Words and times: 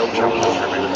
No 0.00 0.06
challenges 0.12 0.62
remaining. 0.62 0.94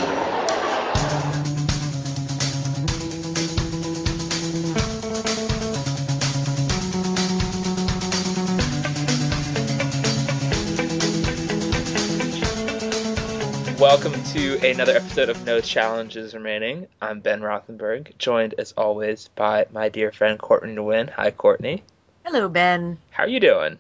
Welcome 13.79 14.23
to 14.33 14.59
another 14.67 14.97
episode 14.97 15.29
of 15.29 15.45
No 15.45 15.61
Challenges 15.61 16.33
Remaining. 16.33 16.87
I'm 17.03 17.21
Ben 17.21 17.43
Rothenberg, 17.43 18.17
joined 18.17 18.55
as 18.57 18.73
always 18.73 19.29
by 19.35 19.67
my 19.71 19.91
dear 19.91 20.13
friend 20.13 20.39
Courtney 20.39 20.75
Nguyen. 20.75 21.11
Hi, 21.11 21.31
Courtney. 21.31 21.83
Hello, 22.25 22.49
Ben. 22.49 22.97
How 23.11 23.25
are 23.25 23.29
you 23.29 23.41
doing? 23.41 23.79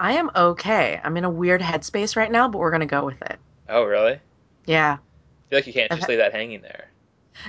I 0.00 0.14
am 0.14 0.28
okay. 0.34 1.00
I'm 1.04 1.16
in 1.16 1.22
a 1.22 1.30
weird 1.30 1.60
headspace 1.60 2.16
right 2.16 2.32
now, 2.32 2.48
but 2.48 2.58
we're 2.58 2.72
gonna 2.72 2.84
go 2.84 3.04
with 3.04 3.22
it. 3.22 3.38
Oh, 3.68 3.84
really? 3.84 4.12
I 4.14 4.20
Yeah. 4.66 4.98
feel 5.48 5.58
like 5.58 5.66
you 5.66 5.72
can't 5.72 5.92
just 5.92 6.08
leave 6.08 6.18
that 6.18 6.32
hanging 6.32 6.60
there. 6.60 6.90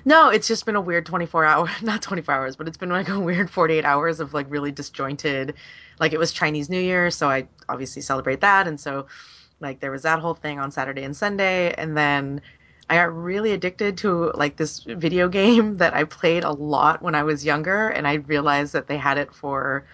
No, 0.04 0.30
it's 0.30 0.48
just 0.48 0.66
been 0.66 0.76
a 0.76 0.82
weird 0.82 1.06
24 1.06 1.46
hour, 1.46 1.70
not 1.82 2.02
24 2.02 2.34
hours, 2.34 2.56
but 2.56 2.68
it's 2.68 2.78
been 2.78 2.90
like 2.90 3.10
a 3.10 3.20
weird 3.20 3.50
48 3.50 3.86
hours 3.86 4.20
of 4.20 4.34
like 4.34 4.48
really 4.50 4.72
disjointed. 4.72 5.54
Like 6.00 6.14
it 6.14 6.20
was 6.20 6.32
Chinese 6.32 6.70
New 6.70 6.80
Year, 6.80 7.12
so 7.12 7.30
I 7.30 7.48
obviously 7.70 8.02
celebrate 8.02 8.42
that, 8.42 8.68
and 8.68 8.80
so 8.80 9.08
like 9.60 9.80
there 9.80 9.92
was 9.92 10.04
that 10.04 10.20
whole 10.20 10.34
thing 10.34 10.60
on 10.60 10.72
Saturday 10.72 11.04
and 11.04 11.16
Sunday, 11.16 11.74
and 11.76 11.96
then 11.98 12.42
I 12.90 12.96
got 12.96 13.16
really 13.16 13.52
addicted 13.54 13.98
to 14.00 14.32
like 14.36 14.58
this 14.58 14.80
video 14.84 15.30
game 15.30 15.78
that 15.78 15.94
I 15.94 16.04
played 16.04 16.44
a 16.44 16.52
lot 16.52 17.02
when 17.02 17.16
I 17.16 17.24
was 17.24 17.46
younger, 17.46 17.90
and 17.90 18.08
I 18.08 18.16
realized 18.16 18.74
that 18.74 18.88
they 18.88 18.98
had 18.98 19.18
it 19.18 19.34
for 19.34 19.86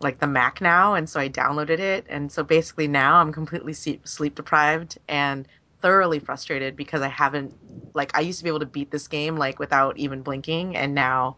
like 0.00 0.18
the 0.18 0.26
Mac 0.26 0.60
now, 0.60 0.94
and 0.94 1.08
so 1.08 1.20
I 1.20 1.28
downloaded 1.28 1.78
it, 1.78 2.06
and 2.08 2.30
so 2.30 2.42
basically 2.42 2.88
now 2.88 3.16
I'm 3.20 3.32
completely 3.32 3.72
sleep, 3.72 4.06
sleep 4.08 4.34
deprived 4.34 4.98
and 5.08 5.46
thoroughly 5.82 6.18
frustrated 6.18 6.76
because 6.76 7.02
I 7.02 7.08
haven't 7.08 7.54
like 7.94 8.16
I 8.16 8.20
used 8.20 8.38
to 8.38 8.44
be 8.44 8.48
able 8.48 8.60
to 8.60 8.66
beat 8.66 8.90
this 8.90 9.08
game 9.08 9.36
like 9.36 9.58
without 9.58 9.98
even 9.98 10.22
blinking, 10.22 10.76
and 10.76 10.94
now 10.94 11.36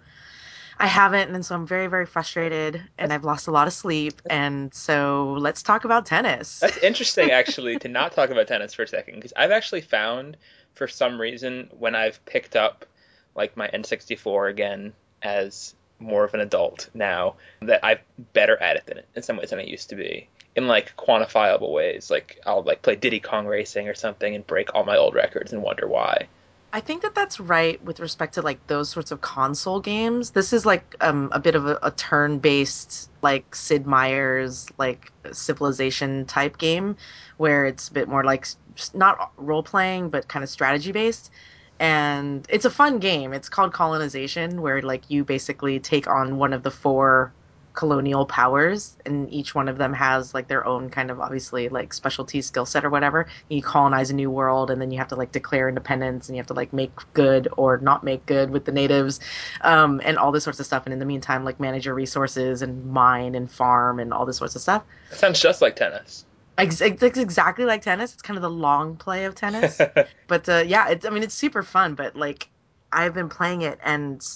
I 0.78 0.86
haven't, 0.86 1.34
and 1.34 1.44
so 1.44 1.54
I'm 1.54 1.66
very 1.66 1.86
very 1.86 2.06
frustrated, 2.06 2.82
and 2.98 3.12
I've 3.12 3.24
lost 3.24 3.46
a 3.46 3.50
lot 3.50 3.66
of 3.66 3.72
sleep, 3.72 4.20
and 4.28 4.72
so 4.74 5.34
let's 5.38 5.62
talk 5.62 5.84
about 5.84 6.06
tennis. 6.06 6.60
That's 6.60 6.78
interesting, 6.78 7.30
actually, 7.40 7.78
to 7.78 7.88
not 7.88 8.12
talk 8.12 8.30
about 8.30 8.46
tennis 8.46 8.74
for 8.74 8.82
a 8.82 8.88
second, 8.88 9.16
because 9.16 9.32
I've 9.36 9.50
actually 9.50 9.80
found, 9.80 10.36
for 10.74 10.86
some 10.86 11.20
reason, 11.20 11.68
when 11.78 11.94
I've 11.94 12.24
picked 12.26 12.56
up 12.56 12.86
like 13.34 13.56
my 13.56 13.68
N64 13.68 14.50
again 14.50 14.92
as 15.22 15.74
more 15.98 16.24
of 16.24 16.34
an 16.34 16.40
adult 16.40 16.88
now, 16.94 17.36
that 17.62 17.84
I'm 17.84 17.98
better 18.32 18.60
at 18.60 18.76
it 18.76 18.86
than 18.86 19.00
in 19.14 19.22
some 19.22 19.36
ways 19.36 19.50
than 19.50 19.58
I 19.58 19.64
used 19.64 19.88
to 19.90 19.96
be. 19.96 20.28
In 20.56 20.68
like 20.68 20.94
quantifiable 20.96 21.72
ways, 21.72 22.10
like 22.10 22.40
I'll 22.46 22.62
like 22.62 22.82
play 22.82 22.94
Diddy 22.96 23.20
Kong 23.20 23.46
Racing 23.46 23.88
or 23.88 23.94
something 23.94 24.34
and 24.34 24.46
break 24.46 24.74
all 24.74 24.84
my 24.84 24.96
old 24.96 25.14
records 25.14 25.52
and 25.52 25.62
wonder 25.62 25.88
why. 25.88 26.28
I 26.72 26.80
think 26.80 27.02
that 27.02 27.14
that's 27.14 27.38
right 27.38 27.82
with 27.84 28.00
respect 28.00 28.34
to 28.34 28.42
like 28.42 28.64
those 28.66 28.88
sorts 28.88 29.12
of 29.12 29.20
console 29.20 29.78
games. 29.78 30.30
This 30.30 30.52
is 30.52 30.66
like 30.66 30.96
um, 31.00 31.28
a 31.32 31.38
bit 31.38 31.54
of 31.54 31.66
a, 31.66 31.78
a 31.82 31.92
turn-based, 31.92 33.10
like 33.22 33.54
Sid 33.54 33.86
Meier's 33.86 34.66
like 34.76 35.12
Civilization 35.30 36.24
type 36.26 36.58
game, 36.58 36.96
where 37.36 37.64
it's 37.64 37.88
a 37.88 37.92
bit 37.92 38.08
more 38.08 38.24
like 38.24 38.46
not 38.92 39.30
role-playing 39.36 40.08
but 40.08 40.26
kind 40.26 40.42
of 40.42 40.50
strategy-based. 40.50 41.30
And 41.78 42.44
it's 42.48 42.64
a 42.64 42.70
fun 42.70 42.98
game. 42.98 43.32
It's 43.32 43.48
called 43.48 43.72
Colonization, 43.72 44.60
where 44.60 44.82
like 44.82 45.08
you 45.08 45.24
basically 45.24 45.78
take 45.78 46.08
on 46.08 46.38
one 46.38 46.52
of 46.52 46.64
the 46.64 46.72
four 46.72 47.32
colonial 47.74 48.24
powers 48.24 48.96
and 49.04 49.30
each 49.32 49.54
one 49.54 49.68
of 49.68 49.78
them 49.78 49.92
has 49.92 50.32
like 50.32 50.48
their 50.48 50.64
own 50.64 50.88
kind 50.88 51.10
of 51.10 51.20
obviously 51.20 51.68
like 51.68 51.92
specialty 51.92 52.40
skill 52.40 52.64
set 52.64 52.84
or 52.84 52.90
whatever. 52.90 53.26
You 53.48 53.62
colonize 53.62 54.10
a 54.10 54.14
new 54.14 54.30
world 54.30 54.70
and 54.70 54.80
then 54.80 54.90
you 54.90 54.98
have 54.98 55.08
to 55.08 55.16
like 55.16 55.32
declare 55.32 55.68
independence 55.68 56.28
and 56.28 56.36
you 56.36 56.40
have 56.40 56.46
to 56.46 56.54
like 56.54 56.72
make 56.72 56.92
good 57.12 57.48
or 57.56 57.78
not 57.78 58.04
make 58.04 58.24
good 58.26 58.50
with 58.50 58.64
the 58.64 58.72
natives 58.72 59.20
um, 59.62 60.00
and 60.04 60.16
all 60.16 60.32
this 60.32 60.44
sorts 60.44 60.60
of 60.60 60.66
stuff. 60.66 60.86
And 60.86 60.92
in 60.92 61.00
the 61.00 61.04
meantime 61.04 61.44
like 61.44 61.60
manage 61.60 61.84
your 61.84 61.94
resources 61.94 62.62
and 62.62 62.86
mine 62.86 63.34
and 63.34 63.50
farm 63.50 63.98
and 63.98 64.12
all 64.12 64.24
this 64.24 64.38
sorts 64.38 64.54
of 64.54 64.62
stuff. 64.62 64.84
It 65.10 65.18
sounds 65.18 65.40
just 65.40 65.60
like 65.60 65.76
tennis. 65.76 66.24
It's 66.56 66.80
exactly 66.80 67.64
like 67.64 67.82
tennis. 67.82 68.12
It's 68.14 68.22
kind 68.22 68.36
of 68.36 68.42
the 68.42 68.50
long 68.50 68.96
play 68.96 69.24
of 69.24 69.34
tennis. 69.34 69.80
But 70.28 70.48
uh, 70.48 70.64
yeah 70.66 70.88
it's 70.88 71.04
i 71.04 71.10
mean 71.10 71.22
it's 71.22 71.34
super 71.34 71.62
fun 71.62 71.94
but 71.94 72.16
like 72.16 72.48
i've 72.92 73.12
been 73.14 73.28
playing 73.28 73.62
it 73.62 73.78
and 73.84 74.26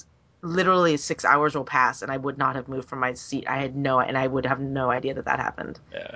literally 0.43 0.97
six 0.97 1.25
hours 1.25 1.55
will 1.55 1.65
pass 1.65 2.03
and 2.03 2.13
i 2.13 2.17
would 2.17 2.39
not 2.39 2.55
have 2.55 2.69
moved 2.69 2.89
from 2.89 3.01
my 3.01 3.13
seat 3.13 3.45
i 3.49 3.59
had 3.59 3.75
no 3.75 4.01
and 4.01 4.17
i 4.17 4.27
would 4.27 4.47
have 4.47 4.61
no 4.61 4.91
idea 4.91 5.13
that 5.13 5.25
that 5.25 5.39
happened 5.39 5.81
yeah. 5.93 6.15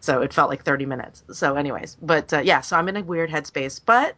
so 0.00 0.20
it 0.20 0.32
felt 0.32 0.50
like 0.50 0.64
30 0.64 0.86
minutes 0.86 1.24
so 1.32 1.54
anyways 1.54 1.96
but 2.02 2.32
uh, 2.32 2.38
yeah 2.40 2.60
so 2.60 2.76
i'm 2.76 2.88
in 2.88 2.96
a 2.96 3.02
weird 3.02 3.30
headspace 3.30 3.80
but 3.84 4.14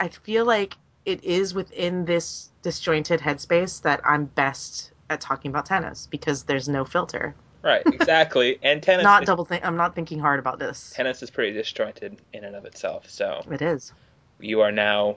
i 0.00 0.08
feel 0.08 0.44
like 0.44 0.76
it 1.04 1.22
is 1.22 1.54
within 1.54 2.04
this 2.04 2.50
disjointed 2.62 3.20
headspace 3.20 3.80
that 3.82 4.00
i'm 4.04 4.24
best 4.26 4.92
at 5.08 5.20
talking 5.20 5.50
about 5.50 5.66
tennis 5.66 6.06
because 6.10 6.44
there's 6.44 6.68
no 6.68 6.84
filter 6.84 7.34
Right, 7.62 7.82
exactly. 7.92 8.58
And 8.62 8.82
tennis 8.82 9.04
not 9.04 9.22
is, 9.22 9.26
double 9.26 9.44
think 9.44 9.64
i'm 9.64 9.76
not 9.76 9.94
thinking 9.94 10.18
hard 10.18 10.38
about 10.38 10.58
this 10.58 10.92
tennis 10.96 11.22
is 11.22 11.30
pretty 11.30 11.52
disjointed 11.52 12.16
in 12.32 12.44
and 12.44 12.56
of 12.56 12.64
itself. 12.64 13.08
So 13.08 13.44
it 13.50 13.60
is 13.62 13.92
you 14.38 14.62
are 14.62 14.72
now 14.72 15.16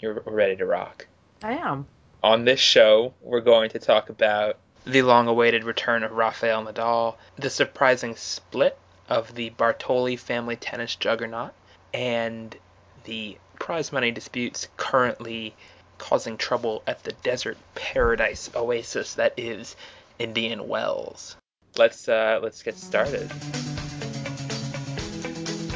you're 0.00 0.22
ready 0.26 0.56
to 0.56 0.66
rock. 0.66 1.06
i 1.42 1.52
am 1.52 1.86
On 2.24 2.46
this 2.46 2.58
show, 2.58 3.12
we're 3.20 3.42
going 3.42 3.68
to 3.68 3.78
talk 3.78 4.08
about 4.08 4.56
the 4.86 5.02
long-awaited 5.02 5.62
return 5.62 6.02
of 6.02 6.12
Rafael 6.12 6.64
Nadal, 6.64 7.16
the 7.36 7.50
surprising 7.50 8.16
split 8.16 8.78
of 9.10 9.34
the 9.34 9.50
Bartoli 9.50 10.18
family 10.18 10.56
tennis 10.56 10.96
juggernaut, 10.96 11.52
and 11.92 12.56
the 13.04 13.36
prize 13.60 13.92
money 13.92 14.10
disputes 14.10 14.68
currently 14.78 15.54
causing 15.98 16.38
trouble 16.38 16.82
at 16.86 17.04
the 17.04 17.12
desert 17.22 17.58
paradise 17.74 18.48
oasis 18.54 19.12
that 19.16 19.34
is 19.36 19.76
Indian 20.18 20.66
Wells. 20.66 21.36
Let's 21.76 22.08
uh, 22.08 22.40
let's 22.42 22.62
get 22.62 22.78
started. 22.78 23.30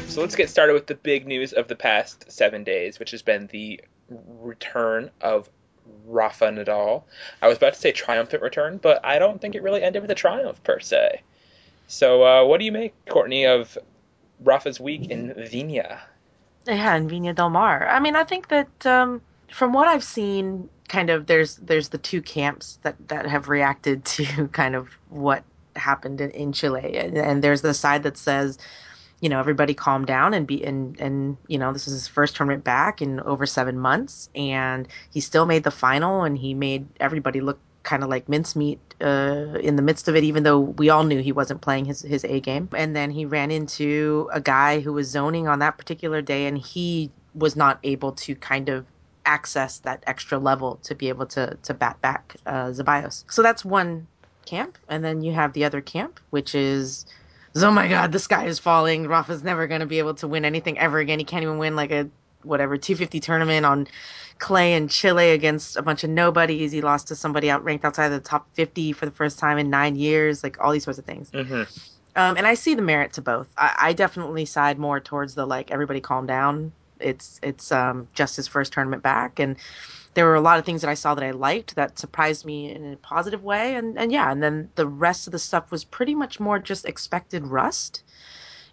So 0.07 0.21
let's 0.21 0.35
get 0.35 0.49
started 0.49 0.73
with 0.73 0.87
the 0.87 0.95
big 0.95 1.27
news 1.27 1.53
of 1.53 1.67
the 1.67 1.75
past 1.75 2.31
seven 2.31 2.63
days, 2.63 2.97
which 2.97 3.11
has 3.11 3.21
been 3.21 3.45
the 3.51 3.81
return 4.09 5.11
of 5.21 5.47
Rafa 6.05 6.45
Nadal. 6.45 7.03
I 7.41 7.47
was 7.47 7.57
about 7.57 7.73
to 7.73 7.79
say 7.79 7.91
triumphant 7.91 8.41
return, 8.41 8.77
but 8.77 9.03
I 9.05 9.19
don't 9.19 9.39
think 9.41 9.55
it 9.55 9.63
really 9.63 9.83
ended 9.83 10.01
with 10.01 10.11
a 10.11 10.15
triumph 10.15 10.63
per 10.63 10.79
se. 10.79 11.21
So, 11.87 12.23
uh, 12.23 12.45
what 12.45 12.59
do 12.59 12.65
you 12.65 12.71
make, 12.71 12.93
Courtney, 13.07 13.45
of 13.45 13.77
Rafa's 14.43 14.79
week 14.79 15.09
in 15.09 15.33
Vina? 15.33 16.01
Yeah, 16.67 16.95
in 16.95 17.09
Viña 17.09 17.33
del 17.33 17.49
Mar. 17.49 17.87
I 17.87 17.99
mean, 17.99 18.15
I 18.15 18.23
think 18.23 18.49
that 18.49 18.85
um, 18.85 19.21
from 19.51 19.73
what 19.73 19.87
I've 19.87 20.03
seen, 20.03 20.69
kind 20.87 21.09
of 21.09 21.27
there's 21.27 21.57
there's 21.57 21.89
the 21.89 21.97
two 21.97 22.21
camps 22.21 22.79
that 22.83 22.95
that 23.07 23.25
have 23.25 23.49
reacted 23.49 24.05
to 24.15 24.47
kind 24.49 24.75
of 24.75 24.89
what 25.09 25.43
happened 25.75 26.21
in, 26.21 26.31
in 26.31 26.53
Chile, 26.53 26.97
and, 26.97 27.17
and 27.17 27.43
there's 27.43 27.61
the 27.61 27.73
side 27.73 28.03
that 28.03 28.17
says, 28.17 28.57
you 29.21 29.29
know, 29.29 29.39
everybody 29.39 29.73
calm 29.73 30.05
down 30.05 30.33
and 30.33 30.47
be 30.47 30.63
and 30.63 30.99
and 30.99 31.37
you 31.47 31.57
know 31.57 31.73
this 31.73 31.87
is 31.87 31.93
his 31.93 32.07
first 32.07 32.35
tournament 32.35 32.63
back 32.63 33.01
in 33.01 33.19
over 33.21 33.45
seven 33.45 33.77
months, 33.79 34.29
and 34.35 34.87
he 35.11 35.19
still 35.19 35.45
made 35.45 35.63
the 35.63 35.71
final, 35.71 36.23
and 36.23 36.37
he 36.37 36.53
made 36.53 36.87
everybody 36.99 37.41
look 37.41 37.59
kind 37.83 38.03
of 38.03 38.09
like 38.09 38.27
mincemeat 38.29 38.79
uh, 39.01 39.57
in 39.61 39.75
the 39.75 39.81
midst 39.81 40.07
of 40.07 40.15
it, 40.15 40.23
even 40.23 40.43
though 40.43 40.59
we 40.59 40.89
all 40.89 41.03
knew 41.03 41.21
he 41.21 41.31
wasn't 41.31 41.61
playing 41.61 41.85
his, 41.85 42.01
his 42.01 42.23
A 42.25 42.39
game. 42.39 42.69
And 42.75 42.95
then 42.95 43.09
he 43.09 43.25
ran 43.25 43.51
into 43.51 44.29
a 44.31 44.41
guy 44.41 44.79
who 44.79 44.93
was 44.93 45.07
zoning 45.09 45.47
on 45.47 45.59
that 45.59 45.77
particular 45.77 46.21
day, 46.21 46.45
and 46.45 46.57
he 46.57 47.09
was 47.35 47.55
not 47.55 47.79
able 47.83 48.11
to 48.13 48.35
kind 48.35 48.69
of 48.69 48.85
access 49.25 49.79
that 49.79 50.03
extra 50.07 50.39
level 50.39 50.79
to 50.83 50.95
be 50.95 51.09
able 51.09 51.25
to 51.25 51.57
to 51.63 51.73
bat 51.73 51.99
back 52.01 52.35
uh, 52.45 52.67
Zeballos. 52.67 53.23
So 53.29 53.41
that's 53.41 53.65
one 53.65 54.07
camp, 54.45 54.77
and 54.87 55.03
then 55.03 55.21
you 55.21 55.33
have 55.33 55.53
the 55.53 55.63
other 55.65 55.81
camp, 55.81 56.19
which 56.29 56.55
is. 56.55 57.05
Oh 57.63 57.71
my 57.71 57.87
God! 57.87 58.11
The 58.11 58.19
sky 58.19 58.45
is 58.45 58.59
falling. 58.59 59.07
Rafa's 59.07 59.43
never 59.43 59.67
going 59.67 59.81
to 59.81 59.87
be 59.87 59.99
able 59.99 60.13
to 60.15 60.27
win 60.27 60.45
anything 60.45 60.77
ever 60.77 60.99
again. 60.99 61.19
He 61.19 61.25
can't 61.25 61.43
even 61.43 61.57
win 61.57 61.75
like 61.75 61.91
a 61.91 62.09
whatever 62.43 62.77
250 62.77 63.19
tournament 63.19 63.65
on 63.65 63.87
clay 64.37 64.73
in 64.73 64.87
Chile 64.87 65.31
against 65.31 65.75
a 65.75 65.81
bunch 65.81 66.03
of 66.03 66.09
nobodies. 66.09 66.71
He 66.71 66.81
lost 66.81 67.07
to 67.09 67.15
somebody 67.15 67.49
out 67.49 67.63
ranked 67.63 67.83
outside 67.83 68.09
the 68.09 68.19
top 68.19 68.47
50 68.53 68.93
for 68.93 69.05
the 69.05 69.11
first 69.11 69.37
time 69.37 69.57
in 69.57 69.69
nine 69.69 69.95
years. 69.95 70.43
Like 70.43 70.59
all 70.63 70.71
these 70.71 70.83
sorts 70.83 70.99
of 70.99 71.05
things. 71.05 71.29
Mm-hmm. 71.31 71.63
Um, 72.15 72.37
and 72.37 72.47
I 72.47 72.53
see 72.53 72.75
the 72.75 72.81
merit 72.81 73.13
to 73.13 73.21
both. 73.21 73.47
I, 73.57 73.75
I 73.77 73.93
definitely 73.93 74.45
side 74.45 74.79
more 74.79 74.99
towards 74.99 75.35
the 75.35 75.45
like 75.45 75.71
everybody 75.71 76.01
calm 76.01 76.25
down. 76.25 76.71
It's 76.99 77.39
it's 77.43 77.71
um, 77.71 78.07
just 78.13 78.35
his 78.35 78.47
first 78.47 78.73
tournament 78.73 79.03
back, 79.03 79.39
and 79.39 79.55
there 80.13 80.25
were 80.25 80.35
a 80.35 80.41
lot 80.41 80.59
of 80.59 80.65
things 80.65 80.81
that 80.81 80.89
I 80.89 80.95
saw 80.95 81.15
that 81.15 81.23
I 81.23 81.31
liked 81.31 81.75
that 81.75 81.99
surprised 81.99 82.45
me 82.45 82.71
in 82.71 82.93
a 82.93 82.97
positive 82.97 83.43
way. 83.43 83.75
And 83.75 83.97
and 83.97 84.11
yeah, 84.11 84.31
and 84.31 84.41
then 84.43 84.69
the 84.75 84.87
rest 84.87 85.27
of 85.27 85.31
the 85.31 85.39
stuff 85.39 85.71
was 85.71 85.83
pretty 85.83 86.15
much 86.15 86.39
more 86.39 86.59
just 86.59 86.85
expected 86.85 87.47
rust 87.47 88.03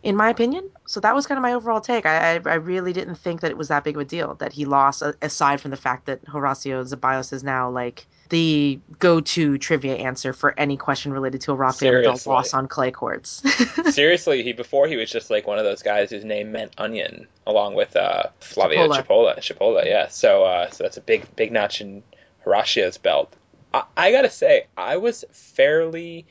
in 0.03 0.17
my 0.17 0.29
opinion. 0.31 0.71
So 0.87 1.01
that 1.01 1.15
was 1.15 1.27
kind 1.27 1.39
of 1.39 1.43
my 1.43 1.53
overall 1.53 1.81
take. 1.81 2.07
I, 2.07 2.37
I, 2.37 2.41
I 2.47 2.55
really 2.55 2.93
didn't 2.93 3.17
think 3.17 3.41
that 3.41 3.51
it 3.51 3.57
was 3.57 3.69
that 3.69 3.83
big 3.83 3.97
of 3.97 4.03
a 4.03 4.05
deal 4.05 4.35
that 4.37 4.53
he 4.53 4.65
lost, 4.65 5.03
aside 5.23 5.61
from 5.61 5.73
the 5.73 5.77
fact 5.77 6.07
that 6.07 6.25
Horacio 6.27 6.85
Zeballos 6.85 7.33
is 7.33 7.43
now 7.43 7.69
like 7.69 8.07
the 8.29 8.81
go-to 8.99 9.59
trivia 9.59 9.97
answer 9.97 10.33
for 10.33 10.59
any 10.59 10.77
question 10.77 11.13
related 11.13 11.41
to 11.43 11.53
a 11.53 11.55
Rafael 11.55 11.93
Nadal 11.93 12.27
loss 12.27 12.55
on 12.55 12.69
clay 12.69 12.91
courts. 12.91 13.43
Seriously, 13.95 14.43
he 14.43 14.53
before 14.53 14.87
he 14.87 14.97
was 14.97 15.11
just 15.11 15.31
like 15.31 15.47
one 15.47 15.59
of 15.59 15.65
those 15.65 15.83
guys 15.83 16.11
whose 16.11 16.25
name 16.25 16.53
meant 16.53 16.73
onion, 16.79 17.27
along 17.47 17.75
with 17.75 17.97
uh, 17.97 18.25
Flavio 18.41 18.89
Cipolla. 18.89 19.39
Cipolla, 19.39 19.85
yeah. 19.85 20.09
So, 20.09 20.45
uh, 20.45 20.71
so 20.71 20.85
that's 20.85 20.97
a 20.97 21.01
big, 21.01 21.35
big 21.37 21.53
notch 21.53 21.81
in 21.81 22.03
Horacio's 22.45 22.99
belt. 22.99 23.35
I, 23.73 23.85
I 23.97 24.13
gotta 24.13 24.31
say, 24.31 24.67
I 24.77 24.97
was 24.97 25.25
fairly. 25.33 26.27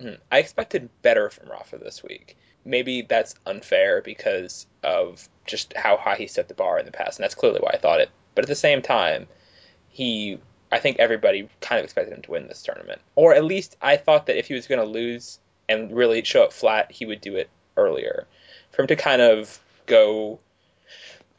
Hmm, 0.00 0.14
I 0.30 0.38
expected 0.38 0.90
better 1.02 1.30
from 1.30 1.48
Rafa 1.48 1.78
this 1.78 2.02
week. 2.02 2.36
Maybe 2.64 3.02
that's 3.02 3.34
unfair 3.46 4.02
because 4.02 4.66
of 4.82 5.26
just 5.46 5.74
how 5.74 5.96
high 5.96 6.16
he 6.16 6.26
set 6.26 6.48
the 6.48 6.54
bar 6.54 6.78
in 6.78 6.86
the 6.86 6.92
past, 6.92 7.18
and 7.18 7.24
that's 7.24 7.34
clearly 7.34 7.60
why 7.60 7.70
I 7.74 7.78
thought 7.78 8.00
it. 8.00 8.10
But 8.34 8.44
at 8.44 8.48
the 8.48 8.54
same 8.54 8.82
time, 8.82 9.26
he 9.88 10.38
I 10.72 10.78
think 10.78 10.98
everybody 10.98 11.48
kind 11.60 11.78
of 11.78 11.84
expected 11.84 12.14
him 12.14 12.22
to 12.22 12.30
win 12.30 12.48
this 12.48 12.62
tournament. 12.62 13.00
Or 13.16 13.34
at 13.34 13.44
least 13.44 13.76
I 13.82 13.96
thought 13.96 14.26
that 14.26 14.38
if 14.38 14.46
he 14.46 14.54
was 14.54 14.66
going 14.66 14.80
to 14.80 14.86
lose 14.86 15.38
and 15.68 15.94
really 15.94 16.22
show 16.24 16.44
up 16.44 16.52
flat, 16.52 16.90
he 16.90 17.06
would 17.06 17.20
do 17.20 17.36
it 17.36 17.50
earlier. 17.76 18.26
For 18.72 18.82
him 18.82 18.88
to 18.88 18.96
kind 18.96 19.22
of 19.22 19.58
go 19.86 20.38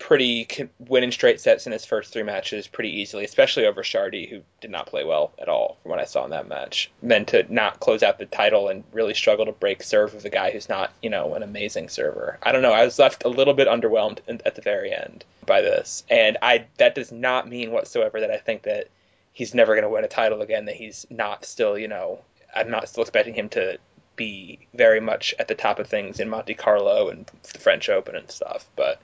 pretty 0.01 0.48
winning 0.80 1.12
straight 1.12 1.39
sets 1.39 1.68
in 1.68 1.72
his 1.72 1.86
first 1.86 2.12
three 2.12 2.24
matches 2.24 2.66
pretty 2.66 2.89
easily, 2.89 3.24
especially 3.24 3.68
over 3.68 3.83
Chardy, 3.83 4.28
who 4.28 4.42
did 4.60 4.72
not 4.72 4.88
play 4.88 5.04
well 5.04 5.31
at 5.38 5.48
all 5.48 5.78
from 5.81 5.92
what 5.92 6.00
I 6.00 6.06
saw 6.06 6.25
in 6.25 6.31
that 6.31 6.48
match. 6.48 6.89
Then 7.04 7.24
to 7.28 7.45
not 7.54 7.80
close 7.80 8.01
out 8.01 8.18
the 8.18 8.25
title 8.25 8.68
and 8.68 8.83
really 8.92 9.13
struggle 9.13 9.45
to 9.45 9.51
break 9.51 9.83
serve 9.83 10.16
with 10.16 10.25
a 10.25 10.30
guy 10.30 10.50
who's 10.50 10.68
not, 10.68 10.92
you 11.04 11.12
know, 11.12 11.36
an 11.36 11.44
amazing 11.44 11.88
server. 11.88 12.39
I 12.42 12.51
don't 12.51 12.63
know. 12.63 12.74
I 12.74 12.83
was 12.83 12.98
left 12.98 13.25
a 13.25 13.30
little 13.30 13.54
bit 13.54 13.68
underwhelmed 13.68 14.19
at 14.28 14.56
the 14.56 14.62
very 14.62 14.92
end 14.92 15.24
by 15.45 15.62
this, 15.62 16.04
and 16.10 16.36
I 16.42 16.66
that 16.78 16.95
does 16.95 17.12
not 17.12 17.48
mean 17.48 17.72
whatsoever 17.72 18.22
that 18.22 18.31
I 18.31 18.38
think 18.38 18.63
that 18.63 18.88
he's 19.33 19.54
never 19.54 19.74
going 19.74 19.83
to 19.83 19.89
win 19.89 20.04
a 20.04 20.10
title 20.10 20.42
again. 20.42 20.66
That 20.66 20.75
he's 20.75 21.06
not 21.10 21.45
still, 21.45 21.78
you 21.78 21.88
know, 21.88 22.19
I'm 22.56 22.69
not 22.69 22.89
still 22.89 23.04
expecting 23.04 23.33
him 23.33 23.50
to 23.50 23.78
be 24.16 24.60
very 24.74 25.00
much 25.00 25.33
at 25.39 25.48
the 25.48 25.56
top 25.56 25.80
of 25.80 25.88
things 25.88 26.19
in 26.19 26.30
Monte 26.30 26.54
Carlo 26.56 27.10
and 27.10 27.30
the 27.51 27.60
French 27.60 27.89
Open 27.89 28.16
and 28.16 28.30
stuff. 28.30 28.66
But 28.75 29.01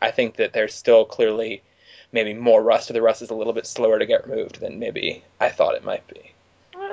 I 0.00 0.10
think 0.10 0.36
that 0.36 0.52
there's 0.52 0.74
still 0.74 1.04
clearly 1.04 1.62
maybe 2.12 2.34
more 2.34 2.62
rust, 2.62 2.90
or 2.90 2.92
the 2.92 3.02
rust 3.02 3.22
is 3.22 3.30
a 3.30 3.34
little 3.34 3.52
bit 3.52 3.66
slower 3.66 3.98
to 3.98 4.06
get 4.06 4.28
removed 4.28 4.60
than 4.60 4.78
maybe 4.78 5.22
I 5.40 5.48
thought 5.48 5.74
it 5.74 5.84
might 5.84 6.06
be. 6.08 6.32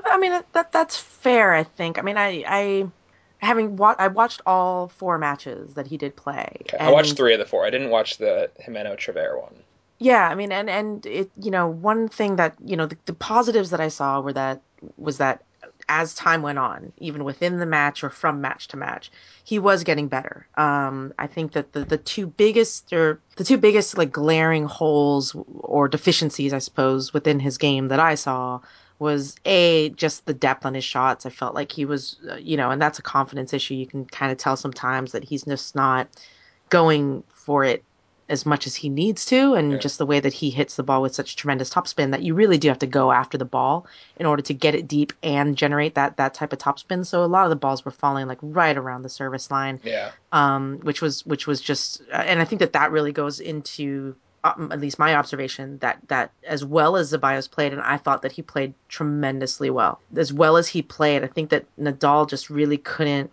I 0.06 0.18
mean 0.18 0.32
that 0.54 0.72
that's 0.72 0.98
fair. 0.98 1.54
I 1.54 1.64
think. 1.64 1.98
I 1.98 2.02
mean, 2.02 2.18
I 2.18 2.44
I 2.48 2.88
having 3.40 3.76
wa- 3.78 3.96
I 3.98 4.08
watched 4.08 4.42
all 4.46 4.88
four 4.90 5.18
matches 5.18 5.74
that 5.74 5.88
he 5.88 5.98
did 5.98 6.16
play. 6.16 6.58
Okay. 6.62 6.78
I 6.78 6.92
watched 6.92 7.18
three 7.18 7.34
of 7.34 7.40
the 7.40 7.46
four. 7.46 7.66
I 7.66 7.70
didn't 7.70 7.90
watch 7.90 8.18
the 8.18 8.50
Gimeno 8.66 8.96
Traver 8.98 9.42
one. 9.42 9.56
Yeah, 10.00 10.30
I 10.30 10.36
mean, 10.36 10.52
and 10.52 10.70
and 10.70 11.06
it, 11.06 11.30
you 11.42 11.52
know, 11.52 11.68
one 11.68 12.08
thing 12.08 12.38
that 12.38 12.56
you 12.64 12.78
know, 12.78 12.86
the, 12.86 12.98
the 13.06 13.14
positives 13.14 13.70
that 13.72 13.82
I 13.82 13.90
saw 13.90 14.22
were 14.22 14.34
that 14.34 14.62
was 14.98 15.18
that 15.18 15.44
as 15.90 16.14
time 16.14 16.42
went 16.42 16.58
on, 16.60 16.94
even 17.00 17.24
within 17.26 17.58
the 17.58 17.66
match 17.66 18.04
or 18.04 18.10
from 18.10 18.40
match 18.40 18.68
to 18.70 18.78
match, 18.78 19.12
he 19.44 19.60
was 19.60 19.84
getting 19.84 20.08
better. 20.08 20.48
Um, 20.56 21.14
I 21.20 21.28
think 21.28 21.52
that 21.54 21.74
the, 21.74 21.84
the 21.84 21.98
two 21.98 22.28
biggest 22.28 22.94
or 22.94 23.20
the 23.36 23.44
two 23.44 23.58
biggest 23.58 23.98
like 23.98 24.12
glaring 24.12 24.66
holes 24.66 25.36
or 25.60 25.90
deficiencies, 25.90 26.54
I 26.54 26.60
suppose, 26.60 27.14
within 27.14 27.40
his 27.40 27.58
game 27.58 27.90
that 27.90 28.00
I 28.00 28.16
saw 28.16 28.62
was 29.00 29.36
a 29.46 29.90
just 29.92 30.26
the 30.26 30.34
depth 30.34 30.66
on 30.66 30.76
his 30.76 30.84
shots. 30.86 31.26
I 31.26 31.30
felt 31.30 31.56
like 31.56 31.72
he 31.74 31.84
was, 31.86 32.18
uh, 32.30 32.36
you 32.36 32.56
know, 32.56 32.72
and 32.72 32.82
that's 32.82 33.00
a 33.00 33.04
confidence 33.04 33.54
issue. 33.54 33.74
You 33.74 33.88
can 33.88 34.06
kind 34.06 34.32
of 34.32 34.38
tell 34.38 34.56
sometimes 34.56 35.12
that 35.12 35.24
he's 35.26 35.44
just 35.44 35.76
not 35.76 36.08
going 36.70 37.24
for 37.30 37.64
it 37.66 37.84
as 38.30 38.46
much 38.46 38.68
as 38.68 38.76
he 38.76 38.90
needs 38.90 39.26
to, 39.26 39.56
and 39.56 39.74
yeah. 39.74 39.78
just 39.80 39.98
the 39.98 40.06
way 40.06 40.20
that 40.20 40.34
he 40.34 40.50
hits 40.50 40.76
the 40.76 40.84
ball 40.84 41.02
with 41.02 41.16
such 41.16 41.36
tremendous 41.36 41.70
topspin 41.70 42.12
that 42.12 42.22
you 42.22 42.34
really 42.34 42.58
do 42.58 42.68
have 42.68 42.80
to 42.80 42.88
go 42.88 43.12
after 43.12 43.38
the 43.38 43.46
ball 43.46 43.88
in 44.18 44.26
order 44.26 44.42
to 44.44 44.54
get 44.54 44.76
it 44.76 44.88
deep 44.88 45.12
and 45.24 45.58
generate 45.58 45.96
that 45.96 46.18
that 46.18 46.34
type 46.34 46.54
of 46.54 46.60
topspin. 46.60 47.06
So 47.06 47.24
a 47.24 47.26
lot 47.26 47.46
of 47.46 47.50
the 47.50 47.56
balls 47.56 47.84
were 47.84 47.92
falling 47.92 48.28
like 48.28 48.38
right 48.42 48.78
around 48.78 49.02
the 49.02 49.10
service 49.10 49.50
line, 49.50 49.80
yeah. 49.84 50.12
Um, 50.32 50.80
which 50.84 51.02
was 51.02 51.26
which 51.26 51.48
was 51.48 51.60
just, 51.60 52.02
uh, 52.14 52.18
and 52.18 52.40
I 52.40 52.46
think 52.46 52.60
that 52.60 52.74
that 52.74 52.92
really 52.92 53.12
goes 53.12 53.40
into 53.40 54.16
um, 54.44 54.72
at 54.72 54.80
least 54.80 55.00
my 55.00 55.16
observation 55.16 55.80
that 55.80 56.00
that 56.08 56.32
as 56.44 56.64
well 56.64 56.96
as 56.96 57.12
Zeballos 57.12 57.50
played, 57.50 57.74
and 57.74 57.82
I 57.82 57.98
thought 57.98 58.22
that 58.22 58.32
he 58.32 58.42
played 58.42 58.74
tremendously 58.90 59.70
well. 59.70 60.00
As 60.16 60.32
well 60.32 60.56
as 60.56 60.68
he 60.68 60.82
played, 60.82 61.24
I 61.24 61.28
think 61.28 61.50
that 61.50 61.66
Nadal 61.80 62.30
just 62.30 62.50
really 62.50 62.78
couldn't 62.78 63.32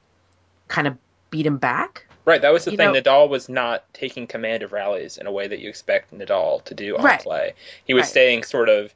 kind 0.69 0.87
of 0.87 0.97
beat 1.31 1.47
him 1.47 1.59
back 1.59 2.07
Right, 2.27 2.43
that 2.43 2.53
was 2.53 2.65
the 2.65 2.73
you 2.73 2.77
thing. 2.77 2.93
Know, 2.93 3.01
Nadal 3.01 3.29
was 3.29 3.49
not 3.49 3.85
taking 3.95 4.27
command 4.27 4.65
of 4.65 4.73
rallies 4.73 5.17
in 5.17 5.29
a 5.29 5.33
way 5.33 5.47
that 5.47 5.61
you 5.61 5.69
expect 5.69 6.13
Nadal 6.13 6.63
to 6.65 6.75
do 6.75 6.97
on 6.97 7.05
right. 7.05 7.21
clay. 7.21 7.55
He 7.85 7.95
was 7.95 8.03
right. 8.03 8.11
staying 8.11 8.43
sort 8.43 8.69
of 8.69 8.93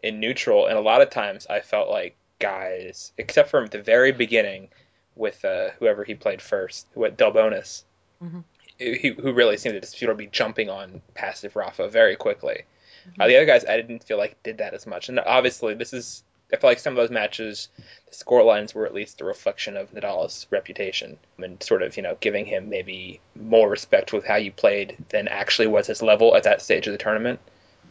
in 0.00 0.20
neutral, 0.20 0.68
and 0.68 0.78
a 0.78 0.80
lot 0.80 1.02
of 1.02 1.10
times 1.10 1.48
I 1.50 1.58
felt 1.58 1.90
like 1.90 2.16
guys, 2.38 3.12
except 3.18 3.50
from 3.50 3.66
the 3.66 3.82
very 3.82 4.12
beginning 4.12 4.68
with 5.16 5.44
uh, 5.44 5.70
whoever 5.80 6.04
he 6.04 6.14
played 6.14 6.40
first, 6.40 6.86
who 6.94 7.04
at 7.04 7.18
Delbonis, 7.18 7.82
mm-hmm. 8.22 8.40
who, 8.78 9.22
who 9.22 9.32
really 9.32 9.56
seemed 9.56 9.74
to 9.74 9.80
just 9.80 9.98
sort 9.98 10.12
of 10.12 10.16
be 10.16 10.28
jumping 10.28 10.70
on 10.70 11.02
passive 11.14 11.56
Rafa 11.56 11.88
very 11.88 12.14
quickly. 12.14 12.62
Mm-hmm. 13.08 13.22
Uh, 13.22 13.26
the 13.26 13.36
other 13.38 13.46
guys, 13.46 13.64
I 13.64 13.76
didn't 13.76 14.04
feel 14.04 14.18
like 14.18 14.40
did 14.44 14.58
that 14.58 14.72
as 14.72 14.86
much, 14.86 15.08
and 15.08 15.18
obviously 15.18 15.74
this 15.74 15.92
is 15.92 16.22
I 16.52 16.56
feel 16.56 16.70
like 16.70 16.78
some 16.78 16.94
of 16.94 16.96
those 16.96 17.10
matches, 17.10 17.68
the 18.08 18.14
score 18.14 18.42
lines 18.42 18.74
were 18.74 18.86
at 18.86 18.94
least 18.94 19.20
a 19.20 19.24
reflection 19.24 19.76
of 19.76 19.92
Nadal's 19.92 20.46
reputation 20.50 21.18
and 21.36 21.62
sort 21.62 21.82
of, 21.82 21.96
you 21.96 22.02
know, 22.02 22.16
giving 22.20 22.46
him 22.46 22.70
maybe 22.70 23.20
more 23.34 23.68
respect 23.68 24.12
with 24.12 24.24
how 24.24 24.36
you 24.36 24.50
played 24.50 24.96
than 25.10 25.28
actually 25.28 25.66
was 25.66 25.86
his 25.86 26.00
level 26.00 26.34
at 26.34 26.44
that 26.44 26.62
stage 26.62 26.86
of 26.86 26.92
the 26.92 26.98
tournament 26.98 27.38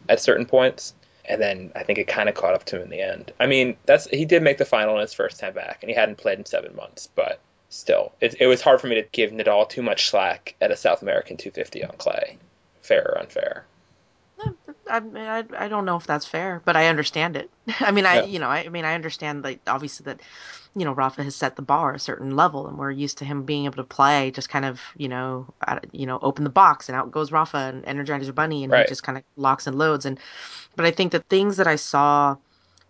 at 0.10 0.20
certain 0.20 0.46
points. 0.46 0.96
And 1.26 1.42
then 1.42 1.72
I 1.76 1.84
think 1.84 2.00
it 2.00 2.08
kind 2.08 2.30
of 2.30 2.36
caught 2.36 2.56
up 2.56 2.64
to 2.66 2.78
him 2.78 2.84
in 2.84 2.90
the 2.90 3.02
end. 3.02 3.32
I 3.40 3.46
mean, 3.48 3.78
that's 3.86 4.08
he 4.10 4.26
did 4.26 4.42
make 4.42 4.58
the 4.58 4.66
final 4.66 4.96
in 4.96 5.02
his 5.02 5.14
first 5.14 5.40
time 5.40 5.54
back, 5.54 5.80
and 5.84 5.90
he 5.90 5.96
hadn't 5.96 6.18
played 6.18 6.40
in 6.40 6.46
seven 6.46 6.76
months, 6.76 7.10
but 7.16 7.40
still, 7.70 8.14
it, 8.22 8.36
it 8.40 8.48
was 8.48 8.62
hard 8.62 8.80
for 8.80 8.88
me 8.88 8.96
to 8.96 9.08
give 9.12 9.32
Nadal 9.32 9.68
too 9.68 9.82
much 9.82 10.10
slack 10.10 10.56
at 10.62 10.72
a 10.72 10.78
South 10.78 11.02
American 11.02 11.36
250 11.36 11.84
on 11.84 11.98
clay, 11.98 12.38
fair 12.82 13.04
or 13.12 13.20
unfair. 13.20 13.66
I, 14.90 15.02
I, 15.16 15.44
I 15.66 15.68
don't 15.68 15.86
know 15.86 15.98
if 15.98 16.08
that's 16.08 16.26
fair, 16.26 16.62
but 16.66 16.76
I 16.76 16.88
understand 16.88 17.36
it. 17.36 17.50
I 17.80 17.92
mean, 17.92 18.06
I 18.06 18.16
yeah. 18.16 18.26
you 18.26 18.40
know, 18.40 18.48
I, 18.48 18.60
I, 18.60 18.70
mean, 18.70 18.86
I 18.86 18.96
understand 18.96 19.44
like 19.44 19.60
obviously 19.68 20.06
that, 20.06 20.22
you 20.76 20.86
know, 20.86 20.94
Rafa 20.94 21.24
has 21.24 21.36
set 21.36 21.56
the 21.56 21.62
bar 21.62 21.94
a 21.94 22.00
certain 22.00 22.36
level, 22.36 22.68
and 22.68 22.78
we're 22.78 22.92
used 22.92 23.18
to 23.20 23.26
him 23.26 23.44
being 23.44 23.66
able 23.66 23.78
to 23.78 23.84
play 23.84 24.32
just 24.32 24.50
kind 24.50 24.66
of 24.66 24.82
you 24.96 25.08
know, 25.08 25.48
you 25.92 26.06
know, 26.06 26.20
open 26.22 26.44
the 26.44 26.50
box 26.50 26.90
and 26.90 26.96
out 26.96 27.12
goes 27.12 27.32
Rafa 27.32 27.58
and 27.58 27.86
Energizer 27.86 28.34
Bunny, 28.34 28.64
and 28.64 28.72
right. 28.72 28.86
he 28.86 28.90
just 28.90 29.04
kind 29.04 29.18
of 29.18 29.24
locks 29.36 29.68
and 29.68 29.78
loads. 29.78 30.06
And 30.06 30.20
but 30.76 30.86
I 30.86 30.92
think 30.92 31.12
the 31.12 31.20
things 31.20 31.58
that 31.58 31.68
I 31.68 31.76
saw 31.76 32.38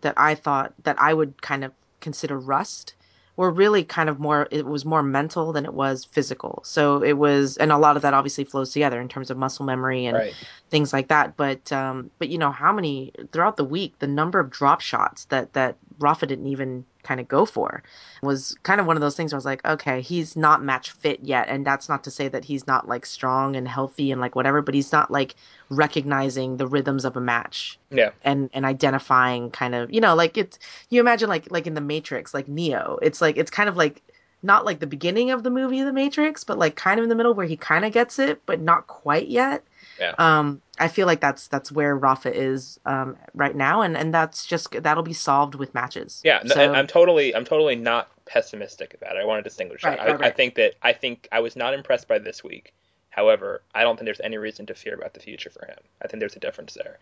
that 0.01 0.13
I 0.17 0.35
thought 0.35 0.73
that 0.83 1.01
I 1.01 1.13
would 1.13 1.41
kind 1.41 1.63
of 1.63 1.71
consider 1.99 2.37
rust 2.37 2.93
were 3.37 3.51
really 3.51 3.83
kind 3.83 4.09
of 4.09 4.19
more 4.19 4.47
it 4.51 4.65
was 4.65 4.83
more 4.83 5.03
mental 5.03 5.53
than 5.53 5.63
it 5.63 5.73
was 5.73 6.03
physical 6.05 6.59
so 6.65 7.01
it 7.03 7.13
was 7.13 7.55
and 7.57 7.71
a 7.71 7.77
lot 7.77 7.95
of 7.95 8.01
that 8.01 8.13
obviously 8.13 8.43
flows 8.43 8.73
together 8.73 8.99
in 8.99 9.07
terms 9.07 9.29
of 9.29 9.37
muscle 9.37 9.65
memory 9.65 10.05
and 10.05 10.17
right. 10.17 10.33
things 10.69 10.91
like 10.91 11.07
that 11.07 11.37
but 11.37 11.71
um 11.71 12.09
but 12.17 12.29
you 12.29 12.37
know 12.37 12.51
how 12.51 12.73
many 12.73 13.13
throughout 13.31 13.55
the 13.55 13.63
week 13.63 13.97
the 13.99 14.07
number 14.07 14.39
of 14.39 14.49
drop 14.49 14.81
shots 14.81 15.25
that 15.25 15.53
that 15.53 15.77
rafa 15.99 16.25
didn't 16.25 16.47
even 16.47 16.83
kind 17.07 17.19
of 17.19 17.27
go 17.27 17.45
for 17.45 17.81
was 18.21 18.55
kind 18.63 18.81
of 18.81 18.87
one 18.87 18.97
of 18.97 19.01
those 19.01 19.15
things 19.15 19.31
where 19.31 19.37
I 19.37 19.39
was 19.39 19.45
like, 19.45 19.65
okay, 19.65 20.01
he's 20.01 20.35
not 20.35 20.63
match 20.63 20.91
fit 20.91 21.19
yet. 21.23 21.47
And 21.47 21.65
that's 21.65 21.87
not 21.87 22.03
to 22.03 22.11
say 22.11 22.27
that 22.27 22.43
he's 22.43 22.67
not 22.67 22.87
like 22.87 23.05
strong 23.05 23.55
and 23.55 23.67
healthy 23.67 24.11
and 24.11 24.19
like 24.19 24.35
whatever, 24.35 24.61
but 24.61 24.75
he's 24.75 24.91
not 24.91 25.09
like 25.09 25.35
recognizing 25.69 26.57
the 26.57 26.67
rhythms 26.67 27.05
of 27.05 27.15
a 27.15 27.21
match. 27.21 27.79
Yeah. 27.89 28.11
And 28.23 28.49
and 28.53 28.65
identifying 28.65 29.51
kind 29.51 29.73
of 29.75 29.93
you 29.93 30.01
know, 30.01 30.15
like 30.15 30.37
it's 30.37 30.59
you 30.89 30.99
imagine 30.99 31.29
like 31.29 31.49
like 31.51 31.67
in 31.67 31.73
the 31.73 31.81
Matrix, 31.81 32.33
like 32.33 32.47
Neo. 32.47 32.99
It's 33.01 33.21
like 33.21 33.37
it's 33.37 33.51
kind 33.51 33.69
of 33.69 33.77
like 33.77 34.01
not 34.43 34.65
like 34.65 34.79
the 34.79 34.87
beginning 34.87 35.31
of 35.31 35.43
the 35.43 35.49
movie 35.49 35.81
The 35.81 35.93
Matrix, 35.93 36.43
but 36.43 36.59
like 36.59 36.75
kind 36.75 36.99
of 36.99 37.03
in 37.03 37.09
the 37.09 37.15
middle 37.15 37.33
where 37.33 37.47
he 37.47 37.57
kind 37.57 37.85
of 37.85 37.91
gets 37.91 38.19
it, 38.19 38.41
but 38.45 38.61
not 38.61 38.87
quite 38.87 39.27
yet. 39.27 39.63
Yeah. 39.99 40.13
Um, 40.17 40.61
I 40.79 40.87
feel 40.87 41.07
like 41.07 41.21
that's 41.21 41.47
that's 41.47 41.71
where 41.71 41.95
Rafa 41.95 42.33
is 42.33 42.79
um, 42.85 43.17
right 43.33 43.55
now, 43.55 43.81
and, 43.81 43.97
and 43.97 44.13
that's 44.13 44.45
just 44.45 44.71
that'll 44.71 45.03
be 45.03 45.13
solved 45.13 45.55
with 45.55 45.73
matches. 45.73 46.21
Yeah, 46.23 46.43
so, 46.45 46.73
I'm 46.73 46.87
totally 46.87 47.35
I'm 47.35 47.45
totally 47.45 47.75
not 47.75 48.09
pessimistic 48.25 48.93
about 48.93 49.15
it. 49.15 49.19
I 49.21 49.25
want 49.25 49.43
to 49.43 49.49
distinguish 49.49 49.83
right, 49.83 49.97
that. 49.97 50.05
Right, 50.05 50.15
I, 50.15 50.17
right. 50.17 50.33
I 50.33 50.35
think 50.35 50.55
that 50.55 50.75
I 50.81 50.93
think 50.93 51.27
I 51.31 51.39
was 51.39 51.55
not 51.55 51.73
impressed 51.73 52.07
by 52.07 52.19
this 52.19 52.43
week. 52.43 52.73
However, 53.09 53.63
I 53.73 53.81
don't 53.81 53.97
think 53.97 54.05
there's 54.05 54.21
any 54.21 54.37
reason 54.37 54.67
to 54.67 54.75
fear 54.75 54.93
about 54.93 55.15
the 55.15 55.19
future 55.19 55.49
for 55.49 55.65
him. 55.65 55.79
I 56.03 56.07
think 56.07 56.19
there's 56.19 56.35
a 56.35 56.39
difference 56.39 56.75
there, 56.75 56.99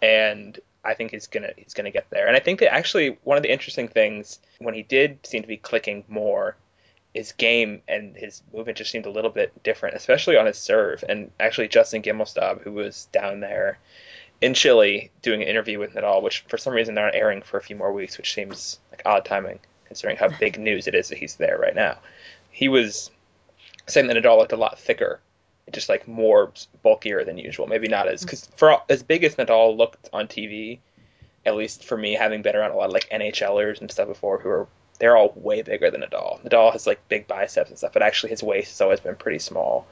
and 0.00 0.56
I 0.84 0.94
think 0.94 1.10
he's 1.10 1.26
gonna 1.26 1.50
he's 1.56 1.74
gonna 1.74 1.90
get 1.90 2.08
there. 2.10 2.28
And 2.28 2.36
I 2.36 2.40
think 2.40 2.60
that 2.60 2.72
actually 2.72 3.18
one 3.24 3.36
of 3.36 3.42
the 3.42 3.50
interesting 3.50 3.88
things 3.88 4.38
when 4.60 4.74
he 4.74 4.82
did 4.82 5.26
seem 5.26 5.42
to 5.42 5.48
be 5.48 5.56
clicking 5.56 6.04
more 6.06 6.56
his 7.16 7.32
game 7.32 7.80
and 7.88 8.14
his 8.14 8.42
movement 8.52 8.76
just 8.76 8.90
seemed 8.90 9.06
a 9.06 9.10
little 9.10 9.30
bit 9.30 9.50
different, 9.62 9.96
especially 9.96 10.36
on 10.36 10.44
his 10.44 10.58
serve. 10.58 11.02
And 11.08 11.30
actually, 11.40 11.68
Justin 11.68 12.02
Gimelstob, 12.02 12.60
who 12.60 12.72
was 12.72 13.08
down 13.10 13.40
there 13.40 13.78
in 14.42 14.52
Chile 14.52 15.10
doing 15.22 15.40
an 15.40 15.48
interview 15.48 15.78
with 15.78 15.94
Nadal, 15.94 16.22
which 16.22 16.44
for 16.46 16.58
some 16.58 16.74
reason 16.74 16.94
they're 16.94 17.06
not 17.06 17.14
airing 17.14 17.40
for 17.40 17.56
a 17.56 17.62
few 17.62 17.74
more 17.74 17.90
weeks, 17.90 18.18
which 18.18 18.34
seems 18.34 18.78
like 18.90 19.00
odd 19.06 19.24
timing 19.24 19.58
considering 19.86 20.18
how 20.18 20.28
big 20.28 20.58
news 20.68 20.86
it 20.86 20.94
is 20.94 21.08
that 21.08 21.16
he's 21.16 21.36
there 21.36 21.56
right 21.58 21.74
now. 21.74 21.96
He 22.50 22.68
was 22.68 23.10
saying 23.86 24.08
that 24.08 24.16
Nadal 24.16 24.36
looked 24.36 24.52
a 24.52 24.56
lot 24.56 24.78
thicker, 24.78 25.20
just 25.72 25.88
like 25.88 26.06
more 26.06 26.52
bulkier 26.82 27.24
than 27.24 27.38
usual. 27.38 27.66
Maybe 27.66 27.88
not 27.88 28.08
as 28.08 28.22
because 28.22 28.46
for 28.56 28.72
all, 28.72 28.84
as 28.90 29.02
big 29.02 29.24
as 29.24 29.36
Nadal 29.36 29.74
looked 29.74 30.10
on 30.12 30.26
TV, 30.26 30.80
at 31.46 31.56
least 31.56 31.82
for 31.82 31.96
me, 31.96 32.12
having 32.12 32.42
been 32.42 32.56
around 32.56 32.72
a 32.72 32.76
lot 32.76 32.88
of 32.88 32.92
like 32.92 33.08
NHLers 33.08 33.80
and 33.80 33.90
stuff 33.90 34.08
before, 34.08 34.38
who 34.38 34.50
are 34.50 34.66
they're 34.96 35.16
all 35.16 35.32
way 35.36 35.62
bigger 35.62 35.90
than 35.90 36.02
Nadal. 36.02 36.40
Nadal 36.42 36.72
has 36.72 36.86
like 36.86 37.06
big 37.08 37.26
biceps 37.26 37.70
and 37.70 37.78
stuff, 37.78 37.92
but 37.92 38.02
actually 38.02 38.30
his 38.30 38.42
waist 38.42 38.68
has 38.70 38.80
always 38.80 39.00
been 39.00 39.16
pretty 39.16 39.38
small. 39.38 39.86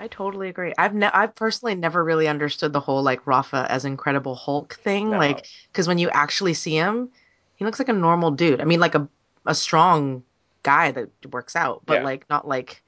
I 0.00 0.08
totally 0.08 0.48
agree. 0.48 0.72
I've 0.78 0.94
ne- 0.94 1.10
I've 1.12 1.34
personally 1.34 1.74
never 1.74 2.02
really 2.02 2.26
understood 2.28 2.72
the 2.72 2.80
whole 2.80 3.02
like 3.02 3.26
Rafa 3.26 3.66
as 3.70 3.84
Incredible 3.84 4.34
Hulk 4.34 4.74
thing, 4.74 5.10
No. 5.10 5.18
like 5.18 5.46
because 5.70 5.86
when 5.86 5.98
you 5.98 6.10
actually 6.10 6.54
see 6.54 6.74
him, 6.74 7.10
he 7.56 7.64
looks 7.64 7.78
like 7.78 7.88
a 7.88 7.92
normal 7.92 8.30
dude. 8.32 8.60
I 8.60 8.64
mean, 8.64 8.80
like 8.80 8.94
a 8.94 9.08
a 9.46 9.54
strong 9.54 10.24
guy 10.62 10.90
that 10.92 11.10
works 11.32 11.56
out, 11.56 11.82
but 11.86 11.98
Yeah. 11.98 12.04
like 12.04 12.28
not 12.30 12.46
like 12.48 12.82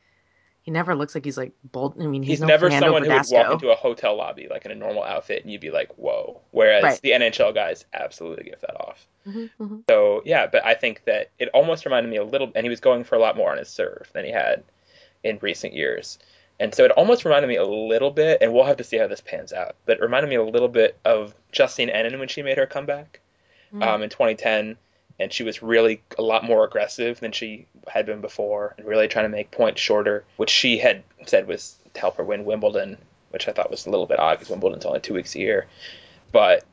he 0.64 0.70
never 0.70 0.94
looks 0.94 1.14
like 1.14 1.24
he's 1.24 1.36
like 1.36 1.52
bold. 1.72 1.94
I 2.02 2.06
mean, 2.06 2.22
he's, 2.22 2.32
He's 2.32 2.40
no 2.40 2.46
never 2.46 2.66
Fernando 2.66 2.86
someone 2.86 3.04
who 3.04 3.10
would 3.10 3.26
walk 3.30 3.52
into 3.52 3.70
a 3.70 3.74
hotel 3.76 4.16
lobby 4.16 4.48
like 4.50 4.64
in 4.64 4.70
a 4.70 4.74
normal 4.74 5.04
outfit 5.04 5.42
and 5.42 5.52
you'd 5.52 5.60
be 5.60 5.70
like, 5.70 5.92
whoa. 5.98 6.40
Whereas 6.50 6.82
Right. 6.82 7.00
the 7.02 7.10
NHL 7.12 7.54
guys 7.54 7.84
absolutely 7.92 8.44
give 8.44 8.60
that 8.62 8.74
off. 8.80 9.06
Mhm, 9.26 9.50
mhm. 9.60 9.82
So 9.88 10.22
yeah, 10.24 10.46
but 10.46 10.64
I 10.64 10.74
think 10.74 11.04
that 11.04 11.28
it 11.38 11.50
almost 11.54 11.84
reminded 11.84 12.08
me 12.08 12.16
a 12.16 12.24
little, 12.24 12.50
and 12.54 12.64
he 12.64 12.70
was 12.70 12.80
going 12.80 13.04
for 13.04 13.14
a 13.14 13.18
lot 13.18 13.36
more 13.36 13.52
on 13.52 13.58
his 13.58 13.68
serve 13.68 14.08
than 14.14 14.24
he 14.24 14.32
had 14.32 14.64
in 15.22 15.38
recent 15.42 15.74
years. 15.74 16.18
And 16.58 16.74
so 16.74 16.84
it 16.84 16.92
almost 16.92 17.24
reminded 17.24 17.48
me 17.48 17.56
a 17.56 17.64
little 17.64 18.10
bit, 18.10 18.38
and 18.40 18.52
we'll 18.54 18.64
have 18.64 18.76
to 18.78 18.84
see 18.84 18.96
how 18.96 19.06
this 19.06 19.20
pans 19.20 19.52
out. 19.52 19.76
But 19.86 19.98
it 19.98 20.02
reminded 20.02 20.28
me 20.28 20.36
a 20.36 20.42
little 20.44 20.68
bit 20.68 20.96
of 21.04 21.34
Justine 21.52 21.88
Henin 21.88 22.18
when 22.18 22.28
she 22.28 22.42
made 22.42 22.56
her 22.58 22.66
comeback 22.66 23.20
Mm. 23.74 23.82
um, 23.82 24.02
in 24.02 24.08
2010, 24.08 24.76
and 25.18 25.32
she 25.32 25.42
was 25.44 25.62
really 25.62 26.02
a 26.18 26.22
lot 26.22 26.44
more 26.44 26.64
aggressive 26.64 27.20
than 27.20 27.32
she 27.32 27.66
had 27.88 28.06
been 28.06 28.20
before, 28.20 28.74
and 28.76 28.86
really 28.86 29.08
trying 29.08 29.24
to 29.26 29.36
make 29.36 29.50
points 29.50 29.80
shorter, 29.80 30.24
which 30.36 30.50
she 30.50 30.78
had 30.78 31.02
said 31.26 31.46
was 31.46 31.76
to 31.94 32.00
help 32.00 32.16
her 32.16 32.24
win 32.24 32.44
Wimbledon, 32.44 32.98
which 33.30 33.48
I 33.48 33.52
thought 33.52 33.70
was 33.70 33.86
a 33.86 33.90
little 33.90 34.06
bit 34.06 34.18
odd 34.18 34.34
because 34.38 34.50
Wimbledon's 34.50 34.84
only 34.84 35.00
two 35.00 35.14
weeks 35.14 35.34
a 35.34 35.40
year. 35.40 35.66
But 36.32 36.64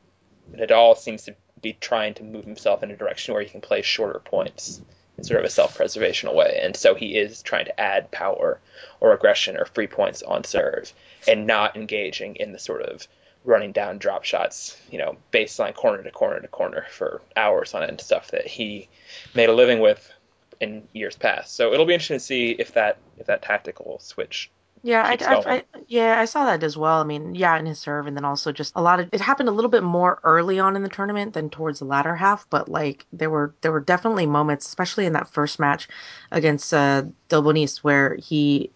Nadal 0.52 0.96
seems 0.96 1.24
to 1.24 1.36
be 1.60 1.74
trying 1.74 2.14
to 2.14 2.24
move 2.24 2.44
himself 2.44 2.82
in 2.82 2.90
a 2.90 2.96
direction 2.96 3.34
where 3.34 3.42
he 3.42 3.48
can 3.48 3.60
play 3.60 3.82
shorter 3.82 4.18
points 4.18 4.80
in 5.16 5.24
sort 5.24 5.40
of 5.40 5.46
a 5.46 5.50
self-preservational 5.50 6.34
way, 6.34 6.58
and 6.62 6.76
so 6.76 6.94
he 6.94 7.16
is 7.16 7.42
trying 7.42 7.66
to 7.66 7.80
add 7.80 8.10
power 8.10 8.58
or 8.98 9.12
aggression 9.12 9.56
or 9.56 9.66
free 9.66 9.86
points 9.86 10.22
on 10.22 10.42
serve, 10.42 10.92
and 11.28 11.46
not 11.46 11.76
engaging 11.76 12.36
in 12.36 12.52
the 12.52 12.58
sort 12.58 12.82
of 12.82 13.06
running 13.44 13.72
down 13.72 13.98
drop 13.98 14.24
shots, 14.24 14.76
you 14.90 14.98
know, 14.98 15.16
baseline 15.32 15.74
corner 15.74 16.02
to 16.02 16.10
corner 16.10 16.40
to 16.40 16.48
corner 16.48 16.86
for 16.90 17.20
hours 17.36 17.74
on 17.74 17.82
end 17.82 18.00
stuff 18.00 18.30
that 18.30 18.46
he 18.46 18.88
made 19.34 19.48
a 19.48 19.52
living 19.52 19.80
with 19.80 20.12
in 20.60 20.86
years 20.92 21.16
past. 21.16 21.54
So 21.56 21.72
it'll 21.72 21.86
be 21.86 21.94
interesting 21.94 22.18
to 22.18 22.24
see 22.24 22.50
if 22.52 22.72
that 22.74 22.98
if 23.18 23.26
that 23.26 23.42
tactical 23.42 23.98
switch 23.98 24.50
Yeah, 24.84 25.02
I, 25.02 25.16
I. 25.24 25.54
I, 25.56 25.64
yeah, 25.86 26.20
I 26.20 26.24
saw 26.24 26.44
that 26.44 26.62
as 26.62 26.76
well. 26.76 27.00
I 27.00 27.04
mean, 27.04 27.34
yeah, 27.34 27.56
in 27.56 27.66
his 27.66 27.78
serve, 27.78 28.06
and 28.06 28.16
then 28.16 28.24
also 28.24 28.52
just 28.52 28.72
a 28.74 28.82
lot 28.82 29.00
of 29.00 29.08
it 29.12 29.20
happened 29.20 29.48
a 29.48 29.52
little 29.52 29.70
bit 29.70 29.82
more 29.82 30.20
early 30.24 30.58
on 30.58 30.76
in 30.76 30.82
the 30.82 30.88
tournament 30.88 31.34
than 31.34 31.50
towards 31.50 31.80
the 31.80 31.84
latter 31.84 32.14
half. 32.14 32.48
But 32.48 32.68
like 32.68 33.06
there 33.12 33.30
were 33.30 33.54
there 33.60 33.72
were 33.72 33.80
definitely 33.80 34.26
moments, 34.26 34.66
especially 34.66 35.06
in 35.06 35.12
that 35.14 35.28
first 35.28 35.58
match 35.58 35.88
against 36.30 36.72
uh, 36.72 37.04
Delbonis, 37.28 37.78
where 37.78 38.16
he 38.16 38.70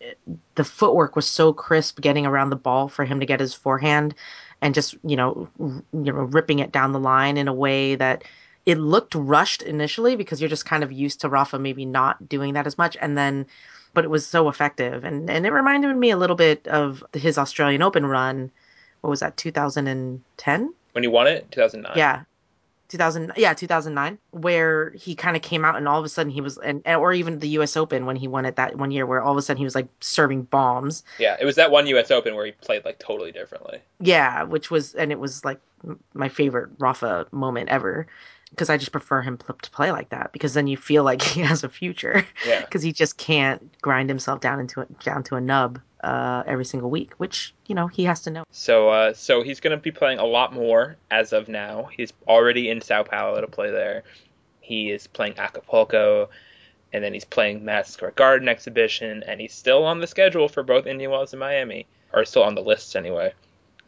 the 0.57 0.65
footwork 0.65 1.17
was 1.17 1.27
so 1.27 1.53
crisp 1.53 2.01
getting 2.01 2.27
around 2.27 2.51
the 2.51 2.57
ball 2.57 2.89
for 2.89 3.05
him 3.05 3.21
to 3.21 3.27
get 3.27 3.41
his 3.41 3.55
forehand 3.55 4.15
and 4.67 4.75
just 4.75 4.97
you 5.05 5.17
know 5.17 5.49
r- 5.61 5.83
you 5.93 6.13
know 6.13 6.25
ripping 6.39 6.59
it 6.59 6.73
down 6.73 6.91
the 6.91 6.99
line 7.01 7.37
in 7.37 7.47
a 7.47 7.55
way 7.55 7.95
that 7.95 8.25
it 8.67 8.79
looked 8.79 9.15
rushed 9.15 9.63
initially 9.63 10.17
because 10.17 10.41
you're 10.41 10.51
just 10.51 10.67
kind 10.67 10.83
of 10.83 10.91
used 10.91 11.21
to 11.21 11.29
Rafa 11.29 11.57
maybe 11.59 11.85
not 11.85 12.29
doing 12.29 12.55
that 12.55 12.67
as 12.67 12.77
much, 12.77 12.97
and 13.01 13.17
then 13.17 13.47
but 13.95 14.05
it 14.05 14.11
was 14.11 14.27
so 14.27 14.49
effective 14.49 15.05
and 15.05 15.31
and 15.31 15.47
it 15.47 15.53
reminded 15.53 15.97
me 15.97 16.11
a 16.11 16.17
little 16.17 16.37
bit 16.37 16.67
of 16.67 17.05
his 17.13 17.39
Australian 17.39 17.81
Open 17.81 18.05
run. 18.05 18.51
What 19.03 19.11
was 19.11 19.21
that? 19.21 19.37
2010? 19.37 20.75
when 20.93 21.05
he 21.05 21.09
won 21.09 21.27
it, 21.27 21.47
2009. 21.53 21.93
Yeah. 21.97 22.23
2000 22.89 23.33
yeah 23.37 23.53
2009 23.53 24.19
where 24.31 24.91
he 24.91 25.15
kind 25.15 25.37
of 25.37 25.43
came 25.43 25.65
out 25.65 25.77
and 25.77 25.89
all 25.89 25.99
of 25.99 26.05
a 26.05 26.09
sudden 26.09 26.31
he 26.31 26.41
was 26.41 26.57
and 26.59 26.83
or 26.87 27.13
even 27.13 27.39
the 27.41 27.49
US 27.59 27.77
Open 27.77 28.07
when 28.07 28.17
he 28.17 28.29
won 28.29 28.45
it 28.45 28.57
that 28.57 28.77
one 28.77 28.91
year 28.91 29.07
where 29.07 29.21
all 29.23 29.33
of 29.33 29.39
a 29.39 29.43
sudden 29.43 29.59
he 29.59 29.65
was 29.65 29.75
like 29.75 29.89
serving 30.01 30.43
bombs 30.43 31.03
Yeah, 31.19 31.37
it 31.41 31.45
was 31.45 31.57
that 31.57 31.71
one 31.71 31.87
U.S. 31.89 32.11
Open 32.11 32.35
where 32.35 32.47
he 32.47 32.53
played 32.53 32.85
like 32.85 32.99
totally 32.99 33.33
differently. 33.33 33.81
yeah 34.01 34.43
which 34.45 34.71
was 34.71 34.95
and 34.95 35.11
it 35.11 35.19
was 35.19 35.45
like 35.45 35.61
my 36.15 36.29
favorite 36.29 36.71
Rafa 36.79 37.27
moment 37.33 37.69
ever 37.71 38.07
because 38.51 38.71
I 38.71 38.77
just 38.77 38.93
prefer 38.93 39.23
him 39.23 39.37
pl- 39.39 39.57
to 39.61 39.71
play 39.71 39.91
like 39.93 40.11
that 40.11 40.33
because 40.33 40.55
then 40.55 40.67
you 40.67 40.77
feel 40.77 41.05
like 41.05 41.23
he 41.35 41.41
has 41.43 41.65
a 41.65 41.69
future 41.69 42.27
Yeah. 42.47 42.61
because 42.65 42.83
he 42.83 42.93
just 42.93 43.17
can't 43.17 43.71
grind 43.81 44.09
himself 44.09 44.41
down 44.41 44.61
into 44.61 44.81
a, 44.81 44.87
down 45.05 45.23
to 45.25 45.37
a 45.37 45.41
nub 45.41 45.81
uh, 46.03 46.43
every 46.47 46.65
single 46.65 46.91
week, 46.91 47.13
which 47.19 47.55
you 47.67 47.75
know 47.75 47.87
he 47.89 48.05
has 48.05 48.21
to 48.23 48.31
know. 48.31 48.45
So, 48.51 48.91
uh, 48.91 49.13
so 49.15 49.43
he's 49.43 49.61
going 49.61 49.77
to 49.77 49.83
be 49.83 49.91
playing 49.91 50.19
a 50.19 50.25
lot 50.25 50.53
more 50.53 50.97
as 51.11 51.33
of 51.33 51.49
now. 51.49 51.89
He's 51.97 52.13
already 52.29 52.71
in 52.71 52.81
Sao 52.81 53.03
Paulo 53.03 53.41
to 53.41 53.47
play 53.47 53.71
there. 53.71 54.05
He 54.61 54.91
is 54.91 55.07
playing 55.07 55.39
Acapulco, 55.39 56.29
and 56.93 57.03
then 57.03 57.13
he's 57.13 57.25
playing 57.25 57.65
Madison 57.65 57.95
Square 57.95 58.13
Garden 58.13 58.49
exhibition, 58.49 59.23
and 59.25 59.41
he's 59.41 59.55
still 59.55 59.85
on 59.85 60.01
the 60.01 60.07
schedule 60.07 60.49
for 60.49 60.63
both 60.63 60.87
Indian 60.87 61.11
Wells 61.11 61.33
and 61.33 61.41
Miami, 61.41 61.87
or 62.13 62.25
still 62.25 62.43
on 62.43 62.55
the 62.55 62.63
lists 62.63 62.95
anyway. 62.95 63.33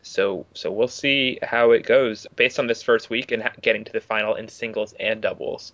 So, 0.08 0.46
so 0.54 0.72
we'll 0.72 0.88
see 0.88 1.38
how 1.42 1.72
it 1.72 1.84
goes 1.84 2.26
based 2.34 2.58
on 2.58 2.66
this 2.66 2.82
first 2.82 3.10
week 3.10 3.30
and 3.30 3.48
getting 3.60 3.84
to 3.84 3.92
the 3.92 4.00
final 4.00 4.34
in 4.36 4.48
singles 4.48 4.94
and 4.98 5.20
doubles, 5.20 5.72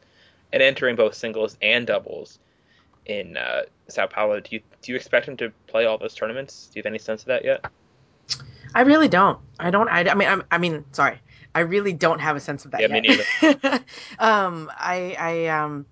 and 0.53 0.61
entering 0.61 0.97
both 0.97 1.15
singles 1.15 1.57
and 1.63 1.87
doubles 1.87 2.41
in 3.07 3.37
uh, 3.37 3.63
Sao 3.89 4.07
Paulo. 4.07 4.41
Do 4.41 4.57
you 4.57 4.61
do 4.83 4.91
you 4.91 4.97
expect 4.97 5.29
him 5.29 5.37
to 5.37 5.53
play 5.69 5.87
all 5.87 5.99
those 5.99 6.15
tournaments? 6.15 6.69
Do 6.73 6.79
you 6.79 6.81
have 6.81 6.91
any 6.91 6.99
sense 6.99 7.23
of 7.23 7.27
that 7.27 7.45
yet? 7.45 7.65
I 8.75 8.81
really 8.81 9.09
don't. 9.09 9.39
I 9.61 9.71
don't. 9.71 9.89
I, 9.89 10.01
I 10.11 10.15
mean. 10.15 10.29
I'm, 10.29 10.43
I 10.51 10.59
mean. 10.59 10.85
Sorry. 10.91 11.21
I 11.55 11.61
really 11.61 11.93
don't 11.93 12.19
have 12.19 12.35
a 12.35 12.41
sense 12.41 12.65
of 12.65 12.73
that 12.73 12.81
Yeah, 12.81 12.89
me 12.89 13.03
yet. 13.41 13.85
um. 14.19 14.69
I. 14.77 15.17
I. 15.17 15.47
Um. 15.47 15.87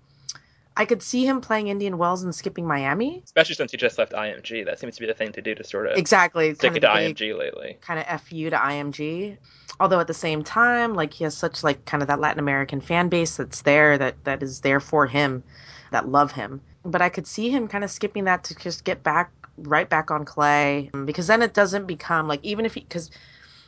I 0.75 0.85
could 0.85 1.03
see 1.03 1.25
him 1.25 1.39
playing 1.41 1.67
Indian 1.67 1.97
Wells 1.97 2.23
and 2.23 2.33
skipping 2.33 2.65
Miami. 2.65 3.21
especially 3.23 3.55
since 3.55 3.71
he 3.71 3.77
just 3.77 3.97
left 3.97 4.11
IMG. 4.13 4.65
That 4.65 4.79
seems 4.79 4.95
to 4.95 5.01
be 5.01 5.07
the 5.07 5.13
thing 5.13 5.31
to 5.33 5.41
do 5.41 5.53
to 5.55 5.63
sort 5.63 5.87
of 5.87 5.97
Exactly. 5.97 6.53
stick 6.55 6.75
it 6.75 6.79
to 6.81 6.87
IMG 6.87 7.37
lately. 7.37 7.77
kind 7.81 7.99
of 7.99 8.21
fu 8.21 8.49
to 8.49 8.57
IMG. 8.57 9.37
Although 9.79 9.99
at 9.99 10.07
the 10.07 10.13
same 10.13 10.43
time, 10.43 10.93
like 10.95 11.13
he 11.13 11.23
has 11.23 11.35
such 11.37 11.63
like 11.63 11.85
kind 11.85 12.01
of 12.01 12.07
that 12.07 12.19
Latin 12.19 12.39
American 12.39 12.81
fan 12.81 13.09
base 13.09 13.37
that's 13.37 13.61
there 13.61 13.97
that 13.97 14.15
that 14.23 14.41
is 14.43 14.61
there 14.61 14.79
for 14.79 15.05
him, 15.07 15.43
that 15.91 16.09
love 16.09 16.31
him. 16.31 16.61
But 16.85 17.01
I 17.01 17.09
could 17.09 17.27
see 17.27 17.49
him 17.49 17.67
kind 17.67 17.83
of 17.83 17.91
skipping 17.91 18.23
that 18.25 18.43
to 18.45 18.55
just 18.55 18.83
get 18.83 19.03
back 19.03 19.31
right 19.57 19.87
back 19.89 20.09
on 20.09 20.25
clay 20.25 20.89
because 21.05 21.27
then 21.27 21.43
it 21.43 21.53
doesn't 21.53 21.85
become 21.85 22.27
like 22.27 22.39
even 22.43 22.65
if 22.65 22.73
he 22.73 22.79
because 22.81 23.11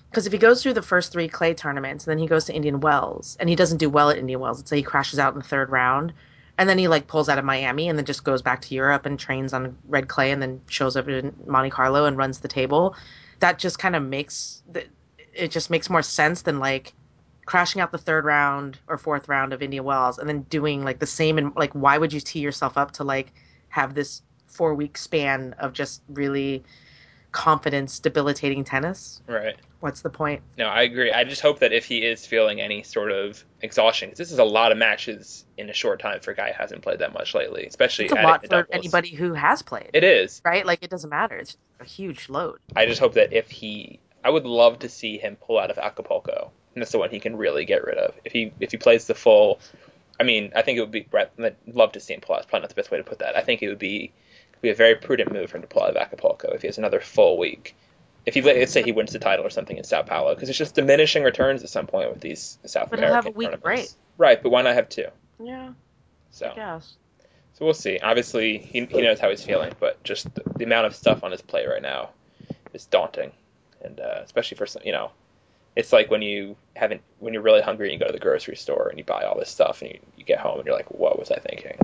because 0.10 0.26
if 0.26 0.34
he 0.34 0.40
goes 0.40 0.64
through 0.64 0.74
the 0.74 0.82
first 0.82 1.12
three 1.12 1.28
clay 1.28 1.54
tournaments 1.54 2.06
and 2.08 2.12
then 2.12 2.18
he 2.18 2.28
goes 2.28 2.46
to 2.46 2.54
Indian 2.54 2.80
Wells 2.80 3.38
and 3.40 3.50
he 3.50 3.56
doesn't 3.56 3.78
do 3.78 3.90
well 3.90 4.10
at 4.10 4.18
Indian 4.18 4.40
Wells, 4.40 4.58
let's 4.60 4.70
say 4.70 4.78
he 4.78 4.84
crashes 4.84 5.20
out 5.20 5.34
in 5.34 5.40
the 5.40 5.46
third 5.48 5.70
round. 5.70 6.14
And 6.58 6.70
then 6.70 6.78
he 6.78 6.88
like 6.88 7.08
pulls 7.08 7.28
out 7.28 7.38
of 7.38 7.46
Miami 7.46 7.90
and 7.90 7.98
then 7.98 8.06
just 8.06 8.24
goes 8.24 8.42
back 8.42 8.62
to 8.62 8.76
Europe 8.76 9.06
and 9.06 9.20
trains 9.20 9.54
on 9.54 9.78
red 9.88 10.08
clay 10.08 10.32
and 10.32 10.42
then 10.42 10.62
shows 10.68 10.96
up 10.96 11.08
in 11.08 11.36
Monte 11.46 11.70
Carlo 11.70 12.06
and 12.06 12.18
runs 12.18 12.40
the 12.40 12.48
table. 12.48 12.96
That 13.40 13.60
just 13.60 13.80
kind 13.80 13.96
of 13.96 14.04
makes 14.04 14.64
it 15.34 15.52
just 15.52 15.70
makes 15.70 15.90
more 15.90 16.02
sense 16.02 16.44
than 16.44 16.60
like 16.60 16.94
crashing 17.46 17.82
out 17.82 17.92
the 17.92 17.98
third 17.98 18.26
round 18.26 18.80
or 18.88 18.98
fourth 18.98 19.28
round 19.28 19.54
of 19.54 19.62
Indian 19.62 19.84
Wells 19.84 20.18
and 20.18 20.28
then 20.28 20.42
doing 20.44 20.84
like 20.84 21.00
the 21.00 21.06
same 21.06 21.38
and 21.38 21.56
like 21.56 21.74
why 21.74 21.98
would 21.98 22.14
you 22.14 22.20
tee 22.20 22.40
yourself 22.40 22.78
up 22.78 22.92
to 22.92 23.04
like 23.04 23.34
have 23.70 23.94
this 23.94 24.22
four 24.48 24.74
week 24.74 24.98
span 24.98 25.54
of 25.60 25.74
just 25.74 26.02
really 26.10 26.64
confidence 27.36 28.00
debilitating 28.00 28.64
tennis? 28.64 29.22
Right. 29.28 29.58
What's 29.82 30.00
the 30.02 30.10
point? 30.10 30.42
No, 30.58 30.68
I 30.68 30.84
agree. 30.84 31.12
I 31.12 31.26
just 31.26 31.42
hope 31.42 31.60
that 31.60 31.74
if 31.74 31.84
he 31.86 31.98
is 31.98 32.26
feeling 32.26 32.62
any 32.62 32.82
sort 32.82 33.12
of 33.12 33.44
exhaustion, 33.62 34.08
because 34.08 34.18
this 34.20 34.32
is 34.32 34.40
a 34.40 34.44
lot 34.46 34.72
of 34.72 34.78
matches 34.78 35.46
in 35.58 35.70
a 35.70 35.74
short 35.74 36.00
time 36.00 36.22
for 36.22 36.32
a 36.32 36.36
guy 36.36 36.54
who 36.54 36.62
hasn't 36.62 36.82
played 36.82 37.00
that 37.00 37.14
much 37.14 37.36
lately, 37.36 37.66
especially 37.66 38.06
It's 38.06 38.14
a 38.14 38.22
lot 38.22 38.42
for 38.42 38.48
doubles. 38.48 38.68
anybody 38.72 39.10
who 39.10 39.34
has 39.34 39.62
played. 39.62 39.90
It 39.94 40.06
is. 40.06 40.42
right? 40.46 40.66
Like 40.66 40.82
it 40.82 40.90
doesn't 40.90 41.10
matter. 41.10 41.36
It's 41.36 41.58
a 41.82 41.84
huge 41.84 42.30
load. 42.30 42.60
I 42.74 42.86
just 42.86 43.02
hope 43.02 43.14
that 43.16 43.34
if 43.34 43.52
he, 43.52 44.00
I 44.24 44.30
would 44.30 44.46
love 44.46 44.80
to 44.80 44.88
see 44.90 45.18
him 45.18 45.36
pull 45.36 45.60
out 45.60 45.70
of 45.70 45.78
Acapulco. 45.78 46.52
And 46.74 46.82
that's 46.82 46.94
the 46.94 46.98
one 47.00 47.10
he 47.10 47.20
can 47.20 47.36
really 47.36 47.66
get 47.66 47.84
rid 47.84 47.98
of. 47.98 48.16
If 48.24 48.32
he 48.32 48.54
if 48.62 48.72
he 48.72 48.78
plays 48.78 49.08
the 49.08 49.14
full, 49.16 49.60
I 50.20 50.24
mean, 50.24 50.52
I 50.56 50.62
think 50.62 50.78
it 50.78 50.82
would 50.82 50.92
be. 50.92 51.06
I'd 51.14 51.56
love 51.68 51.92
to 51.94 52.00
see 52.00 52.14
him 52.14 52.22
pull 52.22 52.36
out. 52.36 52.42
It's 52.44 52.50
probably 52.50 52.64
not 52.64 52.70
the 52.70 52.76
best 52.76 52.92
way 52.92 52.98
to 52.98 53.04
put 53.04 53.20
that. 53.20 53.36
I 53.38 53.42
think 53.42 53.62
it 53.62 53.68
would 53.70 53.80
be 53.80 54.12
be 54.66 54.72
a 54.72 54.76
very 54.76 54.96
prudent 54.96 55.32
move 55.32 55.50
for 55.50 55.58
him 55.58 55.62
to 55.62 55.68
pull 55.68 55.84
out 55.84 55.90
of 55.90 55.98
Acapulco 55.98 56.50
if 56.50 56.62
he 56.62 56.68
has 56.68 56.78
another 56.78 57.00
full 57.00 57.38
week. 57.38 57.76
If 58.26 58.34
he 58.34 58.42
let's 58.42 58.72
say 58.72 58.82
he 58.82 58.92
wins 58.92 59.14
the 59.14 59.20
title 59.20 59.46
or 59.46 59.50
something 59.52 59.78
in 59.78 59.84
Sao 59.84 60.02
Paulo, 60.02 60.34
because 60.34 60.50
it's 60.50 60.58
just 60.58 60.74
diminishing 60.76 61.24
returns 61.24 61.64
at 61.64 61.70
some 61.70 61.86
point 61.86 62.10
with 62.12 62.22
these 62.22 62.58
South 62.66 62.90
But 62.90 63.00
he'll 63.00 63.10
American 63.10 63.26
have 63.28 63.36
a 63.36 63.38
week 63.38 63.50
tournaments. 63.62 63.96
Right, 64.18 64.42
but 64.42 64.50
why 64.50 64.64
not 64.64 64.74
have 64.74 64.90
two? 64.90 65.06
Yeah, 65.40 65.74
So 66.32 66.52
guess. 66.56 66.96
so 67.54 67.66
we'll 67.66 67.74
see. 67.76 68.00
Obviously, 68.00 68.58
he, 68.58 68.86
he 68.86 69.02
knows 69.02 69.20
how 69.20 69.30
he's 69.30 69.44
feeling, 69.44 69.74
but 69.80 70.02
just 70.04 70.34
the, 70.34 70.42
the 70.58 70.64
amount 70.64 70.88
of 70.88 70.96
stuff 70.96 71.24
on 71.24 71.32
his 71.32 71.42
plate 71.42 71.68
right 71.68 71.82
now 71.82 72.10
is 72.74 72.86
daunting, 72.86 73.32
and 73.84 74.00
uh, 74.00 74.22
especially 74.24 74.58
for 74.58 74.66
some, 74.66 74.82
you 74.84 74.92
know, 74.92 75.12
it's 75.76 75.94
like 75.94 76.10
when 76.10 76.22
you 76.24 76.56
haven't 76.76 77.02
when 77.20 77.34
you're 77.34 77.44
really 77.44 77.62
hungry 77.62 77.88
and 77.92 77.94
you 77.94 78.00
go 78.00 78.08
to 78.08 78.14
the 78.14 78.20
grocery 78.20 78.56
store 78.56 78.88
and 78.88 78.98
you 78.98 79.04
buy 79.04 79.24
all 79.24 79.38
this 79.38 79.50
stuff 79.50 79.82
and 79.82 79.92
you, 79.92 80.00
you 80.18 80.24
get 80.24 80.40
home 80.40 80.58
and 80.58 80.66
you're 80.66 80.76
like, 80.76 80.90
what 80.90 81.20
was 81.20 81.30
I 81.30 81.38
thinking? 81.38 81.78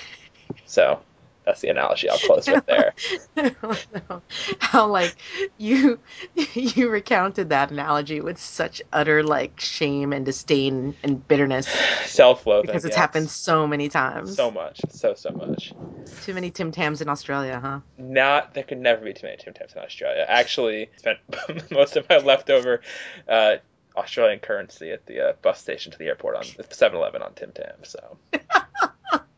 so 0.66 1.00
That's 1.44 1.60
the 1.60 1.68
analogy 1.68 2.08
I'll 2.08 2.18
close 2.18 2.48
with 2.48 2.64
there. 2.66 2.94
How 4.58 4.86
like 4.86 5.16
you 5.58 5.98
you 6.54 6.88
recounted 6.88 7.48
that 7.48 7.70
analogy 7.70 8.20
with 8.20 8.38
such 8.38 8.80
utter 8.92 9.22
like 9.22 9.58
shame 9.58 10.12
and 10.12 10.24
disdain 10.24 10.94
and 11.02 11.26
bitterness 11.26 11.66
Self-loathing 12.04 12.66
because 12.66 12.84
it's 12.84 12.92
yes. 12.92 13.00
happened 13.00 13.30
so 13.30 13.66
many 13.66 13.88
times. 13.88 14.36
so 14.36 14.50
much, 14.50 14.80
so 14.90 15.14
so 15.14 15.30
much. 15.30 15.72
Too 16.22 16.34
many 16.34 16.50
Tim 16.50 16.70
Tams 16.70 17.00
in 17.00 17.08
Australia, 17.08 17.58
huh? 17.60 17.80
Not 17.98 18.54
there 18.54 18.64
could 18.64 18.78
never 18.78 19.04
be 19.04 19.12
too 19.12 19.26
many 19.26 19.36
Tim 19.36 19.54
Tams 19.54 19.72
in 19.72 19.80
Australia. 19.80 20.24
Actually, 20.28 20.90
spent 20.96 21.18
most 21.70 21.96
of 21.96 22.08
my 22.08 22.18
leftover 22.18 22.82
uh, 23.28 23.56
Australian 23.96 24.38
currency 24.38 24.90
at 24.90 25.06
the 25.06 25.28
uh, 25.28 25.32
bus 25.42 25.60
station 25.60 25.92
to 25.92 25.98
the 25.98 26.06
airport 26.06 26.36
on 26.36 26.44
the 26.56 26.64
7-Eleven 26.64 27.22
on 27.22 27.34
Tim 27.34 27.52
Tams. 27.52 27.88
So 27.88 28.18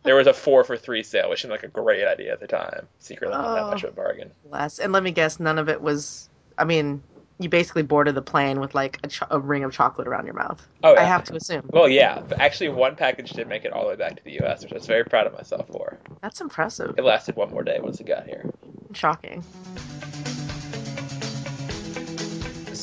there 0.04 0.14
was 0.14 0.26
a 0.26 0.32
four 0.34 0.62
for 0.64 0.76
three 0.76 1.02
sale, 1.02 1.28
which 1.30 1.42
seemed 1.42 1.50
like 1.50 1.64
a 1.64 1.68
great 1.68 2.06
idea 2.06 2.32
at 2.32 2.40
the 2.40 2.46
time. 2.46 2.86
Secretly, 2.98 3.34
not 3.36 3.54
that 3.54 3.62
Oh. 3.64 3.70
much 3.70 3.82
of 3.84 3.90
a 3.90 3.92
bargain. 3.96 4.30
Less. 4.50 4.78
And 4.78 4.92
let 4.92 5.02
me 5.02 5.10
guess, 5.10 5.40
none 5.40 5.58
of 5.58 5.68
it 5.68 5.80
was. 5.80 6.28
I 6.58 6.64
mean, 6.64 7.02
you 7.40 7.48
basically 7.48 7.82
boarded 7.82 8.14
the 8.14 8.22
plane 8.22 8.60
with 8.60 8.74
like 8.76 9.00
a, 9.02 9.08
cho- 9.08 9.26
a 9.30 9.40
ring 9.40 9.64
of 9.64 9.72
chocolate 9.72 10.06
around 10.06 10.24
your 10.26 10.34
mouth. 10.34 10.64
Oh, 10.84 10.92
yeah. 10.92 11.00
I 11.00 11.04
have 11.04 11.24
to 11.24 11.34
assume. 11.34 11.68
Well, 11.72 11.88
yeah, 11.88 12.22
actually, 12.38 12.68
one 12.68 12.94
package 12.94 13.30
did 13.30 13.48
make 13.48 13.64
it 13.64 13.72
all 13.72 13.82
the 13.82 13.88
way 13.88 13.96
back 13.96 14.14
to 14.16 14.24
the 14.24 14.32
U.S., 14.34 14.62
which 14.62 14.72
I 14.72 14.76
was 14.76 14.86
very 14.86 15.04
proud 15.04 15.26
of 15.26 15.32
myself 15.32 15.66
for. 15.68 15.98
That's 16.22 16.40
impressive. 16.40 16.94
It 16.96 17.02
lasted 17.02 17.34
one 17.34 17.50
more 17.50 17.64
day 17.64 17.80
once 17.80 17.98
it 17.98 18.06
got 18.06 18.26
here. 18.26 18.48
Shocking. 18.92 19.42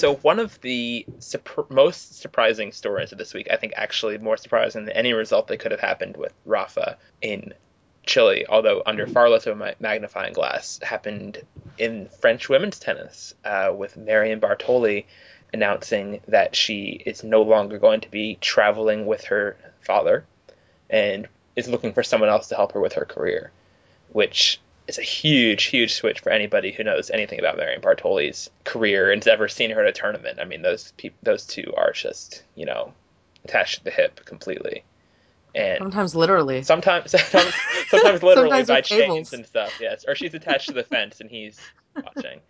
So 0.01 0.15
one 0.15 0.39
of 0.39 0.59
the 0.61 1.05
surp- 1.19 1.69
most 1.69 2.19
surprising 2.19 2.71
stories 2.71 3.11
of 3.11 3.19
this 3.19 3.35
week, 3.35 3.49
I 3.51 3.57
think 3.57 3.73
actually 3.75 4.17
more 4.17 4.35
surprising 4.35 4.85
than 4.85 4.95
any 4.97 5.13
result 5.13 5.45
that 5.45 5.59
could 5.59 5.69
have 5.69 5.79
happened 5.79 6.17
with 6.17 6.33
Rafa 6.43 6.97
in 7.21 7.53
Chile, 8.03 8.47
although 8.49 8.81
under 8.83 9.05
far 9.05 9.29
less 9.29 9.45
of 9.45 9.61
a 9.61 9.75
magnifying 9.79 10.33
glass, 10.33 10.79
happened 10.81 11.43
in 11.77 12.09
French 12.19 12.49
women's 12.49 12.79
tennis 12.79 13.35
uh, 13.45 13.71
with 13.77 13.95
Marion 13.95 14.39
Bartoli 14.39 15.05
announcing 15.53 16.19
that 16.27 16.55
she 16.55 17.03
is 17.05 17.23
no 17.23 17.43
longer 17.43 17.77
going 17.77 18.01
to 18.01 18.09
be 18.09 18.39
traveling 18.41 19.05
with 19.05 19.25
her 19.25 19.55
father 19.81 20.25
and 20.89 21.27
is 21.55 21.67
looking 21.67 21.93
for 21.93 22.01
someone 22.01 22.29
else 22.31 22.47
to 22.47 22.55
help 22.55 22.71
her 22.71 22.81
with 22.81 22.93
her 22.93 23.05
career, 23.05 23.51
which 24.11 24.59
is 24.91 24.97
a 24.97 25.03
huge, 25.03 25.63
huge 25.65 25.93
switch 25.93 26.19
for 26.19 26.31
anybody 26.31 26.71
who 26.71 26.83
knows 26.83 27.09
anything 27.09 27.39
about 27.39 27.57
Marion 27.57 27.81
Bartoli's 27.81 28.49
career 28.65 29.11
and 29.11 29.23
has 29.23 29.27
ever 29.31 29.47
seen 29.47 29.71
her 29.71 29.81
at 29.81 29.87
a 29.87 29.91
tournament. 29.91 30.39
I 30.39 30.45
mean, 30.45 30.61
those 30.61 30.91
peop 30.97 31.15
those 31.23 31.45
two 31.45 31.73
are 31.77 31.93
just, 31.93 32.43
you 32.55 32.65
know, 32.65 32.93
attached 33.45 33.79
to 33.79 33.83
the 33.85 33.91
hip 33.91 34.23
completely. 34.25 34.83
And 35.55 35.79
Sometimes 35.79 36.15
literally. 36.15 36.61
sometimes, 36.63 37.11
sometimes, 37.17 37.53
sometimes 37.89 38.21
literally 38.21 38.49
Sometimes 38.49 38.67
by 38.67 38.81
chains 38.81 39.33
and 39.33 39.45
stuff. 39.45 39.79
Yes, 39.79 40.05
or 40.07 40.15
she's 40.15 40.33
attached 40.33 40.67
to 40.67 40.73
the 40.73 40.83
fence 40.91 41.21
and 41.21 41.29
he's 41.29 41.59
watching. 41.95 42.41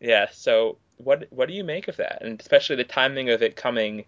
Yeah. 0.00 0.26
So 0.32 0.76
what 0.98 1.26
what 1.30 1.48
do 1.48 1.54
you 1.54 1.64
make 1.64 1.88
of 1.88 1.96
that, 1.96 2.22
and 2.22 2.40
especially 2.40 2.76
the 2.76 2.84
timing 2.84 3.30
of 3.30 3.42
it 3.42 3.56
coming? 3.56 4.04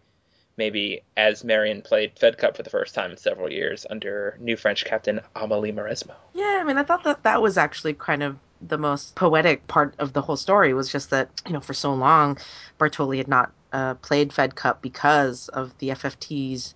Maybe 0.59 1.03
as 1.17 1.45
Marion 1.45 1.81
played 1.81 2.19
Fed 2.19 2.37
Cup 2.37 2.57
for 2.57 2.63
the 2.63 2.71
first 2.71 2.95
time 2.95 3.13
in 3.13 3.17
several 3.17 3.51
years 3.51 3.87
under 3.89 4.37
new 4.41 4.57
French 4.57 4.85
captain 4.85 5.21
Amélie 5.37 5.75
Mauresmo. 5.75 6.15
Yeah, 6.35 6.59
I 6.61 6.65
mean, 6.65 6.77
I 6.77 6.83
thought 6.83 7.05
that 7.05 7.23
that 7.23 7.41
was 7.41 7.57
actually 7.57 7.95
kind 7.95 8.23
of 8.23 8.37
the 8.61 8.77
most 8.77 9.15
poetic 9.15 9.67
part 9.69 9.95
of 9.99 10.13
the 10.13 10.21
whole 10.21 10.37
story 10.37 10.75
was 10.75 10.91
just 10.91 11.11
that, 11.11 11.31
you 11.47 11.53
know, 11.53 11.61
for 11.61 11.75
so 11.75 11.95
long, 11.95 12.37
Bartoli 12.79 13.19
had 13.19 13.29
not 13.29 13.53
uh, 13.73 13.95
played 13.95 14.33
Fed 14.33 14.57
Cup 14.57 14.83
because 14.83 15.49
of 15.51 15.77
the 15.79 15.91
FFT's 15.91 16.75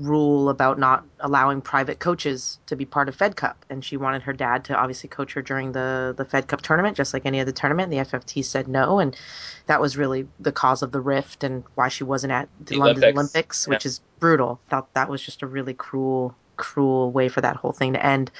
rule 0.00 0.48
about 0.48 0.78
not 0.78 1.04
allowing 1.20 1.60
private 1.60 1.98
coaches 1.98 2.58
to 2.66 2.74
be 2.74 2.84
part 2.86 3.08
of 3.08 3.14
Fed 3.14 3.36
Cup. 3.36 3.64
And 3.70 3.84
she 3.84 3.96
wanted 3.96 4.22
her 4.22 4.32
dad 4.32 4.64
to 4.64 4.74
obviously 4.74 5.08
coach 5.08 5.34
her 5.34 5.42
during 5.42 5.72
the, 5.72 6.14
the 6.16 6.24
Fed 6.24 6.48
Cup 6.48 6.62
tournament, 6.62 6.96
just 6.96 7.12
like 7.14 7.26
any 7.26 7.38
other 7.40 7.52
tournament. 7.52 7.90
The 7.90 7.98
FFT 7.98 8.44
said 8.44 8.66
no. 8.66 8.98
And 8.98 9.16
that 9.66 9.80
was 9.80 9.96
really 9.96 10.26
the 10.40 10.52
cause 10.52 10.82
of 10.82 10.92
the 10.92 11.00
rift 11.00 11.44
and 11.44 11.62
why 11.74 11.88
she 11.88 12.02
wasn't 12.04 12.32
at 12.32 12.48
the, 12.60 12.74
The 12.74 12.78
London 12.80 13.04
Olympics. 13.04 13.18
Olympics, 13.18 13.68
which 13.68 13.86
is 13.86 14.00
brutal. 14.18 14.60
Thought 14.70 14.92
that 14.94 15.08
was 15.08 15.22
just 15.22 15.42
a 15.42 15.46
really 15.46 15.74
cruel, 15.74 16.34
cruel 16.56 17.12
way 17.12 17.28
for 17.28 17.40
that 17.42 17.56
whole 17.56 17.72
thing 17.72 17.92
to 17.92 18.04
end. 18.04 18.30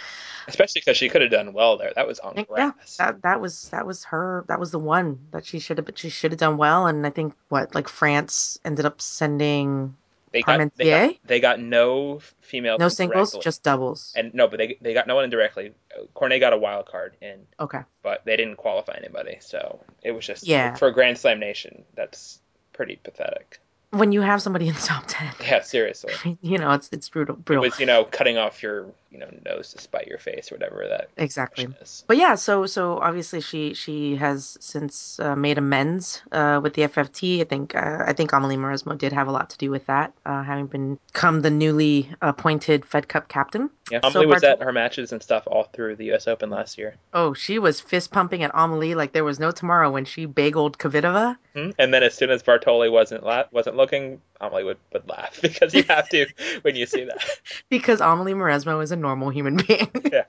Especially 0.49 0.81
because 0.81 0.97
she 0.97 1.09
could 1.09 1.21
have 1.23 1.31
done 1.31 1.53
well 1.53 1.77
there. 1.77 1.93
That 1.95 2.07
was 2.09 2.19
on 2.21 2.35
Yeah, 2.37 2.45
grass. 2.45 2.97
that 2.97 3.23
that 3.23 3.41
was 3.41 3.69
that 3.69 3.87
was 3.87 4.05
her 4.05 4.45
that 4.49 4.59
was 4.59 4.71
the 4.73 4.79
one 4.81 5.19
that 5.31 5.45
she 5.47 5.59
should 5.61 5.77
have 5.79 5.85
But 5.87 5.99
she 5.99 6.09
should 6.09 6.33
have 6.33 6.41
done 6.41 6.57
well 6.57 6.87
and 6.87 7.07
I 7.07 7.11
think 7.11 7.35
what 7.51 7.75
like 7.75 7.87
France 7.89 8.59
ended 8.65 8.85
up 8.87 9.01
sending 9.01 9.95
they, 10.33 10.43
got, 10.43 10.77
they, 10.77 10.91
got, 10.91 11.17
they 11.27 11.41
got 11.41 11.61
no 11.61 12.21
female 12.41 12.79
no 12.79 12.89
singles 12.89 13.33
directly. 13.33 13.45
just 13.45 13.63
doubles. 13.63 14.13
and 14.17 14.33
no, 14.35 14.47
but 14.49 14.59
they 14.59 14.77
they 14.81 14.95
got 14.95 15.07
no 15.07 15.15
one 15.17 15.25
indirectly. 15.25 15.73
Cornet 16.15 16.41
got 16.41 16.53
a 16.53 16.57
wild 16.59 16.87
card 16.87 17.17
in, 17.21 17.47
Okay. 17.59 17.81
but 18.03 18.25
they 18.25 18.37
didn't 18.37 18.57
qualify 18.57 18.95
anybody. 18.97 19.39
So 19.41 19.81
it 20.03 20.13
was 20.13 20.27
just 20.27 20.47
Yeah. 20.47 20.75
for 20.77 20.89
a 20.89 20.93
Grand 20.93 21.19
Slam 21.19 21.41
nation. 21.41 21.85
That's 21.95 22.41
pretty 22.73 22.97
pathetic. 22.97 23.59
When 23.91 24.13
you 24.13 24.21
have 24.21 24.41
somebody 24.41 24.69
in 24.69 24.75
the 24.75 24.81
top 24.81 25.05
10, 25.09 25.33
Yeah, 25.43 25.63
seriously. 25.63 26.39
you 26.43 26.59
know, 26.59 26.71
it's 26.73 26.89
it's 26.93 27.09
brutal 27.09 27.37
Brutal. 27.37 27.65
It 27.65 27.71
was 27.71 27.81
you 27.81 27.87
know 27.87 28.05
cutting 28.05 28.39
off 28.39 28.63
your 28.63 28.87
you 29.11 29.19
know 29.19 29.29
nose 29.45 29.73
to 29.73 29.81
spite 29.81 30.07
your 30.07 30.19
face 30.19 30.53
or 30.53 30.55
whatever 30.55 30.87
that 30.89 31.09
exactly. 31.17 31.67
But 32.07 32.17
yeah, 32.17 32.37
so 32.37 32.67
so 32.67 32.99
obviously 32.99 33.41
she 33.41 33.75
she 33.75 34.17
has 34.17 34.57
since 34.61 35.19
uh, 35.19 35.35
made 35.35 35.59
amends 35.59 36.23
uh, 36.31 36.61
with 36.63 36.75
the 36.75 36.83
FFT. 36.83 37.41
I 37.41 37.45
think 37.45 37.75
uh, 37.75 38.05
I 38.07 38.13
think 38.13 38.33
Amelie 38.33 38.57
Mauresmo 38.57 38.97
did 38.97 39.13
have 39.13 39.27
a 39.27 39.33
lot 39.33 39.51
to 39.51 39.59
do 39.59 39.71
with 39.71 39.87
that, 39.87 40.13
uh, 40.25 40.43
having 40.43 40.67
become 40.67 41.41
the 41.41 41.51
newly 41.51 42.09
appointed 42.23 42.85
Fed 42.85 43.09
Cup 43.09 43.29
captain. 43.29 43.71
Yeah, 43.91 44.09
So 44.09 44.27
was 44.27 44.45
at 44.45 44.63
her 44.63 44.73
matches 44.73 45.13
and 45.13 45.23
stuff 45.23 45.45
all 45.47 45.65
through 45.65 45.97
the 45.97 46.07
U.S. 46.07 46.29
Open 46.29 46.49
last 46.51 46.79
year. 46.79 46.95
Oh, 47.13 47.35
she 47.35 47.59
was 47.59 47.81
fist 47.81 48.13
pumping 48.13 48.43
at 48.43 48.51
Amelie 48.55 48.95
like 48.95 49.13
there 49.13 49.25
was 49.25 49.41
no 49.41 49.51
tomorrow 49.51 49.91
when 49.91 50.05
she 50.05 50.27
bageled 50.27 50.77
Kvitova. 50.77 51.37
Hmm? 51.55 51.71
And 51.79 51.93
then 51.93 52.03
as 52.03 52.15
soon 52.15 52.31
as 52.31 52.43
Bartoli 52.43 52.91
wasn't 52.91 53.25
la- 53.25 53.45
wasn't 53.51 53.77
looking, 53.77 54.21
Amelie 54.41 54.65
would, 54.65 54.79
would 54.93 55.09
laugh 55.09 55.39
because 55.43 55.75
you 55.75 55.83
have 55.89 56.09
to 56.11 56.27
when 56.63 56.77
you 56.77 56.87
see 56.87 57.05
that. 57.05 57.25
because 57.69 58.01
Amelie 58.01 58.35
Mauresmo 58.35 58.83
is 58.83 58.93
a 58.93 58.97
normal 58.97 59.31
human 59.31 59.57
being. 59.57 59.91
Yeah. 60.13 60.25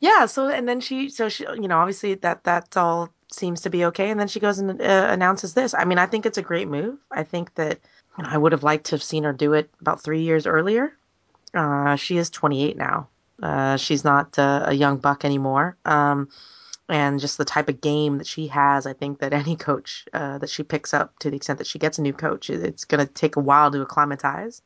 yeah. 0.00 0.26
So 0.26 0.48
and 0.48 0.68
then 0.68 0.80
she, 0.80 1.08
so 1.08 1.28
she, 1.28 1.44
you 1.44 1.68
know, 1.68 1.78
obviously 1.78 2.14
that 2.14 2.44
that 2.44 2.76
all 2.76 3.10
seems 3.32 3.60
to 3.62 3.70
be 3.70 3.84
okay, 3.86 4.10
and 4.10 4.20
then 4.20 4.28
she 4.28 4.40
goes 4.40 4.58
and 4.58 4.80
uh, 4.80 5.06
announces 5.10 5.54
this. 5.54 5.74
I 5.74 5.84
mean, 5.84 5.98
I 5.98 6.06
think 6.06 6.26
it's 6.26 6.38
a 6.38 6.42
great 6.42 6.68
move. 6.68 6.98
I 7.10 7.22
think 7.24 7.54
that 7.56 7.80
you 8.18 8.24
know, 8.24 8.30
I 8.30 8.38
would 8.38 8.52
have 8.52 8.62
liked 8.62 8.86
to 8.86 8.94
have 8.96 9.02
seen 9.02 9.24
her 9.24 9.32
do 9.32 9.52
it 9.54 9.70
about 9.80 10.02
three 10.02 10.22
years 10.22 10.46
earlier. 10.46 10.92
Uh, 11.54 11.96
she 11.96 12.16
is 12.18 12.30
28 12.30 12.76
now. 12.76 13.08
Uh, 13.42 13.76
she's 13.76 14.04
not 14.04 14.38
uh, 14.38 14.64
a 14.66 14.72
young 14.74 14.96
buck 14.98 15.24
anymore. 15.24 15.76
Um, 15.84 16.28
and 16.88 17.20
just 17.20 17.38
the 17.38 17.44
type 17.44 17.68
of 17.68 17.80
game 17.80 18.18
that 18.18 18.26
she 18.26 18.48
has, 18.48 18.86
I 18.86 18.92
think 18.92 19.18
that 19.20 19.32
any 19.32 19.56
coach 19.56 20.06
uh, 20.12 20.38
that 20.38 20.50
she 20.50 20.62
picks 20.62 20.92
up, 20.94 21.18
to 21.20 21.30
the 21.30 21.36
extent 21.36 21.58
that 21.58 21.66
she 21.66 21.78
gets 21.78 21.98
a 21.98 22.02
new 22.02 22.12
coach, 22.12 22.50
it's 22.50 22.84
going 22.84 23.04
to 23.06 23.12
take 23.12 23.36
a 23.36 23.40
while 23.40 23.70
to 23.70 23.80
acclimatize 23.80 24.62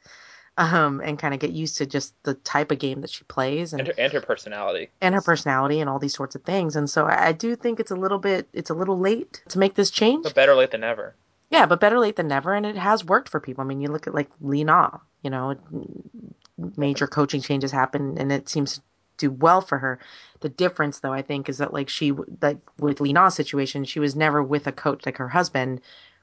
um, 0.59 1.01
and 1.05 1.19
kind 1.19 1.35
of 1.35 1.41
get 1.41 1.51
used 1.53 1.77
to 1.79 1.87
just 1.87 2.15
the 2.25 2.35
type 2.35 2.71
of 2.71 2.79
game 2.79 3.01
that 3.03 3.11
she 3.11 3.25
plays 3.25 3.73
and, 3.73 3.81
And 3.81 3.89
her, 3.89 3.95
and 3.99 4.13
her 4.13 4.21
personality. 4.21 4.91
and 5.01 5.15
her 5.15 5.21
personality 5.21 5.81
and 5.81 5.89
all 5.91 5.99
these 5.99 6.15
sorts 6.15 6.35
of 6.35 6.43
things. 6.43 6.77
And 6.77 6.89
so 6.89 7.07
I, 7.07 7.29
I 7.29 7.33
do 7.33 7.55
think 7.57 7.79
it's 7.81 7.91
a 7.91 7.97
little 7.97 8.19
bit, 8.19 8.49
it's 8.53 8.71
a 8.71 8.75
little 8.75 8.99
late 8.99 9.43
to 9.49 9.59
make 9.59 9.75
this 9.75 9.91
change. 9.91 10.25
But 10.25 10.35
better 10.35 10.55
late 10.55 10.71
than 10.71 10.81
never. 10.81 11.15
Yeah, 11.51 11.67
but 11.67 11.79
better 11.79 12.01
late 12.01 12.17
than 12.17 12.27
never, 12.27 12.55
and 12.55 12.67
it 12.67 12.77
has 12.77 13.05
worked 13.05 13.29
for 13.29 13.39
people. 13.39 13.63
I 13.63 13.67
mean, 13.67 13.81
you 13.81 13.89
look 13.89 14.09
at 14.09 14.15
like 14.15 14.29
Li 14.41 14.65
Na, 14.65 14.99
you 15.27 15.31
know, 15.31 15.57
major 16.77 17.09
coaching 17.09 17.41
changes 17.41 17.73
happen, 17.73 18.17
and 18.17 18.31
it 18.31 18.49
seems 18.49 18.75
to 18.77 18.81
do 19.17 19.29
well 19.33 19.61
for 19.61 19.77
her. 19.77 19.99
The 20.39 20.49
difference, 20.49 21.01
though, 21.01 21.13
I 21.13 21.23
think, 21.23 21.49
is 21.49 21.59
that 21.59 21.73
like 21.73 21.89
she, 21.89 22.13
like 22.41 22.59
with 22.79 23.01
Li 23.01 23.13
Na's 23.13 23.35
situation, 23.35 23.85
she 23.85 23.99
was 23.99 24.15
never 24.15 24.41
with 24.41 24.69
a 24.69 24.73
coach 24.73 25.05
like 25.05 25.17
her 25.17 25.29
husband 25.29 25.81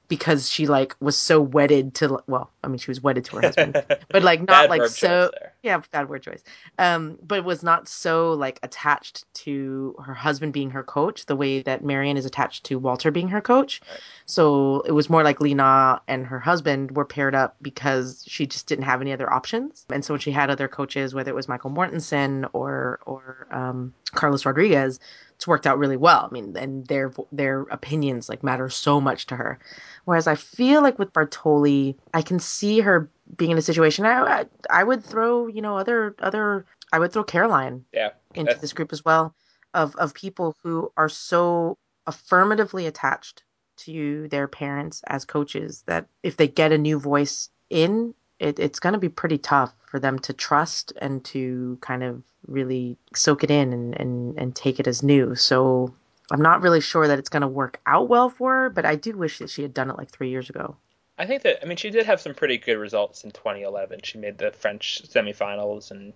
because 0.08 0.50
she 0.50 0.68
like 0.68 0.96
was 1.00 1.18
so 1.18 1.42
wedded 1.42 1.96
to. 1.96 2.20
Well, 2.28 2.52
I 2.64 2.68
mean, 2.68 2.78
she 2.78 2.92
was 2.92 3.02
wedded 3.02 3.26
to 3.26 3.38
her 3.38 3.42
husband, 3.42 3.84
but 4.10 4.24
like 4.24 4.42
not 4.48 4.70
like 4.70 4.86
so. 4.88 5.32
Yeah, 5.62 5.82
bad 5.92 6.10
word 6.10 6.24
choice. 6.24 6.44
Um, 6.78 7.18
but 7.22 7.46
was 7.46 7.64
not 7.64 7.88
so 7.88 8.34
like 8.34 8.60
attached 8.64 9.26
to 9.36 9.96
her 10.04 10.14
husband 10.14 10.54
being 10.54 10.70
her 10.72 10.84
coach 10.84 11.26
the 11.26 11.36
way 11.36 11.62
that 11.62 11.84
Marion 11.84 12.18
is 12.18 12.26
attached 12.26 12.66
to 12.66 12.78
Walter 12.78 13.12
being 13.12 13.30
her 13.30 13.42
coach. 13.42 13.82
Right. 13.90 14.00
So 14.26 14.82
it 14.82 14.92
was 14.92 15.10
more 15.10 15.24
like 15.24 15.40
Li 15.40 15.54
Na 15.54 16.00
and 16.08 16.26
her 16.26 16.40
husband 16.40 16.96
were 16.96 17.06
paired 17.06 17.36
up 17.36 17.56
because 17.62 18.24
she 18.28 18.46
just 18.46 18.68
didn't 18.68 18.86
have 18.86 19.02
any 19.02 19.14
other 19.14 19.32
options. 19.32 19.86
And 19.90 20.04
so 20.04 20.14
when 20.14 20.22
she 20.22 20.32
had 20.32 20.50
other 20.50 20.68
coaches, 20.68 21.14
whether 21.14 21.32
it 21.32 21.36
was 21.36 21.48
Michael 21.48 21.72
Mortensen 21.72 22.50
or 22.54 23.00
or 23.06 23.48
um, 23.52 23.94
Carlos 24.12 24.46
Rodriguez, 24.46 25.00
it's 25.36 25.48
worked 25.48 25.66
out 25.68 25.78
really 25.78 25.98
well. 25.98 26.28
I 26.30 26.34
mean, 26.34 26.56
and 26.58 26.86
their 26.88 27.12
their 27.32 27.62
opinions 27.64 28.30
like 28.30 28.44
matter 28.44 28.70
so 28.70 29.02
much 29.02 29.26
to 29.28 29.36
her. 29.36 29.60
Whereas 30.06 30.28
I 30.28 30.36
feel 30.36 30.82
like 30.82 31.00
with 31.00 31.14
Bartoli, 31.14 31.96
I 32.14 32.22
can 32.22 32.40
see 32.40 32.80
her 32.82 33.10
being 33.38 33.52
in 33.52 33.58
a 33.58 33.62
situation. 33.62 34.06
I 34.06 34.22
I, 34.42 34.46
I 34.70 34.84
would 34.84 35.04
throw 35.04 35.48
you 35.48 35.62
know 35.62 35.78
other 35.78 36.16
other 36.20 36.66
I 36.92 37.00
would 37.00 37.12
throw 37.12 37.24
Caroline 37.24 37.86
Yeah. 37.94 38.12
into 38.36 38.46
That's- 38.50 38.62
this 38.62 38.74
group 38.74 38.94
as 38.94 39.04
well 39.04 39.34
of 39.74 39.96
of 39.96 40.14
people 40.14 40.56
who 40.64 40.92
are 40.98 41.10
so 41.10 41.78
affirmatively 42.06 42.86
attached 42.86 43.44
to 43.76 44.28
their 44.30 44.48
parents 44.48 45.02
as 45.08 45.26
coaches 45.26 45.84
that 45.88 46.06
if 46.22 46.38
they 46.38 46.48
get 46.48 46.72
a 46.72 46.78
new 46.78 47.00
voice 47.00 47.50
in 47.70 48.14
it, 48.44 48.60
it's 48.60 48.80
going 48.80 48.94
to 48.94 49.00
be 49.00 49.10
pretty 49.10 49.38
tough 49.38 49.74
for 49.86 50.00
them 50.00 50.20
to 50.20 50.34
trust 50.34 50.94
and 51.02 51.24
to 51.26 51.78
kind 51.82 52.04
of 52.04 52.22
really 52.48 52.98
soak 53.16 53.44
it 53.44 53.50
in 53.50 53.72
and, 53.72 54.00
and, 54.00 54.38
and 54.38 54.56
take 54.56 54.80
it 54.80 54.88
as 54.88 55.02
new. 55.02 55.34
So 55.34 55.94
I'm 56.30 56.42
not 56.42 56.62
really 56.62 56.82
sure 56.82 57.08
that 57.08 57.20
it's 57.20 57.30
going 57.30 57.42
to 57.42 57.48
work 57.48 57.80
out 57.86 58.10
well 58.10 58.30
for 58.30 58.54
her, 58.54 58.70
but 58.70 58.86
I 58.86 58.96
do 58.96 59.18
wish 59.18 59.40
that 59.40 59.50
she 59.50 59.62
had 59.62 59.74
done 59.74 59.90
it 59.90 59.98
like 59.98 60.12
three 60.12 60.30
years 60.30 60.50
ago. 60.50 60.76
I 61.18 61.26
think 61.26 61.44
that 61.44 61.60
I 61.62 61.68
mean 61.68 61.78
she 61.78 61.92
did 61.92 62.08
have 62.08 62.20
some 62.20 62.34
pretty 62.34 62.58
good 62.58 62.78
results 62.78 63.24
in 63.24 63.32
2011. 63.32 64.00
She 64.04 64.18
made 64.18 64.40
the 64.40 64.52
French 64.52 65.04
semifinals 65.08 65.92
and 65.92 66.12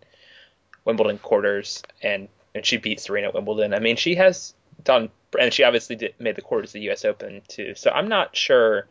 Wimbledon 0.85 1.19
quarters, 1.19 1.83
and 2.01 2.27
and 2.55 2.65
she 2.65 2.77
beat 2.77 2.99
Serena 2.99 3.27
at 3.27 3.35
Wimbledon. 3.35 3.75
I 3.75 3.79
mean 3.79 3.95
she 3.95 4.15
has 4.15 4.55
done, 4.83 5.09
and 5.39 5.53
she 5.53 5.63
obviously 5.63 5.97
did, 5.97 6.15
made 6.17 6.35
the 6.35 6.41
quarters 6.41 6.71
of 6.71 6.73
the 6.73 6.81
U.S. 6.81 7.05
Open 7.05 7.43
too. 7.47 7.75
So 7.75 7.91
I'm 7.91 8.07
not 8.07 8.35
sure 8.35 8.87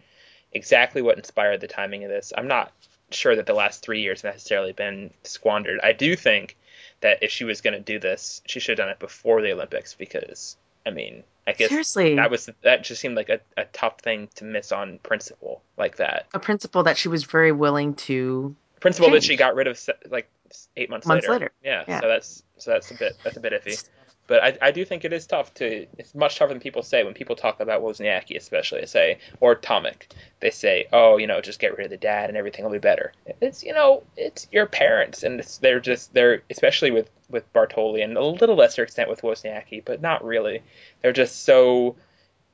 exactly 0.53 1.03
what 1.03 1.16
inspired 1.16 1.61
the 1.61 1.66
timing 1.66 2.05
of 2.05 2.11
this. 2.11 2.33
I'm 2.38 2.46
not 2.46 2.72
sure 3.11 3.37
that 3.37 3.47
the 3.47 3.55
last 3.55 3.83
three 3.83 4.03
years 4.03 4.25
necessarily 4.25 4.73
been 4.73 5.12
squandered. 5.23 5.81
I 5.83 5.92
do 5.92 6.16
think 6.16 6.57
that 7.01 7.23
if 7.23 7.31
she 7.31 7.45
was 7.45 7.61
going 7.61 7.75
to 7.75 7.81
do 7.81 7.99
this, 7.99 8.42
she 8.47 8.61
should 8.61 8.79
have 8.79 8.87
done 8.87 8.92
it 8.92 8.99
before 8.99 9.42
the 9.42 9.53
Olympics 9.53 9.95
because 9.95 10.57
I 10.85 10.90
mean, 10.90 11.25
I 11.47 11.53
guess 11.53 11.69
Seriously. 11.69 12.16
that 12.16 12.31
was 12.31 12.49
that 12.62 12.85
just 12.85 13.01
seemed 13.01 13.16
like 13.16 13.29
a, 13.29 13.40
a 13.57 13.64
tough 13.66 14.01
thing 14.01 14.29
to 14.37 14.45
miss 14.45 14.73
on 14.73 14.99
principle 15.03 15.62
like 15.77 15.97
that. 15.97 16.27
A 16.35 16.38
principle 16.38 16.83
that 16.85 16.97
she 16.97 17.09
was 17.09 17.25
very 17.25 17.53
willing 17.53 17.95
to. 17.95 18.55
Principle 18.81 19.11
that 19.12 19.25
she 19.25 19.37
got 19.37 19.55
rid 19.55 19.66
of 19.66 19.81
like 20.11 20.31
eight 20.77 20.90
months, 20.90 21.07
Months 21.07 21.29
later. 21.29 21.51
Yeah, 21.64 21.85
Yeah. 21.88 22.01
so 22.01 22.09
that's 22.09 22.42
so 22.59 22.71
that's 22.73 22.90
a 22.90 22.95
bit 22.95 23.16
that's 23.25 23.37
a 23.37 23.40
bit 23.40 23.53
iffy. 23.53 23.83
But 24.27 24.43
I, 24.43 24.59
I 24.61 24.71
do 24.71 24.85
think 24.85 25.05
it 25.05 25.12
is 25.12 25.27
tough 25.27 25.55
to. 25.55 25.87
It's 25.99 26.15
much 26.15 26.39
tougher 26.39 26.53
than 26.53 26.61
people 26.61 26.83
say 26.83 27.05
when 27.05 27.15
people 27.15 27.37
talk 27.37 27.61
about 27.61 27.83
Wozniacki, 27.83 28.37
especially. 28.37 28.85
Say 28.87 29.19
or 29.41 29.55
Tomic. 29.55 30.09
They 30.41 30.51
say, 30.51 30.87
oh, 30.93 31.17
you 31.17 31.27
know, 31.27 31.41
just 31.41 31.61
get 31.61 31.77
rid 31.77 31.87
of 31.87 31.91
the 31.91 31.97
dad 31.97 32.29
and 32.29 32.37
everything 32.37 32.65
will 32.65 32.73
be 32.73 32.79
better. 32.79 33.12
It's 33.41 33.62
you 33.62 33.73
know, 33.73 34.03
it's 34.17 34.49
your 34.51 34.67
parents, 34.67 35.23
and 35.23 35.41
it's, 35.41 35.59
they're 35.59 35.81
just 35.81 36.12
they're 36.12 36.43
especially 36.51 36.91
with 36.91 37.11
with 37.29 37.53
Bartoli 37.53 38.03
and 38.03 38.17
a 38.17 38.25
little 38.25 38.57
lesser 38.57 38.83
extent 38.83 39.09
with 39.11 39.23
Wozniacki, 39.23 39.85
but 39.85 40.01
not 40.01 40.25
really. 40.25 40.62
They're 41.03 41.12
just 41.12 41.45
so 41.45 41.97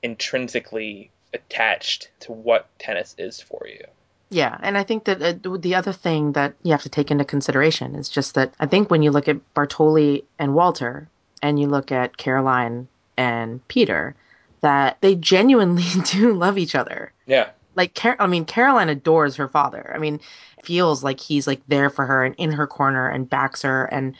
intrinsically 0.02 1.10
attached 1.32 2.10
to 2.20 2.32
what 2.32 2.68
tennis 2.78 3.14
is 3.18 3.40
for 3.40 3.66
you. 3.66 3.84
Yeah, 4.30 4.56
and 4.62 4.78
I 4.78 4.82
think 4.82 5.04
that 5.04 5.20
uh, 5.20 5.56
the 5.58 5.74
other 5.74 5.92
thing 5.92 6.32
that 6.32 6.54
you 6.62 6.72
have 6.72 6.82
to 6.82 6.88
take 6.88 7.10
into 7.10 7.24
consideration 7.24 7.94
is 7.94 8.08
just 8.08 8.34
that 8.34 8.54
I 8.58 8.66
think 8.66 8.90
when 8.90 9.02
you 9.02 9.10
look 9.10 9.28
at 9.28 9.54
Bartoli 9.54 10.24
and 10.38 10.54
Walter, 10.54 11.06
and 11.42 11.60
you 11.60 11.66
look 11.66 11.92
at 11.92 12.16
Caroline 12.16 12.88
and 13.16 13.66
Peter, 13.68 14.14
that 14.60 14.96
they 15.00 15.14
genuinely 15.14 15.84
do 16.10 16.32
love 16.32 16.56
each 16.56 16.74
other. 16.74 17.12
Yeah, 17.26 17.50
Like, 17.74 17.94
Car- 17.94 18.16
I 18.18 18.26
mean, 18.26 18.44
Caroline 18.44 18.88
adores 18.88 19.36
her 19.36 19.48
father. 19.48 19.92
I 19.94 19.98
mean, 19.98 20.20
feels 20.62 21.02
like 21.02 21.18
he's 21.20 21.46
like 21.46 21.60
there 21.68 21.90
for 21.90 22.06
her 22.06 22.24
and 22.24 22.34
in 22.36 22.52
her 22.52 22.66
corner 22.66 23.08
and 23.08 23.28
backs 23.28 23.62
her 23.62 23.84
and. 23.86 24.14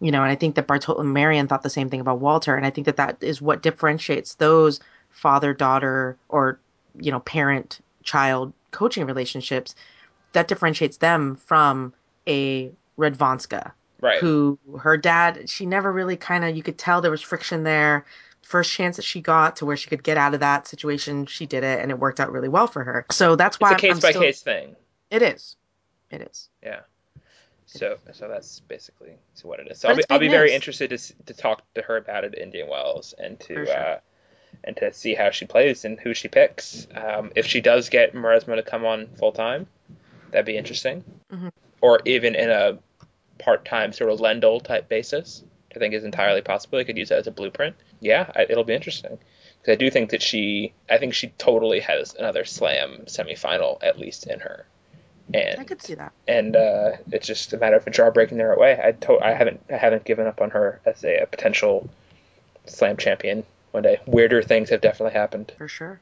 You 0.00 0.10
know, 0.10 0.22
and 0.22 0.30
I 0.30 0.34
think 0.34 0.56
that 0.56 0.66
Bartoli 0.66 1.06
Marion 1.06 1.46
thought 1.46 1.62
the 1.62 1.70
same 1.70 1.88
thing 1.88 2.00
about 2.00 2.18
Walter, 2.18 2.56
and 2.56 2.66
I 2.66 2.70
think 2.70 2.84
that 2.86 2.96
that 2.96 3.16
is 3.22 3.40
what 3.40 3.62
differentiates 3.62 4.34
those 4.34 4.80
father-daughter 5.10 6.18
or 6.28 6.58
you 7.00 7.10
know 7.12 7.20
parent-child 7.20 8.52
coaching 8.72 9.06
relationships 9.06 9.74
that 10.32 10.48
differentiates 10.48 10.98
them 10.98 11.36
from 11.36 11.94
a 12.26 12.70
Radwanska, 12.98 13.70
right. 14.04 14.20
who 14.20 14.58
her 14.80 14.96
dad, 14.96 15.48
she 15.48 15.66
never 15.66 15.92
really 15.92 16.16
kind 16.16 16.44
of, 16.44 16.54
you 16.56 16.62
could 16.62 16.78
tell 16.78 17.00
there 17.00 17.10
was 17.10 17.22
friction 17.22 17.64
there. 17.64 18.04
First 18.42 18.70
chance 18.72 18.96
that 18.96 19.04
she 19.06 19.22
got 19.22 19.56
to 19.56 19.66
where 19.66 19.76
she 19.76 19.88
could 19.88 20.02
get 20.04 20.18
out 20.18 20.34
of 20.34 20.40
that 20.40 20.68
situation, 20.68 21.24
she 21.26 21.46
did 21.46 21.64
it, 21.64 21.80
and 21.80 21.90
it 21.90 21.98
worked 21.98 22.20
out 22.20 22.30
really 22.30 22.48
well 22.48 22.66
for 22.66 22.84
her. 22.84 23.06
So 23.10 23.36
that's 23.36 23.58
why 23.58 23.72
It's 23.72 23.78
a 23.82 23.86
case 23.86 23.94
I'm 23.94 24.00
by 24.00 24.10
still- 24.10 24.22
case 24.22 24.42
thing. 24.42 24.76
It 25.10 25.22
is, 25.22 25.56
it 26.10 26.20
is. 26.20 26.48
Yeah. 26.62 26.80
So 27.66 27.96
so 28.12 28.28
that's 28.28 28.60
basically 28.60 29.14
so 29.32 29.48
what 29.48 29.58
it 29.60 29.68
is. 29.70 29.78
So 29.80 29.88
But 29.88 29.92
I'll 29.92 29.96
be 29.96 30.04
I'll 30.10 30.18
be 30.18 30.28
very 30.28 30.52
interested 30.52 30.90
to 30.90 30.98
to 31.24 31.34
talk 31.34 31.62
to 31.74 31.82
her 31.82 31.96
about 31.96 32.24
it 32.24 32.34
at 32.34 32.38
Indian 32.38 32.68
Wells 32.68 33.14
and 33.18 33.40
to 33.40 33.64
sure. 33.66 33.76
uh, 33.76 33.98
and 34.64 34.76
to 34.76 34.92
see 34.92 35.14
how 35.14 35.30
she 35.30 35.46
plays 35.46 35.84
and 35.86 35.98
who 35.98 36.12
she 36.14 36.28
picks. 36.28 36.86
Um, 36.94 37.32
if 37.34 37.46
she 37.46 37.60
does 37.62 37.88
get 37.88 38.14
Mauresmo 38.14 38.54
to 38.56 38.62
come 38.62 38.84
on 38.84 39.08
full 39.18 39.32
time, 39.32 39.66
that'd 40.30 40.44
be 40.44 40.56
interesting. 40.58 41.02
Mhm. 41.32 41.50
Or 41.80 42.00
even 42.04 42.34
in 42.34 42.50
a 42.50 42.78
part 43.38 43.64
time 43.64 43.92
sort 43.92 44.10
of 44.10 44.20
Lendl 44.20 44.62
type 44.62 44.88
basis, 44.88 45.42
which 45.68 45.76
I 45.76 45.78
think 45.80 45.94
is 45.94 46.04
entirely 46.04 46.40
possible. 46.42 46.78
You 46.78 46.84
could 46.84 46.96
use 46.98 47.08
that 47.10 47.18
as 47.18 47.26
a 47.26 47.30
blueprint. 47.32 47.76
Yeah, 48.00 48.30
I, 48.34 48.42
it'll 48.48 48.64
be 48.64 48.74
interesting. 48.74 49.18
Because 49.60 49.72
I 49.72 49.76
do 49.76 49.90
think 49.90 50.10
that 50.10 50.22
she, 50.22 50.72
I 50.90 50.98
think 50.98 51.14
she 51.14 51.28
totally 51.38 51.80
has 51.80 52.14
another 52.14 52.44
slam 52.44 53.04
semifinal 53.06 53.78
at 53.82 53.98
least 53.98 54.26
in 54.26 54.40
her. 54.40 54.66
And 55.32 55.58
I 55.58 55.64
could 55.64 55.80
see 55.80 55.94
that. 55.94 56.12
and 56.28 56.54
uh, 56.54 56.92
it's 57.10 57.26
just 57.26 57.54
a 57.54 57.56
matter 57.56 57.76
of 57.76 57.86
a 57.86 57.90
jar 57.90 58.10
breaking 58.10 58.36
the 58.36 58.44
right 58.44 58.58
way. 58.58 58.78
I 58.82 58.92
to- 58.92 59.20
I 59.20 59.32
haven't 59.32 59.64
I 59.72 59.76
haven't 59.78 60.04
given 60.04 60.26
up 60.26 60.42
on 60.42 60.50
her 60.50 60.80
as 60.84 61.02
a, 61.02 61.22
a 61.22 61.26
potential 61.26 61.88
slam 62.66 62.98
champion 62.98 63.42
one 63.70 63.82
day. 63.84 64.00
Weirder 64.06 64.42
things 64.42 64.68
have 64.68 64.82
definitely 64.82 65.14
happened. 65.18 65.52
For 65.56 65.66
sure. 65.66 65.98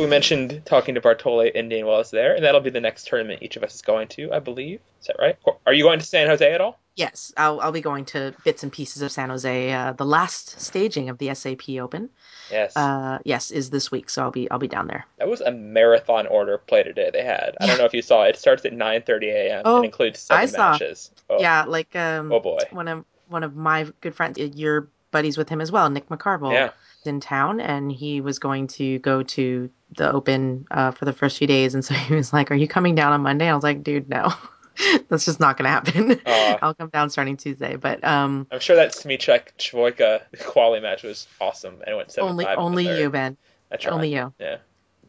So 0.00 0.04
we 0.04 0.08
mentioned 0.08 0.62
talking 0.64 0.94
to 0.94 1.00
Bartoli 1.02 1.54
Indian 1.54 1.86
Wells 1.86 2.10
there, 2.10 2.34
and 2.34 2.42
that'll 2.42 2.62
be 2.62 2.70
the 2.70 2.80
next 2.80 3.06
tournament 3.06 3.42
each 3.42 3.56
of 3.58 3.62
us 3.62 3.74
is 3.74 3.82
going 3.82 4.08
to, 4.08 4.32
I 4.32 4.38
believe. 4.38 4.80
Is 4.98 5.08
that 5.08 5.16
right? 5.18 5.36
Are 5.66 5.74
you 5.74 5.82
going 5.84 5.98
to 5.98 6.06
San 6.06 6.26
Jose 6.26 6.50
at 6.50 6.58
all? 6.58 6.80
Yes, 6.96 7.34
I'll, 7.36 7.60
I'll 7.60 7.70
be 7.70 7.82
going 7.82 8.06
to 8.06 8.34
bits 8.42 8.62
and 8.62 8.72
pieces 8.72 9.02
of 9.02 9.12
San 9.12 9.28
Jose. 9.28 9.70
Uh, 9.70 9.92
the 9.92 10.06
last 10.06 10.58
staging 10.58 11.10
of 11.10 11.18
the 11.18 11.34
SAP 11.34 11.68
Open, 11.78 12.08
Yes. 12.50 12.74
uh, 12.78 13.18
yes, 13.26 13.50
is 13.50 13.68
this 13.68 13.90
week, 13.90 14.08
so 14.08 14.22
I'll 14.22 14.30
be 14.30 14.50
I'll 14.50 14.58
be 14.58 14.68
down 14.68 14.86
there. 14.86 15.04
that 15.18 15.28
was 15.28 15.42
a 15.42 15.50
marathon 15.52 16.26
order 16.28 16.56
play 16.56 16.82
today 16.82 17.10
they 17.12 17.22
had. 17.22 17.58
I 17.60 17.66
don't 17.66 17.76
know 17.76 17.84
if 17.84 17.92
you 17.92 18.00
saw 18.00 18.22
it. 18.24 18.30
It 18.30 18.38
starts 18.38 18.64
at 18.64 18.72
9:30 18.72 19.24
a.m. 19.26 19.62
Oh, 19.66 19.76
and 19.76 19.84
includes 19.84 20.18
seven 20.20 20.44
I 20.44 20.46
saw. 20.46 20.70
matches. 20.72 21.10
Oh, 21.28 21.38
Yeah, 21.42 21.64
like 21.68 21.94
um, 21.94 22.32
Oh 22.32 22.40
boy. 22.40 22.60
one 22.70 22.88
of 22.88 23.04
one 23.28 23.44
of 23.44 23.54
my 23.54 23.86
good 24.00 24.14
friends, 24.14 24.38
you're 24.38 24.88
buddies 25.10 25.36
with 25.36 25.50
him 25.50 25.60
as 25.60 25.70
well, 25.70 25.90
Nick 25.90 26.08
McCarvel. 26.08 26.52
Yeah. 26.54 26.70
In 27.04 27.20
town, 27.20 27.60
and 27.60 27.90
he 27.90 28.20
was 28.20 28.38
going 28.38 28.66
to 28.68 28.98
go 28.98 29.22
to 29.22 29.70
the 29.96 30.12
Open 30.12 30.66
uh, 30.70 30.90
for 30.90 31.06
the 31.06 31.12
first 31.12 31.38
few 31.38 31.46
days, 31.46 31.74
and 31.74 31.84
so 31.84 31.94
he 32.08 32.14
was 32.14 32.32
like, 32.32 32.50
"Are 32.50 32.56
you 32.56 32.68
coming 32.68 32.94
down 32.94 33.12
on 33.12 33.22
Monday?" 33.22 33.48
I 33.48 33.54
was 33.54 33.64
like, 33.64 33.82
"Dude, 33.82 34.08
no." 34.08 34.32
That's 35.08 35.24
just 35.24 35.40
not 35.40 35.56
gonna 35.56 35.70
happen. 35.70 36.20
Aw. 36.26 36.58
I'll 36.62 36.74
come 36.74 36.88
down 36.88 37.10
starting 37.10 37.36
Tuesday, 37.36 37.76
but 37.76 38.02
um, 38.04 38.46
I'm 38.50 38.60
sure 38.60 38.76
that 38.76 38.92
Smyczek 38.92 39.52
Chvojka 39.58 40.22
quality 40.40 40.82
match 40.82 41.02
was 41.02 41.26
awesome 41.40 41.74
and 41.80 41.88
it 41.88 41.96
went 41.96 42.10
seven 42.12 42.30
only 42.30 42.46
only 42.46 42.98
you, 42.98 43.10
Ben. 43.10 43.36
Tried. 43.78 43.92
Only 43.92 44.14
you. 44.14 44.32
Yeah. 44.38 44.58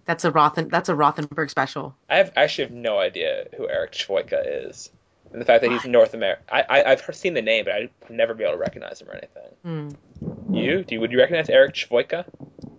That's 0.05 0.25
a 0.25 0.31
Rothen. 0.31 0.69
That's 0.69 0.89
a 0.89 0.93
Rothenberg 0.93 1.49
special. 1.49 1.95
I 2.09 2.17
have 2.17 2.31
I 2.35 2.43
actually 2.43 2.65
have 2.65 2.73
no 2.73 2.99
idea 2.99 3.47
who 3.55 3.69
Erik 3.69 3.93
Chvojka 3.93 4.67
is. 4.67 4.91
And 5.31 5.39
the 5.39 5.45
fact 5.45 5.61
that 5.61 5.71
he's 5.71 5.85
North 5.85 6.13
America, 6.13 6.41
I, 6.51 6.61
I 6.63 6.91
I've 6.91 7.15
seen 7.15 7.33
the 7.33 7.41
name, 7.41 7.65
but 7.65 7.73
I'd 7.73 7.89
never 8.09 8.33
be 8.33 8.43
able 8.43 8.53
to 8.53 8.59
recognize 8.59 9.01
him 9.01 9.09
or 9.09 9.13
anything. 9.13 9.51
Hmm. 9.63 10.30
You? 10.55 10.83
Do 10.83 10.95
you, 10.95 11.01
would 11.01 11.11
you 11.11 11.19
recognize 11.19 11.49
Erik 11.49 11.75
Chvojka? 11.75 12.25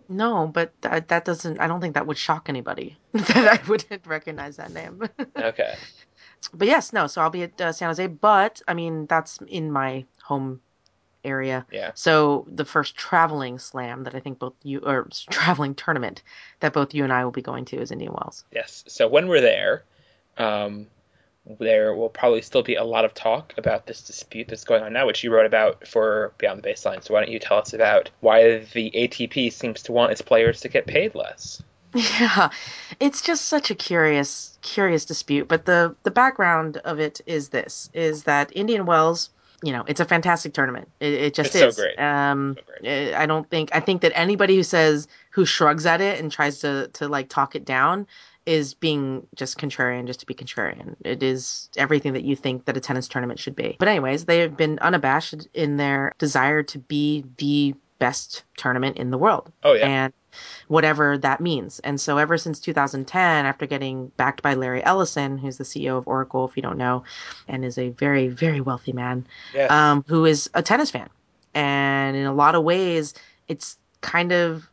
No, 0.08 0.46
but 0.46 0.72
that, 0.82 1.08
that 1.08 1.24
doesn't. 1.24 1.58
I 1.60 1.66
don't 1.66 1.80
think 1.80 1.94
that 1.94 2.06
would 2.06 2.18
shock 2.18 2.48
anybody 2.48 2.96
that 3.12 3.60
I 3.60 3.68
wouldn't 3.68 4.06
recognize 4.06 4.56
that 4.56 4.72
name. 4.72 5.02
Okay. 5.36 5.74
but 6.52 6.68
yes, 6.68 6.92
no. 6.92 7.06
So 7.06 7.20
I'll 7.20 7.30
be 7.30 7.44
at 7.44 7.60
uh, 7.60 7.72
San 7.72 7.88
Jose, 7.88 8.06
but 8.06 8.60
I 8.68 8.74
mean 8.74 9.06
that's 9.06 9.38
in 9.48 9.72
my 9.72 10.04
home 10.22 10.60
area. 11.24 11.66
Yeah. 11.72 11.92
So 11.94 12.46
the 12.48 12.64
first 12.64 12.96
traveling 12.96 13.58
slam 13.58 14.04
that 14.04 14.14
I 14.14 14.20
think 14.20 14.38
both 14.38 14.54
you 14.62 14.80
or 14.80 15.08
traveling 15.30 15.74
tournament 15.74 16.22
that 16.60 16.72
both 16.72 16.94
you 16.94 17.04
and 17.04 17.12
I 17.12 17.24
will 17.24 17.32
be 17.32 17.42
going 17.42 17.64
to 17.66 17.80
is 17.80 17.90
Indian 17.90 18.12
Wells. 18.12 18.44
Yes. 18.52 18.84
So 18.88 19.08
when 19.08 19.28
we're 19.28 19.40
there, 19.40 19.84
um, 20.38 20.86
there 21.46 21.94
will 21.94 22.08
probably 22.08 22.42
still 22.42 22.62
be 22.62 22.74
a 22.76 22.84
lot 22.84 23.04
of 23.04 23.14
talk 23.14 23.54
about 23.56 23.86
this 23.86 24.02
dispute 24.02 24.48
that's 24.48 24.64
going 24.64 24.82
on 24.82 24.92
now, 24.92 25.06
which 25.06 25.22
you 25.24 25.32
wrote 25.32 25.46
about 25.46 25.86
for 25.86 26.34
Beyond 26.38 26.62
the 26.62 26.68
Baseline. 26.68 27.02
So 27.02 27.14
why 27.14 27.20
don't 27.20 27.32
you 27.32 27.38
tell 27.38 27.58
us 27.58 27.72
about 27.72 28.10
why 28.20 28.58
the 28.72 28.90
ATP 28.94 29.50
seems 29.50 29.82
to 29.84 29.92
want 29.92 30.12
its 30.12 30.22
players 30.22 30.60
to 30.62 30.68
get 30.68 30.86
paid 30.86 31.14
less? 31.14 31.62
Yeah, 31.94 32.50
it's 33.00 33.20
just 33.20 33.46
such 33.46 33.70
a 33.70 33.74
curious, 33.74 34.58
curious 34.62 35.04
dispute. 35.04 35.46
But 35.48 35.66
the 35.66 35.94
the 36.04 36.10
background 36.10 36.78
of 36.78 36.98
it 36.98 37.20
is 37.26 37.50
this: 37.50 37.90
is 37.92 38.22
that 38.24 38.50
Indian 38.56 38.86
Wells, 38.86 39.28
you 39.62 39.72
know, 39.72 39.84
it's 39.86 40.00
a 40.00 40.06
fantastic 40.06 40.54
tournament. 40.54 40.88
It, 41.00 41.12
it 41.12 41.34
just 41.34 41.54
It's 41.54 41.58
so 41.58 41.66
is. 41.68 41.76
great. 41.76 41.98
Um, 41.98 42.54
So 42.56 42.62
great. 42.66 42.88
eh, 42.88 43.14
I 43.14 43.26
don't 43.26 43.48
think 43.50 43.68
I 43.74 43.80
think 43.80 44.00
that 44.02 44.12
anybody 44.14 44.56
who 44.56 44.62
says 44.62 45.06
who 45.30 45.44
shrugs 45.44 45.84
at 45.84 46.00
it 46.00 46.18
and 46.18 46.32
tries 46.32 46.60
to 46.60 46.88
to 46.94 47.08
like 47.08 47.28
talk 47.28 47.54
it 47.54 47.64
down 47.66 48.06
is 48.46 48.74
being 48.74 49.26
just 49.36 49.58
contrarian 49.58 50.06
just 50.06 50.20
to 50.20 50.26
be 50.26 50.34
contrarian. 50.34 50.96
It 51.04 51.22
is 51.22 51.68
everything 51.76 52.12
that 52.14 52.24
you 52.24 52.34
think 52.34 52.64
that 52.64 52.76
a 52.76 52.80
tennis 52.80 53.08
tournament 53.08 53.38
should 53.38 53.54
be. 53.54 53.76
But 53.78 53.88
anyways, 53.88 54.24
they 54.24 54.40
have 54.40 54.56
been 54.56 54.78
unabashed 54.80 55.46
in 55.54 55.76
their 55.76 56.12
desire 56.18 56.62
to 56.64 56.78
be 56.78 57.24
the 57.38 57.74
best 57.98 58.42
tournament 58.56 58.96
in 58.96 59.12
the 59.12 59.18
world 59.18 59.52
Oh 59.62 59.74
yeah. 59.74 59.86
and 59.86 60.12
whatever 60.66 61.16
that 61.18 61.40
means. 61.40 61.78
And 61.80 62.00
so 62.00 62.18
ever 62.18 62.36
since 62.36 62.58
2010, 62.58 63.46
after 63.46 63.64
getting 63.64 64.08
backed 64.16 64.42
by 64.42 64.54
Larry 64.54 64.84
Ellison, 64.84 65.38
who's 65.38 65.58
the 65.58 65.64
CEO 65.64 65.96
of 65.96 66.08
Oracle, 66.08 66.48
if 66.48 66.56
you 66.56 66.62
don't 66.62 66.78
know, 66.78 67.04
and 67.46 67.64
is 67.64 67.78
a 67.78 67.90
very, 67.90 68.26
very 68.26 68.60
wealthy 68.60 68.92
man, 68.92 69.24
yes. 69.54 69.70
um, 69.70 70.04
who 70.08 70.24
is 70.24 70.50
a 70.54 70.62
tennis 70.62 70.90
fan. 70.90 71.08
And 71.54 72.16
in 72.16 72.26
a 72.26 72.34
lot 72.34 72.56
of 72.56 72.64
ways, 72.64 73.14
it's 73.46 73.78
kind 74.00 74.32
of 74.32 74.68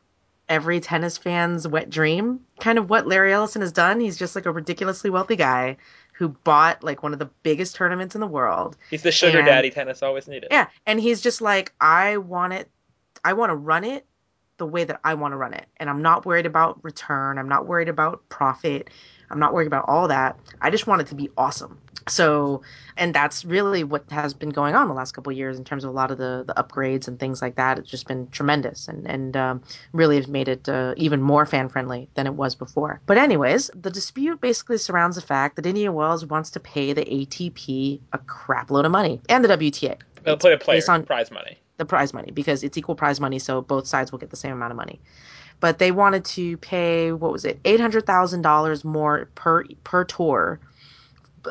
every 0.49 0.79
tennis 0.79 1.17
fan's 1.17 1.67
wet 1.67 1.89
dream. 1.89 2.39
Kind 2.59 2.77
of 2.77 2.89
what 2.89 3.07
Larry 3.07 3.31
Ellison 3.31 3.61
has 3.61 3.71
done. 3.71 3.99
He's 3.99 4.17
just 4.17 4.35
like 4.35 4.45
a 4.47 4.51
ridiculously 4.51 5.09
wealthy 5.09 5.35
guy 5.35 5.77
who 6.13 6.29
bought 6.29 6.83
like 6.83 7.01
one 7.03 7.13
of 7.13 7.19
the 7.19 7.29
biggest 7.43 7.75
tournaments 7.75 8.15
in 8.15 8.21
the 8.21 8.27
world. 8.27 8.75
He's 8.89 9.03
the 9.03 9.11
sugar 9.11 9.37
And- 9.39 9.47
daddy 9.47 9.69
tennis 9.69 10.03
always 10.03 10.27
needed. 10.27 10.49
Yeah, 10.51 10.67
and 10.85 10.99
he's 10.99 11.21
just 11.21 11.39
like, 11.39 11.73
I 11.79 12.17
want 12.17 12.53
it, 12.53 12.69
I 13.23 13.33
want 13.33 13.51
to 13.51 13.55
run 13.55 13.83
it 13.85 14.05
the 14.57 14.65
way 14.65 14.83
that 14.83 14.99
I 15.05 15.13
want 15.13 15.31
to 15.31 15.37
run 15.37 15.53
it, 15.53 15.65
and 15.77 15.89
I'm 15.89 16.01
not 16.01 16.25
worried 16.25 16.45
about 16.45 16.83
return. 16.83 17.37
I'm 17.37 17.47
not 17.47 17.65
worried 17.65 17.87
about 17.87 18.27
profit. 18.27 18.89
I'm 19.31 19.39
not 19.39 19.53
worried 19.53 19.67
about 19.67 19.85
all 19.87 20.07
that. 20.07 20.37
I 20.61 20.69
just 20.69 20.87
want 20.87 21.01
it 21.01 21.07
to 21.07 21.15
be 21.15 21.29
awesome. 21.37 21.77
So, 22.07 22.63
and 22.97 23.13
that's 23.13 23.45
really 23.45 23.83
what 23.83 24.03
has 24.09 24.33
been 24.33 24.49
going 24.49 24.73
on 24.73 24.87
the 24.87 24.95
last 24.95 25.11
couple 25.11 25.31
of 25.31 25.37
years 25.37 25.57
in 25.59 25.63
terms 25.63 25.83
of 25.83 25.91
a 25.91 25.93
lot 25.93 26.09
of 26.09 26.17
the 26.17 26.43
the 26.47 26.53
upgrades 26.55 27.07
and 27.07 27.19
things 27.19 27.39
like 27.41 27.55
that. 27.55 27.77
It's 27.77 27.89
just 27.89 28.07
been 28.07 28.27
tremendous, 28.29 28.87
and 28.87 29.05
and 29.07 29.37
um, 29.37 29.61
really 29.93 30.15
has 30.15 30.27
made 30.27 30.47
it 30.47 30.67
uh, 30.67 30.95
even 30.97 31.21
more 31.21 31.45
fan 31.45 31.69
friendly 31.69 32.09
than 32.15 32.25
it 32.25 32.33
was 32.33 32.55
before. 32.55 32.99
But 33.05 33.17
anyways, 33.19 33.69
the 33.79 33.91
dispute 33.91 34.41
basically 34.41 34.79
surrounds 34.79 35.17
the 35.17 35.21
fact 35.21 35.55
that 35.57 35.65
Indian 35.67 35.93
Wells 35.93 36.25
wants 36.25 36.49
to 36.51 36.59
pay 36.59 36.93
the 36.93 37.05
ATP 37.05 37.99
a 38.13 38.17
crap 38.19 38.71
load 38.71 38.85
of 38.85 38.91
money 38.91 39.21
and 39.29 39.43
the 39.43 39.49
WTA 39.49 39.97
They'll 40.23 40.37
play 40.37 40.53
a 40.53 40.57
player 40.57 40.77
based 40.77 40.89
on- 40.89 41.03
prize 41.05 41.29
money. 41.31 41.59
the 41.77 41.85
prize 41.85 42.13
money 42.13 42.31
because 42.31 42.63
it's 42.63 42.77
equal 42.77 42.95
prize 42.95 43.19
money, 43.19 43.37
so 43.39 43.61
both 43.61 43.85
sides 43.87 44.11
will 44.11 44.19
get 44.19 44.31
the 44.31 44.35
same 44.35 44.51
amount 44.53 44.71
of 44.71 44.77
money. 44.77 44.99
But 45.61 45.79
they 45.79 45.91
wanted 45.91 46.23
to 46.25 46.57
pay 46.57 47.11
what 47.11 47.31
was 47.31 47.45
it, 47.45 47.59
eight 47.65 47.79
hundred 47.79 48.05
thousand 48.05 48.41
dollars 48.43 48.83
more 48.85 49.29
per 49.35 49.65
per 49.83 50.05
tour 50.05 50.59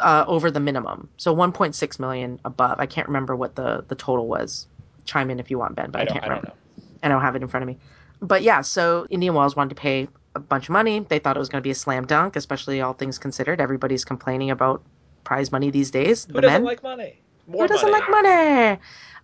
uh, 0.01 0.25
over 0.27 0.51
the 0.51 0.61
minimum, 0.61 1.09
so 1.17 1.33
one 1.33 1.53
point 1.53 1.75
six 1.75 1.99
million 1.99 2.41
above. 2.45 2.81
I 2.81 2.87
can't 2.87 3.07
remember 3.09 3.37
what 3.37 3.57
the 3.57 3.85
the 3.89 3.95
total 3.95 4.27
was. 4.29 4.67
Chime 5.05 5.31
in 5.31 5.41
if 5.41 5.51
you 5.51 5.59
want, 5.59 5.75
Ben, 5.77 5.91
but 5.91 6.01
I, 6.01 6.03
I 6.03 6.05
don't. 6.05 6.13
can't 6.13 6.25
I 6.25 6.29
remember. 6.29 6.47
don't 6.47 6.49
know. 6.49 6.55
I 7.03 7.09
don't 7.09 7.23
have 7.23 7.37
it 7.37 7.43
in 7.43 7.49
front 7.49 7.63
of 7.63 7.69
me. 7.69 7.79
But 8.21 8.43
yeah, 8.43 8.61
so 8.63 9.07
Indian 9.11 9.35
Wells 9.35 9.57
wanted 9.57 9.71
to 9.71 9.75
pay 9.81 10.09
a 10.35 10.41
bunch 10.41 10.69
of 10.69 10.73
money. 10.73 11.01
They 11.01 11.19
thought 11.19 11.37
it 11.37 11.41
was 11.41 11.49
going 11.49 11.61
to 11.63 11.67
be 11.67 11.71
a 11.71 11.75
slam 11.75 12.07
dunk, 12.07 12.37
especially 12.37 12.81
all 12.81 12.93
things 12.93 13.19
considered. 13.19 13.61
Everybody's 13.61 14.05
complaining 14.05 14.51
about 14.51 14.83
prize 15.25 15.53
money 15.53 15.71
these 15.71 15.91
days. 15.91 16.27
Who 16.27 16.35
the 16.35 16.43
doesn't 16.43 16.55
men. 16.55 16.65
like 16.65 16.83
money? 16.83 17.23
More 17.47 17.63
Who 17.63 17.69
doesn't 17.69 17.91
like 17.91 18.09
money? 18.11 18.79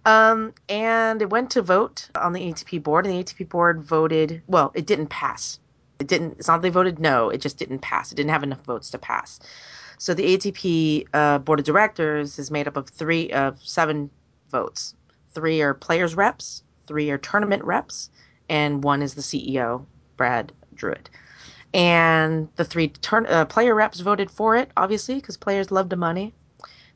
Um, 0.06 0.52
and 0.68 1.22
it 1.22 1.30
went 1.30 1.50
to 1.52 1.62
vote 1.62 2.08
on 2.14 2.32
the 2.32 2.40
ATP 2.40 2.82
board, 2.82 3.06
and 3.06 3.14
the 3.14 3.24
ATP 3.24 3.48
board 3.48 3.82
voted. 3.82 4.42
Well, 4.46 4.70
it 4.74 4.86
didn't 4.86 5.06
pass. 5.08 5.58
It 5.98 6.06
didn't. 6.06 6.36
It's 6.38 6.48
not 6.48 6.60
they 6.62 6.70
voted 6.70 6.98
no. 6.98 7.30
It 7.30 7.40
just 7.40 7.56
didn't 7.56 7.78
pass. 7.78 8.12
It 8.12 8.16
didn't 8.16 8.30
have 8.30 8.42
enough 8.42 8.64
votes 8.64 8.90
to 8.90 8.98
pass. 8.98 9.40
So 9.98 10.12
the 10.12 10.36
ATP 10.36 11.06
uh, 11.14 11.38
board 11.38 11.60
of 11.60 11.64
directors 11.64 12.38
is 12.38 12.50
made 12.50 12.68
up 12.68 12.76
of 12.76 12.88
three 12.88 13.30
of 13.30 13.62
seven 13.62 14.10
votes. 14.50 14.94
Three 15.32 15.62
are 15.62 15.72
players 15.72 16.14
reps, 16.14 16.62
three 16.86 17.10
are 17.10 17.18
tournament 17.18 17.64
reps, 17.64 18.10
and 18.48 18.84
one 18.84 19.02
is 19.02 19.14
the 19.14 19.22
CEO, 19.22 19.86
Brad 20.16 20.52
Drewett. 20.74 21.08
And 21.72 22.48
the 22.56 22.64
three 22.64 22.88
turn, 22.88 23.26
uh, 23.26 23.46
player 23.46 23.74
reps 23.74 24.00
voted 24.00 24.30
for 24.30 24.54
it, 24.54 24.70
obviously, 24.76 25.16
because 25.16 25.36
players 25.36 25.70
love 25.70 25.88
the 25.88 25.96
money. 25.96 26.34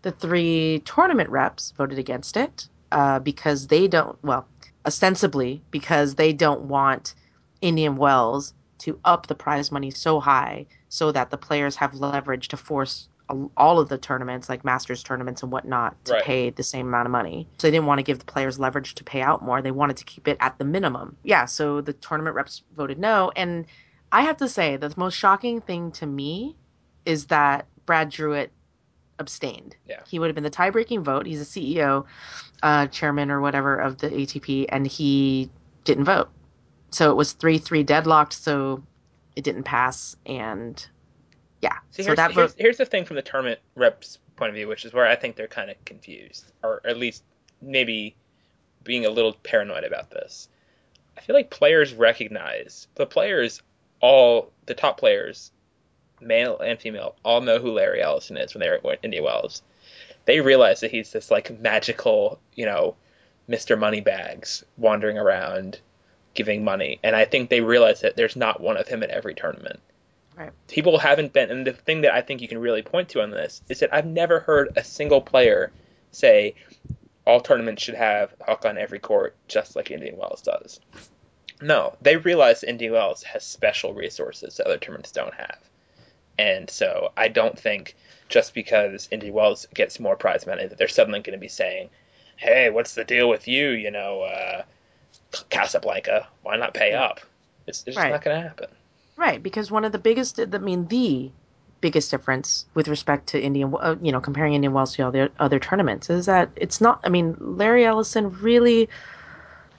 The 0.02 0.12
three 0.12 0.82
tournament 0.84 1.30
reps 1.30 1.72
voted 1.72 1.98
against 1.98 2.36
it 2.36 2.68
uh, 2.92 3.18
because 3.18 3.66
they 3.66 3.88
don't, 3.88 4.16
well, 4.22 4.46
ostensibly 4.86 5.62
because 5.70 6.14
they 6.14 6.32
don't 6.32 6.62
want 6.62 7.14
Indian 7.60 7.96
Wells 7.96 8.54
to 8.78 8.98
up 9.04 9.26
the 9.26 9.34
prize 9.34 9.72
money 9.72 9.90
so 9.90 10.20
high 10.20 10.66
so 10.88 11.12
that 11.12 11.30
the 11.30 11.36
players 11.36 11.76
have 11.76 11.94
leverage 11.94 12.48
to 12.48 12.56
force 12.56 13.08
all 13.58 13.78
of 13.78 13.90
the 13.90 13.98
tournaments, 13.98 14.48
like 14.48 14.64
Masters 14.64 15.02
tournaments 15.02 15.42
and 15.42 15.52
whatnot, 15.52 16.02
to 16.06 16.14
Right. 16.14 16.24
pay 16.24 16.50
the 16.50 16.62
same 16.62 16.86
amount 16.86 17.06
of 17.06 17.12
money. 17.12 17.46
So 17.58 17.66
they 17.66 17.72
didn't 17.72 17.86
want 17.86 17.98
to 17.98 18.02
give 18.02 18.18
the 18.18 18.24
players 18.24 18.58
leverage 18.58 18.94
to 18.94 19.04
pay 19.04 19.20
out 19.20 19.42
more. 19.42 19.60
They 19.60 19.70
wanted 19.70 19.98
to 19.98 20.04
keep 20.04 20.26
it 20.28 20.38
at 20.40 20.56
the 20.58 20.64
minimum. 20.64 21.16
Yeah, 21.24 21.44
so 21.44 21.82
the 21.82 21.92
tournament 21.92 22.36
reps 22.36 22.62
voted 22.74 22.98
no. 22.98 23.30
And 23.36 23.66
I 24.12 24.22
have 24.22 24.38
to 24.38 24.48
say, 24.48 24.76
the 24.76 24.94
most 24.96 25.14
shocking 25.14 25.60
thing 25.60 25.92
to 25.92 26.06
me 26.06 26.56
is 27.04 27.26
that 27.26 27.66
Brad 27.84 28.10
Drewett 28.10 28.48
abstained. 29.18 29.76
Yeah. 29.86 30.00
He 30.08 30.18
would 30.18 30.28
have 30.28 30.34
been 30.34 30.44
the 30.44 30.50
tie 30.50 30.70
breaking 30.70 31.04
vote. 31.04 31.26
He's 31.26 31.40
a 31.40 31.44
CEO, 31.44 32.04
uh, 32.62 32.86
chairman 32.88 33.30
or 33.30 33.40
whatever 33.40 33.76
of 33.76 33.98
the 33.98 34.08
ATP, 34.08 34.66
and 34.68 34.86
he 34.86 35.50
didn't 35.84 36.04
vote. 36.04 36.28
So 36.90 37.10
it 37.10 37.16
was 37.16 37.32
3 37.32 37.58
3 37.58 37.82
deadlocked, 37.82 38.32
so 38.32 38.82
it 39.36 39.44
didn't 39.44 39.64
pass. 39.64 40.16
And 40.26 40.84
yeah, 41.60 41.78
See, 41.90 42.02
so 42.02 42.08
here's, 42.08 42.16
that 42.16 42.32
here's, 42.32 42.52
vote. 42.52 42.60
here's 42.60 42.76
the 42.76 42.86
thing 42.86 43.04
from 43.04 43.16
the 43.16 43.22
tournament 43.22 43.60
reps 43.74 44.18
point 44.36 44.50
of 44.50 44.54
view, 44.54 44.68
which 44.68 44.84
is 44.84 44.92
where 44.92 45.06
I 45.06 45.16
think 45.16 45.36
they're 45.36 45.48
kind 45.48 45.70
of 45.70 45.84
confused, 45.84 46.52
or 46.62 46.80
at 46.86 46.96
least 46.96 47.24
maybe 47.60 48.16
being 48.84 49.04
a 49.04 49.10
little 49.10 49.32
paranoid 49.32 49.84
about 49.84 50.10
this. 50.10 50.48
I 51.16 51.20
feel 51.20 51.34
like 51.34 51.50
players 51.50 51.92
recognize 51.92 52.86
the 52.94 53.04
players, 53.04 53.60
all 54.00 54.52
the 54.66 54.74
top 54.74 54.98
players, 54.98 55.50
male 56.20 56.58
and 56.58 56.78
female, 56.78 57.14
all 57.24 57.40
know 57.40 57.58
who 57.58 57.72
Larry 57.72 58.02
Ellison 58.02 58.36
is 58.36 58.54
when 58.54 58.60
they 58.60 58.68
were 58.68 58.92
at 58.92 59.00
India 59.02 59.22
Wells. 59.22 59.62
They 60.24 60.40
realize 60.40 60.80
that 60.80 60.90
he's 60.90 61.12
this 61.12 61.30
like 61.30 61.58
magical, 61.60 62.38
you 62.54 62.66
know, 62.66 62.96
Mr. 63.48 63.78
Moneybags 63.78 64.64
wandering 64.76 65.18
around 65.18 65.80
giving 66.34 66.62
money, 66.62 67.00
and 67.02 67.16
I 67.16 67.24
think 67.24 67.48
they 67.48 67.60
realize 67.60 68.02
that 68.02 68.16
there's 68.16 68.36
not 68.36 68.60
one 68.60 68.76
of 68.76 68.86
him 68.86 69.02
at 69.02 69.10
every 69.10 69.34
tournament 69.34 69.80
Right. 70.38 70.52
people 70.68 70.98
haven't 70.98 71.32
been 71.32 71.50
and 71.50 71.66
the 71.66 71.72
thing 71.72 72.02
that 72.02 72.14
I 72.14 72.22
think 72.22 72.40
you 72.40 72.46
can 72.46 72.58
really 72.58 72.82
point 72.82 73.08
to 73.08 73.22
on 73.22 73.32
this 73.32 73.60
is 73.68 73.80
that 73.80 73.92
I've 73.92 74.06
never 74.06 74.38
heard 74.38 74.68
a 74.76 74.84
single 74.84 75.20
player 75.20 75.72
say 76.12 76.54
all 77.26 77.40
tournaments 77.40 77.82
should 77.82 77.96
have 77.96 78.34
Huck 78.40 78.64
on 78.64 78.78
every 78.78 79.00
court 79.00 79.34
just 79.48 79.74
like 79.74 79.90
Indian 79.90 80.16
Wells 80.16 80.42
does. 80.42 80.78
No, 81.60 81.96
they 82.00 82.16
realize 82.16 82.62
Indian 82.62 82.92
Wells 82.92 83.24
has 83.24 83.44
special 83.44 83.94
resources 83.94 84.56
that 84.56 84.66
other 84.66 84.78
tournaments 84.78 85.10
don't 85.10 85.34
have. 85.34 85.58
And 86.38 86.70
so 86.70 87.12
I 87.16 87.28
don't 87.28 87.58
think 87.58 87.96
just 88.28 88.54
because 88.54 89.08
Indy 89.10 89.30
Wells 89.30 89.66
gets 89.74 89.98
more 89.98 90.16
prize 90.16 90.46
money 90.46 90.66
that 90.66 90.78
they're 90.78 90.88
suddenly 90.88 91.20
going 91.20 91.36
to 91.36 91.40
be 91.40 91.48
saying, 91.48 91.90
"Hey, 92.36 92.70
what's 92.70 92.94
the 92.94 93.04
deal 93.04 93.28
with 93.28 93.48
you? 93.48 93.70
You 93.70 93.90
know, 93.90 94.22
uh, 94.22 94.62
Casablanca, 95.50 96.28
why 96.42 96.56
not 96.56 96.74
pay 96.74 96.92
up?" 96.92 97.20
It's, 97.66 97.80
it's 97.80 97.96
just 97.96 97.98
Right. 97.98 98.12
not 98.12 98.24
going 98.24 98.36
to 98.36 98.48
happen. 98.48 98.68
Right, 99.16 99.42
because 99.42 99.70
one 99.70 99.84
of 99.84 99.92
the 99.92 99.98
biggest, 99.98 100.38
I 100.38 100.46
mean, 100.58 100.86
the 100.86 101.30
biggest 101.80 102.10
difference 102.10 102.66
with 102.74 102.88
respect 102.88 103.26
to 103.28 103.40
Indian, 103.40 103.74
uh, 103.80 103.96
you 104.00 104.12
know, 104.12 104.20
comparing 104.20 104.54
Indian 104.54 104.72
Wells 104.72 104.94
to 104.94 105.02
all 105.02 105.10
the 105.10 105.30
other 105.38 105.58
tournaments 105.58 106.08
is 106.10 106.26
that 106.26 106.50
it's 106.56 106.80
not. 106.80 107.00
I 107.04 107.08
mean, 107.08 107.36
Larry 107.40 107.84
Ellison 107.84 108.30
really, 108.40 108.88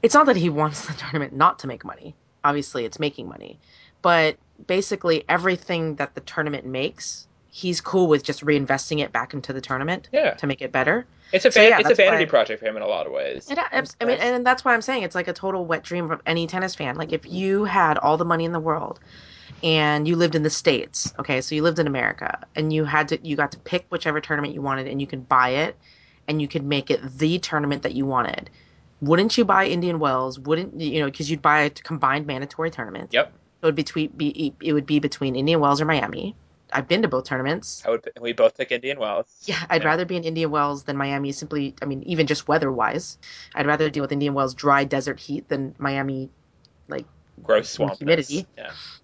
it's 0.03 0.13
not 0.13 0.25
that 0.25 0.35
he 0.35 0.49
wants 0.49 0.87
the 0.87 0.93
tournament 0.97 1.33
not 1.33 1.59
to 1.59 1.67
make 1.67 1.85
money. 1.85 2.15
Obviously, 2.43 2.85
it's 2.85 2.99
making 2.99 3.27
money, 3.27 3.59
but 4.01 4.37
basically 4.67 5.23
everything 5.29 5.95
that 5.95 6.15
the 6.15 6.21
tournament 6.21 6.65
makes, 6.65 7.27
he's 7.51 7.81
cool 7.81 8.07
with 8.07 8.23
just 8.23 8.45
reinvesting 8.45 8.99
it 8.99 9.11
back 9.11 9.33
into 9.33 9.53
the 9.53 9.61
tournament 9.61 10.07
Yeah. 10.11 10.31
to 10.35 10.47
make 10.47 10.61
it 10.61 10.71
better. 10.71 11.05
It's 11.31 11.45
a 11.45 11.51
So, 11.51 11.61
yeah, 11.61 11.79
it's 11.79 11.89
a 11.89 11.95
vanity 11.95 12.25
why- 12.25 12.29
project 12.29 12.59
for 12.59 12.67
him 12.67 12.75
in 12.75 12.81
a 12.81 12.87
lot 12.87 13.05
of 13.05 13.11
ways. 13.11 13.49
It, 13.49 13.57
I, 13.59 13.83
I 14.01 14.05
mean, 14.05 14.17
and 14.19 14.45
that's 14.45 14.65
why 14.65 14.73
I'm 14.73 14.81
saying 14.81 15.03
it's 15.03 15.15
like 15.15 15.27
a 15.27 15.33
total 15.33 15.65
wet 15.65 15.83
dream 15.83 16.09
of 16.11 16.21
any 16.25 16.47
tennis 16.47 16.73
fan. 16.75 16.95
Like 16.95 17.11
if 17.13 17.25
you 17.25 17.65
had 17.65 17.97
all 17.99 18.17
the 18.17 18.25
money 18.25 18.45
in 18.45 18.51
the 18.51 18.59
world 18.59 18.99
and 19.63 20.07
you 20.07 20.15
lived 20.15 20.35
in 20.35 20.43
the 20.43 20.49
states, 20.49 21.13
okay, 21.19 21.41
so 21.41 21.53
you 21.55 21.61
lived 21.61 21.79
in 21.79 21.87
America 21.87 22.39
and 22.55 22.71
you 22.73 22.85
had 22.85 23.07
to, 23.09 23.27
you 23.27 23.35
got 23.35 23.51
to 23.51 23.59
pick 23.59 23.85
whichever 23.89 24.19
tournament 24.21 24.53
you 24.53 24.61
wanted 24.61 24.87
and 24.87 25.01
you 25.01 25.07
could 25.07 25.27
buy 25.29 25.49
it 25.49 25.75
and 26.27 26.41
you 26.41 26.47
could 26.47 26.63
make 26.63 26.89
it 26.91 26.99
the 27.17 27.37
tournament 27.39 27.83
that 27.83 27.93
you 27.93 28.05
wanted. 28.05 28.49
Wouldn't 29.01 29.37
you 29.37 29.45
buy 29.45 29.65
Indian 29.65 29.99
Wells? 29.99 30.37
Wouldn't 30.39 30.79
you 30.79 30.99
know? 30.99 31.05
Because 31.05 31.31
you'd 31.31 31.41
buy 31.41 31.61
a 31.61 31.69
combined 31.69 32.27
mandatory 32.27 32.69
tournament. 32.69 33.09
Yep, 33.13 33.31
It 33.61 33.65
would 33.65 33.75
between 33.75 34.09
be 34.11 34.53
it 34.61 34.73
would 34.73 34.85
be 34.85 34.99
between 34.99 35.35
Indian 35.35 35.59
Wells 35.59 35.81
or 35.81 35.85
Miami. 35.85 36.35
I've 36.71 36.87
been 36.87 37.01
to 37.01 37.07
both 37.07 37.25
tournaments. 37.25 37.83
I 37.85 37.89
would. 37.89 38.09
We 38.21 38.33
both 38.33 38.55
pick 38.55 38.71
Indian 38.71 38.99
Wells. 38.99 39.25
Yeah, 39.45 39.59
I'd 39.69 39.83
rather 39.83 40.05
be 40.05 40.15
in 40.17 40.23
Indian 40.23 40.51
Wells 40.51 40.83
than 40.83 40.97
Miami. 40.97 41.31
Simply, 41.31 41.73
I 41.81 41.85
mean, 41.85 42.03
even 42.03 42.27
just 42.27 42.47
weather-wise, 42.47 43.17
I'd 43.55 43.65
rather 43.65 43.89
deal 43.89 44.01
with 44.01 44.11
Indian 44.11 44.33
Wells 44.35 44.53
dry 44.53 44.83
desert 44.83 45.19
heat 45.19 45.49
than 45.49 45.73
Miami. 45.79 46.29
Like 46.87 47.05
gross 47.43 47.69
swamp 47.69 47.97
humidity. 47.97 48.45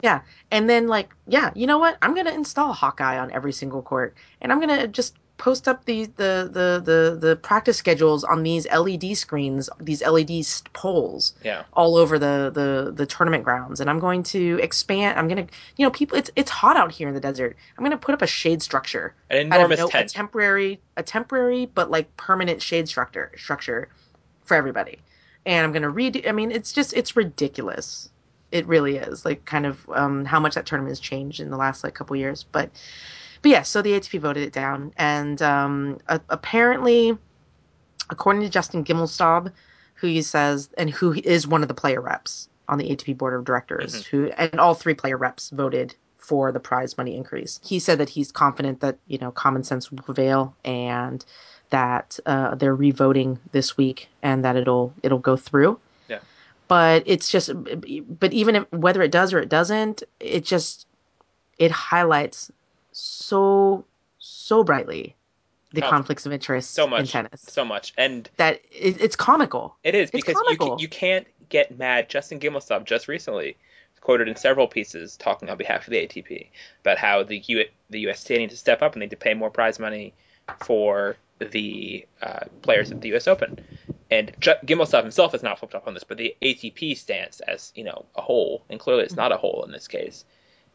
Yeah, 0.02 0.22
And 0.52 0.70
then, 0.70 0.88
like, 0.88 1.14
yeah, 1.28 1.52
you 1.56 1.68
know 1.68 1.80
what? 1.80 1.98
I'm 2.02 2.14
gonna 2.14 2.34
install 2.34 2.74
Hawkeye 2.74 3.18
on 3.18 3.32
every 3.32 3.52
single 3.52 3.82
court, 3.82 4.16
and 4.42 4.52
I'm 4.52 4.60
gonna 4.60 4.88
just 4.88 5.16
post 5.38 5.68
up 5.68 5.86
the 5.86 6.06
the 6.16 6.50
the 6.52 6.82
the, 6.84 7.18
the 7.20 7.36
practice 7.36 7.78
schedules 7.78 8.24
on 8.24 8.44
these 8.44 8.68
LED 8.72 9.18
screens, 9.18 9.70
these 9.80 10.02
LED 10.02 10.46
poles 10.74 11.34
yeah. 11.44 11.64
all 11.74 11.98
over 11.98 12.18
the, 12.18 12.52
the 12.54 12.92
the 12.92 13.06
tournament 13.06 13.44
grounds. 13.44 13.80
And 13.80 13.90
i'm 13.90 14.00
going 14.00 14.24
to 14.24 14.60
expand 14.62 15.18
i'm 15.20 15.28
going 15.28 15.46
to 15.46 15.54
you 15.78 15.86
know 15.86 15.92
people 15.92 16.18
it's 16.18 16.30
it's 16.36 16.50
hot 16.50 16.78
out 16.78 16.92
here 16.92 17.08
in 17.08 17.14
the 17.14 17.20
desert. 17.20 17.56
I'm 17.78 17.84
going 17.84 17.92
to 17.92 17.98
put 17.98 18.14
up 18.14 18.22
a 18.22 18.28
shade 18.28 18.62
structure. 18.62 19.14
An 19.30 19.38
enormous 19.38 19.80
no- 19.80 19.90
a 19.94 20.06
temporary 20.06 20.80
a 20.98 21.04
temporary 21.04 21.66
but 21.68 21.92
like 21.92 22.16
permanent 22.18 22.62
shade 22.62 22.88
structure 22.88 23.32
structure 23.38 23.90
for 24.46 24.56
everybody. 24.56 25.00
And 25.46 25.66
i'm 25.66 25.72
going 25.72 25.84
to 25.84 25.90
redo 25.90 26.28
i 26.28 26.32
mean 26.32 26.52
it's 26.52 26.72
just 26.72 26.94
it's 26.94 27.16
ridiculous. 27.16 28.10
It 28.52 28.66
really 28.68 28.98
is 28.98 29.26
like 29.26 29.44
kind 29.46 29.66
of 29.66 29.90
um, 29.90 30.24
how 30.24 30.40
much 30.40 30.56
that 30.56 30.66
tournament 30.66 30.92
has 30.92 31.00
changed 31.00 31.42
in 31.42 31.50
the 31.50 31.58
last 31.58 31.84
like 31.84 31.94
couple 31.94 32.16
years. 32.16 32.44
But 32.44 32.70
but 33.46 33.52
yeah 33.52 33.62
so 33.62 33.82
the 33.82 33.92
atp 33.92 34.20
voted 34.20 34.44
it 34.44 34.52
down 34.52 34.92
and 34.98 35.42
um, 35.42 36.00
a- 36.08 36.22
apparently 36.30 37.18
according 38.10 38.42
to 38.42 38.50
justin 38.50 38.84
gimelstob 38.84 39.52
who 39.94 40.08
he 40.08 40.22
says 40.22 40.70
and 40.78 40.90
who 40.90 41.14
is 41.14 41.48
one 41.48 41.62
of 41.62 41.68
the 41.68 41.74
player 41.74 42.02
reps 42.02 42.50
on 42.68 42.78
the 42.78 42.96
ATP 42.96 43.18
board 43.18 43.34
of 43.34 43.46
directors, 43.46 44.06
who 44.06 44.30
and 44.38 44.60
all 44.60 44.74
three 44.74 44.94
player 44.94 45.18
reps 45.18 45.50
voted 45.52 45.96
for 46.18 46.52
the 46.52 46.60
prize 46.60 46.98
money 46.98 47.16
increase. 47.16 47.60
He 47.64 47.80
said 47.80 48.00
that 48.00 48.10
he's 48.10 48.32
confident 48.32 48.80
that 48.80 48.98
you 49.08 49.18
know 49.18 49.32
common 49.32 49.64
sense 49.64 49.92
will 49.92 50.02
prevail 50.02 50.56
and 50.66 51.24
that 51.70 52.20
uh, 52.26 52.56
they're 52.56 52.76
revoting 52.76 53.40
this 53.52 53.78
week 53.78 54.08
and 54.24 54.44
that 54.44 54.56
it'll 54.56 54.94
it'll 55.04 55.20
go 55.20 55.38
through. 55.38 55.80
Yeah. 56.08 56.20
But 56.68 57.04
it's 57.06 57.30
just, 57.30 57.52
but 58.20 58.34
even 58.34 58.56
if, 58.56 58.72
whether 58.72 59.04
it 59.04 59.12
does 59.12 59.34
or 59.34 59.40
it 59.40 59.50
doesn't, 59.50 60.04
it 60.20 60.44
just 60.44 60.88
it 61.60 61.72
highlights 61.72 62.52
so 62.96 63.86
so 64.20 64.64
brightly 64.64 65.16
the 65.74 65.82
Oh, 65.82 65.90
conflicts 65.90 66.26
of 66.26 66.32
interest 66.32 66.72
So 66.72 66.86
in 66.86 66.92
much, 66.92 67.12
tennis 67.12 67.42
so 67.42 67.66
much, 67.66 67.94
and 67.98 68.30
that 68.38 68.62
it, 68.72 69.02
it's 69.02 69.16
comical. 69.16 69.76
It 69.84 69.94
is 69.96 70.10
It's 70.10 70.12
because 70.12 70.38
you, 70.38 70.58
comical. 70.58 70.78
ca- 70.78 70.82
you 70.82 70.88
can't 70.88 71.28
get 71.50 71.78
mad. 71.78 72.10
Justin 72.10 72.40
Gimelstob 72.40 72.86
just 72.86 73.08
recently 73.08 73.58
quoted 74.00 74.28
in 74.28 74.36
several 74.36 74.68
pieces 74.68 75.18
talking 75.18 75.50
on 75.50 75.58
behalf 75.58 75.88
of 75.88 75.92
the 75.92 75.98
ATP 75.98 76.50
about 76.82 76.98
how 76.98 77.24
the 77.24 77.40
U- 77.48 77.66
the 77.90 78.00
USTA 78.02 78.38
need 78.38 78.52
to 78.52 78.58
step 78.58 78.82
up 78.82 78.94
and 78.94 79.02
need 79.02 79.10
to 79.10 79.18
pay 79.18 79.34
more 79.34 79.50
prize 79.50 79.80
money 79.80 80.14
for 80.64 81.18
the 81.40 82.06
uh, 82.22 82.46
players 82.62 82.92
at 82.92 83.02
the 83.02 83.10
U.S. 83.10 83.28
Open. 83.28 83.60
And 84.12 84.32
J- 84.40 84.56
Gimelstob 84.66 85.02
himself 85.04 85.34
has 85.34 85.44
not 85.44 85.60
flipped 85.60 85.76
up 85.76 85.88
on 85.88 85.94
this, 85.94 86.04
but 86.04 86.18
the 86.18 86.36
ATP 86.42 86.96
stance 86.96 87.42
as 87.42 87.74
you 87.76 87.84
know 87.84 88.06
a 88.16 88.22
whole, 88.22 88.64
and 88.70 88.80
clearly 88.80 89.04
it's 89.04 89.18
not 89.18 89.32
a 89.34 89.38
whole 89.38 89.64
in 89.66 89.72
this 89.72 89.88
case, 89.88 90.24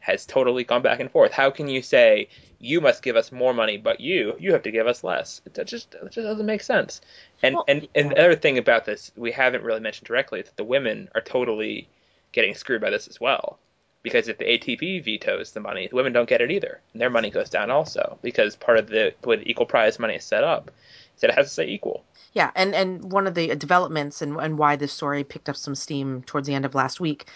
has 0.01 0.27
totally 0.27 0.65
gone 0.65 0.83
back 0.83 0.99
and 1.01 1.11
forth. 1.11 1.33
How 1.33 1.51
can 1.51 1.69
you 1.69 1.83
say 1.83 2.29
you 2.59 2.81
must 2.81 3.03
give 3.03 3.17
us 3.17 3.31
more 3.31 3.55
money, 3.55 3.77
but 3.77 4.01
you 4.01 4.35
you 4.39 4.53
have 4.53 4.63
to 4.63 4.71
give 4.71 4.87
us 4.87 5.05
less? 5.05 5.41
It 5.45 5.55
just 5.67 5.93
that 5.93 6.11
just 6.11 6.27
doesn't 6.27 6.47
make 6.47 6.63
sense. 6.63 7.01
And 7.43 7.55
Well, 7.55 7.65
and 7.69 7.87
and 7.95 8.11
the 8.11 8.19
other 8.19 8.37
thing 8.37 8.59
about 8.59 8.85
this 8.85 9.13
we 9.17 9.31
haven't 9.31 9.63
really 9.63 9.81
mentioned 9.81 10.07
directly 10.07 10.41
is 10.41 10.47
that 10.47 10.57
the 10.57 10.65
women 10.65 11.09
are 11.15 11.21
totally 11.21 11.89
getting 12.33 12.55
screwed 12.55 12.81
by 12.81 12.91
this 12.91 13.09
as 13.09 13.21
well. 13.21 13.59
Because 14.03 14.29
if 14.29 14.39
the 14.39 14.47
ATP 14.47 15.05
vetoes 15.05 15.53
the 15.53 15.61
money, 15.61 15.87
the 15.87 15.97
women 15.97 16.15
don't 16.15 16.29
get 16.29 16.41
it 16.41 16.51
either. 16.51 16.81
And 16.95 17.03
their 17.03 17.11
money 17.11 17.29
goes 17.31 17.51
down 17.51 17.71
also. 17.71 18.19
Because 18.23 18.57
part 18.57 18.79
of 18.79 18.89
the 18.89 19.15
the 19.21 19.29
way 19.29 19.37
the 19.37 19.51
equal 19.51 19.67
prize 19.67 19.99
money 19.99 20.15
is 20.15 20.25
set 20.25 20.43
up 20.43 20.71
is 21.15 21.21
that 21.21 21.31
it 21.31 21.37
has 21.37 21.49
to 21.49 21.55
say 21.55 21.69
equal. 21.69 22.05
Yeah, 22.33 22.51
and 22.55 22.75
and 22.75 23.13
one 23.13 23.27
of 23.27 23.35
the 23.35 23.55
developments 23.57 24.23
and 24.23 24.37
and 24.39 24.57
why 24.57 24.77
this 24.77 24.93
story 24.93 25.25
picked 25.25 25.49
up 25.51 25.57
some 25.57 25.75
steam 25.75 26.23
towards 26.23 26.47
the 26.47 26.55
end 26.55 26.65
of 26.65 26.75
last 26.75 27.01
week 27.01 27.27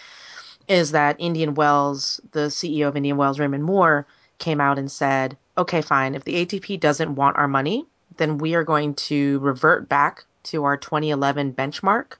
is 0.67 0.91
that 0.91 1.15
Indian 1.19 1.53
Wells, 1.55 2.19
the 2.31 2.47
CEO 2.47 2.87
of 2.87 2.97
Indian 2.97 3.17
Wells, 3.17 3.39
Raymond 3.39 3.63
Moore, 3.63 4.05
came 4.37 4.59
out 4.59 4.77
and 4.77 4.91
said, 4.91 5.37
"Okay, 5.57 5.81
fine. 5.81 6.15
If 6.15 6.23
the 6.23 6.35
ATP 6.35 6.79
doesn't 6.79 7.15
want 7.15 7.37
our 7.37 7.47
money, 7.47 7.85
then 8.17 8.37
we 8.37 8.55
are 8.55 8.63
going 8.63 8.95
to 8.95 9.39
revert 9.39 9.87
back 9.89 10.25
to 10.43 10.63
our 10.63 10.77
2011 10.77 11.53
benchmark, 11.53 12.13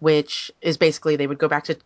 which 0.00 0.50
is 0.60 0.76
basically 0.76 1.16
they 1.16 1.26
would 1.26 1.38
go 1.38 1.48
back 1.48 1.64
to 1.64 1.76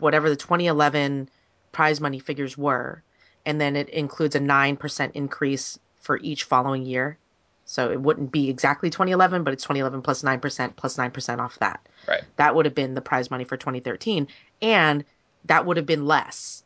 whatever 0.00 0.28
the 0.28 0.36
2011 0.36 1.28
prize 1.72 2.00
money 2.00 2.18
figures 2.18 2.58
were, 2.58 3.02
and 3.46 3.60
then 3.60 3.76
it 3.76 3.88
includes 3.90 4.34
a 4.34 4.40
9% 4.40 5.10
increase 5.14 5.78
for 6.00 6.18
each 6.18 6.44
following 6.44 6.84
year. 6.84 7.18
So 7.64 7.90
it 7.90 8.00
wouldn't 8.00 8.32
be 8.32 8.48
exactly 8.48 8.88
2011, 8.88 9.44
but 9.44 9.52
it's 9.52 9.62
2011 9.64 10.00
plus 10.00 10.22
9% 10.22 10.76
plus 10.76 10.96
9% 10.96 11.38
off 11.38 11.58
that. 11.58 11.86
Right. 12.06 12.22
That 12.36 12.54
would 12.54 12.64
have 12.64 12.74
been 12.74 12.94
the 12.94 13.02
prize 13.02 13.30
money 13.30 13.44
for 13.44 13.58
2013. 13.58 14.26
And 14.62 15.04
that 15.48 15.66
would 15.66 15.76
have 15.76 15.86
been 15.86 16.06
less 16.06 16.62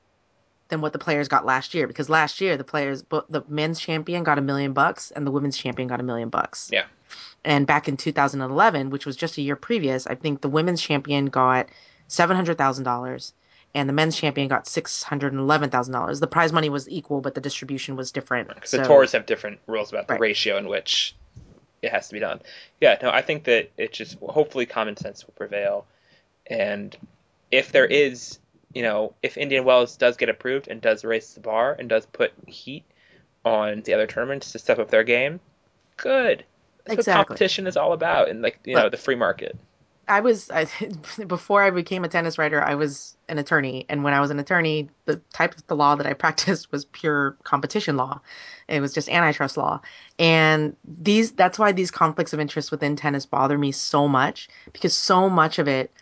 than 0.69 0.81
what 0.81 0.93
the 0.93 0.99
players 0.99 1.29
got 1.29 1.45
last 1.45 1.75
year 1.75 1.87
because 1.87 2.09
last 2.09 2.41
year 2.41 2.57
the 2.57 2.65
players 2.65 3.05
the 3.29 3.43
men's 3.49 3.79
champion 3.81 4.23
got 4.25 4.39
a 4.39 4.41
million 4.41 4.73
bucks 4.73 5.11
and 5.11 5.27
the 5.27 5.31
women's 5.31 5.57
champion 5.57 5.89
got 5.89 6.01
a 6.01 6.03
million 6.03 6.29
bucks. 6.29 6.69
Yeah. 6.73 6.85
And 7.45 7.67
back 7.67 7.89
in 7.89 7.97
2011, 7.97 8.91
which 8.91 9.05
was 9.05 9.17
just 9.17 9.37
a 9.39 9.43
year 9.43 9.57
previous, 9.57 10.07
I 10.07 10.15
think 10.15 10.41
the 10.41 10.49
women's 10.49 10.81
champion 10.81 11.27
got 11.27 11.69
$700,000 12.09 13.33
and 13.75 13.89
the 13.89 13.93
men's 13.93 14.17
champion 14.17 14.49
got 14.49 14.65
$611,000. 14.67 16.21
The 16.21 16.27
prize 16.27 16.53
money 16.53 16.69
was 16.71 16.89
equal 16.89 17.21
but 17.21 17.35
the 17.35 17.41
distribution 17.41 17.97
was 17.97 18.11
different. 18.13 18.49
Because 18.49 18.71
So- 18.71 18.79
the 18.79 18.85
tours 18.85 19.13
have 19.13 19.27
different 19.27 19.61
rules 19.67 19.91
about 19.93 20.09
the 20.09 20.15
Right. 20.15 20.21
ratio 20.21 20.57
in 20.57 20.69
which 20.69 21.15
it 21.83 21.91
has 21.91 22.09
to 22.09 22.15
be 22.15 22.21
done. 22.21 22.41
Yeah, 22.81 22.97
no, 23.03 23.11
I 23.11 23.23
think 23.23 23.45
that 23.45 23.71
it 23.77 23.93
just 23.93 24.19
hopefully 24.21 24.67
common 24.67 24.97
sense 24.97 25.27
will 25.27 25.35
prevail, 25.37 25.85
and 26.47 26.97
if 27.51 27.73
there 27.73 27.87
is, 27.87 28.39
you 28.75 28.83
know, 28.83 29.15
if 29.23 29.37
Indian 29.37 29.65
Wells 29.65 29.97
does 29.97 30.17
get 30.17 30.29
approved 30.29 30.69
and 30.69 30.81
does 30.81 31.05
raise 31.05 31.35
the 31.35 31.41
bar 31.41 31.77
and 31.79 31.89
does 31.89 32.07
put 32.07 32.33
heat 32.47 32.85
on 33.45 33.83
the 33.83 33.95
other 33.95 34.07
tournaments 34.07 34.53
to 34.53 34.59
step 34.59 34.79
up 34.79 34.91
their 34.91 35.05
game, 35.05 35.41
good. 35.97 36.45
That's 36.85 37.07
what 37.07 37.15
competition 37.15 37.67
is 37.67 37.77
all 37.77 37.93
about, 37.93 38.29
and 38.29 38.43
like 38.43 38.59
you 38.65 38.75
know, 38.75 38.89
the 38.89 38.97
free 38.97 39.15
market. 39.15 39.57
I 40.09 40.21
was 40.21 40.51
I, 40.51 40.67
before 41.27 41.63
I 41.63 41.71
became 41.71 42.05
a 42.05 42.09
tennis 42.09 42.39
writer. 42.39 42.61
I 42.63 42.75
was 42.75 43.17
an 43.29 43.39
attorney, 43.39 43.87
and 43.89 44.03
when 44.03 44.15
I 44.15 44.21
was 44.21 44.31
an 44.31 44.41
attorney, 44.41 44.91
the 45.05 45.17
type 45.33 45.57
of 45.57 45.67
the 45.69 45.77
law 45.77 45.95
that 45.95 46.07
I 46.07 46.13
practiced 46.25 46.73
was 46.73 46.85
pure 46.87 47.37
competition 47.45 47.97
law. 47.97 48.21
It 48.69 48.81
was 48.81 48.93
just 48.93 49.09
antitrust 49.09 49.57
law, 49.57 49.81
and 50.19 50.77
these 50.85 51.33
that's 51.33 51.59
why 51.59 51.73
these 51.73 51.91
conflicts 51.91 52.33
of 52.33 52.41
interest 52.41 52.71
within 52.71 52.97
tennis 52.97 53.27
bother 53.27 53.59
me 53.59 53.71
so 53.71 54.09
much 54.09 54.49
because 54.73 54.95
so 54.95 55.29
much 55.29 55.59
of 55.59 55.69
it 55.69 55.93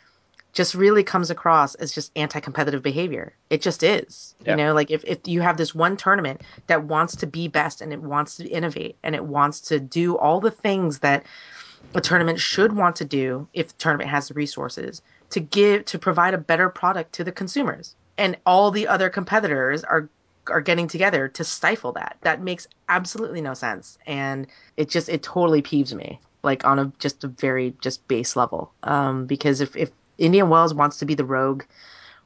just 0.52 0.74
really 0.74 1.04
comes 1.04 1.30
across 1.30 1.74
as 1.76 1.92
just 1.92 2.10
anti-competitive 2.16 2.82
behavior. 2.82 3.34
It 3.50 3.62
just 3.62 3.82
is. 3.82 4.34
Yeah. 4.44 4.52
You 4.52 4.56
know, 4.56 4.74
like 4.74 4.90
if, 4.90 5.04
if 5.04 5.18
you 5.26 5.40
have 5.40 5.56
this 5.56 5.74
one 5.74 5.96
tournament 5.96 6.42
that 6.66 6.84
wants 6.84 7.16
to 7.16 7.26
be 7.26 7.48
best 7.48 7.80
and 7.80 7.92
it 7.92 8.02
wants 8.02 8.36
to 8.36 8.48
innovate 8.48 8.96
and 9.02 9.14
it 9.14 9.24
wants 9.24 9.60
to 9.62 9.78
do 9.78 10.16
all 10.18 10.40
the 10.40 10.50
things 10.50 11.00
that 11.00 11.24
a 11.94 12.00
tournament 12.00 12.38
should 12.38 12.72
want 12.74 12.96
to 12.96 13.04
do 13.04 13.48
if 13.52 13.68
the 13.68 13.74
tournament 13.74 14.10
has 14.10 14.28
the 14.28 14.34
resources 14.34 15.02
to 15.30 15.40
give 15.40 15.84
to 15.86 15.98
provide 15.98 16.34
a 16.34 16.38
better 16.38 16.68
product 16.68 17.12
to 17.14 17.24
the 17.24 17.32
consumers 17.32 17.94
and 18.18 18.36
all 18.46 18.70
the 18.70 18.86
other 18.86 19.08
competitors 19.08 19.82
are 19.84 20.08
are 20.46 20.60
getting 20.60 20.88
together 20.88 21.28
to 21.28 21.44
stifle 21.44 21.92
that 21.92 22.16
that 22.22 22.42
makes 22.42 22.66
absolutely 22.88 23.40
no 23.40 23.54
sense 23.54 23.98
and 24.06 24.46
it 24.76 24.88
just 24.88 25.08
it 25.08 25.22
totally 25.22 25.62
peeves 25.62 25.94
me 25.94 26.18
like 26.42 26.64
on 26.64 26.78
a 26.78 26.92
just 26.98 27.24
a 27.24 27.28
very 27.28 27.74
just 27.80 28.06
base 28.08 28.36
level 28.36 28.72
um 28.82 29.26
because 29.26 29.60
if 29.60 29.76
if 29.76 29.90
indian 30.20 30.48
wells 30.48 30.72
wants 30.74 30.98
to 30.98 31.04
be 31.06 31.14
the 31.14 31.24
rogue 31.24 31.62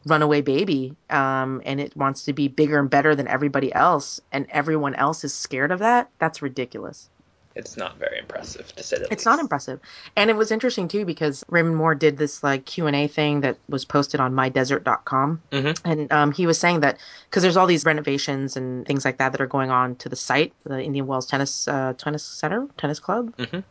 runaway 0.07 0.40
baby 0.42 0.94
um 1.11 1.62
and 1.64 1.80
it 1.80 1.96
wants 1.96 2.24
to 2.24 2.33
be 2.35 2.46
bigger 2.48 2.78
and 2.78 2.90
better 2.90 3.14
than 3.14 3.26
everybody 3.28 3.72
else 3.74 4.20
and 4.33 4.46
everyone 4.50 4.94
else 4.96 5.24
is 5.24 5.33
scared 5.33 5.72
of 5.72 5.78
that 5.78 6.11
that's 6.18 6.42
ridiculous 6.42 7.09
It's 7.57 7.76
not 7.76 7.96
very 7.98 8.18
impressive 8.18 8.66
to 8.76 8.83
say 8.83 8.96
the 8.96 9.02
least. 9.04 9.12
it's 9.12 9.24
not 9.24 9.38
impressive 9.38 9.80
and 10.16 10.28
it 10.28 10.37
was 10.37 10.50
interesting 10.50 10.88
too 10.88 11.04
because 11.07 11.42
raymond 11.48 11.76
moore 11.76 11.94
did 11.94 12.18
this 12.18 12.42
like 12.42 12.66
q&a 12.66 13.07
thing 13.09 13.40
that 13.40 13.57
was 13.68 13.85
posted 13.87 14.20
on 14.20 14.35
mydesert.com 14.35 15.40
Mhm. 15.52 15.80
and 15.85 16.12
um, 16.12 16.33
he 16.33 16.46
was 16.46 16.59
saying 16.59 16.80
that 16.80 16.98
because 17.30 17.42
there's 17.42 17.57
all 17.57 17.66
these 17.66 17.85
renovations 17.87 18.57
and 18.59 18.85
things 18.87 19.04
like 19.07 19.16
that 19.18 19.33
that 19.33 19.40
are 19.40 19.46
going 19.57 19.70
on 19.70 19.96
to 19.96 20.09
the 20.11 20.16
site 20.16 20.52
the 20.64 20.83
indian 20.83 21.07
wells 21.07 21.26
tennis 21.26 21.66
uh, 21.68 21.94
tennis 21.96 22.24
center 22.24 22.66
tennis 22.76 23.00
club 23.00 23.33
Mhm. 23.38 23.64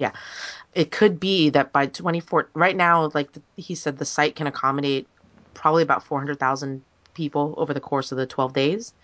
Yeah. 0.00 0.12
It 0.74 0.90
could 0.90 1.20
be 1.20 1.50
that 1.50 1.72
by 1.72 1.86
24 1.86 2.48
right 2.54 2.76
now 2.76 3.10
like 3.14 3.32
the, 3.32 3.42
he 3.56 3.74
said 3.74 3.98
the 3.98 4.04
site 4.04 4.34
can 4.34 4.46
accommodate 4.46 5.06
probably 5.54 5.82
about 5.82 6.02
400000 6.02 6.82
people 7.14 7.54
over 7.58 7.74
the 7.74 7.80
course 7.80 8.10
of 8.10 8.18
the 8.18 8.26
12 8.26 8.52
days. 8.52 8.94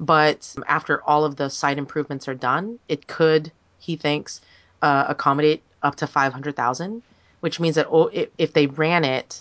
But 0.00 0.54
after 0.68 1.02
all 1.02 1.24
of 1.24 1.36
the 1.36 1.50
site 1.50 1.76
improvements 1.76 2.28
are 2.28 2.34
done 2.34 2.78
it 2.88 3.08
could 3.08 3.52
he 3.80 3.96
thinks 3.96 4.40
uh, 4.80 5.06
accommodate 5.08 5.62
up 5.82 5.96
to 5.96 6.06
500000 6.06 7.02
which 7.40 7.60
means 7.60 7.74
that 7.74 7.86
oh, 7.90 8.08
if, 8.12 8.28
if 8.38 8.52
they 8.52 8.66
ran 8.66 9.04
it 9.04 9.40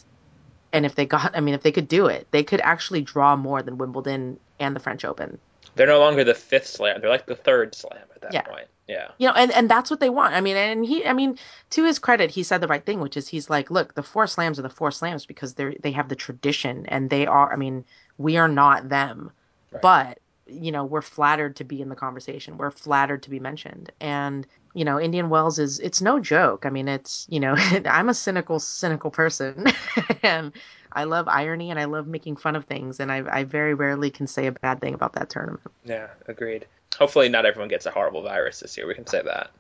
and 0.74 0.86
if 0.86 0.96
they 0.96 1.06
got 1.06 1.36
i 1.36 1.40
mean 1.40 1.54
if 1.54 1.64
they 1.64 1.72
could 1.72 1.88
do 1.88 2.08
it 2.08 2.28
they 2.32 2.44
could 2.44 2.62
actually 2.62 3.02
draw 3.02 3.36
more 3.36 3.62
than 3.62 3.78
wimbledon 3.78 4.40
and 4.60 4.76
the 4.76 4.80
french 4.80 5.06
open 5.06 5.40
They're 5.78 5.88
no 5.88 6.00
longer 6.00 6.24
the 6.24 6.34
fifth 6.34 6.68
slam; 6.68 7.02
they're 7.02 7.10
like 7.10 7.26
the 7.28 7.36
third 7.36 7.76
slam 7.76 8.04
at 8.16 8.22
that 8.22 8.34
Yeah. 8.34 8.42
point. 8.42 8.68
Yeah. 8.88 9.12
you 9.18 9.28
know 9.28 9.34
and, 9.34 9.52
and 9.52 9.70
that's 9.70 9.90
what 9.92 10.00
they 10.00 10.10
want 10.10 10.34
i 10.34 10.40
mean 10.40 10.56
and 10.56 10.86
he 10.86 11.06
i 11.06 11.12
mean 11.12 11.38
to 11.72 11.84
his 11.84 12.00
credit 12.00 12.32
he 12.32 12.42
said 12.42 12.62
the 12.62 12.70
right 12.70 12.86
thing 12.86 13.02
which 13.02 13.18
is 13.18 13.28
he's 13.28 13.50
like 13.50 13.70
look 13.70 13.96
the 13.96 14.02
four 14.04 14.28
slams 14.28 14.60
are 14.60 14.62
the 14.62 14.70
four 14.70 14.92
slams 14.92 15.26
because 15.26 15.56
they're 15.56 15.74
they 15.84 15.92
have 15.92 16.08
the 16.08 16.16
tradition 16.16 16.86
and 16.88 17.10
they 17.10 17.26
are 17.28 17.52
i 17.52 17.58
mean 17.58 17.84
we 18.18 18.38
are 18.38 18.48
not 18.48 18.88
them 18.88 19.32
Right. 19.72 19.82
but 19.82 20.20
you 20.46 20.72
know 20.72 20.86
we're 20.86 21.02
flattered 21.02 21.58
to 21.58 21.66
be 21.66 21.82
in 21.82 21.90
the 21.90 21.96
conversation 21.96 22.58
we're 22.58 22.72
flattered 22.72 23.24
to 23.24 23.30
be 23.30 23.40
mentioned 23.42 23.92
and 24.00 24.48
you 24.74 24.86
know 24.86 24.98
indian 25.00 25.30
wells 25.30 25.60
is 25.60 25.80
it's 25.82 26.02
no 26.02 26.20
joke 26.20 26.66
i 26.66 26.70
mean 26.70 26.88
it's 26.88 27.26
you 27.30 27.40
know 27.42 27.56
i'm 27.86 28.08
a 28.08 28.13
cynical 28.13 28.60
cynical 28.60 29.12
person 29.12 29.66
and 30.24 30.54
i 30.93 31.04
love 31.04 31.28
irony 31.28 31.69
and 31.71 31.80
i 31.80 31.86
love 31.86 32.08
making 32.08 32.36
fun 32.36 32.56
of 32.56 32.65
things 32.65 33.00
and 33.00 33.12
i, 33.12 33.23
I 33.30 33.43
very 33.43 33.73
rarely 33.73 34.10
can 34.10 34.28
say 34.28 34.47
a 34.47 34.52
bad 34.52 34.82
thing 34.82 34.93
about 34.93 35.13
that 35.13 35.30
tournament 35.30 35.62
Yeah, 35.86 36.08
agreed. 36.28 36.65
Hopefully, 36.97 37.30
not 37.30 37.45
everyone 37.45 37.69
gets 37.69 37.86
a 37.86 37.91
horrible 37.91 38.23
virus 38.23 38.60
this 38.62 38.76
year. 38.76 38.88
We 38.88 38.95
can 38.95 39.06
say 39.06 39.21
that. 39.21 39.52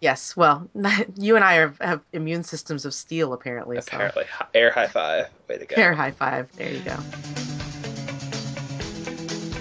Yes, 0.00 0.34
well, 0.36 0.66
you 1.18 1.36
and 1.36 1.44
I 1.44 1.54
have, 1.54 1.78
have 1.80 2.00
immune 2.14 2.42
systems 2.42 2.86
of 2.86 2.94
steel, 2.94 3.34
apparently. 3.34 3.76
Apparently, 3.76 4.24
Hi- 4.30 4.46
air 4.54 4.70
high 4.70 4.86
five. 4.86 5.28
Way 5.48 5.58
to 5.58 5.66
go. 5.66 5.76
Air 5.76 5.92
high 5.92 6.12
five. 6.12 6.48
There 6.56 6.72
you 6.72 6.80
go. 6.80 6.96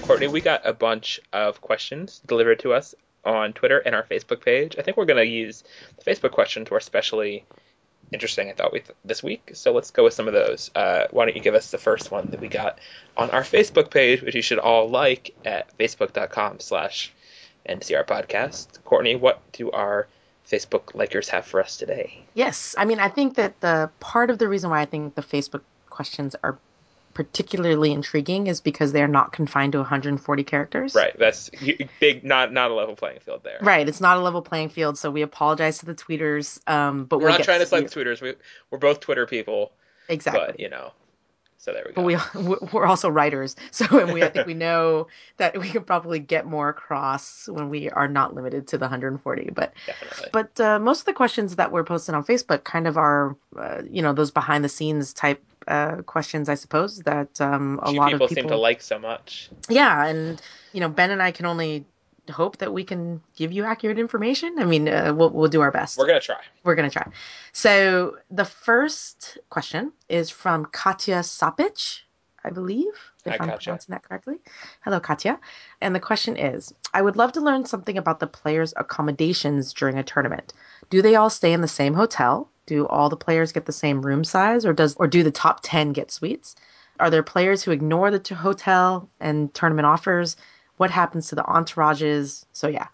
Courtney, 0.02 0.28
we 0.28 0.40
got 0.40 0.62
a 0.66 0.72
bunch 0.74 1.20
of 1.34 1.60
questions 1.62 2.22
delivered 2.26 2.60
to 2.60 2.74
us 2.74 2.96
on 3.26 3.54
Twitter 3.54 3.80
and 3.80 3.96
our 3.96 4.04
Facebook 4.04 4.44
page. 4.46 4.76
I 4.78 4.82
think 4.82 4.98
we're 4.98 5.06
going 5.06 5.26
to 5.26 5.30
use 5.30 5.64
the 5.98 6.10
Facebook 6.10 6.32
questions 6.32 6.70
were 6.70 6.78
especially 6.78 7.44
interesting. 8.12 8.50
I 8.50 8.54
thought 8.54 8.74
we 8.74 8.80
th- 8.80 8.98
this 9.04 9.24
week. 9.24 9.52
So 9.54 9.72
let's 9.72 9.92
go 9.92 10.04
with 10.04 10.14
some 10.14 10.28
of 10.28 10.34
those. 10.34 10.72
Uh, 10.76 11.08
why 11.12 11.26
don't 11.26 11.36
you 11.36 11.42
give 11.42 11.56
us 11.56 11.72
the 11.72 11.78
first 11.78 12.12
one 12.12 12.28
that 12.32 12.40
we 12.40 12.48
got 12.48 12.80
on 13.18 13.30
our 13.32 13.42
Facebook 13.42 13.92
page, 13.92 14.22
which 14.22 14.36
you 14.36 14.42
should 14.42 14.60
all 14.60 14.90
like 14.90 15.36
at 15.46 15.76
facebook.com/slash 15.78 17.14
NCR 17.68 18.06
podcast. 18.06 18.84
Courtney, 18.84 19.16
what 19.16 19.42
do 19.52 19.72
our 19.72 20.08
Facebook 20.50 20.94
likers 20.94 21.30
have 21.30 21.46
for 21.46 21.60
us 21.62 21.78
today? 21.78 22.24
Yes, 22.34 22.76
I 22.78 22.86
mean, 22.86 23.00
I 23.00 23.10
think 23.10 23.36
that 23.36 23.60
the 23.62 23.90
part 24.00 24.30
of 24.30 24.38
the 24.38 24.48
reason 24.48 24.70
why 24.70 24.82
I 24.82 24.86
think 24.86 25.16
the 25.16 25.24
Facebook 25.24 25.62
questions 25.90 26.36
are 26.44 26.58
particularly 27.16 27.94
intriguing 27.94 28.46
is 28.46 28.62
because 28.62 28.92
they're 28.92 29.08
not 29.08 29.32
confined 29.32 29.72
to 29.72 29.80
140 29.80 30.44
characters. 30.44 30.94
Right. 30.94 31.18
That's 31.18 31.50
big. 32.00 32.24
Not 32.24 32.54
not 32.54 32.70
a 32.70 32.76
level 32.76 32.96
playing 32.96 33.22
field 33.22 33.42
there. 33.44 33.58
Right. 33.62 33.90
It's 33.90 34.02
not 34.02 34.18
a 34.18 34.20
level 34.20 34.44
playing 34.44 34.70
field. 34.70 35.00
So 35.00 35.10
we 35.10 35.24
apologize 35.24 35.80
to 35.80 35.88
the 35.88 35.96
tweeters. 35.96 36.60
Um, 36.70 37.06
but 37.06 37.18
we're 37.18 37.30
we'll 37.30 37.38
not 37.40 37.44
trying 37.44 37.62
to 37.62 37.66
slight 37.66 37.90
the 37.90 38.00
tweeters. 38.00 38.22
We 38.22 38.36
we're 38.70 38.78
both 38.78 39.00
Twitter 39.00 39.26
people. 39.26 39.72
Exactly. 40.10 40.44
But 40.46 40.60
you 40.60 40.70
know. 40.70 40.92
So 41.58 41.74
there 41.74 41.84
we 41.88 41.94
go. 41.94 42.02
But 42.04 42.06
we 42.06 42.58
we're 42.74 42.86
also 42.86 43.10
writers, 43.10 43.56
so 43.72 44.14
we 44.14 44.22
I 44.22 44.30
think 44.30 44.46
we 44.46 44.54
know 44.54 45.08
that 45.38 45.58
we 45.60 45.70
can 45.70 45.84
probably 45.84 46.20
get 46.20 46.46
more 46.46 46.70
across 46.70 47.48
when 47.48 47.70
we 47.70 47.90
are 47.90 48.08
not 48.08 48.36
limited 48.36 48.68
to 48.68 48.78
the 48.78 48.84
140. 48.84 49.50
But 49.52 49.74
Definitely. 49.88 50.30
but 50.32 50.60
uh, 50.60 50.78
most 50.78 51.00
of 51.00 51.06
the 51.06 51.14
questions 51.14 51.56
that 51.56 51.72
we're 51.72 51.84
posting 51.84 52.14
on 52.14 52.24
Facebook 52.24 52.66
kind 52.66 52.86
of 52.88 52.98
are 52.98 53.36
uh, 53.58 53.82
you 53.90 54.04
know 54.04 54.14
those 54.14 54.30
behind 54.30 54.64
the 54.64 54.70
scenes 54.70 55.12
type 55.12 55.42
uh, 55.68 55.98
questions, 56.04 56.50
I 56.50 56.56
suppose 56.56 57.00
that 57.00 57.40
um, 57.42 57.80
a 57.84 57.92
lot 57.92 58.12
people 58.12 58.26
of 58.26 58.30
people 58.30 58.44
seem 58.44 58.50
to 58.50 58.58
like 58.58 58.82
so 58.82 59.00
much. 59.00 59.50
Yeah, 59.70 60.06
and 60.06 60.42
you 60.74 60.80
know 60.80 60.90
Ben 60.90 61.12
and 61.12 61.22
I 61.22 61.32
can 61.32 61.46
only 61.46 61.86
hope 62.32 62.58
that 62.58 62.74
we 62.74 62.84
can 62.84 63.22
give 63.36 63.52
you 63.52 63.64
accurate 63.64 64.00
information. 64.00 64.56
I 64.60 64.66
mean, 64.66 64.88
uh, 64.88 65.14
we'll 65.16 65.30
we'll 65.30 65.50
do 65.50 65.62
our 65.62 65.72
best. 65.72 65.98
We're 65.98 66.08
gonna 66.08 66.20
try. 66.20 66.42
We're 66.64 66.76
gonna 66.76 66.90
try. 66.90 67.08
So 67.54 68.18
the 68.32 68.46
first 68.46 69.38
question 69.50 69.92
is 70.10 70.30
from 70.30 70.66
Katya 70.66 71.20
Sapich, 71.20 72.02
I 72.44 72.50
believe, 72.50 72.94
if 73.26 73.32
Hi, 73.32 73.38
I'm 73.40 73.50
Katya. 73.50 73.64
pronouncing 73.64 73.94
that 73.94 74.04
correctly. 74.04 74.36
Hello, 74.84 75.00
Katya. 75.00 75.40
And 75.82 75.96
the 75.96 76.00
question 76.00 76.38
is, 76.38 76.74
I 76.94 77.02
would 77.02 77.16
love 77.16 77.32
to 77.34 77.42
learn 77.42 77.66
something 77.66 77.98
about 77.98 78.20
the 78.20 78.28
players' 78.28 78.74
accommodations 78.78 79.74
during 79.74 79.98
a 79.98 80.04
tournament. 80.04 80.54
Do 80.90 81.02
they 81.02 81.16
all 81.16 81.30
stay 81.30 81.54
in 81.54 81.62
the 81.62 81.68
same 81.68 81.94
hotel? 81.94 82.50
Do 82.66 82.88
all 82.88 83.10
the 83.10 83.18
players 83.18 83.52
get 83.52 83.66
the 83.66 83.72
same 83.72 84.02
room 84.02 84.24
size, 84.24 84.66
or 84.66 84.74
does 84.74 84.96
or 84.96 85.08
do 85.08 85.24
the 85.24 85.32
top 85.32 85.60
ten 85.64 85.94
get 85.94 86.12
suites? 86.12 86.56
Are 87.00 87.10
there 87.10 87.24
players 87.24 87.64
who 87.64 87.72
ignore 87.72 88.10
the 88.10 88.36
hotel 88.36 89.10
and 89.20 89.54
tournament 89.54 89.86
offers? 89.86 90.36
What 90.78 90.92
happens 90.92 91.28
to 91.30 91.36
the 91.36 91.44
entourages? 91.44 92.46
So 92.54 92.68
yeah, 92.68 92.88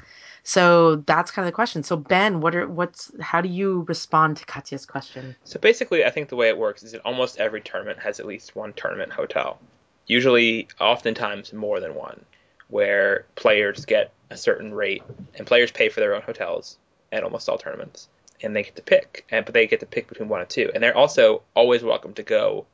so 0.44 0.98
that's 0.98 1.32
kind 1.32 1.46
of 1.46 1.52
the 1.52 1.56
question. 1.56 1.84
So 1.84 1.96
Ben, 1.96 2.42
what 2.42 2.56
are 2.56 2.68
what's 2.68 3.12
how 3.22 3.42
do 3.42 3.50
you 3.50 3.86
respond 3.88 4.38
to 4.38 4.46
Katya's 4.46 4.86
question? 4.86 5.36
So 5.44 5.60
basically, 5.60 6.04
I 6.04 6.10
think 6.10 6.30
the 6.30 6.36
way 6.36 6.50
it 6.50 6.58
works 6.58 6.84
is 6.84 6.92
that 6.94 7.02
almost 7.06 7.38
every 7.38 7.62
tournament 7.62 8.00
has 8.00 8.20
at 8.20 8.26
least 8.26 8.56
one 8.56 8.74
tournament 8.74 9.12
hotel. 9.12 9.60
Usually, 10.08 10.68
oftentimes 10.80 11.54
more 11.54 11.80
than 11.80 11.96
one, 11.96 12.26
where 12.70 13.26
players 13.36 13.86
get 13.86 14.12
a 14.30 14.38
certain 14.38 14.74
rate 14.74 15.04
and 15.36 15.46
players 15.46 15.72
pay 15.72 15.90
for 15.90 16.00
their 16.00 16.16
own 16.16 16.22
hotels 16.22 16.78
at 17.12 17.24
almost 17.24 17.48
all 17.48 17.58
tournaments 17.58 18.08
and 18.44 18.56
they 18.56 18.64
get 18.64 18.76
to 18.76 18.82
pick, 18.82 19.26
and 19.30 19.46
but 19.46 19.54
they 19.54 19.68
get 19.68 19.80
to 19.82 19.86
pick 19.86 20.08
between 20.08 20.30
one 20.30 20.42
and 20.42 20.50
two, 20.50 20.72
and 20.74 20.84
they're 20.84 20.98
also 20.98 21.42
always 21.56 21.84
welcome 21.84 22.14
to 22.14 22.24
go 22.24 22.66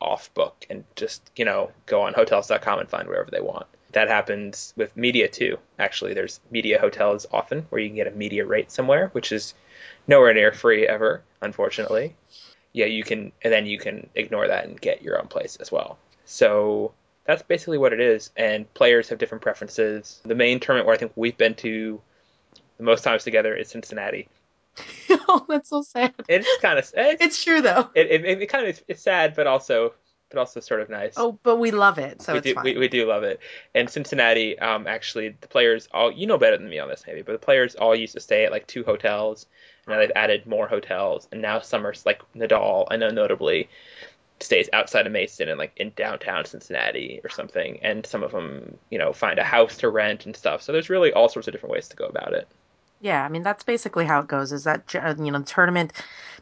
off 0.00 0.32
book 0.34 0.66
and 0.68 0.84
just 0.94 1.30
you 1.36 1.44
know 1.44 1.70
go 1.86 2.02
on 2.02 2.14
hotels.com 2.14 2.78
and 2.78 2.88
find 2.88 3.08
wherever 3.08 3.30
they 3.30 3.40
want. 3.40 3.66
That 3.92 4.08
happens 4.08 4.74
with 4.76 4.96
media 4.96 5.28
too. 5.28 5.58
Actually, 5.78 6.14
there's 6.14 6.40
media 6.50 6.78
hotels 6.78 7.26
often 7.32 7.66
where 7.70 7.80
you 7.80 7.88
can 7.88 7.96
get 7.96 8.06
a 8.06 8.10
media 8.10 8.44
rate 8.44 8.70
somewhere, 8.70 9.08
which 9.12 9.32
is 9.32 9.54
nowhere 10.06 10.34
near 10.34 10.52
free 10.52 10.86
ever, 10.86 11.22
unfortunately. 11.40 12.14
Yeah, 12.72 12.86
you 12.86 13.04
can, 13.04 13.32
and 13.42 13.52
then 13.52 13.64
you 13.64 13.78
can 13.78 14.10
ignore 14.14 14.48
that 14.48 14.66
and 14.66 14.78
get 14.78 15.02
your 15.02 15.18
own 15.18 15.28
place 15.28 15.56
as 15.56 15.72
well. 15.72 15.98
So 16.26 16.92
that's 17.24 17.42
basically 17.42 17.78
what 17.78 17.92
it 17.92 18.00
is. 18.00 18.30
And 18.36 18.72
players 18.74 19.08
have 19.08 19.18
different 19.18 19.42
preferences. 19.42 20.20
The 20.24 20.34
main 20.34 20.60
tournament 20.60 20.86
where 20.86 20.94
I 20.94 20.98
think 20.98 21.12
we've 21.16 21.36
been 21.36 21.54
to 21.56 22.00
the 22.76 22.84
most 22.84 23.02
times 23.02 23.24
together 23.24 23.54
is 23.54 23.68
Cincinnati. 23.68 24.28
oh, 25.10 25.46
that's 25.48 25.70
so 25.70 25.82
sad. 25.82 26.14
It's 26.28 26.48
kind 26.60 26.78
of 26.78 26.90
it's, 26.94 27.22
it's 27.22 27.44
true 27.44 27.60
though. 27.60 27.90
It, 27.94 28.10
it, 28.10 28.42
it 28.42 28.46
kind 28.46 28.66
of 28.66 28.82
it's 28.88 29.02
sad, 29.02 29.34
but 29.34 29.46
also 29.46 29.94
but 30.30 30.38
also 30.38 30.60
sort 30.60 30.80
of 30.80 30.90
nice. 30.90 31.14
Oh, 31.16 31.38
but 31.42 31.56
we 31.56 31.70
love 31.70 31.98
it, 31.98 32.20
so 32.20 32.32
we 32.32 32.38
it's 32.38 32.46
do 32.46 32.54
fine. 32.54 32.64
we, 32.64 32.76
we 32.76 32.88
do 32.88 33.06
love 33.06 33.22
it. 33.22 33.40
And 33.74 33.88
Cincinnati, 33.88 34.58
um, 34.58 34.86
actually, 34.86 35.36
the 35.40 35.48
players 35.48 35.88
all 35.92 36.10
you 36.10 36.26
know 36.26 36.38
better 36.38 36.56
than 36.56 36.68
me 36.68 36.78
on 36.78 36.88
this 36.88 37.04
maybe, 37.06 37.22
but 37.22 37.32
the 37.32 37.38
players 37.38 37.74
all 37.76 37.94
used 37.94 38.14
to 38.14 38.20
stay 38.20 38.44
at 38.44 38.52
like 38.52 38.66
two 38.66 38.84
hotels. 38.84 39.46
and 39.86 39.94
Now 39.94 40.00
they've 40.00 40.12
added 40.16 40.46
more 40.46 40.66
hotels, 40.68 41.28
and 41.32 41.40
now 41.40 41.60
some 41.60 41.86
are 41.86 41.94
like 42.04 42.20
Nadal. 42.34 42.86
I 42.90 42.96
know 42.96 43.10
notably 43.10 43.68
stays 44.40 44.68
outside 44.74 45.06
of 45.06 45.12
Mason 45.12 45.48
and 45.48 45.58
like 45.58 45.72
in 45.76 45.92
downtown 45.96 46.44
Cincinnati 46.44 47.20
or 47.24 47.30
something, 47.30 47.78
and 47.82 48.04
some 48.04 48.22
of 48.22 48.32
them 48.32 48.78
you 48.90 48.98
know 48.98 49.12
find 49.12 49.38
a 49.38 49.44
house 49.44 49.76
to 49.78 49.88
rent 49.88 50.26
and 50.26 50.36
stuff. 50.36 50.62
So 50.62 50.72
there's 50.72 50.90
really 50.90 51.12
all 51.12 51.28
sorts 51.28 51.46
of 51.48 51.52
different 51.52 51.72
ways 51.72 51.88
to 51.88 51.96
go 51.96 52.06
about 52.06 52.32
it. 52.32 52.48
Yeah, 53.00 53.24
I 53.24 53.28
mean 53.28 53.42
that's 53.42 53.64
basically 53.64 54.04
how 54.04 54.20
it 54.20 54.26
goes. 54.26 54.52
Is 54.52 54.64
that 54.64 54.94
uh, 54.94 55.14
you 55.18 55.30
know 55.30 55.38
the 55.38 55.44
tournament 55.44 55.92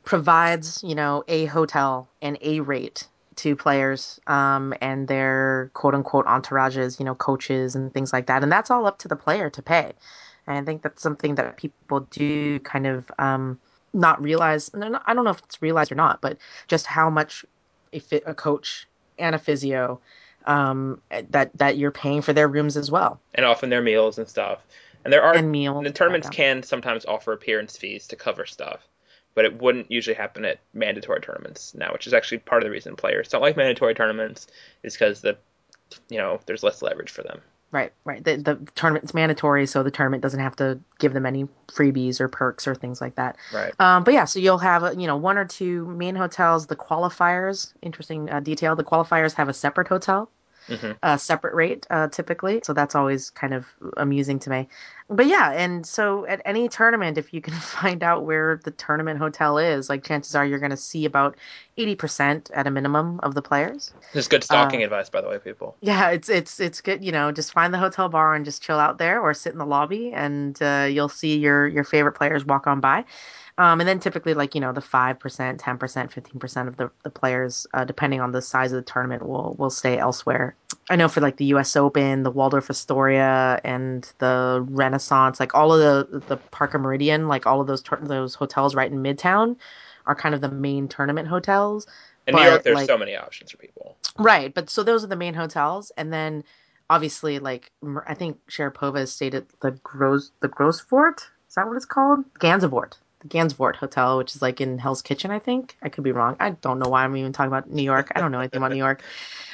provides 0.04 0.82
you 0.82 0.94
know 0.94 1.24
a 1.28 1.46
hotel 1.46 2.08
and 2.22 2.38
a 2.40 2.60
rate 2.60 3.06
to 3.36 3.56
players 3.56 4.20
um, 4.26 4.74
and 4.80 5.08
their 5.08 5.70
quote 5.74 5.94
unquote 5.94 6.26
entourages, 6.26 6.98
you 6.98 7.04
know, 7.04 7.14
coaches 7.14 7.74
and 7.74 7.92
things 7.92 8.12
like 8.12 8.26
that, 8.26 8.42
and 8.42 8.52
that's 8.52 8.70
all 8.70 8.86
up 8.86 8.98
to 8.98 9.08
the 9.08 9.16
player 9.16 9.50
to 9.50 9.62
pay. 9.62 9.92
And 10.46 10.58
I 10.58 10.62
think 10.62 10.82
that's 10.82 11.02
something 11.02 11.36
that 11.36 11.56
people 11.56 12.00
do 12.10 12.58
kind 12.60 12.86
of 12.86 13.10
um, 13.18 13.58
not 13.92 14.22
realize. 14.22 14.70
I 14.74 15.14
don't 15.14 15.24
know 15.24 15.30
if 15.30 15.38
it's 15.38 15.62
realized 15.62 15.90
or 15.90 15.94
not, 15.94 16.20
but 16.20 16.36
just 16.68 16.86
how 16.86 17.08
much 17.08 17.44
a, 17.92 17.98
fit, 17.98 18.22
a 18.26 18.34
coach 18.34 18.86
and 19.18 19.34
a 19.34 19.38
physio 19.38 20.00
um, 20.46 21.00
that 21.30 21.50
that 21.56 21.78
you're 21.78 21.90
paying 21.90 22.22
for 22.22 22.32
their 22.32 22.48
rooms 22.48 22.76
as 22.76 22.90
well, 22.90 23.20
and 23.34 23.46
often 23.46 23.70
their 23.70 23.82
meals 23.82 24.18
and 24.18 24.28
stuff. 24.28 24.58
And 25.04 25.12
there 25.12 25.22
are 25.22 25.34
and 25.34 25.50
meals. 25.50 25.84
the 25.84 25.90
tournaments 25.90 26.28
can 26.30 26.62
sometimes 26.62 27.04
offer 27.04 27.32
appearance 27.32 27.76
fees 27.76 28.06
to 28.08 28.16
cover 28.16 28.46
stuff, 28.46 28.80
but 29.34 29.44
it 29.44 29.60
wouldn't 29.60 29.90
usually 29.90 30.16
happen 30.16 30.44
at 30.44 30.60
mandatory 30.72 31.20
tournaments 31.20 31.74
now, 31.74 31.92
which 31.92 32.06
is 32.06 32.14
actually 32.14 32.38
part 32.38 32.62
of 32.62 32.66
the 32.66 32.70
reason 32.70 32.96
players 32.96 33.28
don't 33.28 33.42
like 33.42 33.56
mandatory 33.56 33.94
tournaments 33.94 34.46
is 34.82 34.94
because 34.94 35.20
the 35.20 35.36
you 36.08 36.18
know 36.18 36.40
there's 36.46 36.62
less 36.62 36.82
leverage 36.82 37.10
for 37.10 37.22
them. 37.22 37.40
Right, 37.74 37.92
right. 38.04 38.22
The, 38.22 38.36
the 38.36 38.68
tournament's 38.76 39.14
mandatory, 39.14 39.66
so 39.66 39.82
the 39.82 39.90
tournament 39.90 40.22
doesn't 40.22 40.38
have 40.38 40.54
to 40.56 40.78
give 41.00 41.12
them 41.12 41.26
any 41.26 41.48
freebies 41.66 42.20
or 42.20 42.28
perks 42.28 42.68
or 42.68 42.74
things 42.76 43.00
like 43.00 43.16
that. 43.16 43.36
Right. 43.52 43.74
Um, 43.80 44.04
but 44.04 44.14
yeah, 44.14 44.26
so 44.26 44.38
you'll 44.38 44.58
have 44.58 44.98
you 44.98 45.08
know 45.08 45.16
one 45.16 45.36
or 45.36 45.44
two 45.44 45.84
main 45.86 46.14
hotels. 46.14 46.68
The 46.68 46.76
qualifiers, 46.76 47.72
interesting 47.82 48.30
uh, 48.30 48.38
detail. 48.38 48.76
The 48.76 48.84
qualifiers 48.84 49.34
have 49.34 49.48
a 49.48 49.52
separate 49.52 49.88
hotel, 49.88 50.30
mm-hmm. 50.68 50.92
a 51.02 51.18
separate 51.18 51.54
rate 51.54 51.86
uh, 51.90 52.08
typically. 52.08 52.60
So 52.62 52.72
that's 52.72 52.94
always 52.94 53.30
kind 53.30 53.54
of 53.54 53.66
amusing 53.96 54.38
to 54.40 54.50
me. 54.50 54.68
But 55.08 55.26
yeah, 55.26 55.52
and 55.52 55.86
so 55.86 56.24
at 56.26 56.40
any 56.44 56.68
tournament, 56.68 57.18
if 57.18 57.34
you 57.34 57.40
can 57.40 57.54
find 57.60 58.02
out 58.02 58.24
where 58.24 58.60
the 58.64 58.70
tournament 58.70 59.18
hotel 59.18 59.58
is, 59.58 59.88
like 59.88 60.04
chances 60.04 60.34
are 60.34 60.46
you're 60.46 60.58
going 60.58 60.70
to 60.70 60.76
see 60.76 61.04
about 61.04 61.36
eighty 61.76 61.94
percent 61.94 62.50
at 62.54 62.66
a 62.66 62.70
minimum 62.70 63.20
of 63.20 63.34
the 63.34 63.42
players. 63.42 63.92
This 64.12 64.24
is 64.24 64.28
good 64.28 64.44
stalking 64.44 64.82
uh, 64.82 64.84
advice, 64.84 65.10
by 65.10 65.20
the 65.20 65.28
way, 65.28 65.38
people. 65.38 65.76
Yeah, 65.80 66.10
it's 66.10 66.28
it's 66.28 66.58
it's 66.60 66.80
good. 66.80 67.04
You 67.04 67.12
know, 67.12 67.32
just 67.32 67.52
find 67.52 67.74
the 67.74 67.78
hotel 67.78 68.08
bar 68.08 68.34
and 68.34 68.44
just 68.44 68.62
chill 68.62 68.78
out 68.78 68.98
there, 68.98 69.20
or 69.20 69.34
sit 69.34 69.52
in 69.52 69.58
the 69.58 69.66
lobby, 69.66 70.12
and 70.12 70.60
uh, 70.62 70.86
you'll 70.90 71.08
see 71.08 71.36
your 71.38 71.66
your 71.66 71.84
favorite 71.84 72.12
players 72.12 72.44
walk 72.44 72.66
on 72.66 72.80
by. 72.80 73.04
Um, 73.56 73.80
and 73.80 73.88
then 73.88 74.00
typically, 74.00 74.34
like 74.34 74.54
you 74.56 74.60
know, 74.60 74.72
the 74.72 74.80
five 74.80 75.20
percent, 75.20 75.60
ten 75.60 75.78
percent, 75.78 76.12
fifteen 76.12 76.40
percent 76.40 76.68
of 76.68 76.76
the, 76.76 76.90
the 77.04 77.10
players, 77.10 77.68
uh, 77.72 77.84
depending 77.84 78.20
on 78.20 78.32
the 78.32 78.42
size 78.42 78.72
of 78.72 78.76
the 78.76 78.90
tournament, 78.90 79.24
will 79.24 79.54
will 79.58 79.70
stay 79.70 79.96
elsewhere. 79.96 80.56
I 80.90 80.96
know 80.96 81.06
for 81.06 81.20
like 81.20 81.36
the 81.36 81.44
U.S. 81.46 81.76
Open, 81.76 82.24
the 82.24 82.32
Waldorf 82.32 82.68
Astoria, 82.68 83.60
and 83.62 84.10
the 84.18 84.66
Renaissance, 84.68 85.38
like 85.38 85.54
all 85.54 85.72
of 85.72 85.78
the 85.78 86.18
the 86.26 86.36
Parker 86.36 86.80
Meridien, 86.80 87.28
like 87.28 87.46
all 87.46 87.60
of 87.60 87.68
those 87.68 87.84
those 88.02 88.34
hotels 88.34 88.74
right 88.74 88.90
in 88.90 89.02
Midtown, 89.04 89.56
are 90.06 90.16
kind 90.16 90.34
of 90.34 90.40
the 90.40 90.50
main 90.50 90.88
tournament 90.88 91.28
hotels. 91.28 91.86
In 92.26 92.34
New 92.34 92.42
York, 92.42 92.64
there's 92.64 92.74
like, 92.74 92.86
so 92.86 92.98
many 92.98 93.14
options 93.14 93.52
for 93.52 93.58
people. 93.58 93.96
Right, 94.18 94.52
but 94.52 94.68
so 94.68 94.82
those 94.82 95.04
are 95.04 95.08
the 95.08 95.16
main 95.16 95.34
hotels, 95.34 95.92
and 95.96 96.12
then 96.12 96.42
obviously, 96.90 97.38
like 97.38 97.70
I 98.08 98.14
think 98.14 98.36
Sharapova 98.50 99.06
stayed 99.06 99.36
at 99.36 99.46
the 99.60 99.70
Gros 99.84 100.32
the 100.40 100.48
Grosfort. 100.48 101.20
Is 101.48 101.54
that 101.54 101.68
what 101.68 101.76
it's 101.76 101.84
called? 101.84 102.24
Gansevoort 102.40 102.94
the 103.24 103.28
Gansevoort 103.28 103.76
Hotel, 103.76 104.18
which 104.18 104.34
is 104.36 104.42
like 104.42 104.60
in 104.60 104.78
Hell's 104.78 105.02
Kitchen, 105.02 105.30
I 105.30 105.38
think. 105.38 105.76
I 105.82 105.88
could 105.88 106.04
be 106.04 106.12
wrong. 106.12 106.36
I 106.40 106.50
don't 106.50 106.78
know 106.78 106.88
why 106.90 107.04
I'm 107.04 107.16
even 107.16 107.32
talking 107.32 107.48
about 107.48 107.70
New 107.70 107.82
York. 107.82 108.12
I 108.14 108.20
don't 108.20 108.30
know 108.32 108.40
anything 108.40 108.58
about 108.58 108.70
New 108.72 108.78
York. 108.78 109.02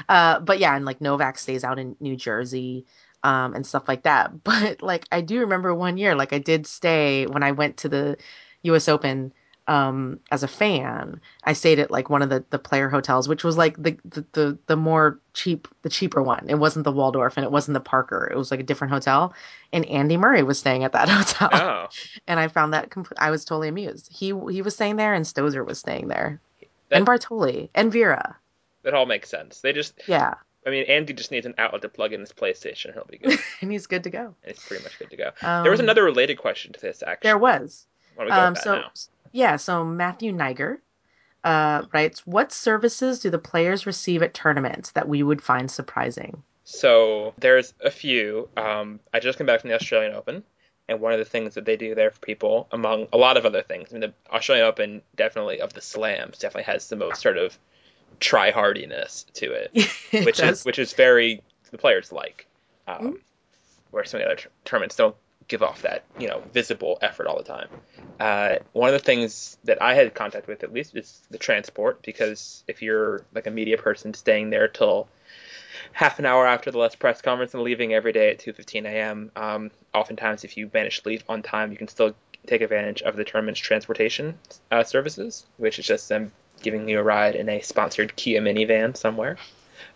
Uh, 0.09 0.41
but 0.41 0.59
yeah, 0.59 0.75
and 0.77 0.85
like 0.85 1.01
Novak 1.01 1.39
stays 1.39 1.65
out 1.65 1.79
in 1.79 1.97
New 2.01 2.17
Jersey 2.17 2.87
um, 3.23 3.55
and 3.55 3.67
stuff 3.67 3.89
like 3.89 4.03
that. 4.03 4.33
But 4.45 4.83
like 4.83 5.07
I 5.13 5.21
do 5.21 5.41
remember 5.41 5.75
one 5.75 5.97
year, 5.99 6.15
like 6.15 6.33
I 6.33 6.39
did 6.39 6.67
stay 6.67 7.27
when 7.27 7.43
I 7.43 7.53
went 7.53 7.77
to 7.79 7.89
the 7.89 8.17
U.S. 8.63 8.89
Open 8.89 9.33
um, 9.71 10.19
as 10.33 10.43
a 10.43 10.49
fan, 10.49 11.21
I 11.45 11.53
stayed 11.53 11.79
at 11.79 11.91
like 11.93 12.11
one 12.11 12.23
of 12.23 12.29
the, 12.29 12.45
the 12.51 12.59
player 12.59 12.89
hotels, 12.89 13.29
which 13.29 13.45
was 13.45 13.57
like 13.57 13.81
the, 13.81 13.97
the, 14.05 14.25
the, 14.33 14.59
the 14.67 14.77
more 14.77 15.21
cheap, 15.33 15.69
the 15.83 15.89
cheaper 15.89 16.21
one. 16.23 16.45
It 16.49 16.57
wasn't 16.59 16.85
the 16.85 16.91
Waldorf 16.91 17.37
and 17.37 17.45
it 17.45 17.53
wasn't 17.53 17.75
the 17.75 17.81
Parker. 17.81 18.29
It 18.33 18.37
was 18.37 18.51
like 18.51 18.59
a 18.59 18.65
different 18.65 18.93
hotel. 18.93 19.33
And 19.73 19.87
Andy 19.87 20.17
Murray 20.17 20.43
was 20.43 20.59
staying 20.59 20.83
at 20.83 20.91
that 20.93 21.09
hotel. 21.09 21.49
Oh, 21.53 21.87
And 22.27 22.41
I 22.41 22.49
found 22.49 22.73
that 22.75 22.91
compl- 22.91 23.13
I 23.19 23.31
was 23.31 23.45
totally 23.45 23.69
amused. 23.69 24.09
He 24.13 24.35
he 24.51 24.61
was 24.61 24.75
staying 24.75 24.97
there 24.97 25.15
and 25.15 25.25
Stosur 25.25 25.65
was 25.65 25.79
staying 25.79 26.09
there. 26.09 26.41
That- 26.89 26.97
and 26.97 27.07
Bartoli 27.07 27.69
and 27.77 27.93
Vera. 27.93 28.37
that 28.83 28.95
all 28.95 29.07
makes 29.07 29.31
sense. 29.31 29.61
They 29.61 29.73
just, 29.73 29.95
Yeah. 30.09 30.35
I 30.67 30.71
mean, 30.71 30.85
Andy 30.87 31.13
just 31.13 31.31
needs 31.31 31.47
an 31.47 31.55
outlet 31.59 31.83
to 31.83 31.89
plug 31.89 32.13
in 32.13 32.19
his 32.21 32.33
PlayStation. 32.33 32.93
He'll 32.93 33.07
be 33.09 33.19
good. 33.19 33.39
and 33.63 33.71
he's 33.71 33.87
good 33.87 34.03
to 34.03 34.11
go. 34.11 34.35
and 34.43 34.51
it's 34.53 34.67
pretty 34.67 34.83
much 34.83 34.99
good 34.99 35.11
to 35.11 35.17
go. 35.17 35.31
Um, 35.43 35.63
there 35.63 35.71
was 35.71 35.79
another 35.81 36.03
related 36.03 36.39
question 36.39 36.73
to 36.73 36.81
this, 36.81 37.03
actually. 37.07 37.29
There 37.29 37.39
was. 37.39 37.87
Why 38.17 38.25
don't 38.25 38.33
we 38.35 38.37
go 38.37 38.43
Um, 38.47 38.57
so 38.57 38.75
now? 38.75 38.91
Yeah, 39.33 39.57
so 39.57 39.85
Matthew 39.85 40.33
Niger 40.33 40.83
uh, 41.45 41.83
writes, 41.93 42.27
"What 42.27 42.53
services 42.53 43.21
do 43.21 43.31
the 43.31 43.39
players 43.39 43.87
receive 43.87 44.23
at 44.23 44.35
tournaments 44.35 44.93
that 44.93 45.09
we 45.09 45.23
would 45.23 45.43
find 45.43 45.71
surprising?" 45.71 46.43
So 46.65 47.35
there's 47.39 47.75
a 47.85 47.91
few. 47.91 48.49
Um, 48.57 49.01
I 49.13 49.21
just 49.21 49.39
came 49.39 49.47
back 49.47 49.61
from 49.61 49.71
the 49.71 49.77
Australian 49.77 50.15
Open, 50.15 50.45
and 50.89 51.01
one 51.01 51.13
of 51.13 51.19
the 51.19 51.25
things 51.25 51.55
that 51.55 51.65
they 51.65 51.77
do 51.77 51.95
there 51.95 52.11
for 52.11 52.21
people, 52.21 52.69
among 52.73 53.09
a 53.13 53.17
lot 53.19 53.37
of 53.37 53.47
other 53.47 53.63
things, 53.63 53.89
I 53.91 53.95
mean, 53.95 54.01
the 54.03 54.15
Australian 54.35 54.67
Open 54.67 55.03
definitely 55.17 55.61
of 55.61 55.73
the 55.73 55.81
slams 55.81 56.39
definitely 56.39 56.73
has 56.73 56.89
the 56.89 56.97
most 56.97 57.21
sort 57.23 57.39
of 57.39 57.59
try 58.21 58.51
hardiness 58.51 59.25
to 59.35 59.53
it, 59.53 59.71
It 60.13 60.25
which 60.27 60.39
does. 60.39 60.61
is 60.61 60.65
which 60.65 60.79
is 60.79 60.93
very 60.93 61.43
the 61.71 61.79
players 61.79 62.13
like, 62.13 62.47
um, 62.89 63.15
Mm. 63.15 63.21
where 63.93 64.05
some 64.05 64.21
of 64.21 64.27
the 64.27 64.33
other 64.33 64.43
tournaments 64.65 64.97
don't 64.97 65.17
give 65.51 65.63
off 65.63 65.83
that 65.83 66.05
you 66.19 66.29
know 66.29 66.43
visible 66.55 66.97
effort 67.03 67.27
all 67.27 67.37
the 67.37 67.45
time. 67.45 67.69
Uh, 68.19 68.57
one 68.73 68.89
of 68.89 68.95
the 68.95 69.05
things 69.05 69.59
that 69.65 69.83
I 69.83 69.95
had 69.95 70.15
contact 70.15 70.47
with 70.47 70.63
at 70.63 70.73
least 70.73 70.97
is 70.97 71.21
the 71.31 71.39
transport 71.39 72.01
because 72.03 72.65
if 72.67 72.81
you're 72.81 73.25
like 73.35 73.47
a 73.47 73.51
media 73.51 73.77
person 73.77 74.15
staying 74.15 74.51
there 74.51 74.69
till 74.69 75.09
half 75.93 76.19
an 76.19 76.27
hour 76.27 76.47
after 76.47 76.71
the 76.71 76.79
last 76.79 76.99
press 76.99 77.21
conference 77.21 77.53
and 77.53 77.63
leaving 77.63 77.93
every 77.93 78.13
day 78.13 78.31
at 78.31 78.39
2:15 78.39 78.87
a.m. 78.87 79.31
Um, 79.37 79.71
oftentimes, 79.93 80.45
if 80.45 80.57
you 80.57 80.71
manage 80.73 81.03
to 81.03 81.09
leave 81.09 81.25
on 81.29 81.43
time, 81.43 81.73
you 81.73 81.77
can 81.77 81.89
still 81.89 82.15
take 82.47 82.63
advantage 82.63 83.03
of 83.03 83.17
the 83.17 83.25
tournament's 83.25 83.61
transportation 83.61 84.39
uh, 84.71 84.85
services, 84.85 85.47
which 85.59 85.79
is 85.79 85.87
just 85.87 86.09
them 86.09 86.33
giving 86.63 86.89
you 86.89 86.99
a 86.99 87.03
ride 87.03 87.35
in 87.35 87.49
a 87.49 87.61
sponsored 87.61 88.15
Kia 88.17 88.41
minivan 88.41 88.97
somewhere, 88.97 89.37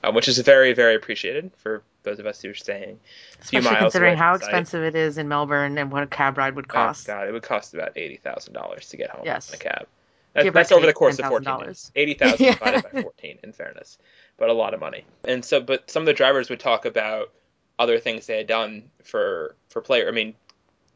um, 0.02 0.14
which 0.14 0.28
is 0.28 0.38
very, 0.38 0.72
very 0.72 0.94
appreciated 0.94 1.52
for 1.58 1.82
those 2.04 2.18
of 2.20 2.26
us 2.26 2.40
who 2.40 2.50
are 2.50 2.54
staying 2.54 3.00
a 3.40 3.44
few 3.44 3.58
Especially 3.58 3.70
miles 3.74 3.82
considering 3.92 4.16
how 4.16 4.34
expensive 4.34 4.82
it 4.84 4.94
is 4.94 5.18
in 5.18 5.26
Melbourne 5.28 5.76
and 5.78 5.90
what 5.90 6.02
a 6.02 6.06
cab 6.06 6.38
ride 6.38 6.54
would 6.54 6.66
Oh, 6.70 6.72
cost. 6.72 7.06
God, 7.06 7.26
it 7.26 7.32
would 7.32 7.42
cost 7.42 7.74
about 7.74 7.96
eighty 7.96 8.16
thousand 8.16 8.52
dollars 8.54 8.88
to 8.90 8.96
get 8.96 9.10
home 9.10 9.22
Yes. 9.24 9.48
in 9.48 9.56
a 9.56 9.58
cab. 9.58 9.86
That- 10.34 10.52
that's 10.52 10.72
over 10.72 10.86
the 10.86 10.92
course 10.92 11.18
of 11.18 11.26
fourteen 11.26 11.52
$10,000. 11.54 11.66
days. 11.66 11.92
Eighty 11.96 12.14
thousand 12.14 12.40
Yeah. 12.46 12.52
divided 12.54 12.82
by 12.92 13.02
fourteen, 13.02 13.38
in 13.42 13.52
fairness, 13.52 13.98
but 14.36 14.48
a 14.48 14.52
lot 14.52 14.74
of 14.74 14.80
money. 14.80 15.04
And 15.24 15.44
so, 15.44 15.60
but 15.60 15.90
some 15.90 16.02
of 16.02 16.06
the 16.06 16.12
drivers 16.12 16.48
would 16.50 16.60
talk 16.60 16.84
about 16.84 17.32
other 17.78 17.98
things 17.98 18.26
they 18.26 18.36
had 18.38 18.46
done 18.46 18.90
for 19.02 19.56
for 19.70 19.80
player. 19.80 20.06
I 20.08 20.12
mean, 20.12 20.34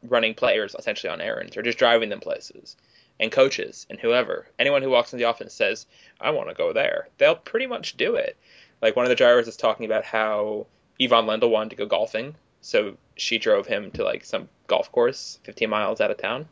running 0.03 0.33
players 0.33 0.75
essentially 0.77 1.11
on 1.11 1.19
errands 1.21 1.57
or 1.57 1.61
just 1.61 1.77
driving 1.77 2.09
them 2.09 2.19
places. 2.21 2.75
And 3.21 3.31
coaches 3.33 3.85
and 3.89 3.99
whoever, 3.99 4.47
anyone 4.59 4.81
who 4.81 4.89
walks 4.89 5.11
in 5.11 5.19
the 5.19 5.25
office 5.25 5.53
says, 5.53 5.85
"I 6.21 6.29
want 6.31 6.47
to 6.47 6.55
go 6.55 6.71
there," 6.71 7.09
they'll 7.17 7.35
pretty 7.35 7.65
much 7.67 7.97
do 7.97 8.15
it. 8.15 8.37
Like 8.81 8.95
one 8.95 9.03
of 9.03 9.09
the 9.09 9.15
drivers 9.15 9.47
is 9.49 9.57
talking 9.57 9.85
about 9.85 10.05
how 10.05 10.67
Ivan 11.01 11.25
Lendl 11.25 11.49
wanted 11.49 11.71
to 11.71 11.75
go 11.75 11.85
golfing, 11.85 12.35
so 12.61 12.97
she 13.15 13.37
drove 13.37 13.67
him 13.67 13.91
to 13.91 14.03
like 14.03 14.25
some 14.25 14.49
golf 14.67 14.91
course 14.91 15.39
15 15.43 15.69
miles 15.69 16.01
out 16.01 16.11
of 16.11 16.17
town. 16.17 16.47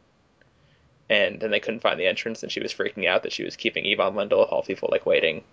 And 1.10 1.40
then 1.40 1.52
they 1.52 1.60
couldn't 1.60 1.80
find 1.80 2.00
the 2.00 2.08
entrance, 2.08 2.44
and 2.44 2.52
she 2.52 2.60
was 2.60 2.74
freaking 2.74 3.08
out 3.08 3.24
that 3.24 3.32
she 3.32 3.44
was 3.44 3.56
keeping 3.56 3.86
Ivan 3.86 4.14
Lendl, 4.14 4.52
all 4.52 4.62
people 4.62 4.90
like 4.92 5.06
waiting 5.06 5.44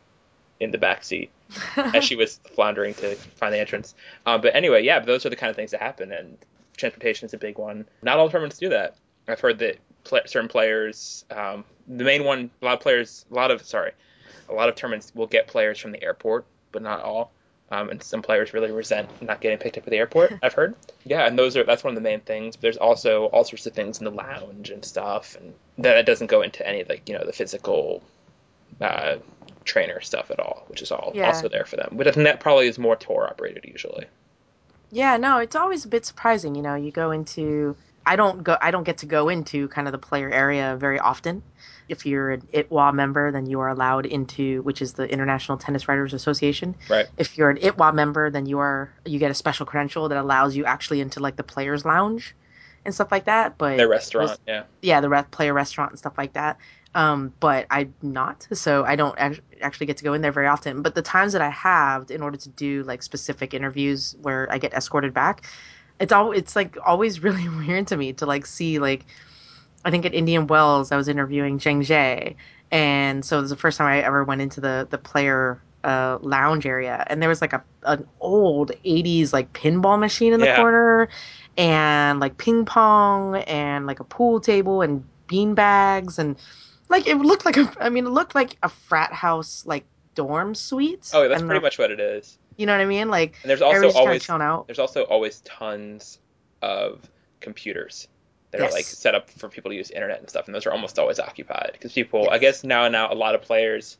in 0.61 0.71
the 0.71 0.79
back 0.79 1.05
seat 1.05 1.31
as 1.77 2.05
she 2.05 2.17
was 2.17 2.41
floundering 2.55 2.95
to 2.95 3.15
find 3.15 3.53
the 3.55 3.59
entrance. 3.59 3.95
Um, 4.27 4.41
but 4.41 4.55
anyway, 4.55 4.83
yeah, 4.83 5.01
those 5.01 5.25
are 5.27 5.31
the 5.31 5.37
kind 5.37 5.51
of 5.51 5.57
things 5.57 5.71
that 5.71 5.81
happen, 5.81 6.13
and 6.13 6.37
transportation 6.77 7.27
is 7.27 7.35
a 7.35 7.39
big 7.39 7.59
one. 7.59 7.87
Not 8.03 8.19
all 8.19 8.29
tournaments 8.29 8.59
do 8.59 8.69
that. 8.71 8.97
I've 9.29 9.41
heard 9.41 9.59
that 9.61 9.79
certain 10.27 10.49
players, 10.49 11.25
um, 11.31 11.65
the 11.87 12.05
main 12.05 12.25
one, 12.25 12.51
a 12.61 12.65
lot 12.65 12.75
of 12.75 12.81
players, 12.81 13.25
a 13.31 13.35
lot 13.35 13.51
of 13.51 13.63
sorry, 13.65 13.93
a 14.49 14.53
lot 14.53 14.69
of 14.69 14.75
tournaments 14.75 15.13
will 15.15 15.27
get 15.27 15.47
players 15.47 15.79
from 15.79 15.93
the 15.93 16.03
airport, 16.03 16.45
but 16.73 16.83
not 16.83 17.01
all. 17.01 17.33
Um, 17.75 17.91
and 17.91 18.03
some 18.03 18.22
players 18.22 18.55
really 18.55 18.70
resent 18.70 19.09
not 19.20 19.41
getting 19.41 19.59
picked 19.59 19.77
up 19.77 19.85
at 19.85 19.91
the 19.91 19.97
airport. 19.97 20.33
I've 20.43 20.53
heard. 20.53 20.77
Yeah, 21.05 21.27
and 21.27 21.39
those 21.39 21.57
are 21.57 21.64
that's 21.64 21.83
one 21.83 21.93
of 21.93 21.97
the 21.97 22.09
main 22.09 22.20
things. 22.20 22.57
But 22.57 22.62
there's 22.62 22.77
also 22.77 23.27
all 23.27 23.45
sorts 23.45 23.66
of 23.66 23.72
things 23.75 23.99
in 23.99 24.05
the 24.05 24.11
lounge 24.11 24.70
and 24.70 24.85
stuff, 24.85 25.37
and 25.41 25.55
that, 25.79 26.07
doesn't 26.07 26.29
go 26.29 26.43
into 26.43 26.66
any 26.66 26.85
like 26.85 27.09
you 27.09 27.16
know 27.18 27.25
the 27.25 27.33
physical 27.33 28.03
uh, 28.81 29.16
trainer 29.64 30.01
stuff 30.01 30.31
at 30.31 30.39
all, 30.39 30.64
which 30.68 30.83
is 30.83 30.93
all 30.93 31.12
Yeah. 31.14 31.27
also 31.27 31.49
there 31.49 31.64
for 31.64 31.77
them. 31.77 31.91
But 31.93 32.07
I 32.07 32.12
think 32.12 32.25
that 32.25 32.41
probably 32.41 32.68
is 32.68 32.79
more 32.79 32.97
tour 32.97 33.27
operated 33.29 33.64
usually. 33.66 34.07
Yeah, 34.91 35.16
no, 35.16 35.39
it's 35.39 35.57
always 35.57 35.85
a 35.85 35.89
bit 35.89 36.05
surprising. 36.05 36.55
You 36.55 36.62
know, 36.62 36.75
you 36.77 36.93
go 36.93 37.11
into 37.11 37.77
I 38.07 38.17
don't 38.17 38.43
go 38.43 38.57
I 38.61 38.71
don't 38.71 38.85
get 38.85 38.99
to 38.99 39.07
go 39.07 39.29
into 39.29 39.69
kind 39.69 39.89
of 39.89 39.93
the 39.93 39.99
player 39.99 40.31
area 40.31 40.77
very 40.79 40.99
often. 40.99 41.43
If 41.89 42.07
you're 42.07 42.31
an 42.33 42.41
ITWA 42.53 42.95
member, 42.95 43.31
then 43.31 43.47
you 43.47 43.61
are 43.61 43.69
allowed 43.69 44.07
into 44.07 44.63
which 44.63 44.81
is 44.81 44.95
the 44.95 45.11
International 45.11 45.59
Tennis 45.59 45.87
Writers 45.87 46.15
Association. 46.15 46.75
Right. 46.89 47.07
If 47.19 47.37
you're 47.37 47.51
an 47.51 47.59
ITWA 47.59 47.95
member, 47.95 48.31
then 48.31 48.47
you 48.47 48.59
are 48.59 48.93
you 49.05 49.19
get 49.19 49.31
a 49.31 49.35
special 49.35 49.67
credential 49.67 50.09
that 50.09 50.19
allows 50.19 50.57
you 50.57 50.65
actually 50.65 51.01
into 51.01 51.21
like 51.21 51.37
the 51.37 51.45
players 51.45 51.85
lounge 51.85 52.35
and 52.85 52.95
stuff 52.95 53.11
like 53.11 53.25
that. 53.25 53.59
But 53.59 53.79
the 53.79 53.89
restaurant, 53.89 54.39
yeah. 54.47 54.65
yeah, 54.83 55.01
the 55.01 55.09
re- 55.09 55.25
player 55.31 55.55
restaurant 55.55 55.91
and 55.91 55.99
stuff 55.99 56.15
like 56.19 56.35
that. 56.35 56.59
Um, 56.95 57.33
but 57.41 57.67
I'm 57.71 57.93
not, 58.03 58.47
so 58.53 58.85
I 58.85 58.95
don't 58.95 59.19
act- 59.19 59.41
actually 59.61 59.87
get 59.87 59.97
to 59.97 60.05
go 60.05 60.15
in 60.15 60.23
there 60.23 60.31
very 60.31 60.47
often. 60.47 60.83
But 60.83 60.95
the 60.95 61.03
times 61.03 61.33
that 61.33 61.43
I 61.43 61.51
have, 61.51 62.11
in 62.11 62.23
order 62.23 62.37
to 62.37 62.49
do 62.51 62.85
like 62.85 63.03
specific 63.03 63.53
interviews 63.53 64.15
where 64.23 64.47
I 64.51 64.59
get 64.59 64.73
escorted 64.75 65.13
back, 65.13 65.45
it's 66.01 66.13
all 66.13 66.33
it's 66.33 66.57
like 66.57 66.77
always 66.85 67.21
really 67.23 67.49
weird 67.49 67.87
to 67.89 67.97
me 67.97 68.13
to 68.15 68.27
like 68.27 68.47
see 68.47 68.79
like 68.79 69.07
I 69.85 69.91
think 69.91 70.07
at 70.07 70.15
Indian 70.15 70.47
Wells 70.47 70.93
I 70.93 70.97
was 70.97 71.09
interviewing 71.09 71.59
Zheng 71.59 71.85
Jie, 71.85 72.37
and 72.71 73.25
so 73.25 73.39
it 73.39 73.43
was 73.43 73.51
the 73.51 73.57
first 73.57 73.79
time 73.79 73.89
I 73.89 74.01
ever 74.03 74.25
went 74.25 74.41
into 74.41 74.61
the 74.61 74.87
the 74.91 74.99
player 74.99 75.63
uh, 75.85 76.19
lounge 76.23 76.67
area, 76.67 77.05
and 77.09 77.21
there 77.23 77.29
was 77.29 77.41
like 77.43 77.53
a 77.53 77.65
an 77.85 78.07
old 78.21 78.73
'80s 78.85 79.33
like 79.33 79.53
pinball 79.53 79.99
machine 79.99 80.33
in 80.33 80.41
the 80.41 80.47
Yeah. 80.47 80.57
corner, 80.57 81.09
and 81.57 82.21
like 82.21 82.39
ping 82.39 82.65
pong, 82.65 83.37
and 83.37 83.87
like 83.87 84.01
a 84.01 84.05
pool 84.05 84.41
table, 84.41 84.83
and 84.83 85.05
bean 85.27 85.55
bags, 85.55 86.19
and 86.19 86.37
like 86.89 87.07
it 87.07 87.17
looked 87.17 87.45
like 87.45 87.57
a 87.57 87.73
I 87.81 87.89
mean 87.91 88.07
it 88.07 88.11
looked 88.11 88.35
like 88.35 88.57
a 88.63 88.69
frat 88.69 89.13
house 89.13 89.65
like 89.67 89.85
dorm 90.15 90.55
suite. 90.55 91.11
Oh, 91.13 91.29
that's 91.29 91.43
and 91.43 91.47
pretty 91.47 91.61
much 91.61 91.79
what 91.79 91.91
it 91.91 92.01
is. 92.01 92.39
You 92.57 92.67
know 92.67 92.73
what 92.73 92.81
I 92.81 92.87
mean? 92.87 93.09
Like 93.09 93.37
And 93.43 93.51
there's 93.51 93.63
also 93.63 93.91
always 93.93 94.27
there's 94.67 94.79
also 94.79 95.03
always 95.05 95.41
tons 95.41 96.19
of 96.63 97.09
computers 97.41 98.09
that 98.51 98.61
are 98.61 98.71
like 98.71 98.85
set 98.85 99.15
up 99.15 99.31
for 99.31 99.49
people 99.49 99.71
to 99.71 99.77
use 99.77 99.91
internet 99.91 100.21
and 100.21 100.29
stuff, 100.29 100.47
and 100.47 100.55
those 100.55 100.67
are 100.67 100.73
almost 100.73 100.99
always 100.99 101.19
occupied 101.19 101.71
because 101.73 101.93
people. 101.93 102.29
I 102.31 102.39
guess 102.39 102.65
now 102.65 102.85
and 102.85 102.93
now 102.93 103.13
a 103.13 103.15
lot 103.15 103.35
of 103.35 103.43
players, 103.43 103.99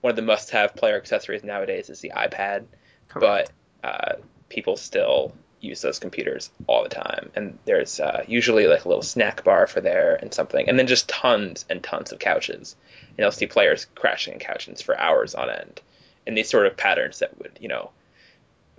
one 0.00 0.10
of 0.10 0.16
the 0.16 0.22
must-have 0.22 0.76
player 0.76 0.96
accessories 0.96 1.42
nowadays 1.42 1.90
is 1.90 2.00
the 2.00 2.12
iPad, 2.16 2.64
Correct. 3.08 3.50
but 3.82 3.88
uh, 3.88 4.12
people 4.48 4.76
still 4.76 5.34
use 5.60 5.80
those 5.80 5.98
computers 5.98 6.50
all 6.68 6.84
the 6.84 6.88
time, 6.88 7.30
and 7.34 7.58
there's 7.64 7.98
uh, 7.98 8.22
usually 8.28 8.68
like 8.68 8.84
a 8.84 8.88
little 8.88 9.02
snack 9.02 9.42
bar 9.42 9.66
for 9.66 9.80
there 9.80 10.14
and 10.14 10.32
something, 10.32 10.68
and 10.68 10.78
then 10.78 10.86
just 10.86 11.08
tons 11.08 11.64
and 11.68 11.82
tons 11.82 12.12
of 12.12 12.20
couches. 12.20 12.76
And 13.08 13.18
you'll 13.18 13.32
see 13.32 13.46
players 13.46 13.86
crashing 13.96 14.34
in 14.34 14.38
couches 14.38 14.80
for 14.80 14.96
hours 14.96 15.34
on 15.34 15.50
end, 15.50 15.80
and 16.28 16.36
these 16.36 16.48
sort 16.48 16.66
of 16.66 16.76
patterns 16.76 17.18
that 17.18 17.36
would 17.38 17.58
you 17.60 17.66
know, 17.66 17.90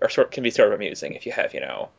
are 0.02 0.08
sort 0.08 0.32
can 0.32 0.44
be 0.44 0.52
sort 0.52 0.70
of 0.70 0.76
amusing 0.76 1.16
if 1.16 1.26
you 1.26 1.34
have 1.34 1.54
you 1.54 1.60
know. 1.60 1.90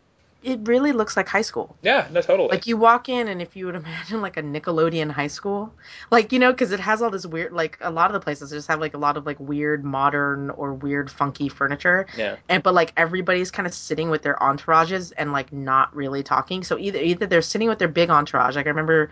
it 0.42 0.58
really 0.62 0.92
looks 0.92 1.16
like 1.18 1.28
high 1.28 1.42
school. 1.42 1.76
Yeah, 1.82 2.08
no, 2.10 2.22
totally. 2.22 2.48
Like 2.48 2.66
you 2.66 2.78
walk 2.78 3.10
in, 3.10 3.28
and 3.28 3.42
if 3.42 3.56
you 3.56 3.66
would 3.66 3.74
imagine 3.84 4.22
like 4.22 4.38
a 4.38 4.42
Nickelodeon 4.42 5.10
high 5.10 5.26
school, 5.26 5.74
like 6.10 6.32
you 6.32 6.38
know, 6.38 6.52
because 6.52 6.72
it 6.72 6.80
has 6.80 7.02
all 7.02 7.10
this 7.10 7.26
weird, 7.26 7.52
like 7.52 7.76
a 7.80 7.90
lot 7.90 8.06
of 8.06 8.14
the 8.14 8.20
places 8.20 8.50
just 8.50 8.68
have 8.68 8.80
like 8.80 8.94
a 8.94 8.98
lot 8.98 9.16
of 9.18 9.26
like 9.26 9.38
weird 9.40 9.84
modern 9.84 10.50
or 10.50 10.72
weird 10.72 11.10
funky 11.10 11.48
furniture, 11.50 12.06
yeah, 12.16 12.36
and 12.48 12.62
but 12.62 12.72
like 12.72 12.92
everybody's 12.96 13.50
kind 13.50 13.66
of 13.66 13.74
sitting 13.74 14.08
with 14.08 14.22
their 14.22 14.36
entourages 14.36 15.12
and 15.18 15.32
like 15.32 15.52
not 15.52 15.94
really 15.94 16.22
talking. 16.22 16.62
So 16.64 16.78
either 16.78 17.00
either 17.00 17.26
they're 17.26 17.42
sitting 17.42 17.68
with 17.68 17.80
their 17.80 17.88
big 17.88 18.08
entourage. 18.08 18.56
Like 18.56 18.66
I 18.66 18.70
remember 18.70 19.10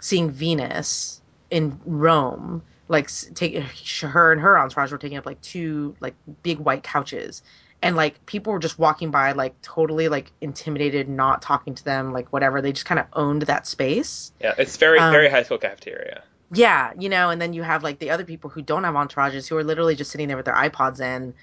seeing 0.00 0.30
Venus 0.30 1.20
in 1.50 1.78
Rome, 1.84 2.62
like 2.88 3.10
take 3.34 3.56
her 4.02 4.32
and 4.32 4.40
her 4.40 4.58
entourage 4.58 4.92
were 4.92 4.98
taking 4.98 5.18
up 5.18 5.26
like 5.26 5.40
two 5.40 5.96
like 6.00 6.14
big 6.42 6.58
white 6.58 6.82
couches. 6.82 7.42
And 7.82 7.96
like 7.96 8.24
people 8.26 8.52
were 8.52 8.60
just 8.60 8.78
walking 8.78 9.10
by, 9.10 9.32
like 9.32 9.60
totally 9.62 10.08
like 10.08 10.32
intimidated, 10.40 11.08
not 11.08 11.42
talking 11.42 11.74
to 11.74 11.84
them, 11.84 12.12
like 12.12 12.32
whatever. 12.32 12.60
They 12.62 12.72
just 12.72 12.86
kind 12.86 13.00
of 13.00 13.06
owned 13.14 13.42
that 13.42 13.66
space. 13.66 14.32
yeah. 14.40 14.54
It's 14.58 14.76
very 14.76 14.98
Um, 14.98 15.10
very 15.10 15.28
high 15.28 15.42
school 15.42 15.58
cafeteria. 15.58 16.22
Yeah, 16.52 16.92
you 16.98 17.08
know, 17.08 17.30
and 17.30 17.40
then 17.40 17.52
you 17.54 17.62
have 17.62 17.82
like 17.82 17.98
the 17.98 18.10
other 18.10 18.24
people 18.24 18.50
who 18.50 18.62
don't 18.62 18.84
have 18.84 18.94
entourages 18.94 19.48
who 19.48 19.56
are 19.56 19.64
literally 19.64 19.94
just 19.96 20.10
sitting 20.10 20.28
there 20.28 20.36
with 20.36 20.46
their 20.46 20.54
iPods 20.54 21.00
in 21.00 21.34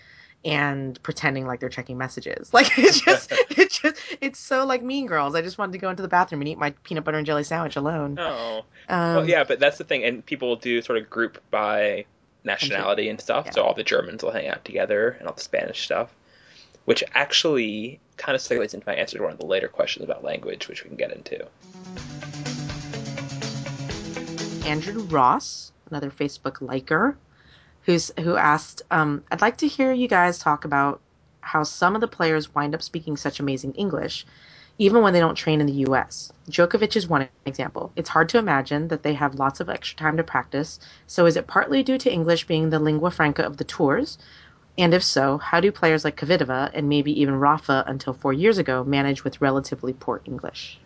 and 0.45 1.01
pretending 1.03 1.45
like 1.47 1.59
they're 1.59 1.69
checking 1.69 1.97
messages. 1.97 2.49
Like 2.53 2.77
it's 2.77 3.01
just 3.01 3.31
it's 3.57 3.68
just 3.81 3.97
it's 4.21 4.39
so 4.39 4.65
like 4.65 4.83
Mean 4.83 5.05
Girls. 5.07 5.35
I 5.35 5.41
just 5.41 5.57
wanted 5.57 5.73
to 5.73 5.77
go 5.79 5.89
into 5.89 6.01
the 6.01 6.07
bathroom 6.07 6.41
and 6.41 6.47
eat 6.47 6.57
my 6.57 6.71
peanut 6.83 7.03
butter 7.03 7.17
and 7.17 7.25
jelly 7.25 7.43
sandwich 7.43 7.75
alone. 7.75 8.17
Oh, 8.19 8.63
Um, 8.87 9.15
well, 9.15 9.29
yeah, 9.29 9.43
but 9.43 9.59
that's 9.59 9.77
the 9.77 9.83
thing, 9.83 10.03
and 10.03 10.25
people 10.25 10.55
do 10.55 10.81
sort 10.81 10.97
of 10.97 11.09
group 11.09 11.41
by 11.51 12.05
nationality 12.43 13.09
and 13.09 13.19
stuff. 13.19 13.45
Yeah. 13.47 13.51
So 13.51 13.63
all 13.63 13.73
the 13.73 13.83
Germans 13.83 14.23
will 14.23 14.31
hang 14.31 14.47
out 14.47 14.63
together, 14.65 15.15
and 15.19 15.27
all 15.27 15.33
the 15.33 15.41
Spanish 15.41 15.83
stuff, 15.83 16.13
which 16.85 17.03
actually 17.13 17.99
kind 18.17 18.35
of 18.35 18.41
segues 18.41 18.73
into 18.73 18.87
my 18.87 18.95
answer 18.95 19.17
to 19.17 19.23
one 19.23 19.33
of 19.33 19.39
the 19.39 19.45
later 19.45 19.67
questions 19.67 20.03
about 20.03 20.23
language, 20.23 20.67
which 20.67 20.83
we 20.83 20.89
can 20.89 20.97
get 20.97 21.11
into. 21.11 21.47
Andrew 24.65 25.01
Ross, 25.03 25.71
another 25.89 26.11
Facebook 26.11 26.61
liker, 26.61 27.17
who's 27.83 28.11
who 28.19 28.35
asked, 28.35 28.81
um, 28.91 29.23
"I'd 29.31 29.41
like 29.41 29.57
to 29.57 29.67
hear 29.67 29.91
you 29.91 30.07
guys 30.07 30.37
talk 30.37 30.63
about 30.65 31.01
how 31.41 31.63
some 31.63 31.95
of 31.95 32.01
the 32.01 32.07
players 32.07 32.53
wind 32.53 32.75
up 32.75 32.81
speaking 32.81 33.17
such 33.17 33.39
amazing 33.39 33.73
English, 33.73 34.25
even 34.77 35.01
when 35.01 35.13
they 35.13 35.19
don't 35.19 35.35
train 35.35 35.59
in 35.59 35.67
the 35.67 35.83
U.S. 35.87 36.31
Djokovic 36.49 36.95
is 36.95 37.07
one 37.07 37.27
example. 37.45 37.91
It's 37.95 38.09
hard 38.09 38.29
to 38.29 38.37
imagine 38.37 38.87
that 38.87 39.03
they 39.03 39.13
have 39.13 39.35
lots 39.35 39.59
of 39.59 39.69
extra 39.69 39.97
time 39.97 40.17
to 40.17 40.23
practice. 40.23 40.79
So 41.07 41.25
is 41.25 41.35
it 41.35 41.47
partly 41.47 41.83
due 41.83 41.97
to 41.97 42.11
English 42.11 42.47
being 42.47 42.69
the 42.69 42.79
lingua 42.79 43.11
franca 43.11 43.43
of 43.43 43.57
the 43.57 43.65
tours?" 43.65 44.17
And 44.77 44.93
if 44.93 45.03
so, 45.03 45.37
how 45.37 45.59
do 45.59 45.73
players 45.73 46.05
like 46.05 46.15
Kvitova 46.15 46.71
and 46.73 46.87
maybe 46.87 47.19
even 47.19 47.35
Rafa 47.35 47.83
until 47.85 48.13
four 48.13 48.31
years 48.31 48.57
ago 48.57 48.85
manage 48.85 49.25
with 49.25 49.41
relatively 49.41 49.91
poor 49.91 50.21
English? 50.23 50.79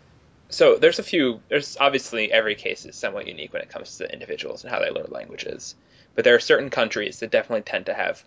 So 0.48 0.76
there's 0.76 0.98
a 0.98 1.04
few. 1.04 1.40
There's 1.48 1.76
obviously 1.78 2.32
every 2.32 2.56
case 2.56 2.84
is 2.84 2.96
somewhat 2.96 3.28
unique 3.28 3.52
when 3.52 3.62
it 3.62 3.68
comes 3.68 3.92
to 3.92 4.04
the 4.04 4.12
individuals 4.12 4.64
and 4.64 4.72
how 4.72 4.80
they 4.80 4.90
learn 4.90 5.06
languages, 5.10 5.76
but 6.14 6.24
there 6.24 6.34
are 6.34 6.40
certain 6.40 6.70
countries 6.70 7.20
that 7.20 7.30
definitely 7.30 7.62
tend 7.62 7.86
to 7.86 7.94
have 7.94 8.24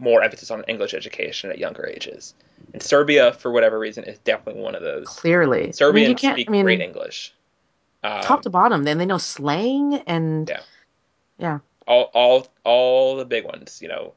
more 0.00 0.22
emphasis 0.22 0.50
on 0.50 0.64
English 0.64 0.94
education 0.94 1.50
at 1.50 1.58
younger 1.58 1.86
ages. 1.86 2.34
And 2.72 2.82
Serbia, 2.82 3.32
for 3.34 3.50
whatever 3.52 3.78
reason, 3.78 4.04
is 4.04 4.18
definitely 4.20 4.62
one 4.62 4.74
of 4.74 4.82
those. 4.82 5.06
Clearly, 5.08 5.60
I 5.60 5.62
mean, 5.64 5.72
Serbians 5.72 6.08
you 6.08 6.14
can't- 6.16 6.34
speak 6.36 6.48
I 6.48 6.52
mean, 6.52 6.64
great 6.64 6.80
English. 6.80 7.32
Um, 8.02 8.22
top 8.22 8.42
to 8.42 8.50
bottom. 8.50 8.84
Then 8.84 8.98
they 8.98 9.04
know 9.06 9.18
slang 9.18 9.94
and 10.06 10.48
Yeah. 10.48 10.60
yeah. 11.38 11.58
all 11.86 12.10
all 12.14 12.46
all 12.64 13.16
the 13.16 13.24
big 13.26 13.44
ones, 13.44 13.80
you 13.82 13.88
know, 13.88 14.14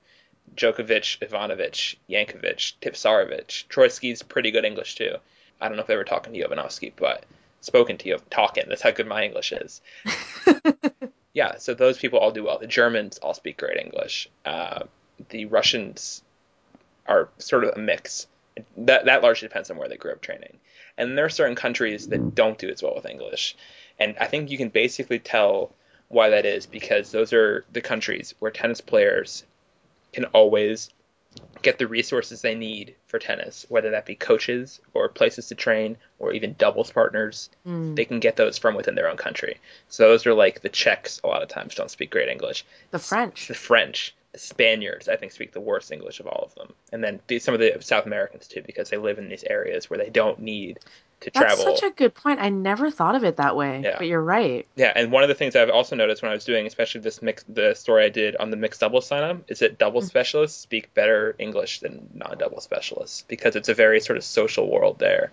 Djokovic, 0.56 1.20
Ivanovic, 1.28 1.96
Jankovic, 2.10 2.74
Tipsarevic. 2.82 3.68
Troicki's 3.68 4.22
pretty 4.24 4.52
good 4.52 4.64
English 4.66 4.96
too. 4.96 5.16
I 5.60 5.68
don't 5.68 5.76
know 5.78 5.82
if 5.82 5.88
they 5.88 5.96
were 5.98 6.04
talking 6.04 6.32
to 6.34 6.40
Jovanovski, 6.40 6.94
but 6.96 7.26
spoken 7.62 7.98
to 7.98 8.08
you 8.08 8.18
talking. 8.30 8.64
That's 8.70 8.82
how 8.82 8.92
good 8.92 9.08
my 9.08 9.24
English 9.24 9.52
is. 9.52 9.82
yeah, 11.34 11.58
so 11.58 11.74
those 11.74 11.98
people 11.98 12.20
all 12.20 12.32
do 12.32 12.44
well. 12.44 12.60
The 12.60 12.68
Germans 12.68 13.18
all 13.20 13.34
speak 13.34 13.58
great 13.58 13.78
English. 13.78 14.30
Uh, 14.46 14.84
the 15.30 15.46
Russians 15.46 16.22
are 17.08 17.30
sort 17.38 17.64
of 17.64 17.76
a 17.76 17.80
mix. 17.80 18.28
That 18.78 19.06
that 19.06 19.24
largely 19.24 19.48
depends 19.48 19.72
on 19.72 19.78
where 19.78 19.90
they 19.90 19.98
grew 19.98 20.12
up 20.12 20.22
training. 20.22 20.60
And 20.98 21.18
there 21.18 21.26
are 21.26 21.30
certain 21.30 21.56
countries 21.56 22.08
that 22.10 22.36
don't 22.36 22.58
do 22.58 22.70
as 22.70 22.84
well 22.84 22.96
with 22.96 23.06
English. 23.06 23.56
And 24.00 24.16
I 24.20 24.28
think 24.28 24.52
you 24.52 24.58
can 24.58 24.70
basically 24.70 25.20
tell 25.20 25.74
why 26.10 26.30
that 26.30 26.46
is 26.46 26.66
because 26.66 27.12
those 27.12 27.34
are 27.34 27.66
the 27.72 27.82
countries 27.82 28.36
where 28.40 28.52
tennis 28.52 28.82
players 28.82 29.44
can 30.12 30.26
always 30.26 30.92
get 31.64 31.80
the 31.80 31.88
resources 31.88 32.42
they 32.42 32.54
need 32.54 32.96
for 33.08 33.18
tennis, 33.18 33.66
whether 33.70 33.92
that 33.92 34.06
be 34.06 34.16
coaches 34.16 34.80
or 34.94 35.08
places 35.10 35.48
to 35.48 35.56
train 35.56 35.98
or 36.20 36.34
even 36.34 36.56
doubles 36.58 36.92
partners. 36.92 37.50
Mm. 37.66 37.96
They 37.96 38.06
can 38.06 38.20
get 38.20 38.36
those 38.36 38.58
from 38.58 38.76
within 38.76 38.96
their 38.96 39.10
own 39.10 39.18
country. 39.18 39.58
So 39.88 40.10
those 40.10 40.28
are 40.28 40.34
like 40.34 40.62
the 40.62 40.70
Czechs 40.70 41.22
a 41.24 41.28
lot 41.28 41.42
of 41.42 41.50
times 41.50 41.76
don't 41.76 41.90
speak 41.90 42.12
great 42.12 42.30
English. 42.30 42.66
The 42.92 43.00
French. 43.00 43.48
The 43.48 43.54
French, 43.54 44.14
Spaniards, 44.36 45.08
I 45.08 45.16
think 45.16 45.32
speak 45.32 45.52
the 45.52 45.60
worst 45.60 45.92
English 45.92 46.20
of 46.20 46.28
all 46.28 46.44
of 46.44 46.56
them. 46.56 46.74
And 46.92 47.04
then 47.04 47.20
some 47.40 47.54
of 47.54 47.60
the 47.60 47.78
South 47.82 48.06
Americans 48.06 48.48
too 48.48 48.64
because 48.66 48.90
they 48.90 48.98
live 48.98 49.20
in 49.20 49.30
these 49.30 49.44
areas 49.44 49.90
where 49.90 50.00
they 50.00 50.10
don't 50.10 50.40
need 50.40 50.80
to 51.22 51.30
That's 51.32 51.46
travel. 51.46 51.66
That's 51.66 51.82
such 51.82 51.92
a 51.92 51.94
good 51.94 52.16
point. 52.16 52.40
I 52.42 52.50
never 52.50 52.90
thought 52.90 53.16
of 53.16 53.24
it 53.24 53.38
that 53.38 53.56
way. 53.56 53.82
Yeah. 53.84 53.98
But 53.98 54.08
you're 54.08 54.22
right. 54.22 54.68
Yeah, 54.76 54.92
and 54.96 55.12
one 55.12 55.24
of 55.24 55.30
the 55.30 55.36
things 55.36 55.56
I've 55.56 55.70
also 55.70 55.96
noticed 55.96 56.22
when 56.22 56.32
I 56.32 56.34
was 56.34 56.46
doing, 56.46 56.66
especially 56.66 57.02
this 57.02 57.22
mix, 57.22 57.44
the 57.48 57.76
story 57.76 58.06
I 58.06 58.10
did 58.10 58.36
on 58.38 58.50
the 58.50 58.58
mixed 58.58 58.82
doubles 58.82 59.06
sign 59.06 59.24
up, 59.24 59.52
is 59.52 59.60
that 59.60 59.78
double 59.78 60.02
mm. 60.02 60.06
specialists 60.06 60.60
speak 60.60 60.94
better 60.94 61.36
English 61.38 61.80
than 61.80 62.10
non-double 62.14 62.62
specialists 62.62 63.24
because 63.28 63.56
it's 63.56 63.70
a 63.70 63.74
very 63.74 64.00
sort 64.00 64.18
of 64.18 64.24
social 64.24 64.70
world 64.70 65.00
there 65.00 65.32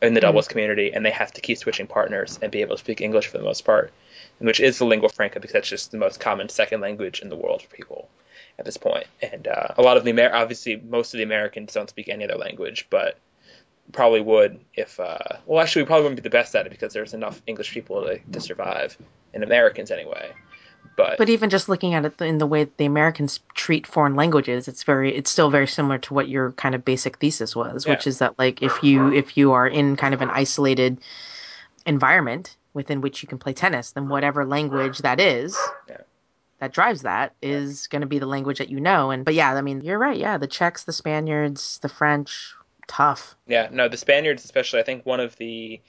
in 0.00 0.14
the 0.14 0.20
mm. 0.20 0.24
doubles 0.24 0.48
community, 0.48 0.92
and 0.92 1.06
they 1.06 1.10
have 1.10 1.32
to 1.32 1.40
keep 1.40 1.58
switching 1.58 1.86
partners 1.86 2.38
and 2.42 2.50
be 2.50 2.60
able 2.60 2.76
to 2.76 2.82
speak 2.82 3.00
English 3.00 3.28
for 3.28 3.38
the 3.38 3.44
most 3.44 3.64
part, 3.64 3.92
which 4.38 4.60
is 4.60 4.78
the 4.78 4.84
lingua 4.84 5.08
franca 5.08 5.38
because 5.38 5.52
that's 5.52 5.68
just 5.68 5.92
the 5.92 5.98
most 5.98 6.18
common 6.18 6.48
second 6.48 6.80
language 6.80 7.20
in 7.20 7.28
the 7.28 7.36
world 7.36 7.62
for 7.62 7.68
people 7.68 8.08
at 8.58 8.64
this 8.64 8.76
point. 8.76 9.06
And 9.20 9.46
uh, 9.46 9.68
a 9.76 9.82
lot 9.82 9.96
of 9.96 10.04
the 10.04 10.10
Amer- 10.10 10.34
obviously 10.34 10.76
most 10.76 11.14
of 11.14 11.18
the 11.18 11.24
Americans 11.24 11.72
don't 11.72 11.88
speak 11.88 12.08
any 12.08 12.24
other 12.24 12.36
language, 12.36 12.86
but 12.90 13.18
probably 13.92 14.20
would 14.20 14.60
if 14.74 14.98
uh, 15.00 15.18
well 15.46 15.60
actually 15.60 15.82
we 15.82 15.86
probably 15.86 16.04
wouldn't 16.04 16.16
be 16.16 16.22
the 16.22 16.30
best 16.30 16.54
at 16.54 16.66
it 16.66 16.70
because 16.70 16.92
there's 16.92 17.14
enough 17.14 17.42
English 17.46 17.72
people 17.72 18.02
to, 18.04 18.18
to 18.30 18.40
survive 18.40 18.96
and 19.34 19.42
Americans 19.42 19.90
anyway. 19.90 20.32
But, 20.96 21.16
But 21.16 21.30
even 21.30 21.48
just 21.48 21.68
looking 21.70 21.94
at 21.94 22.04
it 22.04 22.20
in 22.20 22.36
the 22.38 22.46
way 22.46 22.68
the 22.76 22.84
Americans 22.84 23.40
treat 23.54 23.86
foreign 23.86 24.14
languages, 24.14 24.68
it's 24.68 24.82
very 24.82 25.14
it's 25.14 25.30
still 25.30 25.48
very 25.50 25.66
similar 25.66 25.98
to 25.98 26.14
what 26.14 26.28
your 26.28 26.52
kind 26.52 26.74
of 26.74 26.84
basic 26.84 27.18
thesis 27.18 27.56
was, 27.56 27.86
which 27.86 28.06
is 28.06 28.18
that 28.18 28.38
like 28.38 28.62
if 28.62 28.82
you 28.82 29.12
if 29.12 29.36
you 29.36 29.52
are 29.52 29.66
in 29.66 29.96
kind 29.96 30.12
of 30.12 30.20
an 30.20 30.30
isolated 30.30 30.98
environment 31.86 32.56
within 32.74 33.00
which 33.00 33.22
you 33.22 33.28
can 33.28 33.38
play 33.38 33.52
tennis, 33.52 33.92
then 33.92 34.08
whatever 34.08 34.44
language 34.44 34.98
that 34.98 35.18
is 35.18 35.58
Yeah. 35.88 35.98
That 36.62 36.72
drives 36.72 37.02
that 37.02 37.34
is 37.42 37.88
going 37.88 38.02
to 38.02 38.06
be 38.06 38.20
the 38.20 38.26
language 38.26 38.58
that 38.58 38.70
you 38.70 38.78
know. 38.78 39.10
And 39.10 39.24
but 39.24 39.34
yeah, 39.34 39.52
I 39.52 39.62
mean, 39.62 39.80
you're 39.80 39.98
right. 39.98 40.16
Yeah, 40.16 40.38
the 40.38 40.46
Czechs, 40.46 40.84
the 40.84 40.92
Spaniards, 40.92 41.78
the 41.78 41.88
French, 41.88 42.54
tough. 42.86 43.34
yeah, 43.48 43.68
no, 43.72 43.88
the 43.88 43.96
Spaniards 43.96 44.44
especially. 44.44 44.78
I 44.78 44.84
think 44.84 45.04
one 45.04 45.18
of 45.18 45.34
the 45.38 45.80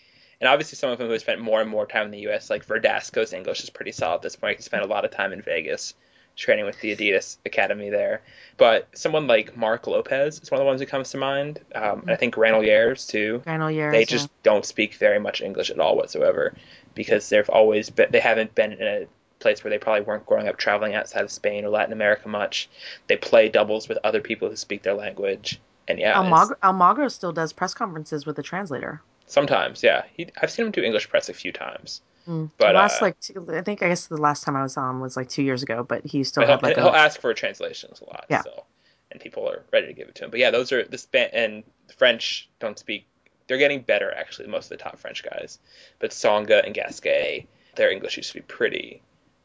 and 0.41 0.47
obviously 0.47 0.77
some 0.77 0.89
of 0.89 0.97
them 0.97 1.05
who 1.05 1.13
have 1.13 1.21
spent 1.21 1.41
more 1.41 1.61
and 1.61 1.69
more 1.69 1.85
time 1.85 2.05
in 2.05 2.11
the 2.11 2.21
U.S. 2.21 2.49
like 2.49 2.65
Verdasco's 2.65 3.33
English 3.33 3.61
is 3.61 3.69
pretty 3.69 3.91
solid 3.91 4.15
at 4.15 4.21
this 4.23 4.35
point. 4.35 4.57
He 4.57 4.63
spent 4.63 4.83
a 4.83 4.87
lot 4.87 5.05
of 5.05 5.11
time 5.11 5.31
in 5.31 5.43
Vegas 5.43 5.93
training 6.35 6.65
with 6.65 6.81
the 6.81 6.95
Adidas 6.95 7.37
Academy 7.45 7.91
there. 7.91 8.23
But 8.57 8.87
someone 8.97 9.27
like 9.27 9.55
Marc 9.55 9.85
Lopez 9.85 10.39
is 10.41 10.49
one 10.49 10.59
of 10.59 10.63
the 10.63 10.67
ones 10.67 10.81
who 10.81 10.87
comes 10.87 11.11
to 11.11 11.17
mind. 11.19 11.59
Um, 11.75 11.99
and 11.99 12.09
I 12.09 12.15
think 12.15 12.33
Granollers 12.33 13.07
too. 13.07 13.43
Granollers, 13.45 13.91
they 13.91 13.99
yeah. 13.99 14.05
just 14.05 14.29
don't 14.41 14.65
speak 14.65 14.95
very 14.95 15.19
much 15.19 15.43
English 15.43 15.69
at 15.69 15.77
all 15.77 15.95
whatsoever 15.95 16.55
because 16.95 17.29
they've 17.29 17.49
always 17.49 17.91
been 17.91 18.07
they 18.09 18.19
haven't 18.19 18.55
been 18.55 18.73
in 18.73 18.87
a 18.87 19.05
place 19.43 19.63
where 19.63 19.69
they 19.69 19.77
probably 19.77 20.01
weren't 20.01 20.25
growing 20.25 20.47
up 20.47 20.57
traveling 20.57 20.95
outside 20.95 21.23
of 21.23 21.31
Spain 21.31 21.63
or 21.65 21.69
Latin 21.69 21.93
America 21.93 22.27
much. 22.27 22.67
They 23.07 23.17
play 23.17 23.49
doubles 23.49 23.87
with 23.87 23.99
other 24.03 24.21
people 24.21 24.49
who 24.49 24.55
speak 24.55 24.81
their 24.81 24.95
language. 24.95 25.59
And 25.87 25.99
yeah, 25.99 26.17
Almagro, 26.19 26.55
Almagro 26.63 27.11
still 27.11 27.33
does 27.33 27.53
press 27.53 27.73
conferences 27.75 28.25
with 28.25 28.39
a 28.39 28.43
translator. 28.43 29.01
sometimes, 29.33 29.83
yeah. 29.83 30.03
He, 30.15 30.27
I've 30.41 30.51
seen 30.51 30.67
him 30.67 30.71
do 30.71 30.81
English 30.81 31.09
press 31.09 31.29
a 31.29 31.33
few 31.33 31.51
times. 31.51 32.01
Mm. 32.27 32.49
But, 32.57 32.75
last 32.75 33.01
uh, 33.01 33.05
like 33.05 33.19
two, 33.19 33.45
I 33.51 33.61
think 33.61 33.83
I 33.83 33.89
guess 33.89 34.07
the 34.07 34.17
last 34.17 34.43
time 34.43 34.55
I 34.55 34.63
was 34.63 34.77
on 34.77 35.01
was 35.01 35.17
like 35.17 35.27
two 35.29 35.43
years 35.43 35.61
ago, 35.63 35.83
but 35.83 36.05
he 36.05 36.23
still 36.23 36.41
But 36.41 36.47
he'll, 36.47 36.55
had 36.57 36.63
like 36.63 36.75
he'll 36.77 36.87
a 36.87 36.97
ask 36.97 37.19
for 37.19 37.33
translations 37.33 37.99
a 37.99 38.05
lot. 38.05 38.25
Yeah. 38.29 38.43
So, 38.43 38.65
and 39.11 39.19
people 39.19 39.47
are 39.49 39.63
ready 39.73 39.87
to 39.87 39.93
give 39.93 40.07
it 40.07 40.15
to 40.15 40.25
him. 40.25 40.31
But 40.31 40.39
yeah, 40.39 40.51
those 40.51 40.71
are 40.71 40.83
the 40.85 40.97
Span 40.97 41.29
and 41.33 41.63
the 41.87 41.93
French 41.93 42.49
don't 42.59 42.79
speak. 42.79 43.07
They're 43.47 43.57
getting 43.57 43.81
better 43.81 44.13
actually. 44.15 44.47
Most 44.47 44.71
of 44.71 44.77
the 44.77 44.83
top 44.83 44.97
French 44.97 45.23
guys, 45.23 45.59
but 45.99 46.11
Tsonga 46.11 46.65
and 46.65 46.73
Gasquet, 46.73 47.45
their 47.75 47.91
English 47.91 48.15
used 48.17 48.31
to 48.31 48.35
be 48.35 48.41
pretty, 48.43 49.01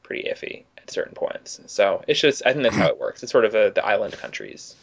pretty 0.09 0.29
iffy 0.29 0.65
at 0.79 0.91
certain 0.91 1.15
points. 1.15 1.61
So 1.67 2.03
it's 2.09 2.19
just 2.19 2.43
I 2.45 2.53
think 2.53 2.65
that's 2.65 2.77
how 2.77 2.89
it 2.89 2.99
works. 2.99 3.23
It's 3.23 3.31
sort 3.31 3.45
of 3.45 3.55
a, 3.55 3.71
the 3.73 3.85
island 3.85 4.15
countries, 4.15 4.75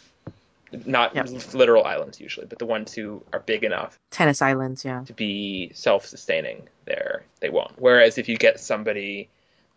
not 0.85 1.15
Yep. 1.15 1.53
literal 1.53 1.83
islands 1.83 2.21
usually, 2.21 2.45
but 2.45 2.59
the 2.59 2.65
ones 2.67 2.93
who 2.93 3.23
are 3.33 3.39
big 3.39 3.63
enough 3.63 3.97
tennis 4.11 4.41
islands. 4.41 4.85
Yeah, 4.85 5.03
to 5.05 5.13
be 5.13 5.71
self-sustaining 5.73 6.69
there 6.85 7.23
they 7.39 7.49
won't 7.49 7.73
whereas 7.81 8.17
if 8.19 8.29
you 8.29 8.37
get 8.37 8.59
somebody 8.59 9.27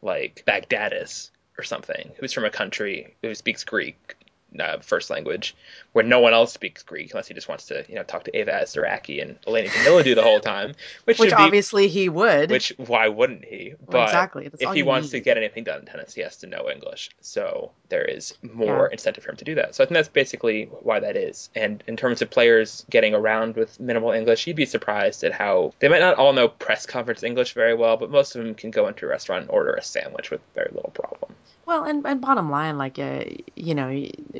like 0.03 0.45
baghdatis 0.47 1.31
or 1.57 1.65
something 1.65 2.13
who's 2.21 2.33
from 2.35 2.45
a 2.45 2.51
country 2.51 3.17
who 3.23 3.35
speaks 3.35 3.65
greek 3.65 4.15
uh, 4.59 4.79
first 4.81 5.11
language 5.11 5.55
where 5.93 6.05
no 6.05 6.21
one 6.21 6.33
else 6.33 6.53
speaks 6.53 6.83
greek 6.83 7.11
unless 7.13 7.29
he 7.29 7.35
just 7.35 7.49
wants 7.49 7.67
to 7.67 7.85
you 7.89 7.95
know 7.95 8.03
talk 8.03 8.25
to 8.25 8.37
ava 8.37 8.51
Azaraki 8.51 9.21
and 9.21 9.39
elena 9.47 9.69
Daniilidou 9.69 10.15
the 10.15 10.23
whole 10.23 10.41
time 10.41 10.69
which, 11.05 11.19
which 11.19 11.29
should 11.31 11.37
be 11.37 11.43
obviously 11.43 11.89
he 11.89 12.09
would. 12.09 12.51
which 12.51 12.73
why 12.79 13.09
wouldn't 13.09 13.45
he 13.45 13.75
Well, 13.81 13.89
but 13.91 14.03
exactly. 14.05 14.49
That's 14.49 14.63
if 14.63 14.73
he 14.73 14.83
wants 14.83 15.11
to 15.11 15.21
get 15.21 15.37
anything 15.37 15.65
done 15.65 15.81
in 15.81 15.87
tennis 15.87 16.15
he 16.15 16.23
has 16.23 16.37
to 16.39 16.47
know 16.47 16.71
english 16.71 17.11
so 17.21 17.73
there 17.91 18.05
is 18.05 18.35
more 18.43 18.87
Yeah. 18.89 18.93
incentive 18.93 19.23
for 19.25 19.31
him 19.31 19.37
to 19.37 19.45
do 19.45 19.55
that 19.57 19.75
so 19.75 19.85
i 19.85 19.87
think 19.87 19.95
that's 19.95 20.09
basically 20.09 20.65
why 20.65 21.01
that 21.01 21.17
is 21.17 21.51
and 21.55 21.85
in 21.87 21.97
terms 21.97 22.23
of 22.23 22.31
players 22.31 22.87
getting 22.91 23.15
around 23.15 23.57
with 23.57 23.79
minimal 23.79 24.13
english 24.13 24.47
you'd 24.47 24.57
be 24.57 24.67
surprised 24.67 25.25
at 25.25 25.33
how 25.33 25.73
they 25.81 25.89
might 25.89 26.01
not 26.01 26.17
all 26.17 26.33
know 26.33 26.49
press 26.49 26.87
conference 26.87 27.23
english 27.23 27.53
very 27.53 27.75
well 27.75 27.97
but 27.99 28.11
most 28.11 28.35
of 28.35 28.43
them 28.43 28.55
can 28.55 28.71
go 28.71 28.89
into 28.89 29.05
a 29.05 29.09
restaurant 29.09 29.43
and 29.43 29.51
order 29.51 29.73
a 29.75 29.83
sandwich 29.83 30.31
with 30.31 30.41
very 30.55 30.71
little 30.73 30.91
problem 30.95 31.35
Well, 31.69 31.85
and, 31.85 32.05
and 32.07 32.21
bottom 32.21 32.51
line, 32.51 32.79
like, 32.79 32.99
uh, 32.99 33.25
you 33.55 33.75
know, 33.75 33.89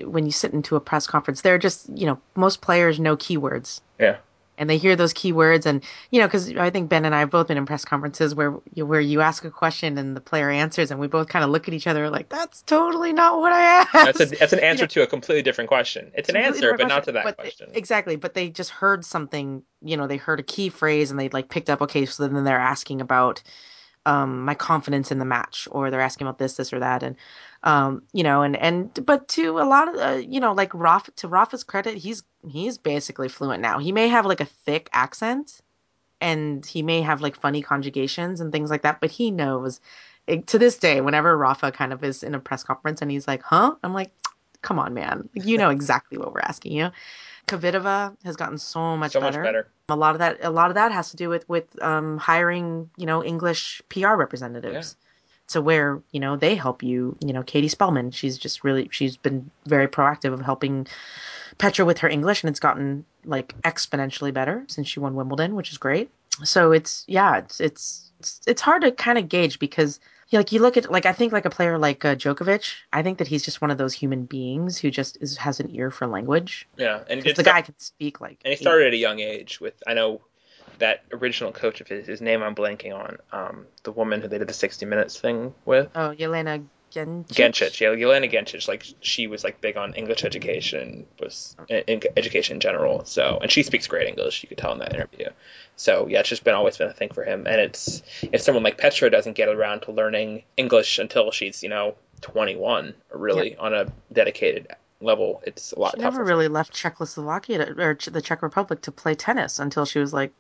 when 0.05 0.25
you 0.27 0.33
sit 0.33 0.55
into 0.55 0.77
a 0.77 0.81
press 0.81 1.07
conference, 1.07 1.43
they're 1.43 1.59
just, 1.59 1.89
you 1.97 2.07
know, 2.07 2.19
most 2.37 2.63
players 2.63 2.99
know 2.99 3.17
keywords. 3.17 3.81
yeah 4.01 4.17
and 4.61 4.69
they 4.69 4.77
hear 4.77 4.97
those 4.97 5.15
keywords 5.15 5.67
and 5.67 5.85
you 6.11 6.19
know 6.21 6.27
because 6.27 6.53
i 6.57 6.69
think 6.69 6.89
ben 6.89 7.05
and 7.05 7.15
i 7.15 7.21
have 7.21 7.31
both 7.31 7.47
been 7.47 7.57
in 7.57 7.65
press 7.67 7.85
conferences 7.85 8.35
where 8.35 8.55
you, 8.75 8.85
where 8.85 9.01
you 9.01 9.21
ask 9.21 9.45
a 9.45 9.51
question 9.51 9.97
and 9.99 10.17
the 10.17 10.21
player 10.21 10.51
answers 10.51 10.91
and 10.91 10.99
we 10.99 11.07
both 11.07 11.29
kind 11.29 11.45
of 11.45 11.51
look 11.51 11.69
at 11.69 11.75
each 11.75 11.87
other 11.87 12.11
like 12.11 12.29
that's 12.29 12.63
totally 12.63 13.13
not 13.13 13.39
what 13.39 13.53
i 13.53 13.63
asked 13.63 13.93
That's 13.93 14.21
a 14.21 14.27
that's 14.27 14.53
an 14.53 14.59
answer 14.71 14.83
You 14.83 14.87
know, 14.87 14.87
to 14.89 15.03
a 15.03 15.07
completely 15.07 15.43
different 15.43 15.69
question. 15.69 16.11
It's 16.15 16.29
an 16.29 16.37
answer, 16.37 16.73
but 16.73 16.89
different 16.89 16.89
not 16.89 17.05
to 17.05 17.13
that 17.13 17.25
but 17.25 17.37
question. 17.37 17.69
exactly 17.73 18.17
but 18.17 18.35
they 18.35 18.49
just 18.51 18.71
heard 18.71 19.05
something 19.05 19.63
you 19.83 19.97
know 19.97 20.07
they 20.09 20.17
heard 20.17 20.41
a 20.41 20.43
key 20.43 20.69
phrase 20.71 21.11
and 21.13 21.21
they 21.21 21.29
like 21.29 21.49
picked 21.51 21.71
up 21.71 21.81
okay 21.83 22.05
so 22.05 22.27
then 22.27 22.45
they're 22.45 22.59
asking 22.59 23.01
about 23.01 23.43
um 24.09 24.43
my 24.43 24.55
confidence 24.55 25.13
in 25.13 25.19
the 25.19 25.25
match 25.27 25.69
or 25.71 25.91
they're 25.91 26.01
asking 26.01 26.27
about 26.27 26.39
this 26.39 26.55
this 26.55 26.73
or 26.73 26.79
that 26.81 27.03
and 27.03 27.15
um 27.63 28.03
you 28.15 28.23
know 28.23 28.41
and 28.41 28.57
and 28.57 29.05
but 29.05 29.29
to 29.29 29.59
a 29.59 29.69
lot 29.69 29.87
of 29.87 29.95
uh, 30.01 30.17
you 30.17 30.41
know 30.41 30.53
like 30.53 30.73
Rafa 30.73 31.11
to 31.13 31.29
Rafa's 31.29 31.63
credit 31.63 31.99
he's 31.99 32.23
he's 32.49 32.79
basically 32.79 33.29
fluent 33.29 33.61
now. 33.61 33.79
He 33.79 33.93
may 33.93 34.09
have 34.09 34.25
like 34.25 34.41
a 34.41 34.47
thick 34.47 34.89
accent 34.93 35.61
and 36.21 36.65
he 36.65 36.83
may 36.83 37.03
have 37.03 37.21
like 37.21 37.37
funny 37.37 37.61
conjugations 37.61 38.41
and 38.41 38.51
things 38.51 38.71
like 38.71 38.83
that 38.83 39.01
but 39.01 39.11
he 39.11 39.31
knows 39.31 39.81
it, 40.27 40.47
to 40.47 40.59
this 40.59 40.79
day 40.79 41.03
whenever 41.03 41.37
Rafa 41.37 41.71
kind 41.71 41.93
of 41.93 42.03
is 42.03 42.23
in 42.23 42.35
a 42.35 42.41
press 42.41 42.65
conference 42.65 43.03
and 43.03 43.11
he's 43.11 43.29
like 43.29 43.43
huh? 43.43 43.75
I'm 43.85 43.93
like 43.93 44.11
come 44.63 44.79
on 44.79 44.95
man. 44.95 45.29
You 45.35 45.59
know 45.59 45.69
exactly 45.69 46.17
what 46.17 46.33
we're 46.33 46.41
asking 46.41 46.73
you 46.73 46.91
Kvitova 47.49 48.17
has 48.25 48.37
gotten 48.37 48.59
so 48.59 48.97
much 48.97 49.13
so 49.13 49.21
better 49.21 49.39
much 49.41 49.47
better. 49.49 49.69
a 49.89 49.97
lot 49.97 50.15
of 50.15 50.19
that 50.21 50.39
a 50.43 50.51
lot 50.51 50.71
of 50.71 50.75
that 50.75 50.93
has 50.93 51.11
to 51.11 51.17
do 51.17 51.29
with 51.29 51.49
with 51.49 51.67
um, 51.83 52.17
hiring 52.19 52.91
you 52.97 53.07
know 53.07 53.25
English 53.25 53.83
PR 53.89 54.15
representatives 54.15 54.97
Yeah. 54.99 55.07
to 55.49 55.61
where 55.63 56.01
you 56.13 56.21
know 56.21 56.37
they 56.37 56.55
help 56.55 56.83
you 56.83 57.17
you 57.21 57.33
know 57.33 57.43
Katie 57.43 57.69
Spellman 57.69 58.11
she's 58.11 58.37
just 58.39 58.65
really 58.65 58.89
she's 58.93 59.17
been 59.17 59.51
very 59.67 59.89
proactive 59.89 60.33
of 60.33 60.41
helping 60.41 60.87
Petra 61.59 61.85
with 61.85 61.99
her 61.99 62.09
English 62.09 62.43
and 62.43 62.51
it's 62.51 62.61
gotten 62.61 63.05
like 63.25 63.55
exponentially 63.63 64.33
better 64.33 64.65
since 64.69 64.87
she 64.89 65.01
won 65.01 65.15
Wimbledon 65.15 65.55
which 65.55 65.71
is 65.73 65.79
great 65.79 66.11
so 66.45 66.73
it's 66.73 67.05
yeah 67.09 67.37
it's 67.39 67.61
it's 67.61 68.05
it's, 68.21 68.41
it's 68.47 68.63
hard 68.63 68.83
to 68.83 68.93
kind 68.93 69.17
of 69.19 69.29
gauge 69.29 69.59
because 69.59 69.99
like 70.33 70.53
you 70.53 70.61
look 70.61 70.77
at 70.77 70.91
like 70.91 71.07
I 71.07 71.13
think 71.13 71.33
like 71.33 71.45
a 71.47 71.51
player 71.51 71.79
like 71.79 72.05
uh, 72.05 72.15
Djokovic 72.15 72.75
I 72.93 73.03
think 73.03 73.19
that 73.19 73.27
he's 73.27 73.45
just 73.45 73.61
one 73.61 73.71
of 73.71 73.79
those 73.79 73.95
human 73.95 74.25
beings 74.25 74.79
who 74.79 74.91
just 74.91 75.17
is 75.21 75.37
has 75.39 75.61
an 75.61 75.75
ear 75.75 75.91
for 75.91 76.07
language 76.07 76.69
Yeah, 76.77 77.03
and 77.09 77.23
the 77.23 77.43
guy 77.43 77.63
can 77.63 77.75
speak 77.79 78.21
like 78.21 78.41
and 78.45 78.53
he 78.53 78.57
started 78.57 78.89
at 78.89 78.93
a 78.93 78.99
young 78.99 79.21
age 79.21 79.61
with 79.61 79.75
I 79.87 79.95
know 79.95 80.21
that 80.79 81.05
original 81.13 81.51
coach 81.51 81.81
of 81.81 81.89
his, 81.89 82.07
his 82.07 82.21
name 82.21 82.43
I'm 82.43 82.55
blanking 82.55 82.95
on, 82.95 83.17
um, 83.33 83.67
the 83.83 83.91
woman 83.91 84.21
who 84.21 84.29
they 84.29 84.39
did 84.39 84.49
the 84.49 84.53
60 84.55 84.87
Minutes 84.87 85.19
thing 85.19 85.55
with. 85.65 85.89
oh 85.95 86.15
Yelena 86.17 86.65
Gencic 86.91 87.27
Gencic, 87.29 87.81
yeah, 87.81 87.89
Yelena 87.89 88.31
Gencic, 88.31 88.67
like 88.69 88.87
she 89.01 89.27
was 89.27 89.45
like 89.45 89.61
big 89.61 89.77
on 89.77 89.95
English 89.95 90.25
education, 90.25 91.07
was 91.21 91.57
in, 91.69 92.03
education 92.17 92.57
in 92.57 92.61
general. 92.61 93.05
So, 93.05 93.39
and 93.41 93.51
she 93.51 93.63
speaks 93.63 93.87
great 93.87 94.09
English. 94.09 94.43
You 94.43 94.49
could 94.49 94.59
tell 94.59 94.73
in 94.73 94.79
that 94.79 94.95
interview. 94.95 95.29
So, 95.77 96.07
yeah, 96.09 96.21
it's 96.21 96.29
just 96.29 96.45
been 96.45 96.55
always 96.55 96.77
been 96.77 96.89
a 96.89 96.93
thing 96.93 97.11
for 97.11 97.25
him. 97.25 97.47
And 97.47 97.61
it's 97.61 98.03
if 98.23 98.41
someone 98.41 98.65
like 98.65 98.79
Petra 98.79 99.11
doesn't 99.11 99.35
get 99.35 99.49
around 99.49 99.83
to 99.83 99.93
learning 99.93 100.45
English 100.57 100.99
until 100.99 101.31
she's 101.31 101.63
you 101.63 101.69
know 101.69 101.95
21, 102.21 102.95
really 103.13 103.57
on 103.57 103.75
a 103.75 103.93
dedicated 104.13 104.69
level, 105.01 105.43
it's 105.47 105.73
a 105.73 105.79
lot 105.79 105.95
She 105.95 106.01
never 106.01 106.25
really 106.25 106.49
left 106.49 106.73
Czechoslovakia 106.73 107.67
to, 107.67 107.81
or 107.81 107.95
the 107.95 108.23
Czech 108.23 108.43
Republic 108.43 108.83
to 108.83 108.93
play 108.93 109.15
tennis 109.15 109.59
until 109.59 109.85
she 109.85 109.99
was 109.99 110.13
like 110.13 110.33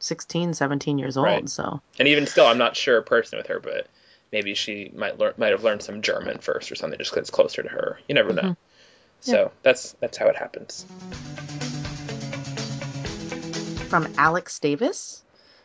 16, 0.00 0.54
17 0.54 0.98
years 0.98 1.16
old. 1.16 1.26
Right. 1.26 1.48
So 1.48 1.80
And 1.98 2.08
even 2.08 2.26
still, 2.26 2.46
I'm 2.46 2.58
not 2.58 2.76
sure 2.76 3.00
person 3.02 3.38
with 3.38 3.46
her, 3.46 3.60
but 3.60 3.86
maybe 4.32 4.54
she 4.54 4.90
might 4.94 5.18
learn 5.18 5.34
might 5.36 5.52
have 5.52 5.64
learned 5.64 5.82
some 5.82 6.02
German 6.02 6.38
first 6.38 6.70
or 6.70 6.74
something, 6.74 6.98
just 6.98 7.10
because 7.10 7.22
it's 7.22 7.30
closer 7.30 7.62
to 7.62 7.68
her. 7.68 7.98
You 8.08 8.14
never 8.14 8.32
know. 8.32 8.42
Mhm. 8.42 8.56
So 9.20 9.52
that's 9.62 9.92
that's 10.00 10.16
how 10.16 10.26
it 10.28 10.36
happens. 10.36 10.86
from 13.90 14.06
Alex 14.18 14.56
Davis. 14.60 15.24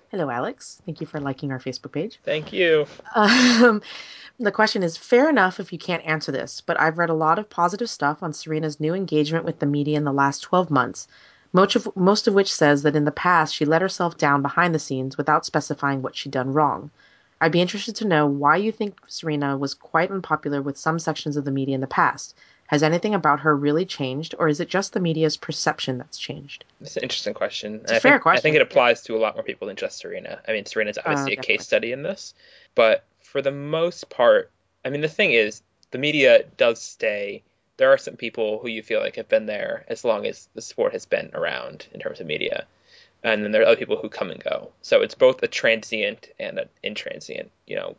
Hello, 0.09 0.31
Alex. 0.31 0.81
Thank 0.83 0.99
you 0.99 1.05
for 1.05 1.19
liking 1.19 1.51
our 1.51 1.59
Facebook 1.59 1.91
page. 1.91 2.19
Thank 2.23 2.51
you. 2.51 2.87
Um, 3.13 3.83
the 4.39 4.51
question 4.51 4.81
is 4.81 4.97
fair 4.97 5.29
enough 5.29 5.59
if 5.59 5.71
you 5.71 5.77
can't 5.77 6.03
answer 6.03 6.31
this, 6.31 6.59
but 6.59 6.79
I've 6.81 6.97
read 6.97 7.11
a 7.11 7.13
lot 7.13 7.37
of 7.37 7.51
positive 7.51 7.87
stuff 7.87 8.23
on 8.23 8.33
Serena's 8.33 8.79
new 8.79 8.95
engagement 8.95 9.45
with 9.45 9.59
the 9.59 9.67
media 9.67 9.97
in 9.97 10.05
the 10.05 10.11
last 10.11 10.39
12 10.39 10.71
months, 10.71 11.07
most 11.53 11.75
of, 11.75 11.95
most 11.95 12.27
of 12.27 12.33
which 12.33 12.51
says 12.51 12.81
that 12.81 12.95
in 12.95 13.05
the 13.05 13.11
past 13.11 13.53
she 13.53 13.63
let 13.63 13.83
herself 13.83 14.17
down 14.17 14.41
behind 14.41 14.73
the 14.73 14.79
scenes 14.79 15.17
without 15.17 15.45
specifying 15.45 16.01
what 16.01 16.15
she'd 16.15 16.31
done 16.31 16.51
wrong. 16.51 16.89
I'd 17.41 17.51
be 17.51 17.61
interested 17.61 17.95
to 17.97 18.07
know 18.07 18.25
why 18.25 18.57
you 18.57 18.71
think 18.71 18.99
Serena 19.07 19.57
was 19.57 19.73
quite 19.73 20.11
unpopular 20.11 20.61
with 20.61 20.77
some 20.77 20.99
sections 20.99 21.37
of 21.37 21.45
the 21.45 21.51
media 21.51 21.75
in 21.75 21.81
the 21.81 21.87
past. 21.87 22.35
Has 22.67 22.81
anything 22.81 23.13
about 23.13 23.41
her 23.41 23.55
really 23.55 23.85
changed, 23.85 24.33
or 24.39 24.47
is 24.47 24.59
it 24.59 24.69
just 24.69 24.93
the 24.93 24.99
media's 24.99 25.37
perception 25.37 25.99
that's 25.99 26.17
changed? 26.17 26.65
It's 26.81 26.97
an 26.97 27.03
interesting 27.03 27.35
question. 27.35 27.81
It's 27.83 27.91
a 27.91 27.95
I 27.97 27.99
fair 27.99 28.13
think, 28.13 28.25
I 28.25 28.37
think 28.37 28.55
it 28.55 28.61
applies 28.61 29.03
to 29.03 29.15
a 29.15 29.19
lot 29.19 29.35
more 29.35 29.43
people 29.43 29.67
than 29.67 29.75
just 29.75 29.99
Serena. 29.99 30.41
I 30.47 30.51
mean, 30.51 30.65
Serena's 30.65 30.97
oh, 30.97 31.03
obviously 31.05 31.33
a 31.33 31.41
case 31.41 31.63
study 31.63 31.91
in 31.91 32.01
this, 32.01 32.33
but 32.73 33.03
for 33.21 33.41
the 33.41 33.51
most 33.51 34.09
part, 34.09 34.49
I 34.83 34.89
mean, 34.89 35.01
the 35.01 35.07
thing 35.07 35.33
is, 35.33 35.61
the 35.91 35.99
media 35.99 36.45
does 36.57 36.81
stay. 36.81 37.43
There 37.77 37.91
are 37.91 37.97
some 37.97 38.15
people 38.15 38.57
who 38.59 38.67
you 38.67 38.81
feel 38.81 39.01
like 39.01 39.17
have 39.17 39.29
been 39.29 39.45
there 39.45 39.85
as 39.87 40.03
long 40.03 40.25
as 40.25 40.47
the 40.55 40.61
sport 40.61 40.93
has 40.93 41.05
been 41.05 41.29
around 41.33 41.85
in 41.93 41.99
terms 41.99 42.19
of 42.19 42.25
media, 42.25 42.65
and 43.25 43.43
then 43.43 43.51
there 43.51 43.63
are 43.63 43.65
other 43.65 43.75
people 43.75 43.97
who 43.97 44.07
come 44.07 44.29
and 44.29 44.41
go. 44.43 44.71
So 44.83 45.01
it's 45.01 45.15
both 45.15 45.41
a 45.41 45.47
transient 45.47 46.29
and 46.39 46.59
an 46.59 46.69
intransient, 46.83 47.49
you 47.65 47.75
know, 47.75 47.95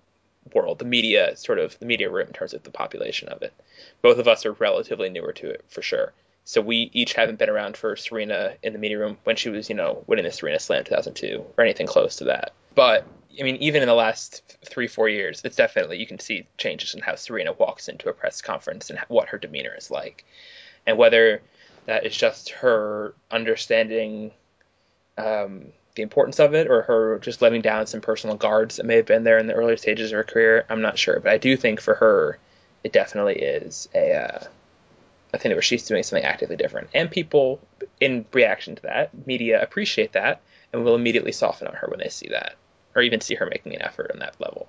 world. 0.54 0.78
The 0.78 0.84
media, 0.84 1.36
sort 1.36 1.58
of 1.58 1.76
the 1.80 1.86
media 1.86 2.08
room 2.08 2.28
in 2.28 2.32
terms 2.32 2.54
of 2.54 2.62
the 2.62 2.70
population 2.70 3.28
of 3.28 3.42
it. 3.42 3.52
Both 4.02 4.18
of 4.18 4.28
us 4.28 4.46
are 4.46 4.52
relatively 4.52 5.08
newer 5.08 5.32
to 5.32 5.50
it 5.50 5.64
for 5.66 5.82
sure. 5.82 6.12
So 6.44 6.60
we 6.60 6.90
each 6.92 7.14
haven't 7.14 7.40
been 7.40 7.50
around 7.50 7.76
for 7.76 7.96
Serena 7.96 8.54
in 8.62 8.72
the 8.72 8.78
media 8.78 9.00
room 9.00 9.18
when 9.24 9.34
she 9.34 9.48
was, 9.48 9.68
you 9.68 9.74
know, 9.74 10.04
winning 10.06 10.24
the 10.24 10.30
Serena 10.30 10.60
Slam 10.60 10.84
2002 10.84 11.44
or 11.58 11.64
anything 11.64 11.88
close 11.88 12.14
to 12.16 12.24
that. 12.26 12.52
But 12.76 13.04
I 13.38 13.42
mean, 13.42 13.56
even 13.56 13.82
in 13.82 13.88
the 13.88 13.94
last 13.94 14.56
three, 14.64 14.86
four 14.86 15.08
years, 15.08 15.42
it's 15.44 15.56
definitely 15.56 15.98
you 15.98 16.06
can 16.06 16.20
see 16.20 16.46
changes 16.56 16.94
in 16.94 17.00
how 17.00 17.16
Serena 17.16 17.52
walks 17.52 17.88
into 17.88 18.08
a 18.08 18.12
press 18.12 18.40
conference 18.40 18.90
and 18.90 19.00
what 19.08 19.30
her 19.30 19.38
demeanor 19.38 19.74
is 19.76 19.90
like, 19.90 20.24
and 20.86 20.96
whether 20.96 21.42
that 21.86 22.06
is 22.06 22.16
just 22.16 22.50
her 22.50 23.14
understanding 23.32 24.30
um, 25.18 25.66
the 25.94 26.02
importance 26.02 26.38
of 26.38 26.54
it 26.54 26.68
or 26.68 26.82
her 26.82 27.18
just 27.18 27.42
letting 27.42 27.62
down 27.62 27.86
some 27.86 28.00
personal 28.00 28.36
guards 28.36 28.76
that 28.76 28.86
may 28.86 28.96
have 28.96 29.06
been 29.06 29.24
there 29.24 29.38
in 29.38 29.46
the 29.46 29.54
earlier 29.54 29.76
stages 29.76 30.12
of 30.12 30.16
her 30.16 30.24
career. 30.24 30.64
I'm 30.68 30.82
not 30.82 30.98
sure, 30.98 31.20
but 31.20 31.32
I 31.32 31.38
do 31.38 31.56
think 31.56 31.80
for 31.80 31.94
her, 31.94 32.38
it 32.84 32.92
definitely 32.92 33.36
is 33.36 33.88
a 33.94 34.12
uh, 34.12 34.44
a 35.32 35.38
thing 35.38 35.52
where 35.52 35.62
she's 35.62 35.86
doing 35.86 36.02
something 36.02 36.24
actively 36.24 36.56
different, 36.56 36.88
and 36.94 37.10
people 37.10 37.60
in 38.00 38.24
reaction 38.32 38.76
to 38.76 38.82
that, 38.82 39.26
media 39.26 39.60
appreciate 39.60 40.12
that 40.12 40.40
and 40.72 40.84
will 40.84 40.94
immediately 40.94 41.32
soften 41.32 41.66
on 41.66 41.74
her 41.74 41.88
when 41.88 41.98
they 41.98 42.08
see 42.08 42.28
that, 42.28 42.54
or 42.94 43.02
even 43.02 43.20
see 43.20 43.34
her 43.34 43.46
making 43.46 43.74
an 43.74 43.82
effort 43.82 44.10
on 44.12 44.20
that 44.20 44.40
level. 44.40 44.68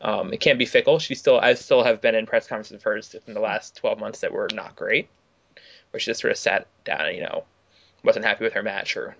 Um, 0.00 0.32
it 0.32 0.40
can't 0.40 0.58
be 0.58 0.66
fickle. 0.66 0.98
She 0.98 1.14
still, 1.14 1.38
I 1.40 1.54
still 1.54 1.82
have 1.82 2.00
been 2.00 2.14
in 2.14 2.26
press 2.26 2.46
conferences 2.46 2.76
of 2.76 2.82
hers 2.82 3.14
in 3.26 3.34
the 3.34 3.40
last 3.40 3.76
12 3.76 3.98
months 3.98 4.20
that 4.20 4.32
were 4.32 4.48
not 4.52 4.76
great, 4.76 5.08
where 5.90 6.00
she 6.00 6.10
just 6.10 6.20
sort 6.20 6.32
of 6.32 6.38
sat 6.38 6.66
down 6.84 7.06
and 7.06 7.16
you 7.16 7.22
know 7.22 7.44
wasn't 8.02 8.24
happy 8.24 8.44
with 8.44 8.52
her 8.52 8.62
match 8.62 8.96
or 8.96 9.16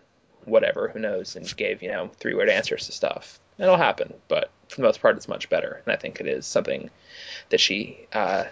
whatever, 0.46 0.88
who 0.88 0.98
knows, 0.98 1.36
and 1.36 1.56
gave 1.56 1.82
you 1.82 1.90
know 1.90 2.10
three 2.18 2.34
word 2.34 2.48
answers 2.48 2.86
to 2.86 2.92
stuff. 2.92 3.38
It'll 3.58 3.76
happen, 3.76 4.14
but 4.28 4.50
for 4.68 4.76
the 4.76 4.82
most 4.82 5.00
part, 5.00 5.16
it's 5.16 5.28
much 5.28 5.48
better, 5.48 5.80
and 5.84 5.92
I 5.92 5.96
think 5.96 6.20
it 6.20 6.26
is 6.26 6.46
something 6.46 6.90
that 7.50 7.60
she 7.60 8.06
uh, 8.12 8.44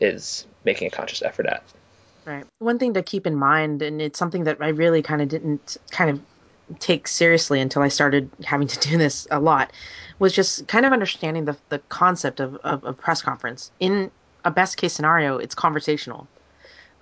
is 0.00 0.46
making 0.64 0.88
a 0.88 0.90
conscious 0.90 1.22
effort 1.22 1.46
at. 1.46 1.62
Right. 2.24 2.44
One 2.58 2.78
thing 2.78 2.94
to 2.94 3.02
keep 3.02 3.26
in 3.26 3.36
mind, 3.36 3.82
and 3.82 4.00
it's 4.00 4.18
something 4.18 4.44
that 4.44 4.58
I 4.60 4.68
really 4.68 5.02
kind 5.02 5.20
of 5.20 5.28
didn't 5.28 5.76
kind 5.90 6.10
of 6.10 6.20
take 6.80 7.06
seriously 7.06 7.60
until 7.60 7.82
I 7.82 7.88
started 7.88 8.30
having 8.44 8.66
to 8.68 8.78
do 8.88 8.96
this 8.98 9.26
a 9.30 9.40
lot, 9.40 9.72
was 10.18 10.32
just 10.32 10.66
kind 10.68 10.86
of 10.86 10.92
understanding 10.92 11.44
the 11.44 11.56
the 11.68 11.80
concept 11.88 12.40
of 12.40 12.56
of 12.56 12.84
a 12.84 12.92
press 12.92 13.20
conference. 13.22 13.70
In 13.80 14.10
a 14.44 14.50
best 14.50 14.76
case 14.76 14.92
scenario, 14.92 15.38
it's 15.38 15.54
conversational. 15.54 16.28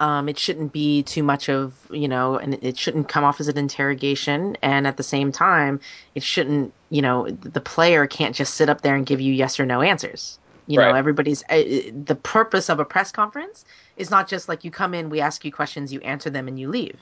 Um, 0.01 0.29
it 0.29 0.39
shouldn't 0.39 0.73
be 0.73 1.03
too 1.05 1.23
much 1.23 1.49
of 1.49 1.75
you 1.91 2.09
know, 2.09 2.37
and 2.37 2.55
it 2.55 2.77
shouldn't 2.77 3.09
come 3.09 3.25
off 3.25 3.41
as 3.41 3.49
an 3.49 3.59
interrogation. 3.59 4.57
And 4.63 4.87
at 4.87 4.97
the 4.97 5.03
same 5.03 5.33
time, 5.33 5.81
it 6.15 6.23
shouldn't 6.23 6.73
you 6.91 7.03
know, 7.03 7.31
the 7.31 7.61
player 7.61 8.07
can't 8.07 8.35
just 8.35 8.55
sit 8.55 8.69
up 8.69 8.83
there 8.83 8.95
and 8.95 9.07
give 9.07 9.21
you 9.21 9.33
yes 9.33 9.59
or 9.59 9.67
no 9.67 9.81
answers. 9.81 10.39
You 10.67 10.79
know, 10.79 10.95
everybody's 10.95 11.43
uh, 11.49 11.63
the 12.05 12.19
purpose 12.23 12.71
of 12.71 12.79
a 12.79 12.85
press 12.85 13.11
conference 13.11 13.65
is 13.97 14.11
not 14.11 14.29
just 14.29 14.49
like 14.49 14.65
you 14.65 14.71
come 14.71 14.95
in, 14.95 15.11
we 15.11 15.21
ask 15.21 15.45
you 15.45 15.53
questions, 15.53 15.93
you 15.93 16.01
answer 16.01 16.31
them, 16.31 16.49
and 16.49 16.59
you 16.59 16.69
leave. 16.69 16.97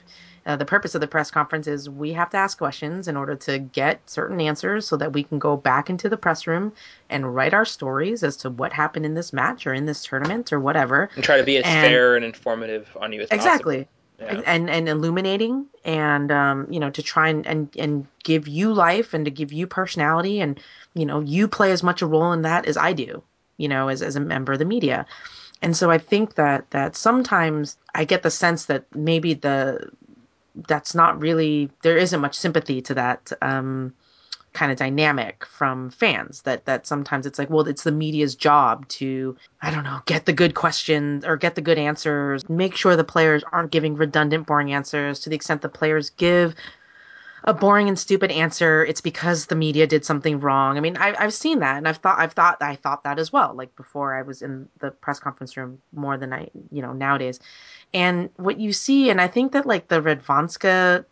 Uh, 0.45 0.55
the 0.55 0.65
purpose 0.65 0.95
of 0.95 1.01
the 1.01 1.07
press 1.07 1.29
conference 1.29 1.67
is 1.67 1.87
we 1.89 2.11
have 2.13 2.29
to 2.31 2.37
ask 2.37 2.57
questions 2.57 3.07
in 3.07 3.15
order 3.15 3.35
to 3.35 3.59
get 3.59 4.01
certain 4.09 4.41
answers 4.41 4.87
so 4.87 4.97
that 4.97 5.13
we 5.13 5.23
can 5.23 5.37
go 5.37 5.55
back 5.55 5.87
into 5.89 6.09
the 6.09 6.17
press 6.17 6.47
room 6.47 6.73
and 7.11 7.35
write 7.35 7.53
our 7.53 7.65
stories 7.65 8.23
as 8.23 8.35
to 8.37 8.49
what 8.49 8.73
happened 8.73 9.05
in 9.05 9.13
this 9.13 9.31
match 9.31 9.67
or 9.67 9.73
in 9.73 9.85
this 9.85 10.03
tournament 10.03 10.51
or 10.51 10.59
whatever. 10.59 11.09
And 11.15 11.23
try 11.23 11.37
to 11.37 11.43
be 11.43 11.57
as 11.57 11.65
And- 11.65 11.87
fair 11.87 12.15
and 12.15 12.25
informative 12.25 12.89
on 12.99 13.13
you 13.13 13.21
as 13.21 13.29
Exactly. 13.29 13.83
possible. 13.83 13.91
Yeah. 14.21 14.41
And 14.45 14.69
and 14.69 14.87
illuminating 14.87 15.65
and 15.83 16.31
um, 16.31 16.67
you 16.69 16.79
know 16.79 16.91
to 16.91 17.01
try 17.01 17.29
and, 17.29 17.43
and 17.47 17.75
and 17.75 18.05
give 18.23 18.47
you 18.47 18.71
life 18.71 19.15
and 19.15 19.25
to 19.25 19.31
give 19.31 19.51
you 19.51 19.65
personality 19.65 20.39
and 20.39 20.59
you 20.93 21.07
know 21.07 21.21
you 21.21 21.47
play 21.47 21.71
as 21.71 21.81
much 21.81 22.03
a 22.03 22.05
role 22.05 22.31
in 22.31 22.43
that 22.43 22.67
as 22.67 22.77
I 22.77 22.93
do 22.93 23.23
you 23.57 23.67
know 23.67 23.87
as 23.87 24.03
as 24.03 24.15
a 24.15 24.19
member 24.19 24.53
of 24.53 24.59
the 24.59 24.65
media 24.65 25.07
and 25.61 25.75
so 25.77 25.91
I 25.91 25.97
think 25.97 26.35
that 26.35 26.69
that 26.71 26.95
sometimes 26.95 27.77
I 27.95 28.05
get 28.05 28.23
the 28.23 28.31
sense 28.31 28.65
that 28.65 28.85
maybe 28.95 29.33
the 29.33 29.89
that's 30.67 30.93
not 30.93 31.19
really 31.21 31.69
there 31.81 31.97
isn't 31.97 32.19
much 32.19 32.35
sympathy 32.35 32.81
to 32.81 32.93
that 32.93 33.31
um, 33.41 33.93
kind 34.53 34.71
of 34.71 34.77
dynamic 34.77 35.45
from 35.45 35.89
fans 35.91 36.41
that 36.41 36.65
that 36.65 36.85
sometimes 36.85 37.25
it's 37.25 37.39
like 37.39 37.49
well 37.49 37.65
it's 37.67 37.83
the 37.83 37.91
media's 37.91 38.35
job 38.35 38.85
to 38.89 39.35
i 39.61 39.71
don't 39.71 39.85
know 39.85 40.01
get 40.07 40.25
the 40.25 40.33
good 40.33 40.55
questions 40.55 41.23
or 41.23 41.37
get 41.37 41.55
the 41.55 41.61
good 41.61 41.77
answers 41.77 42.47
make 42.49 42.75
sure 42.75 42.97
the 42.97 43.03
players 43.03 43.45
aren't 43.53 43.71
giving 43.71 43.95
redundant 43.95 44.45
boring 44.45 44.73
answers. 44.73 45.19
To 45.21 45.29
the 45.29 45.35
extent 45.35 45.61
the 45.61 45.69
players 45.69 46.09
give 46.11 46.55
a 47.45 47.53
boring 47.53 47.87
and 47.87 47.97
stupid 47.97 48.31
answer. 48.31 48.85
It's 48.85 49.01
because 49.01 49.47
the 49.47 49.55
media 49.55 49.87
did 49.87 50.05
something 50.05 50.39
wrong. 50.39 50.77
I 50.77 50.79
mean 50.81 50.97
I, 50.97 51.15
i've 51.19 51.33
seen 51.33 51.59
that 51.59 51.77
and 51.77 51.87
i've 51.87 51.97
thought 51.97 52.19
i've 52.19 52.33
thought 52.33 52.57
i 52.61 52.75
thought 52.75 53.03
that 53.03 53.19
as 53.19 53.31
well 53.31 53.53
like 53.53 53.75
before 53.75 54.15
i 54.15 54.21
was 54.21 54.41
in 54.41 54.67
the 54.79 54.91
press 54.91 55.19
conference 55.19 55.57
room 55.57 55.79
more 55.93 56.17
than 56.17 56.33
i 56.33 56.49
you 56.71 56.81
know 56.81 56.93
nowadays. 56.93 57.39
And 57.93 58.29
what 58.37 58.59
you 58.59 58.73
see 58.73 59.09
and 59.09 59.19
i 59.21 59.27
think 59.27 59.51
that 59.53 59.65
like 59.65 59.87
the 59.87 60.01
radwanska 60.01 61.05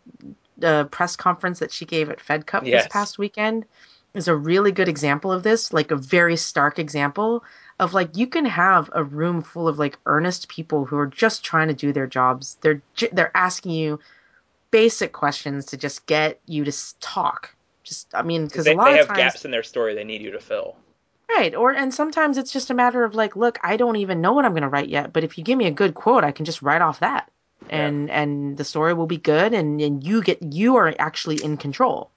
uh, 0.62 0.84
press 0.84 1.16
conference 1.16 1.58
that 1.58 1.72
she 1.72 1.84
gave 1.86 2.10
at 2.10 2.20
fed 2.20 2.46
cup 2.46 2.64
Yes. 2.64 2.84
this 2.84 2.92
past 2.92 3.18
weekend 3.18 3.64
is 4.14 4.28
a 4.28 4.36
really 4.36 4.72
good 4.72 4.88
example 4.88 5.32
of 5.32 5.42
this 5.42 5.72
like 5.72 5.90
a 5.90 5.96
very 5.96 6.36
stark 6.36 6.78
example 6.78 7.42
of 7.80 7.94
like 7.94 8.16
you 8.16 8.26
can 8.26 8.44
have 8.44 8.90
a 8.94 9.02
room 9.02 9.40
full 9.42 9.66
of 9.66 9.78
like 9.78 9.98
earnest 10.06 10.48
people 10.48 10.84
who 10.84 10.96
are 10.98 11.06
just 11.06 11.42
trying 11.44 11.66
to 11.68 11.74
do 11.74 11.92
their 11.92 12.06
jobs. 12.06 12.58
They're 12.60 12.82
they're 13.12 13.34
asking 13.36 13.72
you 13.72 13.98
basic 14.70 15.12
questions 15.12 15.66
to 15.66 15.76
just 15.76 16.06
get 16.06 16.40
you 16.46 16.64
to 16.64 16.72
talk. 17.00 17.54
Just 17.82 18.14
i 18.14 18.22
mean 18.22 18.46
because 18.46 18.66
a 18.66 18.74
lot 18.74 18.84
they 18.84 18.92
of 18.92 18.98
have 18.98 19.08
times 19.08 19.18
gaps 19.18 19.44
in 19.44 19.50
their 19.50 19.62
story 19.62 19.94
they 19.94 20.04
need 20.04 20.20
you 20.20 20.30
to 20.32 20.38
fill. 20.38 20.76
right 21.34 21.54
or 21.54 21.72
and 21.72 21.94
sometimes 21.94 22.36
it's 22.36 22.52
just 22.52 22.68
a 22.70 22.74
matter 22.74 23.04
of 23.04 23.14
like 23.14 23.36
look 23.36 23.58
i 23.62 23.76
don't 23.76 23.96
even 23.96 24.20
know 24.20 24.32
what 24.34 24.44
i'm 24.44 24.52
going 24.52 24.62
to 24.62 24.68
write 24.68 24.90
yet 24.90 25.12
but 25.14 25.24
if 25.24 25.38
you 25.38 25.42
give 25.44 25.56
me 25.56 25.66
a 25.66 25.70
good 25.70 25.94
quote 25.94 26.24
i 26.24 26.30
can 26.30 26.44
just 26.44 26.60
write 26.62 26.82
off 26.82 27.00
that. 27.00 27.30
And 27.70 28.10
and 28.10 28.56
the 28.56 28.64
story 28.64 28.94
will 28.94 29.06
be 29.06 29.16
good 29.16 29.54
and 29.54 29.80
and 29.80 30.04
you 30.04 30.22
get 30.22 30.42
you 30.42 30.76
are 30.76 30.94
actually 30.98 31.42
in 31.42 31.56
control 31.56 32.10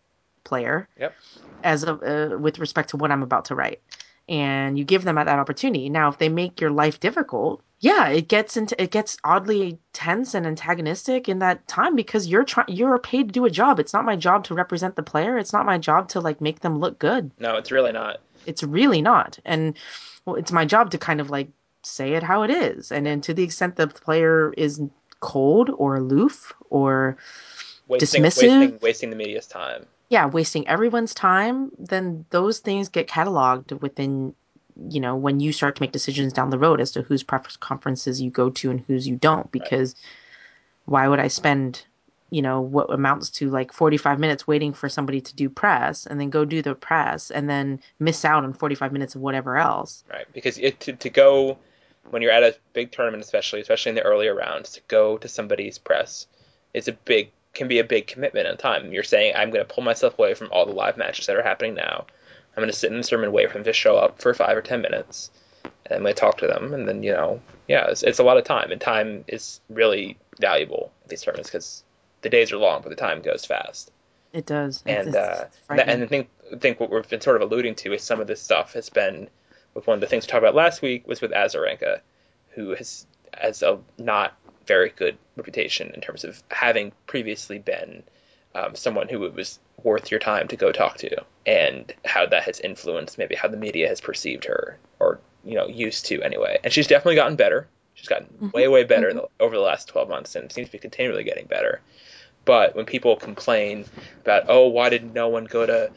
player. 0.43 0.87
Yep. 0.99 1.13
as 1.63 1.83
of 1.83 2.03
uh, 2.03 2.37
with 2.37 2.59
respect 2.59 2.89
to 2.89 2.97
what 2.97 3.09
i'm 3.11 3.23
about 3.23 3.45
to 3.45 3.55
write 3.55 3.81
and 4.29 4.77
you 4.77 4.83
give 4.85 5.03
them 5.03 5.15
that 5.15 5.27
opportunity 5.27 5.89
now 5.89 6.07
if 6.09 6.17
they 6.17 6.29
make 6.29 6.61
your 6.61 6.71
life 6.71 6.99
difficult 6.99 7.61
yeah 7.79 8.07
it 8.07 8.27
gets 8.29 8.55
into 8.55 8.81
it 8.81 8.91
gets 8.91 9.17
oddly 9.23 9.77
tense 9.91 10.33
and 10.33 10.47
antagonistic 10.47 11.27
in 11.27 11.39
that 11.39 11.67
time 11.67 11.95
because 11.95 12.27
you're 12.27 12.45
trying 12.45 12.67
you're 12.69 12.97
paid 12.99 13.27
to 13.27 13.33
do 13.33 13.45
a 13.45 13.49
job 13.49 13.79
it's 13.79 13.93
not 13.93 14.05
my 14.05 14.15
job 14.15 14.43
to 14.45 14.53
represent 14.53 14.95
the 14.95 15.03
player 15.03 15.37
it's 15.37 15.51
not 15.53 15.65
my 15.65 15.77
job 15.77 16.07
to 16.07 16.19
like 16.21 16.39
make 16.39 16.61
them 16.61 16.79
look 16.79 16.97
good 16.99 17.31
No, 17.39 17.57
it's 17.57 17.71
really 17.71 17.91
not. 17.91 18.21
it's 18.45 18.63
really 18.63 19.01
not 19.01 19.39
and 19.45 19.75
well, 20.25 20.37
it's 20.37 20.51
my 20.53 20.63
job 20.65 20.91
to 20.91 20.97
kind 20.97 21.19
of 21.19 21.29
like 21.29 21.49
say 21.83 22.13
it 22.13 22.23
how 22.23 22.43
it 22.43 22.49
is 22.49 22.91
and 22.93 23.05
then 23.05 23.19
to 23.19 23.33
the 23.33 23.43
extent 23.43 23.75
that 23.75 23.93
the 23.93 24.01
player 24.01 24.53
is 24.55 24.81
cold 25.19 25.69
or 25.77 25.95
aloof 25.97 26.53
or 26.69 27.17
Wasting, 27.89 28.23
Dismissive? 28.23 28.59
wasting, 28.61 28.79
wasting 28.81 29.09
the 29.09 29.15
media's 29.17 29.45
time. 29.45 29.85
Yeah 30.13 30.27
wasting 30.27 30.67
everyone's 30.67 31.13
time 31.13 31.71
then 31.79 32.23
those 32.29 32.59
things 32.59 32.87
get 32.87 33.07
cataloged 33.07 33.81
within 33.81 34.33
you 34.89 34.99
know 34.99 35.15
when 35.15 35.39
you 35.39 35.51
start 35.51 35.75
to 35.75 35.81
make 35.81 35.91
decisions 35.91 36.33
down 36.33 36.49
the 36.49 36.59
road 36.59 36.79
as 36.79 36.91
to 36.91 37.01
whose 37.01 37.23
press 37.23 37.57
conferences 37.57 38.21
you 38.21 38.29
go 38.29 38.49
to 38.49 38.71
and 38.71 38.81
whose 38.81 39.07
you 39.07 39.15
don't. 39.15 39.51
Because 39.51 39.95
why 40.85 41.07
would 41.07 41.19
i 41.19 41.27
spend 41.27 41.85
you 42.29 42.41
know 42.41 42.61
what 42.61 42.91
amounts 42.91 43.29
to 43.29 43.49
like 43.49 43.71
45 43.71 44.19
minutes 44.19 44.47
waiting 44.47 44.73
for 44.73 44.89
somebody 44.89 45.21
to 45.21 45.35
do 45.35 45.49
press 45.49 46.07
and 46.07 46.19
then 46.19 46.29
go 46.29 46.45
do 46.45 46.61
the 46.61 46.75
press 46.75 47.29
and 47.29 47.49
then 47.49 47.79
miss 47.99 48.25
out 48.25 48.43
on 48.43 48.53
45 48.53 48.91
minutes 48.91 49.15
of 49.15 49.21
whatever 49.21 49.57
else? 49.57 50.03
Right? 50.09 50.25
Because 50.33 50.57
it, 50.57 50.79
to 50.81 50.93
to 50.93 51.09
go 51.09 51.57
when 52.09 52.21
you're 52.21 52.31
at 52.31 52.43
a 52.43 52.55
big 52.73 52.91
tournament, 52.91 53.23
especially 53.23 53.61
especially 53.61 53.91
in 53.91 53.95
the 53.95 54.01
earlier 54.01 54.35
rounds, 54.35 54.71
to 54.73 54.81
go 54.87 55.17
to 55.17 55.27
somebody's 55.27 55.77
press 55.77 56.27
is 56.73 56.87
a 56.87 56.93
big 56.93 57.31
can 57.53 57.67
be 57.67 57.79
a 57.79 57.83
big 57.83 58.07
commitment 58.07 58.47
in 58.47 58.57
time. 58.57 58.91
You're 58.91 59.03
saying 59.03 59.33
I'm 59.35 59.51
going 59.51 59.65
to 59.65 59.73
pull 59.73 59.83
myself 59.83 60.17
away 60.17 60.33
from 60.33 60.49
all 60.51 60.65
the 60.65 60.71
live 60.71 60.97
matches 60.97 61.27
that 61.27 61.35
are 61.35 61.43
happening 61.43 61.75
now. 61.75 62.05
I'm 62.55 62.61
going 62.61 62.71
to 62.71 62.77
sit 62.77 62.91
in 62.91 62.97
this 62.97 63.11
room 63.11 63.23
and 63.23 63.33
wait 63.33 63.49
for 63.49 63.57
them 63.57 63.63
to 63.63 63.73
show 63.73 63.95
up 63.95 64.21
for 64.21 64.33
five 64.33 64.55
or 64.57 64.61
ten 64.61 64.81
minutes, 64.81 65.31
and 65.63 65.97
I'm 65.97 66.01
going 66.01 66.13
to 66.13 66.19
talk 66.19 66.37
to 66.39 66.47
them, 66.47 66.73
and 66.73 66.87
then 66.87 67.03
you 67.03 67.11
know, 67.11 67.41
yeah, 67.67 67.87
it's, 67.87 68.03
it's 68.03 68.19
a 68.19 68.23
lot 68.23 68.37
of 68.37 68.43
time, 68.43 68.71
and 68.71 68.79
time 68.79 69.23
is 69.27 69.59
really 69.69 70.17
valuable 70.39 70.91
at 71.03 71.09
these 71.09 71.21
tournaments 71.21 71.49
because 71.49 71.83
the 72.21 72.29
days 72.29 72.51
are 72.51 72.57
long, 72.57 72.81
but 72.81 72.89
the 72.89 72.95
time 72.95 73.21
goes 73.21 73.45
fast 73.45 73.91
it 74.33 74.47
does 74.47 74.83
and 74.85 75.09
it's 75.09 75.17
uh, 75.17 75.47
and, 75.69 75.79
and 75.79 76.03
I 76.03 76.07
think 76.07 76.27
I 76.51 76.57
think 76.57 76.79
what 76.79 76.89
we've 76.89 77.07
been 77.07 77.21
sort 77.21 77.35
of 77.35 77.43
alluding 77.43 77.75
to 77.75 77.93
is 77.93 78.03
some 78.03 78.19
of 78.19 78.27
this 78.27 78.41
stuff 78.41 78.73
has 78.73 78.89
been 78.89 79.29
with 79.75 79.87
one 79.87 79.95
of 79.95 80.01
the 80.01 80.07
things 80.07 80.25
we 80.25 80.31
talked 80.31 80.43
about 80.43 80.55
last 80.55 80.81
week 80.81 81.07
was 81.07 81.21
with 81.21 81.31
Azarenka, 81.31 82.01
who 82.49 82.71
has 82.71 83.05
has 83.33 83.61
a 83.61 83.79
not 83.97 84.35
very 84.67 84.89
good 84.89 85.17
reputation 85.35 85.91
in 85.93 86.01
terms 86.01 86.23
of 86.23 86.41
having 86.49 86.91
previously 87.07 87.59
been 87.59 88.03
um, 88.55 88.75
someone 88.75 89.07
who 89.09 89.25
it 89.25 89.33
was 89.33 89.59
worth 89.83 90.11
your 90.11 90.19
time 90.19 90.47
to 90.47 90.55
go 90.55 90.71
talk 90.71 90.97
to, 90.97 91.23
and 91.45 91.93
how 92.05 92.25
that 92.25 92.43
has 92.43 92.59
influenced 92.59 93.17
maybe 93.17 93.35
how 93.35 93.47
the 93.47 93.57
media 93.57 93.87
has 93.87 93.99
perceived 93.99 94.45
her, 94.45 94.77
or 94.99 95.19
you 95.43 95.55
know 95.55 95.67
used 95.67 96.05
to 96.05 96.21
anyway. 96.21 96.59
And 96.63 96.71
she's 96.71 96.87
definitely 96.87 97.15
gotten 97.15 97.35
better. 97.35 97.67
She's 97.95 98.07
gotten 98.07 98.27
Mhm. 98.41 98.53
way 98.53 98.67
way 98.67 98.83
better 98.83 99.09
in 99.09 99.17
the, 99.17 99.27
over 99.39 99.55
the 99.55 99.61
last 99.61 99.87
12 99.87 100.09
months, 100.09 100.35
and 100.35 100.51
seems 100.51 100.67
to 100.67 100.71
be 100.73 100.77
continually 100.79 101.23
getting 101.23 101.45
better. 101.47 101.81
But 102.45 102.75
when 102.75 102.85
people 102.85 103.15
complain 103.15 103.85
about, 104.21 104.43
oh, 104.47 104.67
why 104.67 104.89
did 104.89 105.13
no 105.13 105.29
one 105.29 105.45
go 105.45 105.65
to 105.65 105.91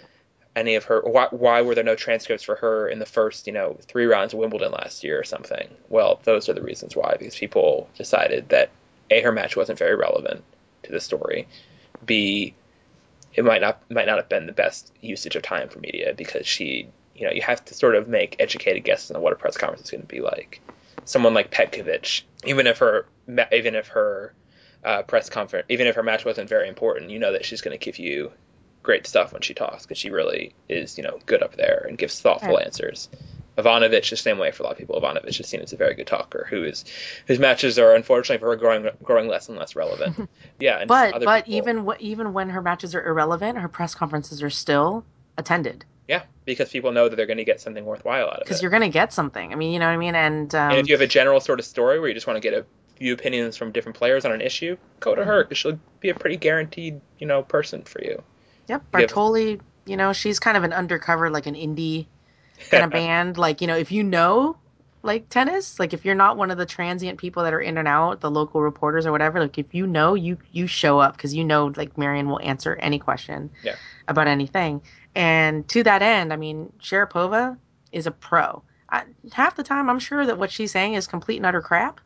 any 0.57 0.75
of 0.75 0.85
her, 0.85 1.03
why, 1.03 1.29
why 1.31 1.61
were 1.61 1.75
there 1.75 1.85
no 1.85 1.95
transcripts 1.95 2.43
for 2.43 2.57
her 2.57 2.89
in 2.89 2.99
the 2.99 3.07
first, 3.07 3.47
you 3.47 3.53
know, 3.53 3.77
three 3.83 4.07
rounds 4.07 4.33
of 4.33 4.41
Wimbledon 4.41 4.73
last 4.73 5.05
year 5.05 5.21
or 5.21 5.25
something? 5.25 5.69
Well, 5.91 6.19
those 6.25 6.49
are 6.49 6.55
the 6.55 6.63
reasons 6.63 6.97
why, 6.97 7.15
because 7.19 7.37
people 7.37 7.89
decided 7.97 8.49
that 8.49 8.71
A, 9.11 9.21
her 9.21 9.33
match 9.33 9.55
wasn't 9.55 9.79
very 9.79 9.95
relevant 9.95 10.43
to 10.85 10.93
the 10.93 11.01
story, 11.01 11.47
B, 12.05 12.55
it 13.35 13.45
might 13.45 13.61
not 13.61 13.83
might 13.91 14.07
not 14.07 14.17
have 14.17 14.31
been 14.31 14.47
the 14.47 14.53
best 14.53 14.91
usage 15.03 15.37
of 15.37 15.43
time 15.43 15.69
for 15.69 15.79
media 15.79 16.15
because 16.17 16.47
she, 16.47 16.89
you 17.15 17.27
know, 17.27 17.33
you 17.33 17.43
have 17.43 17.63
to 17.67 17.75
sort 17.75 17.95
of 17.95 18.09
make 18.09 18.37
educated 18.39 18.83
guesses 18.83 19.11
on 19.11 19.21
what 19.21 19.35
a 19.35 19.37
press 19.37 19.59
conference 19.59 19.85
is 19.85 19.91
going 19.91 20.01
to 20.01 20.07
be 20.07 20.21
like. 20.21 20.63
Someone 21.05 21.35
like 21.35 21.51
Petkovic, 21.51 22.23
even 22.47 22.67
if 22.67 22.79
her 22.79 23.07
even 23.53 23.75
if 23.75 23.89
her 23.89 24.33
uh, 24.85 25.03
press 25.03 25.29
conference, 25.29 25.67
even 25.69 25.87
if 25.87 25.97
her 25.97 26.03
match 26.03 26.25
wasn't 26.25 26.49
very 26.49 26.67
important, 26.67 27.11
you 27.11 27.19
know 27.19 27.33
that 27.33 27.45
she's 27.45 27.61
going 27.61 27.79
to 27.79 27.85
give 27.85 27.99
you 27.99 28.33
great 28.87 29.07
stuff 29.07 29.33
when 29.33 29.43
she 29.43 29.53
talks 29.53 29.85
because 29.85 29.99
she 29.99 30.11
really 30.11 30.55
is, 30.69 30.97
you 30.97 31.05
know, 31.05 31.19
good 31.27 31.43
up 31.43 31.57
there 31.57 31.85
and 31.89 31.99
gives 31.99 32.21
thoughtful 32.21 32.57
Right. 32.57 32.65
answers. 32.67 33.09
Ivanovic, 33.59 34.09
the 34.11 34.17
same 34.17 34.39
way 34.39 34.51
for 34.53 34.63
a 34.63 34.67
lot 34.67 34.73
of 34.73 34.79
people. 34.79 35.01
Ivanovic 35.01 35.41
is 35.41 35.47
seen 35.49 35.61
as 35.61 35.73
a 35.73 35.77
very 35.77 35.95
good 35.95 36.07
talker 36.07 36.47
who 36.51 36.63
is 36.65 36.85
whose 37.27 37.39
matches 37.39 37.79
are 37.79 37.95
unfortunately 37.95 38.39
for 38.41 38.51
her 38.51 38.57
growing 38.57 38.89
growing 39.03 39.29
less 39.29 39.49
and 39.49 39.59
less 39.59 39.75
relevant. 39.77 40.29
Yeah, 40.61 40.79
and 40.79 40.89
but 40.89 41.23
but 41.25 41.45
people- 41.47 41.57
even 41.59 41.87
wh- 41.87 42.01
even 42.01 42.33
when 42.33 42.49
her 42.51 42.63
matches 42.63 42.95
are 42.95 43.05
irrelevant 43.05 43.59
her 43.59 43.69
press 43.69 43.95
conferences 43.95 44.43
are 44.43 44.51
still 44.51 45.05
attended 45.37 45.85
yeah, 46.09 46.23
because 46.45 46.71
people 46.71 46.93
know 46.93 47.09
that 47.09 47.17
they're 47.17 47.27
going 47.27 47.37
to 47.39 47.45
get 47.53 47.61
something 47.61 47.85
worthwhile 47.85 48.27
out 48.29 48.35
of 48.37 48.39
it. 48.43 48.45
because 48.45 48.63
you're 48.63 48.71
gonna 48.71 48.89
get 48.89 49.13
something 49.13 49.53
i 49.53 49.57
mean 49.57 49.73
you 49.73 49.79
know 49.81 49.87
what 49.87 49.93
i 49.93 49.97
mean 49.97 50.15
and 50.15 50.55
um, 50.55 50.71
and 50.71 50.79
if 50.81 50.89
you 50.89 50.95
have 50.95 51.01
a 51.01 51.07
general 51.07 51.41
sort 51.41 51.59
of 51.59 51.67
story 51.67 51.99
where 51.99 52.09
you 52.09 52.15
just 52.15 52.27
want 52.29 52.37
to 52.37 52.41
get 52.41 52.55
a 52.57 52.65
few 52.97 53.13
opinions 53.13 53.57
from 53.57 53.73
different 53.73 53.97
players 53.99 54.25
on 54.25 54.33
an 54.33 54.41
issue, 54.41 54.75
go 55.01 55.15
to 55.15 55.23
her 55.23 55.45
because 55.45 55.59
she'll 55.59 55.79
be 56.01 56.09
a 56.09 56.15
pretty 56.15 56.37
guaranteed, 56.39 56.99
you 57.19 57.27
know, 57.27 57.43
person 57.43 57.83
for 57.83 58.03
you. 58.03 58.23
Yep, 58.69 58.91
Bartoli, 58.93 59.61
you 59.87 59.97
know, 59.97 60.13
she's 60.13 60.41
kind 60.41 60.57
of 60.57 60.65
an 60.65 60.73
undercover, 60.73 61.31
like 61.31 61.47
an 61.47 61.55
indie 61.55 62.07
kind 62.71 62.85
of 62.85 62.91
band. 62.93 63.39
Like, 63.39 63.61
you 63.61 63.67
know, 63.67 63.77
if 63.77 63.93
you 63.93 64.03
know 64.03 64.57
like 65.07 65.29
tennis, 65.29 65.79
like 65.79 65.95
if 65.95 66.05
you're 66.05 66.17
not 66.17 66.37
one 66.37 66.51
of 66.51 66.59
the 66.59 66.67
transient 66.67 67.19
people 67.19 67.45
that 67.45 67.55
are 67.55 67.61
in 67.61 67.79
and 67.79 67.89
out, 67.89 68.21
the 68.21 68.31
local 68.31 68.61
reporters 68.61 69.07
or 69.07 69.13
whatever, 69.13 69.41
like 69.41 69.57
if 69.57 69.73
you 69.75 69.87
know, 69.87 70.15
you 70.15 70.37
you 70.53 70.67
show 70.67 70.99
up 70.99 71.17
because 71.17 71.33
you 71.33 71.45
know, 71.45 71.73
like 71.77 71.97
Marion 71.97 72.29
will 72.29 72.41
answer 72.41 72.75
any 72.77 72.99
question 72.99 73.51
Yeah. 73.63 73.77
about 74.09 74.27
anything. 74.27 74.83
And 75.15 75.67
to 75.69 75.83
that 75.85 76.03
end, 76.03 76.33
I 76.33 76.37
mean, 76.37 76.73
Sharapova 76.81 77.57
is 77.93 78.07
a 78.07 78.11
pro. 78.11 78.63
I, 78.91 79.05
half 79.33 79.57
the 79.57 79.63
time, 79.63 79.89
I'm 79.89 79.99
sure 79.99 80.27
that 80.27 80.39
what 80.39 80.51
she's 80.51 80.73
saying 80.73 80.95
is 80.95 81.07
complete 81.07 81.37
and 81.37 81.47
utter 81.47 81.63
crap. 81.63 82.01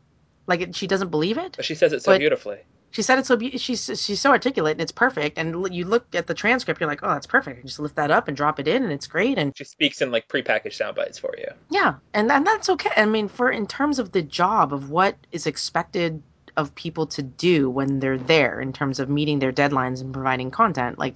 Like 0.47 0.61
it, 0.61 0.75
she 0.75 0.87
doesn't 0.87 1.09
believe 1.09 1.37
it. 1.37 1.55
But 1.55 1.65
she 1.65 1.75
says 1.75 1.93
it 1.93 2.03
so 2.03 2.17
beautifully. 2.17 2.59
She 2.91 3.01
said 3.01 3.19
it 3.19 3.25
so. 3.25 3.35
Be- 3.37 3.57
she's 3.57 3.85
she's 4.01 4.21
so 4.21 4.31
articulate 4.31 4.73
and 4.73 4.81
it's 4.81 4.91
perfect. 4.91 5.37
And 5.37 5.55
l- 5.55 5.71
you 5.71 5.85
look 5.85 6.13
at 6.13 6.27
the 6.27 6.33
transcript, 6.33 6.79
you're 6.81 6.89
like, 6.89 7.01
oh, 7.03 7.09
that's 7.09 7.27
perfect. 7.27 7.57
You 7.57 7.63
just 7.63 7.79
lift 7.79 7.95
that 7.95 8.11
up 8.11 8.27
and 8.27 8.35
drop 8.37 8.59
it 8.59 8.67
in, 8.67 8.83
and 8.83 8.91
it's 8.91 9.07
great. 9.07 9.37
And 9.37 9.53
She 9.55 9.63
speaks 9.63 10.01
in 10.01 10.11
like 10.11 10.27
prepackaged 10.27 10.73
sound 10.73 10.95
bites 10.95 11.17
for 11.19 11.33
you. 11.37 11.47
yeah, 11.69 11.95
and 12.13 12.31
and 12.31 12.45
that's 12.45 12.69
okay. 12.69 12.91
I 12.97 13.05
mean, 13.05 13.27
for 13.27 13.49
in 13.51 13.65
terms 13.67 13.99
of 13.99 14.11
the 14.11 14.21
job 14.21 14.73
of 14.73 14.89
what 14.89 15.15
is 15.31 15.47
expected 15.47 16.21
of 16.57 16.73
people 16.75 17.05
to 17.07 17.21
do 17.23 17.69
when 17.69 17.99
they're 17.99 18.17
there, 18.17 18.59
in 18.59 18.73
terms 18.73 18.99
of 18.99 19.09
meeting 19.09 19.39
their 19.39 19.53
deadlines 19.53 20.01
and 20.01 20.13
providing 20.13 20.51
content, 20.51 20.99
like 20.99 21.15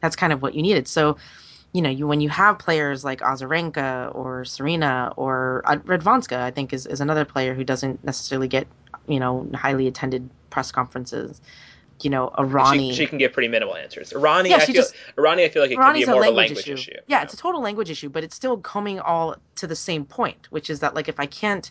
that's 0.00 0.16
kind 0.16 0.32
of 0.32 0.42
what 0.42 0.54
you 0.54 0.62
needed. 0.62 0.88
So, 0.88 1.16
you 1.72 1.82
know, 1.82 1.90
you 1.90 2.06
when 2.06 2.20
you 2.20 2.28
have 2.30 2.58
players 2.58 3.04
like 3.04 3.20
Azarenka 3.20 4.14
or 4.14 4.44
Serena 4.44 5.12
or 5.16 5.62
Radwanska, 5.66 6.38
I 6.38 6.50
think 6.50 6.72
is 6.72 6.86
is 6.86 7.00
another 7.00 7.24
player 7.24 7.54
who 7.54 7.64
doesn't 7.64 8.02
necessarily 8.04 8.48
get 8.48 8.66
you 9.08 9.20
know 9.20 9.48
highly 9.54 9.86
attended 9.86 10.28
press 10.54 10.70
conferences. 10.72 11.42
You 12.02 12.10
know, 12.10 12.30
Ronnie. 12.38 12.90
She, 12.90 12.96
she 13.02 13.06
can 13.06 13.18
give 13.18 13.32
pretty 13.32 13.48
minimal 13.48 13.76
answers. 13.76 14.12
Irani, 14.12 14.50
Yeah, 14.50 14.56
I 14.56 14.66
feel, 14.66 14.74
just- 14.74 14.94
Irani, 15.16 15.44
I 15.44 15.48
feel 15.48 15.62
like 15.62 15.70
it 15.70 15.78
Ronnie's 15.78 16.06
could 16.06 16.12
be 16.12 16.14
more 16.14 16.24
a 16.24 16.28
of 16.28 16.34
a 16.34 16.36
language, 16.36 16.58
language 16.66 16.80
issue. 16.80 16.92
issue. 16.92 17.00
Yeah, 17.06 17.22
it's 17.22 17.34
a 17.34 17.36
total 17.36 17.60
language 17.60 17.88
issue, 17.90 18.08
but 18.08 18.24
it's 18.24 18.34
still 18.34 18.56
coming 18.58 18.98
all 19.00 19.36
to 19.56 19.66
the 19.66 19.76
same 19.76 20.04
point, 20.04 20.48
which 20.50 20.70
is 20.70 20.80
that 20.80 20.94
like 20.94 21.08
if 21.08 21.20
I 21.20 21.26
can't 21.26 21.70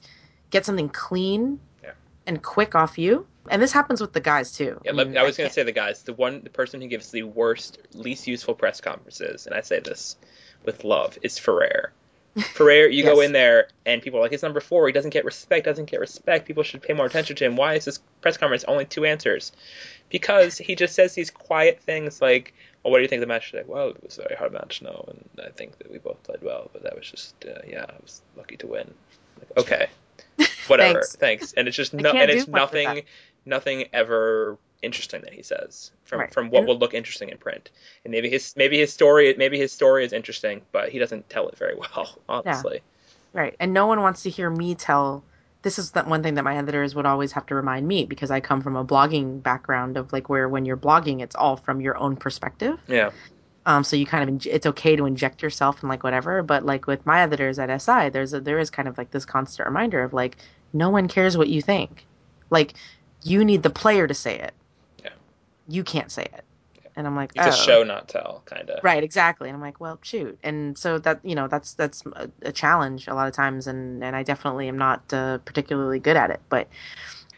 get 0.50 0.66
something 0.66 0.88
clean 0.90 1.60
Yeah. 1.84 1.92
and 2.28 2.42
quick 2.44 2.74
off 2.76 2.98
you, 2.98 3.26
And 3.50 3.62
this 3.62 3.74
happens 3.74 4.00
with 4.00 4.14
the 4.14 4.22
guys 4.22 4.54
too. 4.54 4.80
Yeah, 4.86 4.94
mean, 4.94 5.18
I 5.18 5.24
was 5.24 5.36
going 5.36 5.50
to 5.50 5.54
say 5.54 5.64
the 5.64 5.74
guys. 5.74 6.04
The 6.04 6.14
one, 6.14 6.42
the 6.46 6.50
person 6.50 6.80
who 6.82 6.88
gives 6.88 7.12
the 7.12 7.24
worst, 7.24 7.80
least 7.94 8.26
useful 8.26 8.56
press 8.56 8.80
conferences, 8.80 9.46
and 9.48 9.54
I 9.54 9.60
say 9.60 9.82
this 9.82 10.16
with 10.64 10.86
love, 10.86 11.18
is 11.24 11.38
Ferrer. 11.38 11.92
Ferrer, 12.36 12.88
you 12.88 13.04
go 13.04 13.22
in 13.22 13.32
there 13.32 13.68
and 13.86 14.02
people 14.02 14.20
are 14.20 14.24
like, 14.24 14.34
it's 14.34 14.42
number 14.42 14.60
four. 14.60 14.88
He 14.88 14.94
doesn't 14.94 15.12
get 15.12 15.24
respect. 15.24 15.66
Doesn't 15.66 15.86
get 15.86 16.00
respect. 16.00 16.48
People 16.48 16.64
should 16.64 16.82
pay 16.82 16.94
more 16.94 17.06
attention 17.06 17.36
to 17.36 17.46
him. 17.46 17.56
Why 17.56 17.76
is 17.76 17.86
this 17.86 18.00
press 18.22 18.38
conference 18.38 18.64
only 18.64 18.86
two 18.86 19.06
answers? 19.06 19.52
Because 20.10 20.58
he 20.58 20.76
just 20.76 20.96
says 20.96 21.14
these 21.14 21.30
quiet 21.30 21.80
things 21.82 22.22
like, 22.22 22.54
"Well, 22.84 22.92
what 22.92 22.98
do 22.98 23.04
you 23.04 23.08
think 23.08 23.20
of 23.20 23.28
the 23.28 23.34
match 23.34 23.52
today?" 23.52 23.64
Well, 23.66 23.90
it 23.90 24.04
was 24.04 24.18
a 24.18 24.24
very 24.24 24.36
hard 24.36 24.52
match, 24.52 24.82
no, 24.82 25.06
and 25.08 25.46
I 25.46 25.50
think 25.50 25.78
that 25.78 25.92
we 25.92 25.98
both 26.00 26.22
played 26.24 26.42
well, 26.42 26.70
but 26.74 26.84
that 26.84 26.96
was 26.96 27.10
just, 27.10 27.36
uh, 27.46 27.62
yeah, 27.68 27.86
I 27.88 27.94
was 28.02 28.22
lucky 28.36 28.58
to 28.58 28.68
win. 28.68 28.94
Like, 29.40 29.58
okay, 29.58 29.88
whatever, 30.68 31.02
Thanks. 31.02 31.16
thanks. 31.16 31.54
And 31.54 31.68
it's 31.68 31.78
just 31.78 31.94
no, 31.94 32.12
and 32.12 32.30
it's 32.30 32.48
nothing. 32.48 33.04
Nothing 33.46 33.86
ever 33.94 34.58
interesting 34.82 35.22
that 35.22 35.34
he 35.34 35.42
says 35.42 35.92
from 36.04 36.20
Right. 36.20 36.34
from 36.34 36.50
what 36.50 36.66
will 36.66 36.78
look 36.78 36.94
interesting 36.94 37.30
in 37.30 37.38
print. 37.38 37.70
And 38.04 38.12
maybe 38.12 38.30
his 38.30 38.54
maybe 38.56 38.78
his 38.80 38.92
story 38.94 39.34
maybe 39.38 39.58
his 39.58 39.72
story 39.72 40.06
is 40.06 40.14
interesting, 40.14 40.62
but 40.72 40.90
he 40.90 41.00
doesn't 41.00 41.30
tell 41.30 41.48
it 41.48 41.58
very 41.58 41.76
well, 41.80 42.18
honestly. 42.30 42.82
Right. 43.34 43.56
And 43.60 43.74
no 43.74 43.88
one 43.88 44.02
wants 44.02 44.24
to 44.24 44.30
hear 44.30 44.50
me 44.50 44.76
tell 44.76 45.24
this 45.64 45.80
is 45.80 45.92
that 45.92 46.08
one 46.08 46.22
thing 46.22 46.34
that 46.34 46.44
my 46.44 46.58
editors 46.58 46.94
would 46.94 47.06
always 47.06 47.32
have 47.32 47.46
to 47.46 47.56
remind 47.56 47.88
me 47.88 48.06
because 48.06 48.30
I 48.30 48.42
come 48.42 48.62
from 48.62 48.76
a 48.76 48.84
blogging 48.84 49.42
background 49.42 49.96
of 49.96 50.12
like 50.12 50.28
where 50.28 50.50
when 50.50 50.66
you're 50.66 50.76
blogging 50.78 51.22
it's 51.22 51.36
all 51.36 51.56
from 51.56 51.80
your 51.80 51.98
own 51.98 52.18
perspective. 52.18 52.78
Yeah. 52.88 53.12
Um 53.66 53.86
so 53.86 53.96
you 53.96 54.06
kind 54.06 54.30
of 54.30 54.46
it's 54.46 54.66
okay 54.66 54.98
to 54.98 55.06
inject 55.06 55.42
yourself 55.42 55.80
and 55.82 55.90
like 55.90 56.04
whatever, 56.04 56.44
but 56.44 56.66
like 56.66 56.86
with 56.88 57.06
my 57.06 57.22
editors 57.22 57.58
at 57.58 57.82
SI 57.82 58.10
there's 58.10 58.34
a 58.34 58.42
there 58.42 58.60
is 58.60 58.70
kind 58.70 58.90
of 58.90 58.98
like 58.98 59.12
this 59.12 59.24
constant 59.26 59.66
reminder 59.66 60.04
of 60.04 60.12
like 60.12 60.36
no 60.74 60.90
one 60.90 61.08
cares 61.08 61.38
what 61.38 61.48
you 61.48 61.62
think. 61.62 62.06
Like 62.50 62.74
you 63.24 63.44
need 63.44 63.64
the 63.64 63.70
player 63.70 64.08
to 64.08 64.14
say 64.14 64.40
it. 64.40 64.54
Yeah. 65.04 65.12
You 65.68 65.84
can't 65.84 66.12
say 66.12 66.24
it. 66.24 66.44
And 66.96 67.08
I'm 67.08 67.16
like, 67.16 67.32
It's 67.36 67.46
a 67.46 67.50
oh. 67.50 67.64
show 67.64 67.84
not 67.84 68.08
tell 68.08 68.44
kind 68.46 68.70
of. 68.70 68.84
Right, 68.84 69.04
exactly. 69.04 69.50
And 69.50 69.56
I'm 69.56 69.62
like, 69.62 69.80
well, 69.80 69.98
shoot. 70.04 70.38
And 70.44 70.78
so 70.78 71.00
that 71.00 71.20
you 71.24 71.34
know, 71.34 71.48
that's 71.48 71.74
that's 71.74 72.04
a, 72.16 72.30
a 72.44 72.52
challenge 72.52 73.08
a 73.08 73.16
lot 73.16 73.28
of 73.28 73.34
times, 73.34 73.66
and 73.66 74.04
and 74.04 74.16
I 74.16 74.22
definitely 74.24 74.68
am 74.68 74.78
not 74.78 75.12
uh, 75.12 75.40
particularly 75.40 76.00
good 76.00 76.18
at 76.18 76.30
it. 76.30 76.40
But 76.50 76.68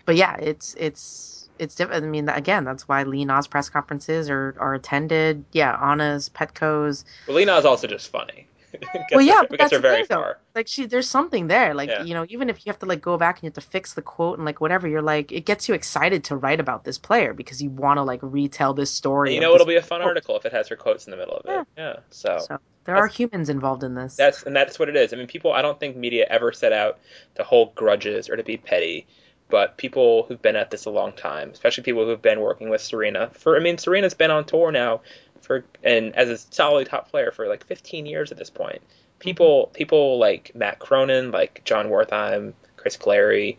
but 0.06 0.18
yeah, 0.18 0.36
it's 0.36 0.76
it's 0.78 1.50
it's 1.58 1.76
different. 1.76 2.04
I 2.04 2.08
mean, 2.08 2.28
again, 2.28 2.66
that's 2.66 2.88
why 2.88 3.04
Li 3.04 3.24
Na's 3.24 3.48
press 3.48 3.70
conferences 3.70 4.30
are 4.30 4.56
are 4.60 4.74
attended. 4.74 5.46
Yeah, 5.54 5.78
Anna's, 5.82 6.30
Petko's. 6.30 7.06
Well, 7.28 7.38
Li 7.38 7.46
Na 7.46 7.58
is 7.58 7.66
also 7.66 7.88
just 7.88 8.10
funny. 8.10 8.48
Well, 9.12 9.22
yeah, 9.22 9.42
but 9.50 9.60
gets 9.60 9.72
that's 9.72 9.82
very 9.82 9.98
thing, 9.98 10.06
though. 10.10 10.16
far. 10.16 10.40
Like 10.56 10.68
she, 10.68 10.86
there's 10.86 11.10
something 11.10 11.48
there. 11.48 11.74
Like 11.74 11.90
Yeah. 11.90 12.04
you 12.04 12.14
know, 12.14 12.26
even 12.30 12.50
if 12.50 12.66
you 12.66 12.72
have 12.72 12.80
to 12.80 12.86
like 12.86 13.02
go 13.02 13.18
back 13.18 13.38
and 13.38 13.44
you 13.44 13.48
have 13.48 13.54
to 13.56 13.62
fix 13.62 13.94
the 13.94 14.02
quote 14.02 14.38
and 14.38 14.46
like 14.46 14.62
whatever, 14.62 14.88
you're 14.88 15.02
like, 15.02 15.32
it 15.32 15.46
gets 15.46 15.68
you 15.68 15.76
excited 15.76 16.24
to 16.26 16.36
write 16.36 16.60
about 16.60 16.84
this 16.84 16.98
player 16.98 17.34
because 17.34 17.62
you 17.62 17.70
want 17.70 17.98
to 17.98 18.04
like 18.04 18.20
retell 18.22 18.74
this 18.74 18.92
story. 18.92 19.34
You 19.34 19.42
know, 19.42 19.54
it'll 19.54 19.68
be 19.68 19.76
a 19.76 19.82
fun 19.82 20.00
quote. 20.00 20.10
article 20.10 20.38
if 20.38 20.46
it 20.46 20.54
has 20.54 20.68
her 20.70 20.76
quotes 20.76 21.06
in 21.06 21.12
the 21.12 21.18
middle 21.18 21.38
of 21.38 21.46
it. 21.46 21.68
Yeah. 21.78 21.98
So. 22.10 22.40
So 22.48 22.60
there 22.86 22.96
are 22.96 23.08
humans 23.08 23.50
involved 23.50 23.84
in 23.84 23.96
this. 23.96 24.16
That's 24.16 24.44
and 24.44 24.56
that's 24.56 24.78
what 24.80 24.90
it 24.90 24.96
is. 24.96 25.12
I 25.12 25.18
mean, 25.18 25.28
people. 25.28 25.52
I 25.52 25.62
don't 25.62 25.80
think 25.80 25.98
media 25.98 26.26
ever 26.30 26.52
set 26.52 26.72
out 26.72 27.00
to 27.36 27.44
hold 27.44 27.76
grudges 27.76 28.30
or 28.30 28.36
to 28.36 28.44
be 28.44 28.58
petty, 28.58 29.08
but 29.50 29.78
people 29.78 30.24
who've 30.28 30.42
been 30.42 30.56
at 30.56 30.70
this 30.70 30.86
a 30.86 30.92
long 30.92 31.12
time, 31.14 31.50
especially 31.50 31.84
people 31.84 32.06
who've 32.06 32.22
been 32.22 32.42
working 32.42 32.70
with 32.70 32.82
Serena. 32.82 33.32
For 33.34 33.58
I 33.58 33.60
mean, 33.60 33.78
Serena's 33.78 34.14
been 34.14 34.32
on 34.32 34.46
tour 34.46 34.72
now 34.72 35.02
for 35.46 35.64
and 35.84 36.16
as 36.16 36.30
a 36.30 36.38
solid 36.38 36.88
top 36.88 37.10
player 37.10 37.32
for 37.32 37.48
like 37.48 37.66
15 37.66 38.06
years 38.06 38.32
at 38.32 38.38
this 38.38 38.50
point. 38.50 38.82
People, 39.20 39.72
people 39.74 40.20
like 40.20 40.52
Matt 40.56 40.80
Cronin, 40.80 41.32
like 41.32 41.62
Jon 41.64 41.88
Wertheim, 41.88 42.54
Chris 42.76 42.98
Clarey, 42.98 43.58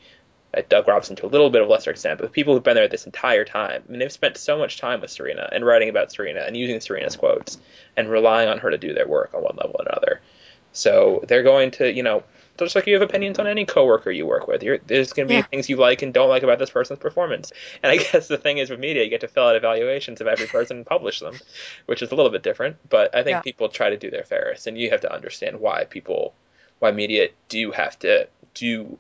uh, 0.57 0.63
Doug 0.69 0.87
Robson 0.87 1.17
to 1.17 1.27
a 1.27 1.29
little 1.29 1.51
bit 1.51 1.63
of 1.63 1.69
lesser 1.69 1.91
extent, 1.91 2.21
but 2.21 2.33
people 2.33 2.55
who've 2.55 2.63
been 2.63 2.75
there 2.75 2.89
this 2.89 3.07
entire 3.07 3.45
time. 3.45 3.83
I 3.87 3.91
mean, 3.91 3.99
they've 3.99 4.13
spent 4.13 4.37
so 4.37 4.59
much 4.59 4.79
time 4.79 5.01
with 5.01 5.11
Serena 5.11 5.49
and 5.53 5.65
writing 5.65 5.89
about 5.89 6.13
Serena 6.13 6.41
and 6.41 6.57
using 6.57 6.81
Serena's 6.81 7.17
quotes 7.17 7.59
and 7.97 8.11
relying 8.11 8.49
on 8.49 8.59
her 8.59 8.71
to 8.71 8.79
do 8.79 8.93
their 8.93 9.09
work 9.09 9.33
on 9.35 9.43
one 9.43 9.57
level 9.57 9.77
or 9.79 9.87
another. 9.89 10.21
So 10.73 11.25
they're 11.27 11.43
going 11.43 11.71
to, 11.73 11.93
you 11.93 12.03
know, 12.03 12.23
just 12.65 12.75
like 12.75 12.87
you 12.87 12.95
have 12.95 13.03
opinions 13.03 13.39
on 13.39 13.47
any 13.47 13.65
coworker 13.65 14.11
you 14.11 14.27
work 14.27 14.47
with. 14.49 14.63
You're, 14.63 14.79
there's 14.79 15.13
going 15.13 15.27
to 15.27 15.33
be 15.33 15.37
Yeah. 15.37 15.43
things 15.43 15.69
you 15.69 15.77
like 15.77 16.03
and 16.03 16.13
don't 16.15 16.29
like 16.29 16.43
about 16.43 16.59
this 16.59 16.71
person's 16.71 16.99
performance. 16.99 17.53
And 17.83 17.93
I 17.93 17.97
guess 18.13 18.29
the 18.29 18.39
thing 18.39 18.59
is 18.59 18.71
with 18.71 18.81
media, 18.81 19.05
you 19.05 19.11
get 19.11 19.21
to 19.23 19.29
fill 19.29 19.45
out 19.49 19.57
evaluations 19.57 20.21
of 20.21 20.27
every 20.27 20.47
person 20.47 20.79
and 20.79 20.87
publish 20.87 21.21
them, 21.21 21.35
which 21.87 22.03
is 22.03 22.11
a 22.11 22.15
little 22.15 22.31
bit 22.31 22.43
different. 22.43 22.77
But 22.89 23.15
I 23.15 23.23
think 23.23 23.37
Yeah. 23.37 23.41
people 23.43 23.69
try 23.69 23.91
to 23.91 23.97
do 23.97 24.11
their 24.11 24.25
fairest, 24.25 24.67
and 24.67 24.79
you 24.79 24.91
have 24.91 25.01
to 25.03 25.13
understand 25.13 25.61
why 25.61 25.85
people, 25.85 26.35
why 26.79 26.93
media 26.93 27.29
do 27.49 27.71
have 27.73 27.99
to 28.01 28.29
do 28.55 28.99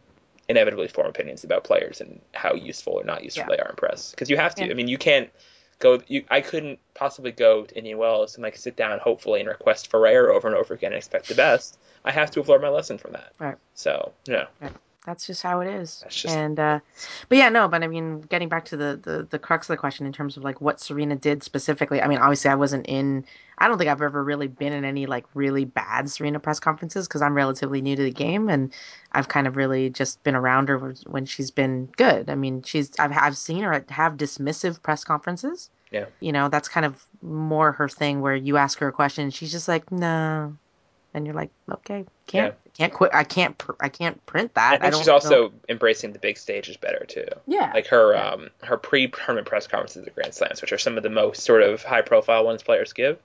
inevitably 0.48 0.88
form 0.88 1.08
opinions 1.08 1.42
about 1.42 1.64
players 1.64 2.00
and 2.00 2.20
how 2.32 2.54
useful 2.54 2.92
or 2.94 3.04
not 3.04 3.24
useful 3.24 3.44
Yeah. 3.48 3.56
they 3.56 3.62
are 3.62 3.70
in 3.70 3.76
press. 3.76 4.10
Because 4.12 4.30
you 4.30 4.36
have 4.36 4.54
to. 4.56 4.70
I 4.70 4.74
mean, 4.74 4.88
you 4.88 4.98
can't 4.98 5.30
go. 5.78 6.00
You, 6.06 6.24
I 6.30 6.40
couldn't 6.40 6.78
possibly 6.94 7.32
go 7.32 7.64
to 7.64 7.76
Indian 7.76 7.98
Wells 7.98 8.34
and 8.34 8.42
like 8.42 8.56
sit 8.56 8.76
down, 8.76 8.98
hopefully, 8.98 9.40
and 9.40 9.48
request 9.48 9.90
Ferrer 9.90 10.32
over 10.32 10.48
and 10.48 10.56
over 10.56 10.74
again 10.74 10.92
and 10.92 10.98
expect 10.98 11.28
the 11.28 11.34
best. 11.34 11.78
I 12.04 12.12
have 12.12 12.30
to 12.32 12.40
have 12.40 12.48
learned 12.48 12.62
my 12.62 12.68
lesson 12.68 12.98
from 12.98 13.12
that. 13.12 13.32
Right. 13.38 13.56
So, 13.74 14.12
yeah. 14.26 14.46
That's 15.06 15.26
just 15.26 15.42
how 15.42 15.60
it 15.60 15.68
is. 15.68 16.04
Just- 16.08 16.26
and 16.34 16.58
uh 16.58 16.80
but 17.28 17.38
yeah, 17.38 17.48
no, 17.48 17.68
but 17.68 17.82
I 17.82 17.86
mean 17.86 18.20
getting 18.22 18.48
back 18.48 18.64
to 18.66 18.76
the, 18.76 19.00
the 19.02 19.26
the 19.30 19.38
crux 19.38 19.70
of 19.70 19.74
the 19.74 19.78
question 19.78 20.04
in 20.04 20.12
terms 20.12 20.36
of 20.36 20.44
like 20.44 20.60
what 20.60 20.80
Serena 20.80 21.16
did 21.16 21.42
specifically. 21.42 22.02
I 22.02 22.08
mean, 22.08 22.18
obviously 22.18 22.50
I 22.50 22.56
wasn't 22.56 22.86
in 22.86 23.24
I 23.58 23.68
don't 23.68 23.78
think 23.78 23.88
I've 23.88 24.02
ever 24.02 24.22
really 24.22 24.48
been 24.48 24.72
in 24.72 24.84
any 24.84 25.06
like 25.06 25.24
really 25.34 25.64
bad 25.64 26.10
Serena 26.10 26.40
press 26.40 26.60
conferences 26.60 27.08
because 27.08 27.22
I'm 27.22 27.34
relatively 27.34 27.80
new 27.80 27.96
to 27.96 28.02
the 28.02 28.10
game 28.10 28.48
and 28.48 28.72
I've 29.12 29.28
kind 29.28 29.46
of 29.46 29.56
really 29.56 29.88
just 29.88 30.22
been 30.24 30.34
around 30.34 30.68
her 30.68 30.78
when 31.06 31.24
she's 31.24 31.50
been 31.50 31.86
good. 31.96 32.28
I 32.28 32.34
mean, 32.34 32.62
she's 32.62 32.92
I've 32.98 33.12
I've 33.12 33.36
seen 33.36 33.62
her 33.62 33.84
have 33.88 34.14
dismissive 34.14 34.82
press 34.82 35.04
conferences. 35.04 35.70
Yeah. 35.90 36.06
You 36.20 36.32
know, 36.32 36.48
that's 36.48 36.68
kind 36.68 36.84
of 36.84 37.06
more 37.22 37.72
her 37.72 37.88
thing 37.88 38.20
where 38.20 38.34
you 38.34 38.56
ask 38.56 38.78
her 38.80 38.88
a 38.88 38.92
question 38.92 39.24
and 39.24 39.32
she's 39.32 39.52
just 39.52 39.68
like, 39.68 39.90
"No." 39.92 40.56
And 41.14 41.24
you're 41.24 41.34
like, 41.34 41.50
"Okay, 41.70 42.04
can't 42.26 42.54
can't 42.76 42.92
quit. 42.92 43.10
I 43.14 43.24
can't 43.24 43.56
pr- 43.56 43.72
I 43.80 43.88
can't 43.88 44.24
print 44.26 44.52
that." 44.54 44.74
I 44.74 44.78
think 44.78 44.92
don't 44.92 45.00
she's 45.00 45.06
know." 45.06 45.14
also 45.14 45.52
embracing 45.68 46.12
the 46.12 46.18
big 46.18 46.36
stages 46.36 46.76
better 46.76 47.04
too. 47.06 47.26
yeah. 47.46 47.70
Like 47.72 47.86
her 47.86 48.12
Yeah. 48.14 48.30
um 48.30 48.50
her 48.62 48.76
pre-tournament 48.76 49.46
press 49.46 49.66
conferences 49.66 50.06
at 50.06 50.14
Grand 50.14 50.34
Slams, 50.34 50.60
which 50.60 50.72
are 50.72 50.78
some 50.78 50.96
of 50.98 51.02
the 51.02 51.08
most 51.10 51.42
sort 51.42 51.62
of 51.62 51.82
high-profile 51.82 52.44
ones 52.44 52.62
players 52.62 52.92
give. 52.92 53.18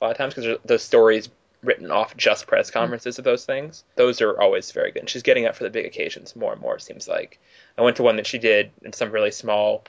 A 0.00 0.04
lot 0.06 0.10
of 0.12 0.16
times 0.18 0.34
because 0.34 0.58
those 0.64 0.82
stories 0.82 1.28
written 1.62 1.90
off 1.90 2.16
just 2.16 2.46
press 2.46 2.70
conferences 2.70 3.18
of 3.18 3.24
those 3.24 3.44
things. 3.44 3.84
Those 3.96 4.22
are 4.22 4.40
always 4.40 4.72
very 4.72 4.90
good. 4.90 5.00
And 5.00 5.10
she's 5.10 5.22
getting 5.22 5.44
up 5.44 5.54
for 5.54 5.62
the 5.64 5.68
big 5.70 5.84
occasions 5.84 6.34
more 6.34 6.52
and 6.52 6.60
more. 6.60 6.76
It 6.76 6.82
seems 6.82 7.06
like 7.06 7.38
I 7.76 7.82
went 7.82 7.96
to 7.98 8.02
one 8.02 8.16
that 8.16 8.26
she 8.26 8.38
did 8.38 8.70
in 8.82 8.92
some 8.94 9.10
really 9.12 9.30
small 9.30 9.84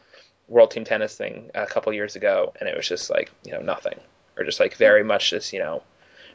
World 0.49 0.69
Team 0.71 0.83
Tennis 0.83 1.15
thing 1.15 1.49
a 1.55 1.65
couple 1.65 1.93
years 1.93 2.17
ago, 2.17 2.51
and 2.59 2.67
it 2.67 2.75
was 2.75 2.87
just 2.87 3.09
like 3.09 3.31
you 3.45 3.53
know 3.53 3.61
nothing, 3.61 3.97
or 4.37 4.43
just 4.43 4.59
like 4.59 4.75
very 4.75 5.01
much 5.03 5.29
just 5.29 5.53
you 5.53 5.59
know 5.59 5.81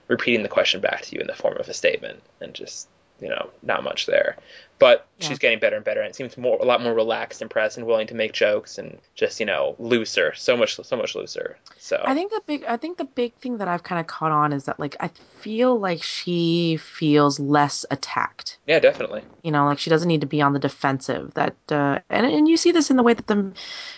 repeating 0.09 0.43
the 0.43 0.49
question 0.49 0.81
back 0.81 1.03
to 1.03 1.15
you 1.15 1.21
in 1.21 1.27
the 1.27 1.35
form 1.35 1.57
of 1.59 1.69
a 1.69 1.75
statement, 1.75 2.23
and 2.41 2.55
just 2.55 2.89
you 3.21 3.29
know 3.29 3.49
not 3.63 3.83
much 3.83 4.07
there. 4.07 4.37
But 4.79 5.07
Yeah. 5.19 5.29
she's 5.29 5.39
getting 5.39 5.59
better 5.59 5.75
and 5.77 5.85
better, 5.87 6.01
and 6.03 6.11
it 6.11 6.15
seems 6.15 6.37
more 6.37 6.59
a 6.61 6.65
lot 6.67 6.83
more 6.83 6.93
relaxed 6.93 7.41
and 7.41 7.51
press 7.51 7.79
and 7.79 7.87
willing 7.87 8.07
to 8.09 8.15
make 8.15 8.35
jokes 8.35 8.77
and 8.77 8.99
just 9.15 9.41
you 9.41 9.47
know 9.47 9.75
looser, 9.79 10.35
so 10.35 10.55
much 10.55 10.77
so 10.77 10.97
much 10.97 11.15
looser. 11.15 11.57
So 11.79 12.03
I 12.05 12.13
think 12.13 12.31
the 12.31 12.43
big 12.47 12.63
I 12.65 12.77
think 12.77 12.99
the 12.99 13.07
big 13.07 13.33
thing 13.37 13.57
that 13.57 13.69
I've 13.69 13.85
kind 13.85 13.99
of 14.01 14.07
caught 14.07 14.33
on 14.33 14.53
is 14.53 14.65
that 14.65 14.79
like 14.79 14.95
I 15.01 15.09
feel 15.41 15.81
like 15.81 16.03
she 16.03 16.77
feels 16.77 17.41
less 17.41 17.87
attacked. 17.91 18.59
yeah, 18.67 18.79
definitely. 18.79 19.23
You 19.43 19.51
know, 19.51 19.65
like 19.65 19.79
she 19.79 19.89
doesn't 19.89 20.09
need 20.09 20.21
to 20.21 20.27
be 20.27 20.43
on 20.43 20.53
the 20.53 20.59
defensive. 20.59 21.33
That 21.35 21.57
uh, 21.71 22.01
and 22.11 22.27
and 22.27 22.47
you 22.47 22.59
see 22.59 22.71
this 22.71 22.91
in 22.91 22.99
the 22.99 23.03
way 23.03 23.15
that 23.15 23.29
the, 23.29 23.51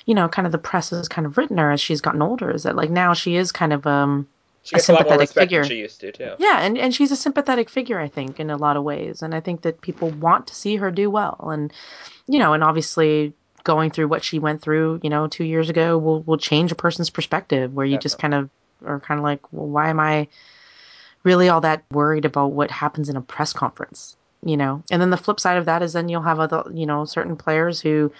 you 0.06 0.14
know, 0.14 0.28
kind 0.28 0.46
of 0.46 0.52
the 0.52 0.58
press 0.58 0.90
has 0.90 1.08
kind 1.08 1.26
of 1.26 1.36
written 1.36 1.58
her 1.58 1.72
as 1.72 1.80
she's 1.80 2.00
gotten 2.00 2.22
older. 2.22 2.52
Is 2.52 2.62
that 2.62 2.76
like 2.76 2.90
now 2.90 3.14
she 3.14 3.34
is 3.34 3.50
kind 3.50 3.72
of 3.72 3.84
um 3.84 4.28
She 4.62 4.74
A 4.74 4.76
gets 4.76 4.88
a, 4.88 4.94
sympathetic 4.94 5.30
figure. 5.30 5.64
she 5.64 5.76
used 5.78 6.00
to 6.00 6.12
too. 6.12 6.32
yeah, 6.38 6.60
and 6.60 6.76
and 6.76 6.94
she's 6.94 7.10
a 7.10 7.16
sympathetic 7.16 7.70
figure 7.70 7.98
I 7.98 8.08
think 8.08 8.38
in 8.38 8.50
a 8.50 8.56
lot 8.56 8.76
of 8.76 8.84
ways, 8.84 9.22
and 9.22 9.34
I 9.34 9.40
think 9.40 9.62
that 9.62 9.80
people 9.80 10.10
want 10.10 10.46
to 10.48 10.54
see 10.54 10.76
her 10.76 10.90
do 10.90 11.10
well, 11.10 11.48
and 11.50 11.72
you 12.26 12.38
know, 12.38 12.52
and 12.52 12.62
obviously 12.62 13.32
going 13.64 13.90
through 13.90 14.08
what 14.08 14.24
she 14.24 14.38
went 14.38 14.62
through, 14.62 15.00
you 15.02 15.10
know, 15.10 15.26
two 15.26 15.44
years 15.44 15.68
ago 15.70 15.96
will 15.98 16.22
will 16.22 16.38
change 16.38 16.72
a 16.72 16.74
person's 16.74 17.10
perspective 17.10 17.74
where 17.74 17.86
you 17.86 17.98
just 17.98 18.18
kind 18.18 18.34
of 18.34 18.50
are 18.84 19.00
kind 19.00 19.18
of 19.18 19.24
like, 19.24 19.40
well, 19.52 19.66
why 19.68 19.88
am 19.90 20.00
I 20.00 20.28
really 21.24 21.48
all 21.48 21.60
that 21.62 21.82
worried 21.90 22.24
about 22.24 22.52
what 22.52 22.70
happens 22.70 23.08
in 23.08 23.16
a 23.16 23.20
press 23.20 23.52
conference? 23.52 24.16
You 24.44 24.56
know, 24.56 24.82
and 24.90 25.02
then 25.02 25.10
the 25.10 25.16
flip 25.16 25.40
side 25.40 25.56
of 25.56 25.64
that 25.64 25.82
is 25.82 25.92
then 25.94 26.08
you'll 26.08 26.22
have 26.22 26.38
other, 26.38 26.62
you 26.72 26.86
know, 26.86 27.04
certain 27.04 27.36
players 27.36 27.80
who, 27.80 28.12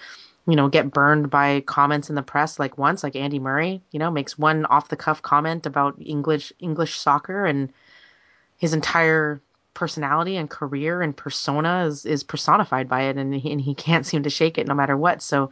you 0.47 0.55
know, 0.55 0.67
get 0.67 0.91
burned 0.91 1.29
by 1.29 1.61
comments 1.61 2.09
in 2.09 2.15
the 2.15 2.21
press. 2.23 2.59
Like 2.59 2.77
once, 2.77 3.03
like 3.03 3.15
Andy 3.15 3.39
Murray, 3.39 3.81
you 3.91 3.99
know, 3.99 4.09
makes 4.11 4.37
one 4.37 4.65
off 4.65 4.89
the 4.89 4.95
cuff 4.95 5.21
comment 5.21 5.65
about 5.65 5.95
English 5.99 6.51
English 6.59 6.97
soccer, 6.97 7.45
and 7.45 7.71
his 8.57 8.73
entire 8.73 9.41
personality 9.73 10.35
and 10.35 10.49
career 10.49 11.01
and 11.01 11.15
persona 11.15 11.85
is 11.85 12.05
is 12.05 12.23
personified 12.23 12.89
by 12.89 13.03
it, 13.03 13.17
and 13.17 13.33
he, 13.35 13.51
and 13.51 13.61
he 13.61 13.73
can't 13.85 14.05
seem 14.05 14.23
to 14.23 14.29
shake 14.29 14.57
it 14.57 14.67
no 14.67 14.73
matter 14.73 14.97
what. 14.97 15.21
So 15.21 15.49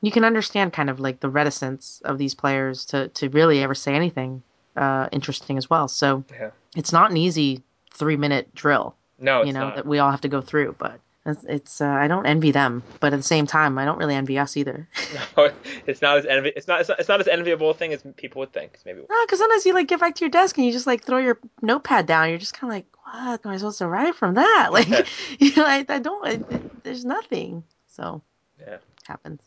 you 0.00 0.10
can 0.10 0.24
understand 0.24 0.72
kind 0.72 0.90
of 0.90 1.00
like 1.00 1.20
the 1.20 1.30
reticence 1.30 2.02
of 2.04 2.18
these 2.18 2.34
players 2.34 2.84
to 2.86 3.08
to 3.08 3.28
really 3.30 3.62
ever 3.62 3.74
say 3.74 3.94
anything 3.94 4.42
uh, 4.76 5.08
interesting 5.12 5.56
as 5.56 5.70
well. 5.70 5.88
So 5.88 6.24
Yeah. 6.32 6.50
it's 6.76 6.92
not 6.92 7.10
an 7.10 7.16
easy 7.16 7.62
three 7.92 8.16
minute 8.16 8.54
drill, 8.54 8.96
No, 9.18 9.40
it's 9.40 9.46
you 9.46 9.52
know, 9.52 9.66
not. 9.66 9.76
that 9.76 9.86
we 9.86 9.98
all 10.00 10.10
have 10.10 10.20
to 10.22 10.28
go 10.28 10.40
through. 10.40 10.74
But 10.78 11.00
It's, 11.26 11.44
it's 11.48 11.80
uh, 11.80 11.86
I 11.86 12.06
don't 12.06 12.26
envy 12.26 12.50
them, 12.50 12.82
but 13.00 13.12
at 13.14 13.16
the 13.16 13.22
same 13.22 13.46
time, 13.46 13.78
I 13.78 13.86
don't 13.86 13.96
really 13.98 14.14
envy 14.14 14.38
us 14.38 14.56
either. 14.56 14.86
No, 15.36 15.50
it's 15.86 16.02
not 16.02 16.18
as 16.18 16.24
envi- 16.26 16.52
it's 16.54 16.68
not 16.68 16.80
it's 16.80 16.88
not, 16.88 17.00
it's 17.00 17.08
not 17.08 17.20
as 17.20 17.28
enviable 17.28 17.70
a 17.70 17.74
thing 17.74 17.92
as 17.92 18.04
people 18.16 18.40
would 18.40 18.52
think. 18.52 18.78
Maybe 18.84 19.00
No, 19.08 19.24
because 19.26 19.38
sometimes 19.38 19.64
you 19.64 19.72
like 19.74 19.88
get 19.88 20.00
back 20.00 20.14
to 20.16 20.20
your 20.24 20.30
desk 20.30 20.56
and 20.58 20.66
you 20.66 20.72
just 20.72 20.86
like 20.86 21.02
throw 21.04 21.18
your 21.18 21.38
notepad 21.62 22.06
down. 22.06 22.28
You're 22.28 22.38
just 22.38 22.54
kind 22.54 22.70
of 22.70 22.76
like, 22.76 22.86
what 23.04 23.44
am 23.46 23.52
I 23.52 23.56
supposed 23.56 23.78
to 23.78 23.88
write 23.88 24.14
from 24.14 24.34
that? 24.34 24.68
Like, 24.72 24.88
you 25.40 25.54
know, 25.56 25.64
I, 25.64 25.84
I 25.88 25.98
don't. 25.98 26.26
I, 26.26 26.40
there's 26.82 27.04
nothing. 27.04 27.64
So 27.86 28.22
Yeah. 28.60 28.78
happens. 29.06 29.40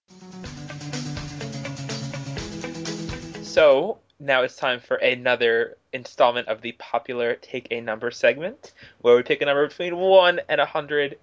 So 3.41 3.99
now 4.19 4.41
it's 4.43 4.55
time 4.55 4.79
for 4.79 4.95
another 4.97 5.77
installment 5.93 6.47
of 6.47 6.61
the 6.61 6.71
popular 6.73 7.35
Take 7.35 7.67
a 7.71 7.81
Number 7.81 8.09
segment, 8.11 8.73
where 9.01 9.15
we 9.15 9.23
pick 9.23 9.41
a 9.41 9.45
number 9.45 9.67
between 9.67 9.95
one 9.97 10.41
and 10.49 10.59
a 10.61 10.65
hundred 10.65 11.17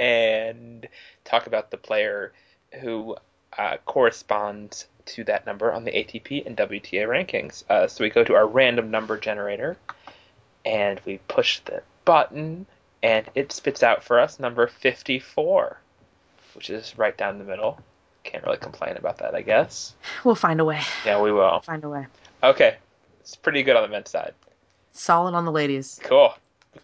and 0.00 0.88
talk 1.24 1.46
about 1.46 1.70
the 1.70 1.76
player 1.76 2.32
who 2.80 3.16
uh, 3.56 3.76
corresponds 3.84 4.86
to 5.04 5.24
that 5.24 5.44
number 5.44 5.72
on 5.72 5.84
the 5.84 5.92
ATP 5.92 6.46
and 6.46 6.56
WTA 6.56 7.06
rankings. 7.06 7.68
Uh, 7.68 7.86
so 7.86 8.02
we 8.02 8.10
go 8.10 8.24
to 8.24 8.34
our 8.34 8.46
random 8.46 8.90
number 8.90 9.18
generator, 9.18 9.76
and 10.64 11.00
we 11.04 11.18
push 11.28 11.60
the 11.60 11.82
button, 12.04 12.66
and 13.02 13.28
it 13.34 13.52
spits 13.52 13.82
out 13.82 14.02
for 14.02 14.18
us 14.18 14.40
number 14.40 14.66
fifty-four, 14.66 15.78
which 16.54 16.70
is 16.70 16.96
right 16.96 17.16
down 17.16 17.38
the 17.38 17.44
middle. 17.44 17.78
Can't 18.24 18.44
really 18.44 18.58
complain 18.58 18.96
about 18.96 19.18
that, 19.18 19.34
I 19.34 19.42
guess. 19.42 19.94
We'll 20.24 20.34
find 20.34 20.60
a 20.60 20.64
way. 20.64 20.80
Yeah, 21.04 21.20
we 21.20 21.32
will. 21.32 21.60
Find 21.60 21.84
a 21.84 21.88
way. 21.88 22.06
Okay, 22.42 22.76
it's 23.20 23.36
pretty 23.36 23.62
good 23.62 23.76
on 23.76 23.82
the 23.82 23.88
men's 23.88 24.10
side. 24.10 24.34
Solid 24.92 25.34
on 25.34 25.44
the 25.44 25.52
ladies. 25.52 26.00
Cool. 26.02 26.34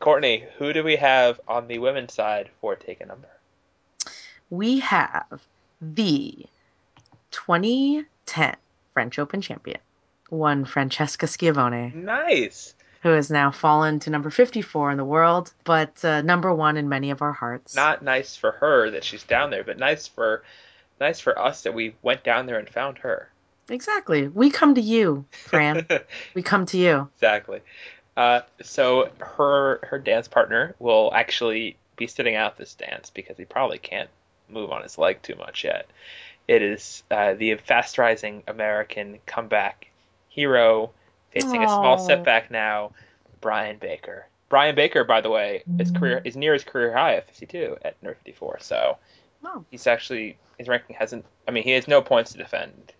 Courtney, 0.00 0.44
who 0.58 0.72
do 0.72 0.82
we 0.82 0.96
have 0.96 1.40
on 1.46 1.68
the 1.68 1.78
women's 1.78 2.12
side 2.14 2.50
for 2.60 2.74
take 2.76 3.00
a 3.00 3.06
number? 3.06 3.28
We 4.50 4.80
have 4.80 5.42
the 5.80 6.46
2010 7.30 8.56
French 8.92 9.18
Open 9.18 9.40
champion, 9.40 9.78
one 10.28 10.64
Francesca 10.64 11.26
Schiavone, 11.26 11.92
Nice. 11.94 12.74
who 13.02 13.10
has 13.10 13.30
now 13.30 13.50
fallen 13.50 14.00
to 14.00 14.10
number 14.10 14.30
54 14.30 14.90
in 14.90 14.96
the 14.96 15.04
world, 15.04 15.52
but 15.64 16.04
uh, 16.04 16.22
number 16.22 16.52
one 16.52 16.76
in 16.76 16.88
many 16.88 17.10
of 17.10 17.22
our 17.22 17.32
hearts. 17.32 17.74
Not 17.76 18.02
nice 18.02 18.36
for 18.36 18.52
her 18.52 18.90
that 18.90 19.04
she's 19.04 19.22
down 19.22 19.50
there, 19.50 19.64
but 19.64 19.78
nice 19.78 20.06
for 20.08 20.42
nice 21.00 21.20
for 21.20 21.38
us 21.38 21.62
that 21.62 21.74
we 21.74 21.94
went 22.02 22.24
down 22.24 22.46
there 22.46 22.58
and 22.58 22.68
found 22.68 22.98
her. 22.98 23.30
Exactly. 23.68 24.28
We 24.28 24.50
come 24.50 24.74
to 24.76 24.80
you, 24.80 25.24
Fran. 25.30 25.86
we 26.34 26.42
come 26.42 26.66
to 26.66 26.78
you. 26.78 27.08
exactly. 27.16 27.60
Uh, 28.16 28.40
so 28.62 29.10
her 29.18 29.80
her 29.82 29.98
dance 29.98 30.26
partner 30.28 30.74
will 30.78 31.12
actually 31.14 31.76
be 31.96 32.06
sitting 32.06 32.34
out 32.34 32.56
this 32.56 32.74
dance 32.74 33.10
because 33.10 33.36
he 33.36 33.44
probably 33.44 33.78
can't 33.78 34.08
move 34.48 34.70
on 34.70 34.82
his 34.82 34.96
leg 34.98 35.20
too 35.22 35.34
much 35.34 35.64
yet. 35.64 35.86
It 36.48 36.62
is 36.62 37.02
uh, 37.10 37.34
the 37.34 37.54
fast 37.56 37.98
rising 37.98 38.42
American 38.46 39.18
comeback 39.26 39.88
hero 40.28 40.90
facing 41.32 41.62
a 41.62 41.68
small 41.68 41.98
setback 41.98 42.50
now, 42.50 42.92
Brian 43.40 43.78
Baker. 43.78 44.26
Brian 44.48 44.74
Baker, 44.76 45.02
by 45.04 45.20
the 45.20 45.28
way, 45.30 45.64
his 45.76 45.90
career 45.90 46.22
is 46.24 46.36
near 46.36 46.52
his 46.52 46.62
career 46.62 46.92
high 46.92 47.16
at 47.16 47.26
52 47.26 47.76
at 47.84 48.00
number 48.02 48.14
54. 48.14 48.58
So 48.60 48.96
Oh. 49.44 49.64
he's 49.70 49.86
actually 49.86 50.38
his 50.58 50.68
ranking 50.68 50.96
hasn't. 50.96 51.24
I 51.46 51.50
mean, 51.50 51.64
he 51.64 51.72
has 51.72 51.86
no 51.86 52.00
points 52.00 52.32
to 52.32 52.38
defend 52.38 52.92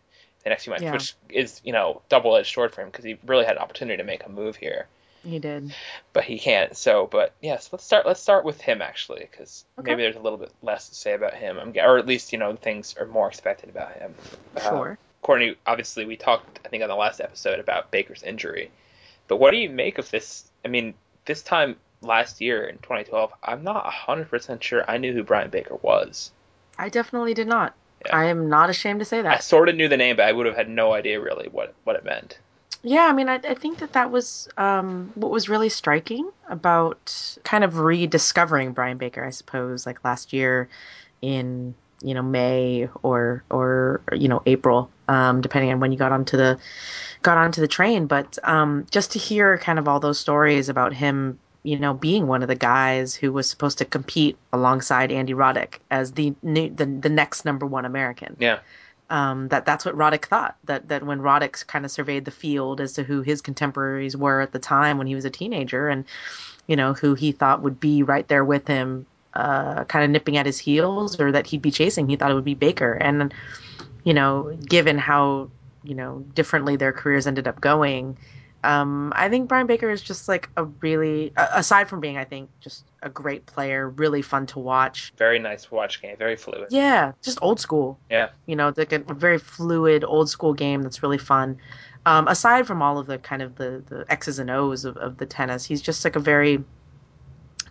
the 0.45 0.51
next 0.51 0.65
few 0.65 0.71
months, 0.73 0.83
Yeah. 0.85 0.93
which 0.93 1.15
is 1.31 1.61
you 1.65 1.73
know 1.73 2.03
double 2.09 2.37
edged 2.37 2.53
sword 2.53 2.75
for 2.75 2.83
him 2.83 2.89
because 2.91 3.05
he 3.05 3.17
really 3.27 3.45
had 3.47 3.57
an 3.57 3.63
opportunity 3.63 3.97
to 3.97 4.05
make 4.05 4.25
a 4.27 4.29
move 4.29 4.57
here 4.57 4.87
He 5.27 5.39
did. 5.41 5.75
but 6.13 6.23
he 6.25 6.39
can't. 6.39 6.77
So, 6.77 7.09
but 7.11 7.35
yes, 7.43 7.69
let's 7.73 7.85
start. 7.85 8.07
Let's 8.07 8.21
start 8.21 8.45
with 8.45 8.61
him 8.61 8.81
actually, 8.81 9.27
because 9.31 9.65
Okay. 9.79 9.91
maybe 9.91 10.03
there's 10.03 10.17
a 10.17 10.21
little 10.21 10.39
bit 10.39 10.53
less 10.63 10.89
to 10.89 10.95
say 10.95 11.15
about 11.15 11.35
him, 11.35 11.59
I'm, 11.59 11.75
or 11.77 11.99
at 11.99 12.07
least 12.07 12.33
you 12.33 12.39
know 12.39 12.55
things 12.55 12.95
are 12.99 13.07
more 13.07 13.29
expected 13.29 13.69
about 13.71 13.93
him. 13.95 14.15
Uh, 14.57 14.61
Sure. 14.61 14.99
Courtney, 15.23 15.57
obviously, 15.67 16.05
we 16.05 16.17
talked 16.17 16.61
I 16.65 16.69
think 16.69 16.83
on 16.85 16.89
the 16.89 16.95
last 16.95 17.21
episode 17.21 17.59
about 17.59 17.91
Baker's 17.91 18.23
injury, 18.23 18.71
but 19.27 19.39
what 19.39 19.51
do 19.51 19.57
you 19.57 19.69
make 19.69 19.99
of 19.99 20.09
this? 20.13 20.49
I 20.65 20.69
mean, 20.69 20.95
this 21.25 21.43
time 21.43 21.77
last 22.03 22.41
year 22.41 22.65
in 22.65 22.77
2012, 22.79 23.33
I'm 23.43 23.65
not 23.65 23.85
100% 23.85 24.63
sure 24.63 24.89
I 24.89 24.99
knew 24.99 25.13
who 25.13 25.25
Brian 25.25 25.51
Baker 25.51 25.75
was. 25.83 26.31
I 26.79 26.89
definitely 26.91 27.35
did 27.35 27.49
not. 27.49 27.75
Yeah. 28.07 28.17
I 28.17 28.25
am 28.27 28.49
not 28.49 28.71
ashamed 28.71 29.01
to 29.01 29.05
say 29.05 29.23
that. 29.23 29.35
I 29.35 29.39
sort 29.41 29.69
of 29.69 29.75
knew 29.75 29.89
the 29.89 29.97
name, 29.97 30.15
but 30.17 30.27
I 30.27 30.33
would 30.33 30.47
have 30.47 30.55
had 30.55 30.69
no 30.69 30.93
idea 30.93 31.21
really 31.21 31.49
what 31.49 31.75
what 31.83 31.97
it 31.97 32.05
meant. 32.05 32.39
Yeah, 32.83 33.07
I 33.07 33.13
mean, 33.13 33.29
I, 33.29 33.35
I 33.37 33.55
think 33.55 33.79
that 33.79 33.93
that 33.95 34.11
was 34.11 34.49
um, 34.57 35.11
what 35.15 35.31
was 35.31 35.49
really 35.49 35.69
striking 35.69 36.31
about 36.49 37.37
kind 37.45 37.65
of 37.65 37.79
rediscovering 37.79 38.73
Brian 38.73 38.99
Baker, 38.99 39.25
I 39.25 39.31
suppose, 39.31 39.87
like 39.87 40.05
last 40.05 40.33
year 40.33 40.69
in 41.23 41.75
you 42.03 42.15
know 42.15 42.23
May 42.23 42.89
or 43.03 43.43
or 43.51 44.01
you 44.13 44.29
know 44.29 44.43
April, 44.47 44.91
um, 45.09 45.41
depending 45.41 45.73
on 45.73 45.81
when 45.81 45.93
you 45.93 45.99
got 45.99 46.13
onto 46.13 46.37
the 46.37 46.59
got 47.23 47.39
onto 47.39 47.61
the 47.61 47.69
train. 47.69 48.07
But 48.07 48.39
um, 48.45 48.87
just 48.91 49.13
to 49.13 49.19
hear 49.19 49.59
kind 49.59 49.79
of 49.79 49.89
all 49.89 50.01
those 50.01 50.19
stories 50.19 50.69
about 50.69 50.93
him, 50.93 51.39
you 51.63 51.79
know, 51.79 51.95
being 51.95 52.27
one 52.27 52.43
of 52.43 52.49
the 52.49 52.55
guys 52.55 53.15
who 53.15 53.33
was 53.33 53.49
supposed 53.49 53.79
to 53.79 53.85
compete 53.85 54.37
alongside 54.53 55.11
Andy 55.11 55.33
Roddick 55.35 55.79
as 55.91 56.13
the 56.13 56.35
new, 56.43 56.71
the 56.71 56.87
the 56.87 57.09
next 57.09 57.45
number 57.45 57.67
one 57.67 57.85
American 57.85 58.37
Yeah, 58.39 58.59
um, 59.11 59.49
that 59.49 59.65
that's 59.65 59.85
what 59.85 59.97
Roddick 59.97 60.27
thought. 60.27 60.57
That 60.65 60.89
that 60.89 61.05
when 61.05 61.21
Roddick 61.21 61.67
kind 61.67 61.85
of 61.85 61.91
surveyed 61.91 62.25
the 62.25 62.31
field 62.31 62.81
as 62.81 62.93
to 62.95 63.03
who 63.03 63.23
his 63.23 63.41
contemporaries 63.41 64.17
were 64.17 64.41
at 64.41 64.53
the 64.53 64.59
time 64.59 64.99
when 64.99 65.07
he 65.07 65.15
was 65.15 65.25
a 65.25 65.31
teenager, 65.31 65.89
and 65.89 66.05
you 66.67 66.77
know 66.77 66.93
who 66.93 67.15
he 67.15 67.33
thought 67.33 67.63
would 67.63 67.79
be 67.79 68.03
right 68.03 68.27
there 68.29 68.45
with 68.45 68.67
him, 68.67 69.07
uh, 69.35 69.85
kind 69.85 70.05
of 70.05 70.11
nipping 70.11 70.37
at 70.37 70.47
his 70.47 70.59
heels, 70.59 71.21
or 71.21 71.33
that 71.33 71.47
he'd 71.47 71.63
be 71.63 71.71
chasing, 71.71 72.09
he 72.09 72.17
thought 72.17 72.31
it 72.31 72.35
would 72.35 72.45
be 72.45 72.55
Baker. 72.55 72.93
And 72.93 73.33
you 74.05 74.15
know, 74.15 74.57
given 74.69 74.99
how 74.99 75.51
you 75.85 75.95
know 75.95 76.25
differently 76.35 76.77
their 76.77 76.93
careers 76.93 77.27
ended 77.27 77.47
up 77.47 77.61
going, 77.61 78.17
um, 78.65 79.13
I 79.15 79.29
think 79.29 79.49
Brian 79.49 79.67
Baker 79.67 79.91
is 79.91 80.03
just 80.03 80.29
like 80.29 80.49
a 80.57 80.65
really, 80.65 81.33
aside 81.37 81.89
from 81.89 82.01
being, 82.01 82.19
I 82.19 82.25
think, 82.25 82.51
just 82.61 82.85
a 83.03 83.09
great 83.09 83.47
player, 83.47 83.91
really 83.91 84.23
fun 84.23 84.47
to 84.47 84.59
watch. 84.59 85.13
very 85.17 85.39
nice 85.39 85.71
watch 85.71 86.03
game, 86.03 86.17
very 86.17 86.37
fluid. 86.37 86.67
Yeah, 86.71 87.13
just 87.23 87.39
old 87.43 87.61
school. 87.61 87.99
Yeah. 88.11 88.31
You 88.47 88.57
know, 88.57 88.73
like 88.77 88.93
a 88.93 88.99
very 88.99 89.39
fluid 89.39 90.05
old 90.05 90.29
school 90.29 90.53
game 90.53 90.83
that's 90.83 91.03
really 91.03 91.19
fun. 91.19 91.59
Um, 92.07 92.27
aside 92.29 92.67
from 92.67 92.83
all 92.83 92.99
of 92.99 93.07
the 93.07 93.19
kind 93.19 93.43
of 93.43 93.57
the, 93.57 93.83
the 93.87 94.05
X's 94.09 94.39
and 94.39 94.51
O's 94.51 94.85
of, 94.85 94.97
of 94.97 95.19
the 95.19 95.27
tennis, 95.27 95.65
he's 95.65 95.83
just 95.83 96.05
like 96.05 96.17
a 96.17 96.21
very 96.21 96.63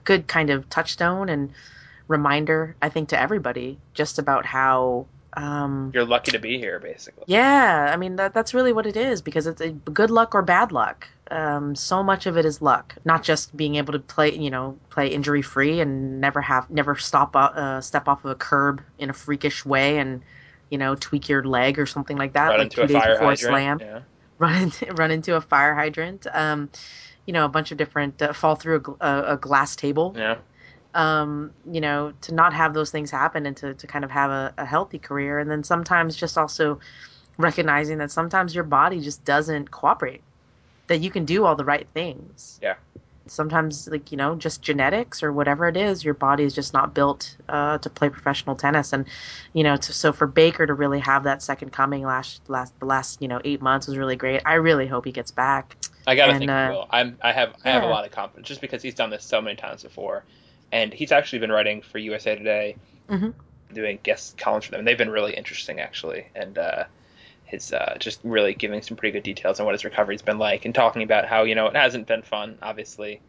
good 0.04 0.28
kind 0.28 0.50
of 0.50 0.70
touchstone 0.70 1.30
and 1.30 1.52
reminder, 2.08 2.76
I 2.82 2.90
think, 2.90 3.10
to 3.10 3.20
everybody 3.20 3.80
just 3.94 4.20
about 4.20 4.46
how. 4.46 5.08
Um, 5.36 5.92
You're 5.94 6.06
lucky 6.06 6.32
to 6.32 6.40
be 6.40 6.58
here, 6.58 6.80
basically. 6.80 7.24
yeah, 7.28 7.90
I 7.94 7.98
mean 7.98 8.16
that 8.18 8.34
that's 8.34 8.54
really 8.54 8.74
what 8.74 8.86
it 8.86 8.96
is 8.98 9.22
because 9.22 9.48
it's 9.48 9.62
a 9.62 9.72
good 9.72 10.10
luck 10.12 10.34
or 10.36 10.42
bad 10.42 10.72
luck. 10.72 11.08
Um, 11.32 11.76
so 11.76 12.04
much 12.04 12.26
of 12.28 12.38
it 12.38 12.46
is 12.46 12.62
luck, 12.62 12.96
not 13.04 13.24
just 13.24 13.56
being 13.58 13.76
able 13.76 13.94
to 13.94 14.00
play, 14.00 14.34
you 14.36 14.50
know, 14.52 14.78
play 14.90 15.08
injury 15.08 15.42
free 15.42 15.80
and 15.82 16.22
never 16.22 16.42
have 16.42 16.70
never 16.70 16.96
stop 16.96 17.36
uh, 17.36 17.82
step 17.82 18.08
off 18.08 18.24
of 18.24 18.32
a 18.32 18.36
curb 18.36 18.82
in 19.00 19.10
a 19.10 19.14
freakish 19.14 19.66
way 19.66 19.98
and 19.98 20.22
you 20.70 20.78
know 20.78 20.96
tweak 20.96 21.28
your 21.30 21.44
leg 21.44 21.80
or 21.80 21.86
something 21.86 22.18
like 22.18 22.34
that, 22.34 22.50
Run 22.50 22.60
like 22.60 22.66
into 22.66 22.76
two 22.78 22.84
a 22.84 22.88
days 22.88 23.02
fire 23.02 23.14
before 23.14 23.30
hydrant. 23.30 23.38
slam, 23.38 23.80
Yeah. 23.82 24.00
run 24.38 24.62
into 24.64 24.94
run 24.94 25.12
into 25.12 25.36
a 25.36 25.42
fire 25.42 25.76
hydrant. 25.76 26.28
Um, 26.34 26.70
you 27.26 27.34
know, 27.34 27.46
a 27.46 27.50
bunch 27.50 27.72
of 27.72 27.78
different 27.78 28.22
uh, 28.22 28.34
fall 28.34 28.56
through 28.56 28.98
a, 29.02 29.06
a, 29.08 29.34
a 29.34 29.38
glass 29.38 29.76
table 29.76 30.14
Yeah. 30.16 30.38
Um, 30.96 31.52
you 31.72 31.82
know, 31.82 32.14
to 32.22 32.34
not 32.34 32.54
have 32.54 32.74
those 32.74 32.90
things 32.90 33.12
happen 33.12 33.46
and 33.46 33.56
to, 33.58 33.74
to 33.76 33.86
kind 33.86 34.04
of 34.04 34.12
have 34.12 34.32
a, 34.32 34.54
a 34.58 34.66
healthy 34.66 34.98
career. 34.98 35.38
And 35.38 35.52
then 35.52 35.64
sometimes 35.64 36.16
just 36.16 36.38
also 36.38 36.80
recognizing 37.38 38.00
that 38.00 38.12
sometimes 38.12 38.56
your 38.56 38.64
body 38.64 39.02
just 39.02 39.24
doesn't 39.26 39.70
cooperate, 39.70 40.22
that 40.88 41.02
you 41.02 41.12
can 41.12 41.26
do 41.26 41.46
all 41.46 41.56
the 41.56 41.66
right 41.66 41.88
things. 41.94 42.60
Yeah. 42.64 42.76
Sometimes, 43.28 43.88
like, 43.88 44.12
you 44.12 44.18
know, 44.18 44.36
just 44.36 44.62
genetics 44.62 45.24
or 45.24 45.34
whatever 45.34 45.68
it 45.68 45.76
is, 45.76 46.06
your 46.06 46.14
body 46.14 46.44
is 46.44 46.54
just 46.54 46.74
not 46.74 46.94
built 46.94 47.36
uh, 47.50 47.80
to 47.80 47.90
play 47.90 48.08
professional 48.08 48.56
tennis. 48.56 48.94
And, 48.94 49.06
you 49.54 49.64
know, 49.64 49.78
to, 49.78 49.94
so 49.94 50.14
for 50.14 50.28
Baker 50.28 50.68
to 50.68 50.74
really 50.76 51.00
have 51.00 51.24
that 51.24 51.42
second 51.42 51.72
coming 51.72 52.04
last, 52.04 52.48
last, 52.50 52.80
the 52.80 52.86
last, 52.86 53.22
you 53.22 53.28
know, 53.28 53.42
eight 53.44 53.62
months 53.62 53.88
was 53.88 53.98
really 53.98 54.16
great. 54.16 54.42
I 54.46 54.54
really 54.56 54.86
hope 54.86 55.06
he 55.06 55.12
gets 55.12 55.32
back. 55.32 55.76
I 56.08 56.16
gotta 56.16 56.34
And, 56.34 56.40
think 56.40 56.52
uh, 56.52 56.70
he 56.70 56.78
will. 56.78 56.88
I'm. 56.92 57.18
I 57.20 57.32
have. 57.32 57.56
I 57.66 57.72
have 57.72 57.82
a 57.82 57.88
lot 57.88 58.06
of 58.06 58.12
confidence 58.12 58.48
just 58.48 58.62
because 58.62 58.84
he's 58.84 58.94
done 58.94 59.10
this 59.10 59.26
so 59.26 59.42
many 59.42 59.56
times 59.56 59.82
before, 59.82 60.24
and 60.72 60.94
he's 60.94 61.12
actually 61.12 61.40
been 61.40 61.52
writing 61.52 61.82
for 61.82 61.98
USA 61.98 62.36
Today, 62.36 62.76
Mhm. 63.10 63.34
doing 63.74 64.00
guest 64.04 64.38
columns 64.38 64.66
for 64.66 64.72
them. 64.72 64.80
And 64.80 64.88
They've 64.88 64.98
been 64.98 65.10
really 65.10 65.34
interesting 65.34 65.80
actually, 65.80 66.28
and 66.36 66.58
uh, 66.58 66.86
his 67.46 67.72
uh, 67.74 67.96
just 68.00 68.20
really 68.24 68.54
giving 68.54 68.82
some 68.82 68.98
pretty 68.98 69.12
good 69.14 69.24
details 69.24 69.60
on 69.60 69.66
what 69.66 69.74
his 69.76 69.86
recovery's 69.86 70.22
been 70.22 70.40
like, 70.40 70.66
and 70.66 70.74
talking 70.74 71.04
about 71.04 71.26
how 71.26 71.44
you 71.44 71.56
know 71.56 71.68
it 71.68 71.76
hasn't 71.76 72.08
been 72.08 72.22
fun, 72.24 72.58
obviously, 72.62 73.22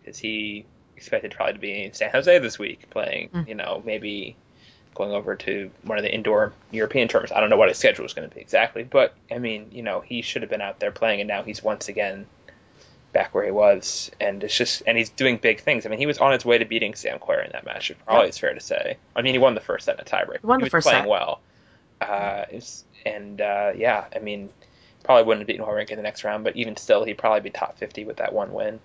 because 0.00 0.18
he 0.18 0.64
expected 0.96 1.30
probably 1.32 1.52
to 1.52 1.58
be 1.60 1.84
in 1.84 1.92
San 1.92 2.10
Jose 2.10 2.38
this 2.38 2.58
week 2.58 2.88
playing. 2.90 3.28
Mm. 3.28 3.48
You 3.48 3.54
know, 3.54 3.82
maybe 3.84 4.36
going 4.94 5.12
over 5.12 5.36
to 5.36 5.70
one 5.84 5.96
of 5.96 6.02
the 6.02 6.12
indoor 6.12 6.52
European 6.72 7.06
tournaments. 7.06 7.30
I 7.32 7.38
don't 7.40 7.50
know 7.50 7.56
what 7.56 7.68
his 7.68 7.78
schedule 7.78 8.04
is 8.04 8.14
going 8.14 8.28
to 8.28 8.34
be 8.34 8.40
exactly, 8.40 8.82
but 8.82 9.14
I 9.30 9.38
mean, 9.38 9.68
you 9.70 9.82
know, 9.82 10.00
he 10.00 10.22
should 10.22 10.42
have 10.42 10.50
been 10.50 10.60
out 10.62 10.80
there 10.80 10.90
playing, 10.90 11.20
and 11.20 11.28
now 11.28 11.42
he's 11.44 11.62
once 11.62 11.88
again 11.88 12.26
back 13.18 13.34
where 13.34 13.44
he 13.44 13.50
was, 13.50 14.10
and 14.20 14.44
it's 14.44 14.56
just 14.56 14.82
and 14.86 14.96
he's 14.96 15.10
doing 15.10 15.36
big 15.38 15.60
things. 15.60 15.84
I 15.84 15.88
mean, 15.88 15.98
he 15.98 16.06
was 16.06 16.18
on 16.18 16.30
his 16.32 16.44
way 16.44 16.56
to 16.58 16.64
beating 16.64 16.94
Sam 16.94 17.18
Querrey 17.18 17.46
in 17.46 17.52
that 17.52 17.64
match. 17.66 17.90
It 17.90 17.96
probably 18.04 18.26
Yep. 18.26 18.28
is 18.30 18.38
fair 18.38 18.54
to 18.54 18.60
say. 18.60 18.96
I 19.16 19.22
mean, 19.22 19.34
he 19.34 19.38
won 19.38 19.54
the 19.54 19.60
first 19.60 19.86
set 19.86 19.96
in 19.96 20.00
a 20.00 20.04
tiebreak. 20.04 20.40
He 20.40 20.46
won 20.46 20.60
he 20.60 20.62
the 20.62 20.66
was 20.66 20.70
first 20.70 20.86
playing 20.86 21.02
set. 21.02 21.08
well, 21.08 21.40
uh, 22.00 22.44
it's- 22.48 22.84
and 23.04 23.40
uh, 23.40 23.72
yeah, 23.76 24.04
I 24.14 24.20
mean, 24.20 24.50
probably 25.02 25.24
wouldn't 25.24 25.40
have 25.42 25.46
beaten 25.48 25.64
Wawrinka 25.64 25.90
in 25.90 25.96
the 25.96 26.02
next 26.02 26.22
round, 26.22 26.44
but 26.44 26.54
even 26.56 26.76
still, 26.76 27.02
he'd 27.04 27.18
probably 27.18 27.40
be 27.40 27.50
top 27.50 27.76
fifty 27.78 28.04
with 28.04 28.18
that 28.18 28.32
one 28.32 28.52
win. 28.52 28.78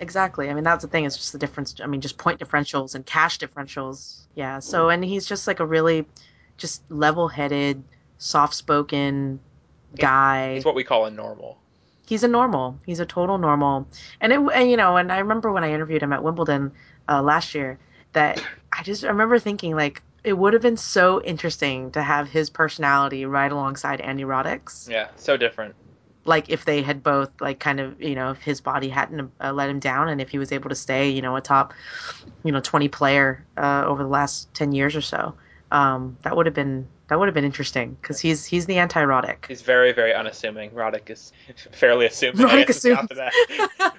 Exactly. 0.00 0.48
I 0.50 0.54
mean, 0.54 0.64
that's 0.64 0.82
the 0.82 0.88
thing. 0.88 1.04
It's 1.06 1.16
just 1.16 1.32
the 1.32 1.38
difference. 1.38 1.74
I 1.82 1.86
mean, 1.86 2.00
just 2.00 2.18
point 2.18 2.38
differentials 2.40 2.94
and 2.94 3.04
cash 3.06 3.38
differentials. 3.38 4.18
Yeah. 4.34 4.58
So, 4.60 4.90
and 4.90 5.02
he's 5.04 5.26
just 5.26 5.46
like 5.48 5.58
a 5.60 5.66
really, 5.66 6.06
just 6.56 6.82
level-headed, 6.90 7.82
soft-spoken 8.18 9.40
guy. 9.96 10.54
He's 10.54 10.64
what 10.64 10.74
we 10.76 10.84
call 10.84 11.06
a 11.06 11.10
normal. 11.10 11.58
He's 12.08 12.24
a 12.24 12.28
normal. 12.28 12.78
He's 12.86 13.00
a 13.00 13.06
total 13.06 13.36
normal. 13.36 13.86
And 14.20 14.32
it, 14.32 14.40
and, 14.54 14.70
you 14.70 14.76
know, 14.76 14.96
and 14.96 15.12
I 15.12 15.18
remember 15.18 15.52
when 15.52 15.62
I 15.62 15.72
interviewed 15.72 16.02
him 16.02 16.12
at 16.12 16.22
Wimbledon 16.22 16.72
uh, 17.08 17.22
last 17.22 17.54
year, 17.54 17.78
that 18.12 18.42
I 18.72 18.82
just 18.82 19.02
remember 19.02 19.38
thinking 19.38 19.76
like 19.76 20.02
it 20.24 20.32
would 20.32 20.54
have 20.54 20.62
been 20.62 20.76
so 20.76 21.22
interesting 21.22 21.90
to 21.92 22.02
have 22.02 22.28
his 22.28 22.50
personality 22.50 23.26
right 23.26 23.52
alongside 23.52 24.00
Andy 24.00 24.24
Roddick's. 24.24 24.88
Yeah, 24.90 25.08
so 25.16 25.36
different. 25.36 25.74
Like 26.24 26.50
if 26.50 26.64
they 26.64 26.82
had 26.82 27.02
both 27.02 27.30
like 27.40 27.60
kind 27.60 27.78
of 27.78 28.00
you 28.00 28.14
know 28.14 28.30
if 28.30 28.42
his 28.42 28.60
body 28.60 28.88
hadn't 28.88 29.30
uh, 29.40 29.52
let 29.52 29.70
him 29.70 29.78
down 29.78 30.08
and 30.08 30.20
if 30.20 30.30
he 30.30 30.38
was 30.38 30.52
able 30.52 30.68
to 30.68 30.74
stay 30.74 31.08
you 31.08 31.22
know 31.22 31.36
a 31.36 31.40
top 31.40 31.72
you 32.44 32.52
know 32.52 32.60
20 32.60 32.88
player 32.88 33.46
uh, 33.56 33.84
over 33.86 34.02
the 34.02 34.08
last 34.08 34.52
10 34.54 34.72
years 34.72 34.96
or 34.96 35.00
so. 35.00 35.34
Um, 35.70 36.18
that 36.22 36.36
would 36.36 36.46
have 36.46 36.54
been 36.54 36.88
that 37.08 37.18
would 37.18 37.26
have 37.26 37.34
been 37.34 37.44
interesting 37.44 37.96
because 38.00 38.20
he's 38.20 38.44
he's 38.44 38.66
the 38.66 38.78
anti-Roddick. 38.78 39.46
He's 39.48 39.62
very, 39.62 39.92
very 39.92 40.14
unassuming. 40.14 40.70
Roddick 40.70 41.10
is 41.10 41.32
fairly 41.72 42.06
assuming. 42.06 42.46
Roddick 42.46 42.68
assumes. 42.68 42.98
after 42.98 43.14
that. 43.16 43.32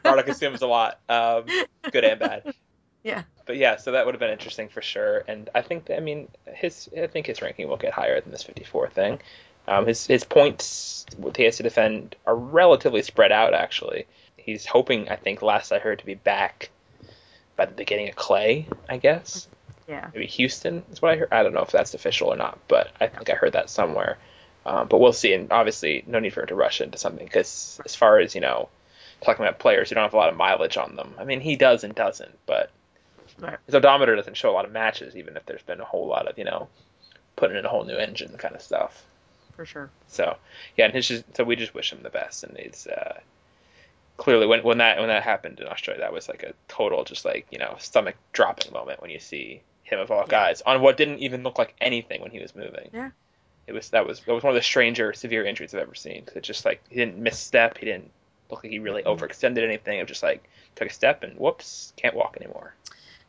Roddick 0.06 0.28
assumes 0.28 0.62
a 0.62 0.68
lot, 0.68 1.00
um, 1.10 1.46
good 1.92 2.06
and 2.06 2.20
bad. 2.20 2.54
Yeah. 3.02 3.24
But 3.46 3.56
yeah, 3.56 3.78
so 3.78 3.94
that 3.94 4.06
would 4.06 4.14
have 4.14 4.20
been 4.20 4.30
interesting 4.30 4.68
for 4.68 4.82
sure. 4.82 5.24
And 5.26 5.50
I 5.56 5.62
think, 5.62 5.86
that, 5.86 5.96
I 5.96 6.00
mean, 6.02 6.28
his, 6.46 6.90
I 7.02 7.08
think 7.08 7.28
his 7.28 7.42
ranking 7.42 7.70
will 7.70 7.78
get 7.78 7.94
higher 7.94 8.20
than 8.20 8.30
this 8.32 8.44
54 8.44 8.90
thing. 8.90 9.20
Um, 9.70 9.88
his 9.88 10.06
his 10.06 10.26
points 10.26 11.06
what 11.16 11.38
he 11.38 11.44
has 11.44 11.58
to 11.58 11.64
defend 11.64 12.18
are 12.26 12.36
relatively 12.36 13.02
spread 13.02 13.32
out. 13.32 13.54
Actually, 13.54 14.06
he's 14.36 14.66
hoping, 14.66 15.08
I 15.08 15.16
think, 15.16 15.42
last 15.42 15.72
I 15.72 15.80
heard, 15.80 16.00
to 16.00 16.06
be 16.06 16.16
back 16.16 16.72
by 17.56 17.66
the 17.66 17.74
beginning 17.74 18.10
of 18.10 18.16
Clay. 18.16 18.68
I 18.90 18.98
guess 18.98 19.48
Yeah. 19.90 20.12
maybe 20.14 20.28
Houston 20.28 20.84
is 20.92 21.02
what 21.02 21.12
I 21.12 21.16
heard. 21.18 21.30
I 21.32 21.42
don't 21.42 21.54
know 21.54 21.64
if 21.64 21.72
that's 21.72 21.96
official 21.96 22.30
or 22.30 22.36
not, 22.36 22.60
but 22.68 22.92
I 23.02 23.08
think 23.08 23.30
I 23.30 23.34
heard 23.34 23.54
that 23.54 23.70
somewhere. 23.72 24.20
Um, 24.66 24.88
but 24.88 25.00
we'll 25.00 25.14
see. 25.14 25.34
And 25.34 25.52
obviously, 25.52 26.04
no 26.06 26.20
need 26.20 26.34
for 26.34 26.42
him 26.42 26.48
to 26.48 26.56
rush 26.56 26.80
into 26.80 27.00
something 27.00 27.26
because 27.26 27.82
as 27.86 27.96
far 27.96 28.20
as 28.20 28.36
you 28.36 28.42
know, 28.42 28.70
talking 29.22 29.44
about 29.44 29.58
players 29.60 29.90
who 29.90 29.96
don't 29.96 30.04
have 30.04 30.14
a 30.14 30.18
lot 30.18 30.30
of 30.30 30.38
mileage 30.38 30.78
on 30.78 30.96
them. 30.96 31.16
I 31.18 31.24
mean, 31.24 31.42
he 31.42 31.56
does 31.56 31.84
and 31.84 31.96
doesn't, 31.96 32.38
but 32.46 32.70
Right. 33.40 33.58
his 33.66 33.76
odometer 33.76 34.16
doesn't 34.16 34.36
show 34.36 34.52
a 34.52 34.54
lot 34.54 34.66
of 34.66 34.72
matches, 34.72 35.16
even 35.16 35.38
if 35.38 35.46
there's 35.46 35.64
been 35.64 35.80
a 35.80 35.86
whole 35.86 36.08
lot 36.08 36.28
of 36.28 36.38
you 36.38 36.44
know 36.44 36.68
putting 37.36 37.58
in 37.58 37.66
a 37.66 37.70
whole 37.70 37.86
new 37.86 37.96
engine 37.96 38.38
kind 38.38 38.54
of 38.54 38.62
stuff. 38.62 39.06
For 39.56 39.66
sure. 39.66 39.90
So 40.08 40.38
yeah, 40.78 40.86
and 40.86 40.94
his 40.94 41.08
just, 41.08 41.24
so 41.36 41.44
we 41.44 41.56
just 41.56 41.74
wish 41.74 41.92
him 41.92 42.04
the 42.04 42.10
best, 42.10 42.44
and 42.44 42.58
it's 42.58 42.86
uh, 42.86 43.20
clearly 44.18 44.46
when 44.46 44.62
when 44.64 44.80
that 44.80 45.00
when 45.00 45.08
that 45.08 45.24
happened 45.24 45.60
in 45.60 45.68
Australia, 45.68 46.02
that 46.02 46.14
was 46.14 46.28
like 46.28 46.44
a 46.44 46.54
total 46.68 47.04
just 47.06 47.26
like 47.26 47.48
you 47.50 47.60
know 47.60 47.76
stomach 47.80 48.16
dropping 48.34 48.74
moment 48.74 49.02
when 49.02 49.10
you 49.10 49.20
see 49.20 49.62
him 49.90 50.00
of 50.00 50.12
all 50.12 50.26
guys 50.26 50.62
on 50.66 50.82
what 50.82 50.98
didn't 50.98 51.20
even 51.20 51.44
look 51.44 51.58
like 51.58 51.76
anything 51.82 52.22
when 52.22 52.32
he 52.32 52.40
was 52.40 52.56
moving. 52.56 52.90
Yeah. 52.94 53.10
It 53.68 53.74
was 53.74 53.90
that 53.90 54.06
was 54.08 54.22
that 54.22 54.34
was 54.34 54.44
one 54.44 54.52
of 54.52 54.56
the 54.56 54.62
stranger 54.64 55.14
severe 55.14 55.46
injuries 55.46 55.74
I've 55.74 55.82
ever 55.82 55.96
seen. 55.96 56.24
it 56.36 56.44
just 56.44 56.66
like 56.66 56.82
he 56.90 56.96
didn't 56.96 57.18
misstep, 57.18 57.78
he 57.78 57.86
didn't 57.86 58.12
look 58.50 58.64
like 58.64 58.72
he 58.72 58.80
really 58.80 59.04
Mhm. 59.04 59.18
overextended 59.18 59.64
anything. 59.64 60.00
It 60.00 60.08
just 60.08 60.24
like 60.24 60.50
took 60.76 60.90
a 60.90 60.94
step 60.94 61.24
and 61.24 61.38
whoops, 61.38 61.94
can't 61.98 62.16
walk 62.16 62.38
anymore. 62.40 62.74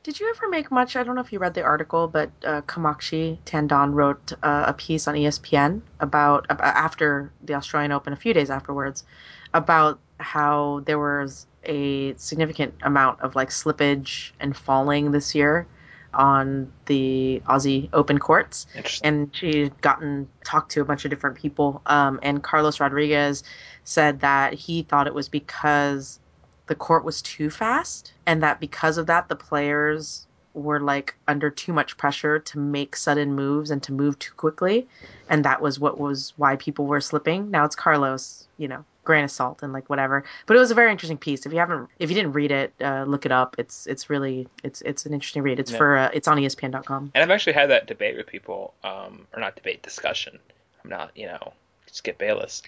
Did 0.03 0.19
you 0.19 0.31
ever 0.31 0.49
make 0.49 0.71
much? 0.71 0.97
I 0.97 1.03
don't 1.03 1.15
know 1.15 1.21
if 1.21 1.31
you 1.31 1.39
read 1.39 1.53
the 1.53 1.63
article, 1.63 2.09
but 2.09 2.31
uh, 2.43 2.63
Kamakshi 2.63 3.37
Tandon 3.45 3.93
wrote 3.93 4.33
uh, 4.43 4.65
a 4.69 4.73
piece 4.73 5.07
on 5.07 5.15
ESPN 5.15 5.83
about, 6.01 6.47
about 6.49 6.75
after 6.75 7.31
the 7.43 7.53
Australian 7.53 7.93
Open, 7.93 8.15
a 8.15 8.17
few 8.17 8.33
days 8.33 8.49
afterwards, 8.49 9.05
about 9.53 9.99
how 10.19 10.81
there 10.87 10.99
was 10.99 11.47
a 11.65 12.15
significant 12.15 12.73
amount 12.83 13.21
of 13.21 13.35
like 13.37 13.51
slippage 13.51 14.33
and 14.41 14.57
falling 14.57 15.13
this 15.13 15.35
year 15.35 15.67
on 16.15 16.73
the 16.87 17.43
Aussie 17.49 17.89
Open 17.93 18.19
courts 18.19 18.67
and 19.03 19.31
she 19.35 19.63
had 19.63 19.81
gotten 19.81 20.29
talked 20.45 20.73
to 20.73 20.81
a 20.81 20.85
bunch 20.85 21.05
of 21.05 21.11
different 21.11 21.37
people. 21.37 21.83
Um, 21.87 22.19
and 22.23 22.43
Carlos 22.43 22.81
Rodriguez 22.81 23.43
said 23.85 24.21
that 24.21 24.55
he 24.55 24.83
thought 24.83 25.07
it 25.07 25.15
was 25.15 25.29
because 25.29 26.19
the 26.67 26.75
court 26.77 27.05
was 27.05 27.21
too 27.23 27.51
fast, 27.51 28.13
and 28.27 28.43
that 28.43 28.61
because 28.61 28.97
of 28.97 29.07
that, 29.07 29.29
the 29.29 29.35
players 29.35 30.29
were 30.55 30.81
like 30.81 31.17
under 31.29 31.51
too 31.51 31.73
much 31.73 31.97
pressure 31.97 32.39
to 32.39 32.59
make 32.59 32.95
sudden 32.95 33.35
moves 33.35 33.71
and 33.71 33.83
to 33.83 33.93
move 33.93 34.19
too 34.21 34.33
quickly, 34.35 34.87
and 35.29 35.45
that 35.45 35.61
was 35.61 35.81
what 35.81 35.99
was 35.99 36.33
why 36.37 36.57
people 36.57 36.87
were 36.87 37.01
slipping. 37.01 37.51
Now 37.51 37.65
it's 37.65 37.75
Carlos, 37.75 38.47
you 38.57 38.69
know, 38.69 38.85
grain 39.11 39.25
of 39.25 39.31
salt 39.31 39.65
and 39.65 39.73
like 39.73 39.91
whatever. 39.91 40.23
But 40.47 40.57
it 40.57 40.61
was 40.61 40.71
a 40.71 40.75
very 40.75 40.93
interesting 40.93 41.19
piece. 41.19 41.45
If 41.45 41.53
you 41.53 41.59
haven't, 41.59 41.89
if 41.99 42.11
you 42.11 42.15
didn't 42.15 42.33
read 42.33 42.53
it, 42.53 42.73
uh, 42.81 43.05
look 43.09 43.27
it 43.27 43.33
up. 43.33 43.57
It's 43.59 43.87
it's 43.89 44.09
really 44.09 44.47
it's 44.63 44.83
it's 44.83 45.05
an 45.05 45.13
interesting 45.13 45.43
read. 45.43 45.59
It's 45.59 45.73
Yeah. 45.73 45.79
for 45.79 45.97
uh, 45.97 46.11
it's 46.15 46.29
on 46.29 46.39
ESPN.com. 46.39 47.11
And 47.13 47.23
I've 47.25 47.31
actually 47.31 47.55
had 47.55 47.71
that 47.71 47.89
debate 47.89 48.17
with 48.17 48.29
people, 48.29 48.73
um, 48.85 49.27
or 49.35 49.41
not 49.41 49.57
debate, 49.57 49.83
discussion. 49.83 50.39
I'm 50.85 50.91
not, 50.91 51.11
you 51.17 51.27
know, 51.27 51.53
Skip 51.91 52.19
Bayless, 52.19 52.63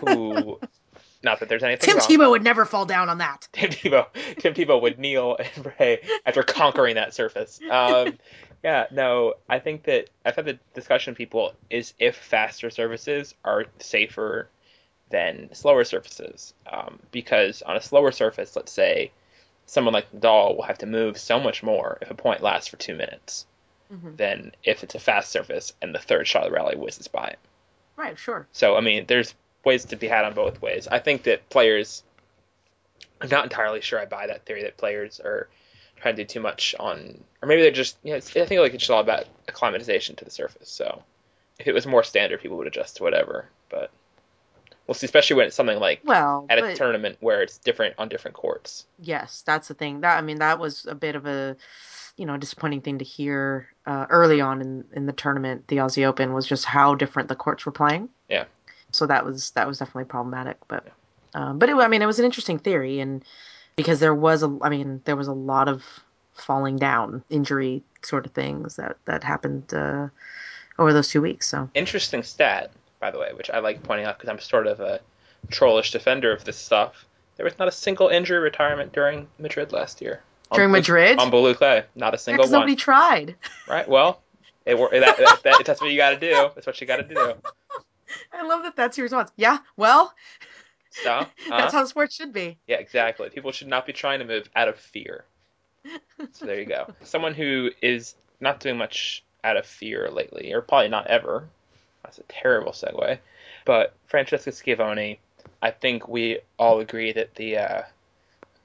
who, 0.00 0.58
not 1.22 1.40
that 1.40 1.48
there's 1.50 1.62
anything 1.62 1.88
Tim 1.88 1.98
wrong. 1.98 2.08
Tebow 2.08 2.30
would 2.30 2.42
never 2.42 2.64
fall 2.64 2.86
down 2.86 3.10
on 3.10 3.18
that. 3.18 3.48
Tim 3.52 3.68
Tebow, 3.70 4.06
Tim 4.38 4.54
Tebow 4.54 4.80
would 4.80 4.98
kneel 4.98 5.36
and 5.56 5.64
pray 5.76 6.00
after 6.24 6.42
conquering 6.42 6.94
that 6.94 7.12
surface. 7.12 7.60
Um, 7.70 8.18
yeah, 8.64 8.86
no, 8.90 9.34
I 9.48 9.58
think 9.58 9.84
that 9.84 10.08
I've 10.24 10.34
had 10.34 10.46
the 10.46 10.58
discussion 10.74 11.12
with 11.12 11.18
people 11.18 11.52
is 11.70 11.92
if 11.98 12.16
faster 12.16 12.70
services 12.70 13.34
are 13.44 13.66
safer 13.78 14.48
than 15.10 15.48
slower 15.54 15.84
surfaces, 15.84 16.54
um, 16.70 16.98
because 17.12 17.62
on 17.62 17.76
a 17.76 17.80
slower 17.80 18.12
surface, 18.12 18.56
let's 18.56 18.72
say 18.72 19.12
someone 19.66 19.94
like 19.94 20.10
Nadal 20.12 20.56
will 20.56 20.64
have 20.64 20.78
to 20.78 20.86
move 20.86 21.18
so 21.18 21.38
much 21.40 21.62
more 21.62 21.98
if 22.00 22.10
a 22.10 22.14
point 22.14 22.42
lasts 22.42 22.68
for 22.68 22.76
two 22.76 22.94
minutes 22.94 23.46
Mhm. 23.92 24.16
than 24.16 24.52
if 24.64 24.82
it's 24.82 24.94
a 24.94 25.00
fast 25.00 25.30
surface 25.30 25.72
and 25.80 25.94
the 25.94 25.98
third 25.98 26.26
shot 26.26 26.44
of 26.44 26.50
the 26.50 26.56
rally 26.56 26.76
whizzes 26.76 27.08
by 27.08 27.28
him. 27.30 27.38
Right, 27.96 28.18
sure. 28.18 28.46
So 28.52 28.76
I 28.76 28.80
mean, 28.80 29.06
there's 29.06 29.34
ways 29.64 29.84
to 29.86 29.96
be 29.96 30.08
had 30.08 30.24
on 30.24 30.34
both 30.34 30.60
ways. 30.62 30.88
I 30.88 30.98
think 30.98 31.24
that 31.24 31.48
players. 31.50 32.02
I'm 33.20 33.28
not 33.30 33.44
entirely 33.44 33.80
sure 33.80 33.98
I 33.98 34.04
buy 34.04 34.26
that 34.26 34.44
theory 34.44 34.62
that 34.62 34.76
players 34.76 35.20
are 35.20 35.48
trying 35.96 36.16
to 36.16 36.24
do 36.24 36.26
too 36.26 36.40
much 36.40 36.74
on, 36.78 37.24
or 37.40 37.48
maybe 37.48 37.62
they're 37.62 37.70
just. 37.70 37.96
You 38.02 38.10
know, 38.10 38.16
it's, 38.16 38.36
I 38.36 38.44
think 38.44 38.60
like 38.60 38.74
it's 38.74 38.90
all 38.90 39.00
about 39.00 39.26
acclimatization 39.48 40.16
to 40.16 40.24
the 40.24 40.30
surface. 40.30 40.68
So 40.68 41.02
if 41.58 41.66
it 41.66 41.72
was 41.72 41.86
more 41.86 42.02
standard, 42.02 42.40
people 42.40 42.58
would 42.58 42.66
adjust 42.66 42.96
to 42.96 43.02
whatever. 43.02 43.48
But 43.70 43.90
we'll 44.86 44.94
see, 44.94 45.06
especially 45.06 45.36
when 45.36 45.46
it's 45.46 45.56
something 45.56 45.78
like 45.78 46.00
Well, 46.04 46.46
at 46.48 46.58
a 46.58 46.62
but 46.62 46.76
tournament 46.76 47.16
where 47.20 47.42
it's 47.42 47.58
different 47.58 47.94
on 47.98 48.08
different 48.08 48.36
courts. 48.36 48.86
yes, 49.00 49.42
that's 49.46 49.68
the 49.68 49.74
thing. 49.74 50.00
That 50.00 50.16
I 50.18 50.20
mean, 50.20 50.38
that 50.38 50.58
was 50.58 50.86
a 50.86 50.94
bit 50.94 51.14
of 51.16 51.26
a, 51.26 51.56
you 52.16 52.26
know, 52.26 52.36
disappointing 52.36 52.80
thing 52.80 52.98
to 52.98 53.04
hear 53.04 53.68
uh, 53.86 54.06
early 54.10 54.40
on 54.40 54.60
in 54.60 54.84
in 54.92 55.06
the 55.06 55.12
tournament. 55.12 55.68
The 55.68 55.76
Aussie 55.76 56.04
Open 56.06 56.32
was 56.32 56.46
just 56.46 56.64
how 56.64 56.94
different 56.94 57.28
the 57.28 57.36
courts 57.36 57.66
were 57.66 57.72
playing. 57.72 58.08
Yeah. 58.28 58.44
So 58.92 59.06
that 59.06 59.24
was 59.24 59.50
that 59.52 59.66
was 59.66 59.78
definitely 59.78 60.04
problematic. 60.04 60.56
But, 60.68 60.84
um, 61.34 61.58
but 61.58 61.68
it, 61.68 61.76
I 61.76 61.88
mean, 61.88 62.02
it 62.02 62.06
was 62.06 62.18
an 62.18 62.24
interesting 62.24 62.58
theory, 62.58 63.00
and 63.00 63.24
because 63.74 64.00
there 64.00 64.14
was 64.14 64.42
a, 64.42 64.58
I 64.62 64.70
mean, 64.70 65.02
there 65.04 65.16
was 65.16 65.28
a 65.28 65.32
lot 65.32 65.68
of 65.68 65.84
falling 66.32 66.76
down, 66.76 67.22
injury 67.30 67.82
sort 68.02 68.24
of 68.26 68.32
things 68.32 68.76
that 68.76 68.96
that 69.06 69.24
happened 69.24 69.74
uh, 69.74 70.08
over 70.78 70.92
those 70.92 71.08
two 71.08 71.20
weeks. 71.20 71.46
So 71.48 71.68
Interesting 71.74 72.22
stat, 72.22 72.70
by 73.00 73.10
the 73.10 73.18
way, 73.18 73.32
which 73.34 73.50
I 73.50 73.58
like 73.60 73.82
pointing 73.82 74.06
out 74.06 74.18
because 74.18 74.30
I'm 74.30 74.38
sort 74.40 74.66
of 74.66 74.80
a 74.80 75.00
trollish 75.50 75.92
defender 75.92 76.32
of 76.32 76.44
this 76.44 76.56
stuff. 76.56 77.06
There 77.36 77.44
was 77.44 77.58
not 77.58 77.68
a 77.68 77.72
single 77.72 78.08
injury 78.08 78.38
retirement 78.38 78.92
during 78.92 79.28
Madrid 79.38 79.72
last 79.72 80.00
year. 80.00 80.22
During 80.52 80.70
blue- 80.70 80.78
Madrid, 80.78 81.18
on 81.18 81.30
blue 81.30 81.54
clay, 81.54 81.84
not 81.94 82.14
a 82.14 82.18
single 82.18 82.42
because 82.42 82.52
one. 82.52 82.60
nobody 82.60 82.76
tried. 82.76 83.34
Right. 83.68 83.86
Well, 83.88 84.22
it, 84.64 84.76
that, 84.76 85.16
that, 85.18 85.40
that, 85.44 85.62
that's 85.64 85.80
what 85.80 85.90
you 85.90 85.96
got 85.96 86.10
to 86.10 86.20
do. 86.20 86.50
That's 86.54 86.66
what 86.66 86.80
you 86.80 86.86
got 86.86 86.96
to 86.96 87.02
do. 87.02 87.34
I 88.32 88.46
love 88.46 88.62
that. 88.62 88.76
That's 88.76 88.96
your 88.96 89.04
response. 89.04 89.30
Yeah. 89.36 89.58
Well, 89.76 90.14
So, 90.90 91.10
uh, 91.10 91.26
that's 91.48 91.72
how 91.74 91.84
sports 91.84 92.14
should 92.14 92.32
be. 92.32 92.58
yeah, 92.66 92.76
exactly. 92.76 93.28
People 93.30 93.52
should 93.52 93.68
not 93.68 93.86
be 93.86 93.92
trying 93.92 94.20
to 94.20 94.24
move 94.24 94.48
out 94.56 94.68
of 94.68 94.78
fear. 94.78 95.24
So 96.32 96.46
there 96.46 96.58
you 96.58 96.66
go. 96.66 96.86
Someone 97.02 97.34
who 97.34 97.70
is 97.82 98.14
not 98.40 98.60
doing 98.60 98.76
much 98.78 99.24
out 99.44 99.56
of 99.56 99.66
fear 99.66 100.10
lately, 100.10 100.52
or 100.52 100.60
probably 100.62 100.88
not 100.88 101.06
ever. 101.08 101.48
That's 102.06 102.18
a 102.18 102.22
terrible 102.28 102.70
segue. 102.70 103.18
But 103.64 103.94
Francesca 104.06 104.52
Schiavone, 104.52 105.18
I 105.60 105.72
think 105.72 106.06
we 106.06 106.38
all 106.56 106.78
agree 106.78 107.12
that 107.12 107.34
the 107.34 107.58
uh, 107.58 107.82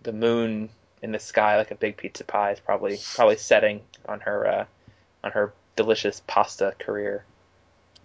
the 0.04 0.14
moon 0.14 0.70
in 1.02 1.12
the 1.12 1.20
sky, 1.20 1.58
like 1.58 1.72
a 1.72 1.76
big 1.76 1.98
pizza 1.98 2.24
pie, 2.24 2.52
is 2.52 2.60
probably 2.60 3.00
probably 3.16 3.38
setting 3.38 3.82
on 4.08 4.20
her 4.20 4.48
uh, 4.48 4.66
on 5.24 5.32
her 5.32 5.54
delicious 5.76 6.22
pasta 6.28 6.76
career. 6.78 7.26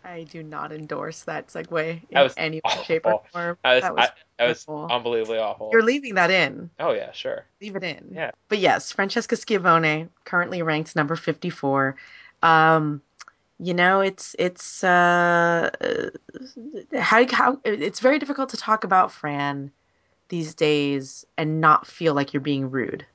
I 0.03 0.23
do 0.23 0.43
not 0.43 0.73
endorse 0.73 1.23
that 1.25 1.49
segue 1.49 1.91
in 1.91 2.01
That 2.13 2.33
any 2.39 2.63
way, 2.65 2.85
shape, 2.85 3.07
or 3.07 3.23
form. 3.31 3.59
I 3.63 3.75
was, 3.75 3.83
that 3.83 3.95
was 3.95 4.09
I, 4.39 4.45
I 4.45 4.49
was 4.49 4.65
unbelievably 4.69 5.39
awful. 5.39 5.69
You're 5.71 5.83
leaving 5.83 6.15
that 6.15 6.31
in. 6.31 6.71
oh 6.81 6.93
yeah, 6.93 7.13
sure. 7.13 7.45
Leave 7.61 7.77
it 7.77 7.85
in. 7.85 8.13
Yeah. 8.15 8.31
But 8.49 8.59
yes, 8.59 8.91
Francesca 8.91 9.37
Schiavone 9.37 10.09
currently 10.25 10.63
ranked 10.63 10.97
number 10.97 11.15
54. 11.15 11.97
Um, 12.43 13.03
you 13.59 13.75
know, 13.75 14.01
it's 14.01 14.37
it's 14.39 14.85
uh, 14.85 15.71
how 16.99 17.27
how 17.33 17.61
it's 17.65 18.01
very 18.01 18.19
difficult 18.19 18.51
to 18.51 18.57
talk 18.57 18.85
about 18.85 19.13
Fran 19.13 19.71
these 20.29 20.55
days 20.55 21.27
and 21.39 21.61
not 21.61 21.87
feel 21.87 22.15
like 22.15 22.33
you're 22.35 22.41
being 22.43 22.71
rude. 22.71 23.07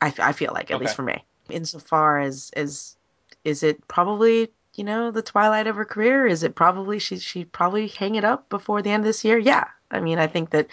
I, 0.00 0.14
I 0.18 0.32
feel 0.32 0.52
like, 0.52 0.70
at 0.70 0.78
Okay. 0.78 0.78
least 0.78 0.96
for 0.96 1.02
me, 1.02 1.24
insofar 1.48 2.20
as 2.20 2.50
as 2.56 2.96
is 3.44 3.62
it 3.62 3.86
probably 3.88 4.48
you 4.74 4.84
know 4.84 5.10
the 5.10 5.22
twilight 5.22 5.66
of 5.66 5.76
her 5.76 5.84
career? 5.84 6.26
Is 6.26 6.42
it 6.42 6.54
probably 6.54 6.98
she 6.98 7.18
she 7.18 7.44
probably 7.44 7.88
hang 7.88 8.14
it 8.14 8.24
up 8.24 8.48
before 8.48 8.82
the 8.82 8.90
end 8.90 9.02
of 9.02 9.06
this 9.06 9.24
year? 9.24 9.38
Yeah, 9.38 9.68
I 9.90 10.00
mean, 10.00 10.18
I 10.18 10.26
think 10.26 10.50
that 10.50 10.68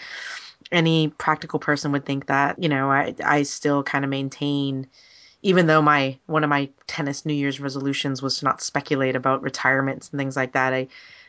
any 0.72 1.08
practical 1.08 1.58
person 1.58 1.92
would 1.92 2.06
think 2.06 2.26
that. 2.26 2.62
You 2.62 2.68
know, 2.68 2.90
I 2.90 3.14
I 3.24 3.42
still 3.44 3.82
kind 3.82 4.04
of 4.04 4.10
maintain, 4.10 4.86
even 5.42 5.66
though 5.66 5.82
my 5.82 6.18
one 6.26 6.44
of 6.44 6.50
my 6.50 6.68
tennis 6.86 7.24
New 7.26 7.34
Year's 7.34 7.60
resolutions 7.60 8.22
was 8.22 8.38
to 8.38 8.44
not 8.44 8.60
speculate 8.60 9.16
about 9.16 9.42
retirements 9.42 10.10
and 10.10 10.18
things 10.18 10.36
like 10.36 10.52
that. 10.52 10.72
I 10.72 10.88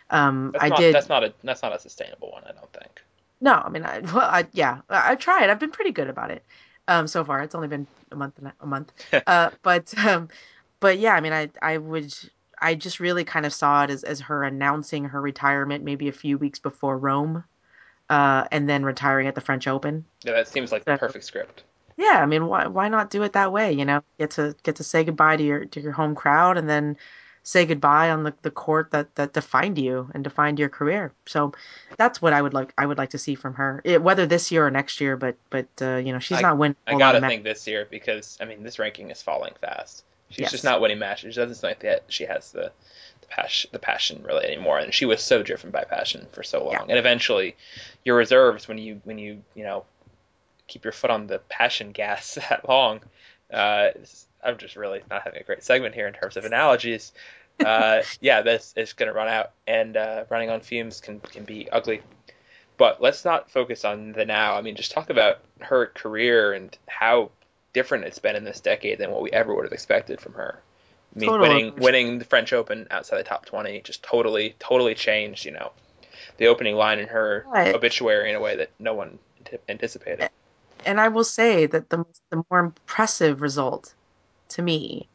um 0.10 0.52
That's 0.53 0.64
I 0.64 0.69
not 0.69 0.77
did 0.77 0.94
that's 0.95 1.10
not 1.10 1.23
a 1.23 1.34
that's 1.44 1.61
not 1.61 1.76
a 1.76 1.80
sustainable 1.80 2.31
one, 2.31 2.44
I 2.45 2.52
don't 2.52 2.72
think. 2.73 3.02
no, 3.41 3.53
I 3.53 3.69
mean, 3.69 3.84
I, 3.84 3.99
well, 3.99 4.19
I, 4.19 4.48
yeah, 4.53 4.81
I, 4.90 5.11
I've 5.11 5.19
tried. 5.19 5.49
I've 5.49 5.60
been 5.60 5.72
pretty 5.72 5.91
good 5.91 6.10
about 6.10 6.31
it 6.31 6.44
um, 6.88 7.07
so 7.07 7.23
far. 7.23 7.41
It's 7.41 7.56
only 7.56 7.68
been 7.68 7.88
a 8.11 8.15
month 8.15 8.38
and 8.38 8.48
a, 8.48 8.53
a 8.61 8.65
month, 8.65 8.91
uh, 9.27 9.52
but 9.61 9.98
um, 10.06 10.30
but 10.80 10.99
yeah, 10.99 11.14
I 11.14 11.22
mean, 11.22 11.34
I 11.34 11.49
I 11.61 11.77
would 11.77 12.14
I 12.60 12.76
just 12.76 12.99
really 12.99 13.23
kind 13.23 13.45
of 13.45 13.53
saw 13.53 13.84
it 13.84 13.90
as 13.90 14.03
as 14.03 14.19
her 14.22 14.44
announcing 14.44 15.06
her 15.06 15.22
retirement 15.22 15.84
maybe 15.84 16.07
a 16.07 16.14
few 16.14 16.38
weeks 16.38 16.60
before 16.60 16.98
Rome, 16.98 17.44
uh, 18.10 18.45
and 18.52 18.69
then 18.69 18.84
retiring 18.84 19.27
at 19.27 19.36
the 19.36 19.41
French 19.41 19.68
Open. 19.68 20.06
Yeah, 20.23 20.34
that 20.34 20.48
seems 20.48 20.72
like 20.72 20.86
the 20.86 20.98
perfect 20.98 21.26
script. 21.26 21.64
Yeah, 21.99 22.19
I 22.21 22.26
mean, 22.26 22.47
why 22.47 22.65
why 22.67 22.88
not 22.88 23.09
do 23.09 23.23
it 23.23 23.34
that 23.34 23.51
way? 23.51 23.73
You 23.73 23.84
know, 23.84 24.01
get 24.17 24.31
to 24.31 24.55
get 24.63 24.77
to 24.77 24.84
say 24.84 25.03
goodbye 25.03 25.35
to 25.38 25.43
your 25.43 25.65
to 25.65 25.81
your 25.81 25.91
home 25.91 26.15
crowd, 26.15 26.57
and 26.57 26.69
then 26.69 26.97
say 27.43 27.65
goodbye 27.65 28.09
on 28.09 28.23
the, 28.23 28.34
the 28.41 28.51
court 28.51 28.91
that 28.91 29.13
that 29.15 29.34
defined 29.34 29.77
you 29.77 30.09
and 30.13 30.23
defined 30.23 30.59
your 30.59 30.69
career. 30.69 31.13
So 31.26 31.51
that's 31.97 32.21
what 32.21 32.31
I 32.31 32.41
would 32.41 32.53
like 32.53 32.73
I 32.77 32.85
would 32.85 32.97
like 32.97 33.09
to 33.11 33.17
see 33.17 33.35
from 33.35 33.55
her, 33.55 33.81
it, 33.84 34.01
whether 34.01 34.26
this 34.26 34.49
year 34.51 34.65
or 34.65 34.71
next 34.71 35.01
year. 35.01 35.17
But 35.17 35.35
but 35.49 35.67
uh, 35.81 35.97
you 35.97 36.13
know, 36.13 36.19
she's 36.19 36.38
I- 36.38 36.41
not 36.41 36.57
winning. 36.57 36.77
I 36.88 36.97
gotta 36.97 37.19
think 37.19 37.43
this 37.43 37.67
year 37.67 37.85
because 37.89 38.38
I 38.41 38.45
mean 38.45 38.63
this 38.63 38.80
ranking 38.80 39.11
is 39.11 39.21
falling 39.21 39.53
fast. 39.59 40.05
She's 40.30 40.39
Yes. 40.43 40.51
just 40.51 40.63
not 40.63 40.80
winning 40.80 40.99
matches. 40.99 41.34
She 41.34 41.41
doesn't 41.41 41.55
seem 41.55 41.69
like 41.69 41.80
that 41.81 42.03
she 42.07 42.26
has 42.26 42.51
the 42.53 42.71
the 43.21 43.27
passion 43.27 43.69
the 43.73 43.80
passion 43.80 44.23
really 44.23 44.45
anymore. 44.45 44.80
And 44.80 44.93
she 44.93 45.05
was 45.05 45.21
so 45.21 45.43
driven 45.43 45.71
by 45.71 45.84
passion 45.84 46.27
for 46.31 46.43
so 46.43 46.63
long. 46.63 46.73
Yeah. 46.73 46.85
And 46.89 46.97
eventually, 46.99 47.57
your 48.05 48.15
reserves 48.15 48.67
when 48.69 48.77
you 48.77 49.01
when 49.03 49.17
you 49.17 49.43
you 49.55 49.63
know 49.63 49.84
keep 50.69 50.85
your 50.85 50.93
foot 50.93 51.11
on 51.11 51.27
the 51.27 51.39
passion 51.49 51.91
gas 51.91 52.35
that 52.49 52.67
long. 52.69 53.01
Uh, 53.51 53.89
I'm 54.41 54.57
just 54.57 54.75
really 54.77 55.01
not 55.09 55.23
having 55.23 55.41
a 55.41 55.43
great 55.43 55.63
segment 55.63 55.95
here 55.95 56.07
in 56.07 56.13
terms 56.13 56.37
of 56.37 56.45
analogies. 56.45 57.11
Uh, 57.59 58.03
yeah, 58.21 58.41
this 58.41 58.73
is 58.77 58.93
going 58.93 59.07
to 59.07 59.13
run 59.13 59.27
out, 59.27 59.51
and 59.67 59.97
uh, 59.97 60.23
running 60.29 60.49
on 60.49 60.61
fumes 60.61 61.01
can 61.01 61.19
can 61.19 61.43
be 61.43 61.69
ugly. 61.69 62.01
But 62.77 63.01
let's 63.01 63.25
not 63.25 63.51
focus 63.51 63.83
on 63.83 64.13
the 64.13 64.25
now. 64.25 64.55
I 64.55 64.61
mean, 64.61 64.75
just 64.75 64.91
talk 64.91 65.09
about 65.09 65.39
her 65.59 65.87
career 65.87 66.53
and 66.53 66.77
how 66.87 67.31
different 67.73 68.05
it's 68.05 68.19
been 68.19 68.37
in 68.37 68.45
this 68.45 68.61
decade 68.61 68.99
than 68.99 69.11
what 69.11 69.21
we 69.21 69.31
ever 69.31 69.53
would 69.53 69.65
have 69.65 69.73
expected 69.73 70.21
from 70.21 70.33
her. 70.33 70.61
I 71.13 71.19
mean, 71.19 71.29
Totally. 71.29 71.49
winning 71.49 71.73
winning 71.75 72.19
the 72.19 72.25
French 72.25 72.53
Open 72.53 72.87
outside 72.91 73.17
the 73.17 73.23
top 73.23 73.45
twenty 73.45 73.81
just 73.81 74.03
totally 74.03 74.55
totally 74.59 74.95
changed. 74.95 75.43
You 75.43 75.51
know, 75.51 75.71
the 76.37 76.47
opening 76.47 76.75
line 76.75 76.99
in 76.99 77.07
her 77.07 77.45
Right. 77.47 77.75
obituary 77.75 78.29
in 78.29 78.35
a 78.35 78.39
way 78.39 78.55
that 78.57 78.69
no 78.79 78.93
one 78.93 79.19
anticipated. 79.67 80.29
And 80.85 80.99
I 80.99 81.07
will 81.10 81.23
say 81.23 81.65
that 81.65 81.89
the 81.89 82.06
the 82.30 82.43
more 82.49 82.60
impressive 82.60 83.41
result 83.41 83.93
to 84.49 84.61
me 84.61 85.07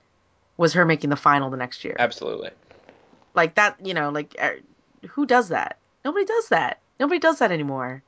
was 0.57 0.73
her 0.75 0.85
making 0.85 1.11
the 1.11 1.17
final 1.17 1.51
the 1.51 1.57
next 1.57 1.85
year. 1.85 1.97
Absolutely. 1.99 2.51
Like 3.35 3.55
that, 3.57 3.77
you 3.85 3.95
know, 3.95 4.11
like 4.11 4.37
er, 4.41 4.59
who 5.09 5.27
does 5.27 5.49
that? 5.49 5.79
Nobody 6.05 6.25
does 6.25 6.49
that. 6.49 6.79
Nobody 7.01 7.19
does 7.19 7.39
that 7.41 7.51
anymore. 7.51 8.03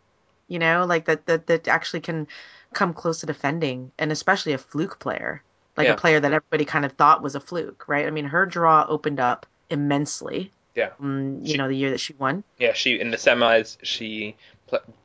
You 0.48 0.58
know, 0.60 0.84
like 0.86 1.06
that 1.06 1.26
that 1.26 1.46
that 1.48 1.66
actually 1.68 2.00
can 2.00 2.28
come 2.72 2.92
close 2.92 3.20
to 3.20 3.26
defending, 3.26 3.90
and 3.98 4.12
especially 4.12 4.52
a 4.52 4.58
fluke 4.58 4.98
player, 5.00 5.42
like 5.76 5.86
Yeah. 5.86 5.94
a 5.94 5.96
player 5.96 6.20
that 6.20 6.32
everybody 6.32 6.64
kind 6.64 6.84
of 6.84 6.92
thought 6.92 7.22
was 7.22 7.34
a 7.34 7.40
fluke, 7.40 7.88
right? 7.88 8.06
I 8.06 8.10
mean, 8.10 8.26
her 8.26 8.46
draw 8.46 8.84
opened 8.88 9.18
up 9.18 9.46
immensely. 9.70 10.52
Yeah. 10.74 10.90
Mm, 11.00 11.40
you 11.44 11.52
She- 11.52 11.56
know, 11.58 11.68
the 11.68 11.76
year 11.76 11.90
that 11.90 12.00
she 12.00 12.12
won. 12.14 12.44
Yeah, 12.58 12.74
she 12.74 13.00
in 13.00 13.10
the 13.10 13.16
semis 13.16 13.78
she 13.82 14.36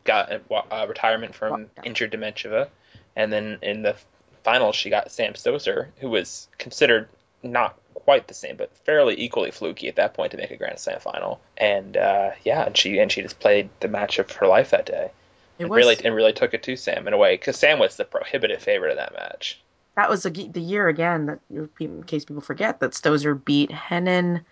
got 0.04 0.32
a 0.32 0.42
uh, 0.54 0.86
retirement 0.88 1.36
from 1.36 1.70
injured 1.84 2.12
Dementieva, 2.12 2.70
and 3.16 3.32
then 3.32 3.60
in 3.62 3.84
the 3.84 3.96
finals 4.44 4.76
she 4.76 4.90
got 4.90 5.12
Sam 5.12 5.34
Stosur, 5.34 5.88
who 6.00 6.10
was 6.10 6.48
considered 6.58 7.08
not 7.44 7.78
quite 7.94 8.28
the 8.28 8.34
same, 8.34 8.56
but 8.56 8.76
fairly 8.86 9.20
equally 9.20 9.52
fluky 9.52 9.88
at 9.88 9.96
that 9.96 10.14
point 10.14 10.32
to 10.32 10.38
make 10.38 10.52
a 10.52 10.58
Grand 10.58 10.80
Slam 10.80 11.00
final. 11.00 11.40
And 11.58 11.98
uh, 11.98 12.32
yeah, 12.44 12.66
and 12.66 12.78
she 12.78 13.00
and 13.00 13.12
she 13.12 13.22
just 13.22 13.40
played 13.40 13.70
the 13.80 13.88
match 13.88 14.20
of 14.20 14.32
her 14.32 14.48
life 14.48 14.72
that 14.72 14.86
day. 14.86 15.12
It 15.60 15.64
and 15.64 15.70
was 15.70 15.78
really 15.78 15.98
and 16.04 16.16
really 16.16 16.34
took 16.34 16.54
it 16.54 16.64
to 16.64 16.76
Sam 16.76 17.08
in 17.08 17.14
a 17.14 17.18
way 17.18 17.34
because 17.34 17.58
Sam 17.58 17.80
was 17.80 17.98
the 17.98 18.06
prohibitive 18.06 18.62
favorite 18.62 18.92
of 18.92 18.98
that 18.98 19.14
match. 19.14 19.62
that 19.96 20.10
was 20.10 20.24
the, 20.24 20.30
the 20.30 20.62
year 20.62 20.88
again 20.88 21.26
that 21.28 21.40
in 21.80 22.04
case 22.04 22.26
people 22.26 22.42
forget 22.42 22.80
that 22.80 22.92
Stosur 22.92 23.44
beat 23.44 23.70
Henin, 23.70 24.44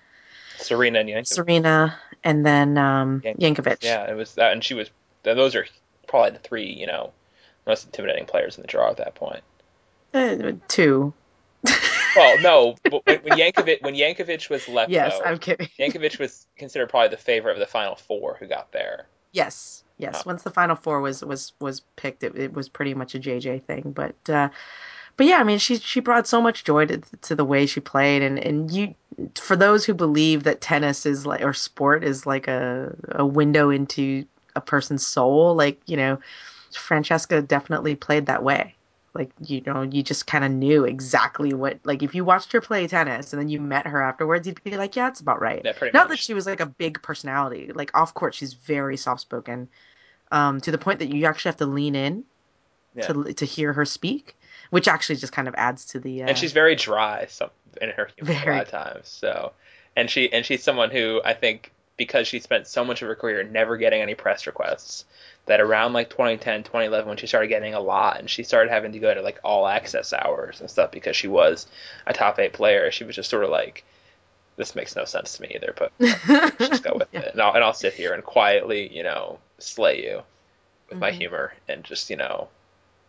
Serena 0.57 0.99
and 0.99 1.10
Jankovic. 1.10 1.27
Serena, 1.27 1.99
and 2.23 2.45
then 2.45 2.77
um, 2.77 3.22
Yank- 3.23 3.40
Jankovic. 3.40 3.77
Yeah, 3.81 4.10
it 4.10 4.15
was 4.15 4.36
that, 4.36 4.53
and 4.53 4.64
she 4.64 4.73
was. 4.73 4.90
Those 5.23 5.55
are 5.55 5.65
probably 6.07 6.31
the 6.31 6.39
three 6.39 6.71
you 6.71 6.87
know 6.87 7.11
most 7.67 7.85
intimidating 7.85 8.25
players 8.25 8.57
in 8.57 8.61
the 8.61 8.67
draw 8.67 8.89
at 8.89 8.97
that 8.97 9.15
point. 9.15 9.43
Uh, 10.13 10.53
two. 10.67 11.13
Well, 12.15 12.41
no, 12.41 12.75
but 12.89 13.05
when, 13.05 13.19
when 13.19 13.37
Jankovic 13.37 13.83
when 13.83 13.93
Jankovic 13.93 14.49
was 14.49 14.67
left, 14.67 14.89
Yes, 14.89 15.17
though, 15.17 15.25
I'm 15.25 15.37
kidding. 15.37 15.67
Jankovic 15.79 16.19
was 16.19 16.47
considered 16.57 16.89
probably 16.89 17.09
the 17.09 17.17
favorite 17.17 17.53
of 17.53 17.59
the 17.59 17.67
final 17.67 17.95
four 17.95 18.35
who 18.39 18.47
got 18.47 18.71
there. 18.71 19.05
Yes, 19.31 19.83
yes. 19.97 20.25
Once 20.25 20.43
the 20.43 20.49
final 20.49 20.75
four 20.75 21.01
was 21.01 21.23
was 21.23 21.53
was 21.59 21.81
picked, 21.97 22.23
it, 22.23 22.35
it 22.35 22.53
was 22.53 22.67
pretty 22.67 22.93
much 22.93 23.13
a 23.13 23.19
JJ 23.19 23.63
thing. 23.63 23.91
But 23.91 24.15
uh, 24.27 24.49
but 25.17 25.27
yeah, 25.27 25.37
I 25.37 25.43
mean, 25.43 25.59
she 25.59 25.77
she 25.77 25.99
brought 25.99 26.27
so 26.27 26.41
much 26.41 26.63
joy 26.63 26.87
to, 26.87 27.01
to 27.21 27.35
the 27.35 27.45
way 27.45 27.65
she 27.65 27.79
played, 27.79 28.23
and 28.23 28.39
and 28.39 28.71
you 28.71 28.95
for 29.35 29.55
those 29.55 29.85
who 29.85 29.93
believe 29.93 30.43
that 30.43 30.61
tennis 30.61 31.05
is 31.05 31.25
like 31.25 31.41
or 31.41 31.53
sport 31.53 32.03
is 32.03 32.25
like 32.25 32.47
a 32.47 32.95
a 33.11 33.25
window 33.25 33.69
into 33.69 34.25
a 34.55 34.61
person's 34.61 35.05
soul, 35.05 35.55
like 35.55 35.81
you 35.85 35.97
know, 35.97 36.19
Francesca 36.73 37.41
definitely 37.41 37.95
played 37.95 38.26
that 38.27 38.43
way. 38.43 38.76
Like 39.13 39.31
you 39.41 39.61
know, 39.65 39.81
you 39.81 40.03
just 40.03 40.27
kind 40.27 40.43
of 40.45 40.51
knew 40.51 40.84
exactly 40.85 41.53
what 41.53 41.80
like 41.84 42.03
if 42.03 42.13
you 42.13 42.23
watched 42.23 42.51
her 42.51 42.61
play 42.61 42.88
tennis 42.88 43.34
and 43.34 43.41
then 43.41 43.49
you 43.49 43.59
met 43.59 43.88
her 43.88 44.01
afterwards, 44.01 44.47
you'd 44.47 44.63
be 44.63 44.77
like, 44.77 44.95
yeah, 44.95 45.07
that's 45.07 45.19
about 45.19 45.41
right. 45.41 45.61
Yeah, 45.65 45.73
Not 45.93 46.09
that 46.09 46.19
she 46.19 46.34
was 46.34 46.45
like 46.45 46.59
a 46.59 46.65
big 46.67 47.01
personality. 47.01 47.71
Like 47.73 47.91
off 47.97 48.13
court, 48.13 48.35
she's 48.35 48.53
very 48.53 48.97
soft 48.97 49.21
spoken, 49.21 49.67
um, 50.31 50.61
to 50.61 50.71
the 50.71 50.77
point 50.77 50.99
that 50.99 51.13
you 51.13 51.26
actually 51.26 51.49
have 51.49 51.57
to 51.57 51.65
lean 51.65 51.95
in 51.95 52.23
to 53.01 53.34
to 53.34 53.45
hear 53.45 53.73
her 53.73 53.85
speak, 53.85 54.38
which 54.69 54.88
actually 54.88 55.15
just 55.15 55.34
kind 55.34 55.47
of 55.47 55.55
adds 55.57 55.85
to 55.85 55.99
the. 55.99 56.23
Uh, 56.23 56.27
and 56.27 56.38
she's 56.38 56.51
very 56.53 56.76
dry 56.76 57.26
some 57.30 57.49
in 57.81 57.89
her 57.91 58.09
humor 58.15 58.31
a 58.31 58.45
Very. 58.45 58.55
lot 58.57 58.65
of 58.65 58.71
times. 58.71 59.07
So, 59.07 59.53
and 59.95 60.09
she 60.09 60.31
and 60.31 60.45
she's 60.45 60.63
someone 60.63 60.91
who 60.91 61.21
I 61.23 61.34
think 61.34 61.71
because 61.99 62.27
she 62.27 62.39
spent 62.39 62.67
so 62.67 62.84
much 62.85 63.03
of 63.03 63.09
her 63.09 63.15
career 63.15 63.43
never 63.43 63.77
getting 63.77 64.01
any 64.01 64.15
press 64.15 64.47
requests, 64.47 65.05
that 65.47 65.61
around 65.61 65.93
like 65.93 66.09
2010, 66.09 66.63
2011, 66.63 67.07
when 67.09 67.17
she 67.17 67.27
started 67.27 67.49
getting 67.49 67.76
a 67.76 67.81
lot, 67.81 68.19
and 68.19 68.30
she 68.31 68.43
started 68.43 68.71
having 68.71 68.93
to 68.93 68.99
go 68.99 69.13
to 69.13 69.21
like 69.23 69.39
all 69.43 69.67
access 69.67 70.13
hours 70.13 70.61
and 70.61 70.71
stuff 70.71 70.91
because 70.91 71.17
she 71.17 71.27
was 71.30 71.67
a 72.07 72.13
top 72.13 72.39
eight 72.39 72.53
player, 72.53 72.91
she 72.91 73.05
was 73.05 73.15
just 73.17 73.30
sort 73.31 73.45
of 73.45 73.51
like, 73.51 73.85
this 74.57 74.76
makes 74.76 74.95
no 74.95 75.05
sense 75.05 75.35
to 75.38 75.43
me 75.43 75.51
either, 75.55 75.73
but 75.77 75.93
just 76.59 76.84
go 76.84 76.95
with 76.99 77.09
Yeah. 77.13 77.21
it. 77.21 77.34
And 77.34 77.41
I'll, 77.41 77.53
and 77.55 77.63
I'll 77.63 77.73
sit 77.73 77.93
here 77.95 78.13
and 78.13 78.23
quietly, 78.23 78.88
you 78.95 79.03
know, 79.03 79.39
slay 79.59 80.03
you 80.03 80.23
with 80.89 80.99
my 81.01 81.11
Mhm. 81.11 81.17
humor 81.17 81.53
and 81.67 81.84
just, 81.84 82.09
you 82.09 82.17
know, 82.17 82.49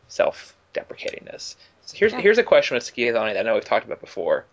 self-deprecatingness. 0.08 1.56
So 1.82 1.96
here's 1.96 2.12
Yeah. 2.12 2.20
here's 2.20 2.38
a 2.38 2.44
question 2.44 2.74
with 2.76 2.84
Schiavone 2.84 3.32
that 3.34 3.40
I 3.40 3.42
know 3.42 3.54
we've 3.54 3.64
talked 3.64 3.86
about 3.86 4.00
before. 4.00 4.46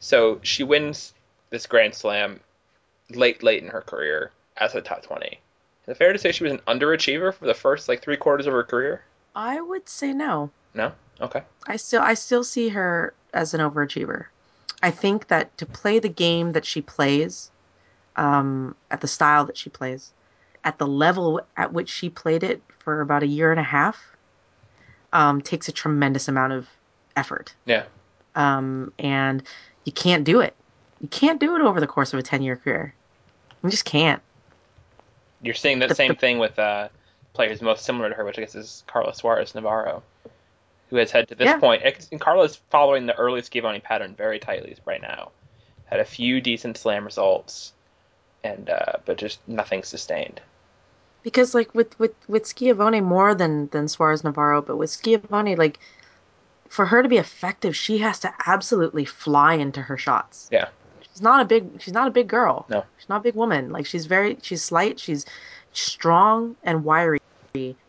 So 0.00 0.40
she 0.42 0.64
wins 0.64 1.14
this 1.50 1.66
Grand 1.66 1.94
Slam 1.94 2.40
late, 3.16 3.42
late 3.42 3.62
in 3.62 3.68
her 3.68 3.80
career 3.80 4.30
as 4.56 4.74
a 4.74 4.80
top 4.80 5.02
20. 5.02 5.26
Is 5.26 5.38
it 5.88 5.96
fair 5.96 6.12
to 6.12 6.18
say 6.18 6.32
she 6.32 6.44
was 6.44 6.52
an 6.52 6.60
underachiever 6.68 7.34
for 7.34 7.46
the 7.46 7.54
first 7.54 7.88
like 7.88 8.02
three 8.02 8.16
quarters 8.16 8.46
of 8.46 8.52
her 8.52 8.62
career? 8.62 9.02
I 9.34 9.60
would 9.60 9.88
say 9.88 10.12
no. 10.12 10.50
No. 10.74 10.92
Okay. 11.20 11.42
I 11.66 11.76
still 11.76 12.02
I 12.02 12.14
still 12.14 12.44
see 12.44 12.68
her 12.68 13.14
as 13.32 13.54
an 13.54 13.60
overachiever. 13.60 14.26
I 14.82 14.90
think 14.90 15.28
that 15.28 15.56
to 15.58 15.66
play 15.66 15.98
the 15.98 16.08
game 16.08 16.52
that 16.52 16.64
she 16.64 16.82
plays, 16.82 17.50
um, 18.16 18.74
at 18.90 19.00
the 19.00 19.08
style 19.08 19.44
that 19.46 19.56
she 19.56 19.70
plays, 19.70 20.12
at 20.64 20.78
the 20.78 20.86
level 20.86 21.40
at 21.56 21.72
which 21.72 21.88
she 21.88 22.08
played 22.10 22.42
it 22.42 22.62
for 22.78 23.00
about 23.00 23.22
a 23.22 23.26
year 23.26 23.50
and 23.50 23.60
a 23.60 23.64
half, 23.64 24.16
um, 25.12 25.40
takes 25.40 25.68
a 25.68 25.72
tremendous 25.72 26.28
amount 26.28 26.52
of 26.52 26.68
effort. 27.16 27.54
Yeah. 27.64 27.84
Um, 28.34 28.92
and 28.98 29.42
you 29.84 29.92
can't 29.92 30.24
do 30.24 30.40
it. 30.40 30.54
You 31.00 31.08
can't 31.08 31.40
do 31.40 31.56
it 31.56 31.62
over 31.62 31.80
the 31.80 31.86
course 31.86 32.12
of 32.12 32.18
a 32.18 32.22
10 32.22 32.42
year 32.42 32.56
career. 32.56 32.94
You 33.62 33.70
just 33.70 33.84
can't. 33.84 34.22
You're 35.40 35.54
seeing 35.54 35.78
the, 35.78 35.88
The- 35.88 35.94
same 35.94 36.08
the- 36.12 36.14
thing 36.14 36.38
with 36.38 36.58
uh, 36.58 36.88
players 37.32 37.62
most 37.62 37.84
similar 37.84 38.08
to 38.08 38.14
her, 38.14 38.24
which 38.24 38.38
I 38.38 38.42
guess 38.42 38.54
is 38.54 38.84
Carla 38.86 39.14
Suarez 39.14 39.54
Navarro, 39.54 40.02
who 40.90 40.96
has 40.96 41.10
had 41.10 41.28
to 41.28 41.34
this 41.34 41.46
Yeah. 41.46 41.58
point, 41.58 41.82
and 42.12 42.20
Carla 42.20 42.48
following 42.70 43.06
the 43.06 43.14
early 43.16 43.42
Schiavone 43.42 43.80
pattern 43.80 44.14
very 44.14 44.38
tightly 44.38 44.76
right 44.84 45.00
now. 45.02 45.30
Had 45.86 46.00
a 46.00 46.04
few 46.04 46.40
decent 46.40 46.76
slam 46.78 47.04
results, 47.04 47.72
and 48.44 48.70
uh, 48.70 48.94
but 49.04 49.18
just 49.18 49.40
nothing 49.46 49.82
sustained. 49.82 50.40
Because 51.22 51.54
like 51.54 51.74
with 51.74 51.98
with 51.98 52.14
with 52.28 52.46
Schiavone 52.46 53.00
more 53.00 53.34
than 53.34 53.68
than 53.68 53.88
Suarez 53.88 54.24
Navarro, 54.24 54.62
but 54.62 54.76
with 54.76 54.90
Schiavone, 54.90 55.54
like 55.56 55.78
for 56.68 56.86
her 56.86 57.02
to 57.02 57.08
be 57.08 57.18
effective, 57.18 57.76
she 57.76 57.98
has 57.98 58.18
to 58.20 58.32
absolutely 58.46 59.04
fly 59.04 59.54
into 59.54 59.82
her 59.82 59.98
shots. 59.98 60.48
Yeah. 60.50 60.68
Not 61.22 61.40
a 61.40 61.44
big 61.44 61.80
she's 61.80 61.94
not 61.94 62.08
a 62.08 62.10
big 62.10 62.28
girl. 62.28 62.66
No. 62.68 62.84
She's 62.98 63.08
not 63.08 63.18
a 63.18 63.22
big 63.22 63.34
woman. 63.34 63.70
Like 63.70 63.86
she's 63.86 64.06
very 64.06 64.38
she's 64.42 64.62
slight, 64.62 64.98
she's 64.98 65.24
strong 65.72 66.56
and 66.64 66.84
wiry, 66.84 67.20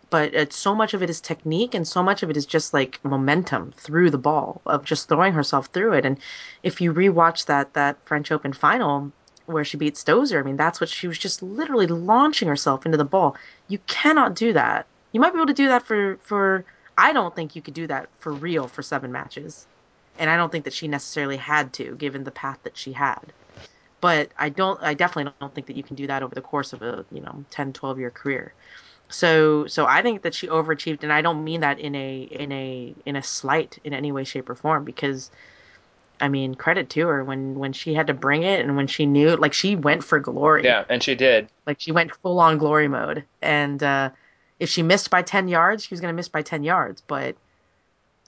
but 0.09 0.33
it's 0.33 0.55
so 0.55 0.75
much 0.75 0.93
of 0.93 1.01
it 1.01 1.09
is 1.09 1.19
technique 1.19 1.73
and 1.73 1.87
so 1.87 2.03
much 2.03 2.23
of 2.23 2.29
it 2.29 2.37
is 2.37 2.45
just 2.45 2.73
like 2.73 3.03
momentum 3.03 3.73
through 3.75 4.11
the 4.11 4.17
ball 4.17 4.61
of 4.65 4.85
just 4.85 5.09
throwing 5.09 5.33
herself 5.33 5.65
through 5.67 5.93
it. 5.93 6.05
And 6.05 6.17
if 6.61 6.79
you 6.79 6.93
rewatch 6.93 7.45
that 7.47 7.73
that 7.73 7.97
French 8.05 8.31
Open 8.31 8.53
final 8.53 9.11
where 9.45 9.65
she 9.65 9.75
beat 9.77 9.95
Stosur, 9.95 10.39
I 10.39 10.43
mean 10.43 10.57
that's 10.57 10.79
what 10.79 10.89
she 10.89 11.07
was 11.07 11.17
just 11.17 11.41
literally 11.41 11.87
launching 11.87 12.47
herself 12.47 12.85
into 12.85 12.97
the 12.97 13.05
ball. 13.05 13.35
You 13.67 13.79
cannot 13.87 14.35
do 14.35 14.53
that. 14.53 14.85
You 15.11 15.19
might 15.19 15.33
be 15.33 15.39
able 15.39 15.47
to 15.47 15.53
do 15.53 15.67
that 15.67 15.83
for 15.83 16.17
for 16.23 16.65
I 16.97 17.11
don't 17.13 17.35
think 17.35 17.55
you 17.55 17.61
could 17.61 17.73
do 17.73 17.87
that 17.87 18.09
for 18.19 18.31
real 18.31 18.67
for 18.67 18.83
seven 18.83 19.11
matches. 19.11 19.65
And 20.19 20.29
I 20.29 20.37
don't 20.37 20.51
think 20.51 20.65
that 20.65 20.73
she 20.73 20.87
necessarily 20.87 21.37
had 21.37 21.73
to 21.73 21.95
given 21.95 22.23
the 22.23 22.31
path 22.31 22.59
that 22.63 22.77
she 22.77 22.93
had 22.93 23.33
but 24.03 24.31
I 24.37 24.49
don't 24.49 24.77
I 24.83 24.95
definitely 24.95 25.31
don't 25.39 25.55
think 25.55 25.67
that 25.67 25.77
you 25.77 25.81
can 25.81 25.95
do 25.95 26.07
that 26.07 26.23
over 26.23 26.35
the 26.35 26.41
course 26.41 26.73
of 26.73 26.81
a, 26.81 27.05
you 27.09 27.21
know, 27.21 27.45
10 27.51 27.71
12 27.71 27.99
year 27.99 28.11
career. 28.11 28.53
So 29.07 29.65
so 29.65 29.85
I 29.85 30.01
think 30.01 30.23
that 30.23 30.35
she 30.35 30.47
overachieved 30.47 31.03
and 31.03 31.13
I 31.13 31.21
don't 31.21 31.41
mean 31.41 31.61
that 31.61 31.79
in 31.79 31.95
a 31.95 32.23
in 32.23 32.51
a 32.51 32.93
in 33.05 33.15
a 33.15 33.23
slight 33.23 33.79
in 33.85 33.93
any 33.93 34.11
way 34.11 34.25
shape 34.25 34.49
or 34.49 34.55
form 34.55 34.83
because 34.83 35.31
I 36.19 36.27
mean 36.27 36.53
credit 36.53 36.89
to 36.89 37.07
her 37.07 37.23
when 37.23 37.55
when 37.55 37.71
she 37.71 37.93
had 37.93 38.07
to 38.07 38.13
bring 38.13 38.43
it 38.43 38.59
and 38.59 38.75
when 38.75 38.87
she 38.87 39.05
knew 39.05 39.37
like 39.37 39.53
she 39.53 39.77
went 39.77 40.03
for 40.03 40.19
glory. 40.19 40.65
Yeah, 40.65 40.83
and 40.89 41.01
she 41.01 41.15
did. 41.15 41.47
Like 41.65 41.79
she 41.79 41.93
went 41.93 42.13
full 42.13 42.41
on 42.41 42.57
glory 42.57 42.89
mode 42.89 43.23
and 43.41 43.81
uh 43.81 44.09
if 44.59 44.67
she 44.67 44.83
missed 44.83 45.09
by 45.09 45.21
10 45.21 45.47
yards, 45.47 45.85
she 45.85 45.93
was 45.93 46.01
going 46.01 46.11
to 46.11 46.15
miss 46.15 46.27
by 46.27 46.41
10 46.41 46.63
yards, 46.63 47.01
but 47.07 47.37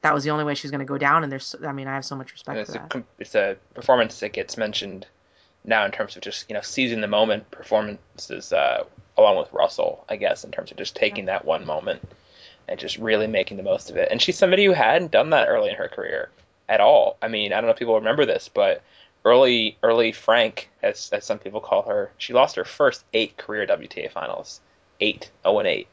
that 0.06 0.14
was 0.14 0.24
the 0.24 0.30
only 0.30 0.44
way 0.44 0.54
she 0.54 0.68
was 0.68 0.72
going 0.72 0.80
to 0.80 0.86
go 0.86 1.00
down 1.00 1.24
and 1.24 1.32
there's 1.32 1.56
I 1.66 1.72
mean 1.72 1.88
I 1.88 1.96
have 1.96 2.06
so 2.06 2.16
much 2.16 2.32
respect 2.32 2.60
And 2.60 2.68
for 2.68 2.74
it's 2.74 2.96
a 2.96 2.98
that. 2.98 3.04
it's 3.18 3.36
a 3.36 3.58
performance 3.74 4.20
that 4.20 4.34
gets 4.34 4.56
mentioned 4.56 5.08
now 5.64 5.84
in 5.84 5.92
terms 5.92 6.16
of 6.16 6.22
just 6.22 6.48
you 6.48 6.54
know 6.54 6.62
seizing 6.62 7.02
the 7.02 7.08
moment 7.08 7.50
performances 7.50 8.54
uh, 8.54 8.84
along 9.18 9.38
with 9.38 9.52
Russell, 9.52 10.06
I 10.08 10.18
guess, 10.18 10.44
in 10.44 10.52
terms 10.52 10.70
of 10.70 10.78
just 10.78 10.96
taking 10.96 11.26
that 11.26 11.44
one 11.44 11.66
moment 11.66 12.08
and 12.68 12.80
just 12.80 12.98
really 13.00 13.26
making 13.26 13.58
the 13.58 13.64
most 13.64 13.90
of 13.90 13.98
it. 13.98 14.10
And 14.12 14.22
she's 14.22 14.38
somebody 14.38 14.66
who 14.66 14.74
hadn't 14.74 15.12
done 15.12 15.32
that 15.32 15.48
early 15.48 15.70
in 15.70 15.76
her 15.76 15.88
career 15.88 16.30
at 16.70 16.82
all. 16.82 17.18
I 17.22 17.28
mean, 17.28 17.52
I 17.52 17.56
don't 17.56 17.66
know 17.66 17.72
if 17.72 17.80
people 17.80 17.96
remember 17.96 18.26
this, 18.28 18.48
but 18.54 18.84
early 19.24 19.78
early 19.82 20.12
Frank, 20.12 20.70
as 20.84 21.10
as 21.14 21.26
some 21.26 21.40
people 21.40 21.62
call 21.62 21.82
her, 21.84 22.12
she 22.18 22.34
lost 22.34 22.58
her 22.58 22.66
first 22.66 23.04
eight 23.14 23.38
career 23.38 23.66
WTA 23.66 24.12
finals, 24.12 24.62
eight, 25.00 25.32
0 25.44 25.60
and 25.60 25.68
eight, 25.68 25.88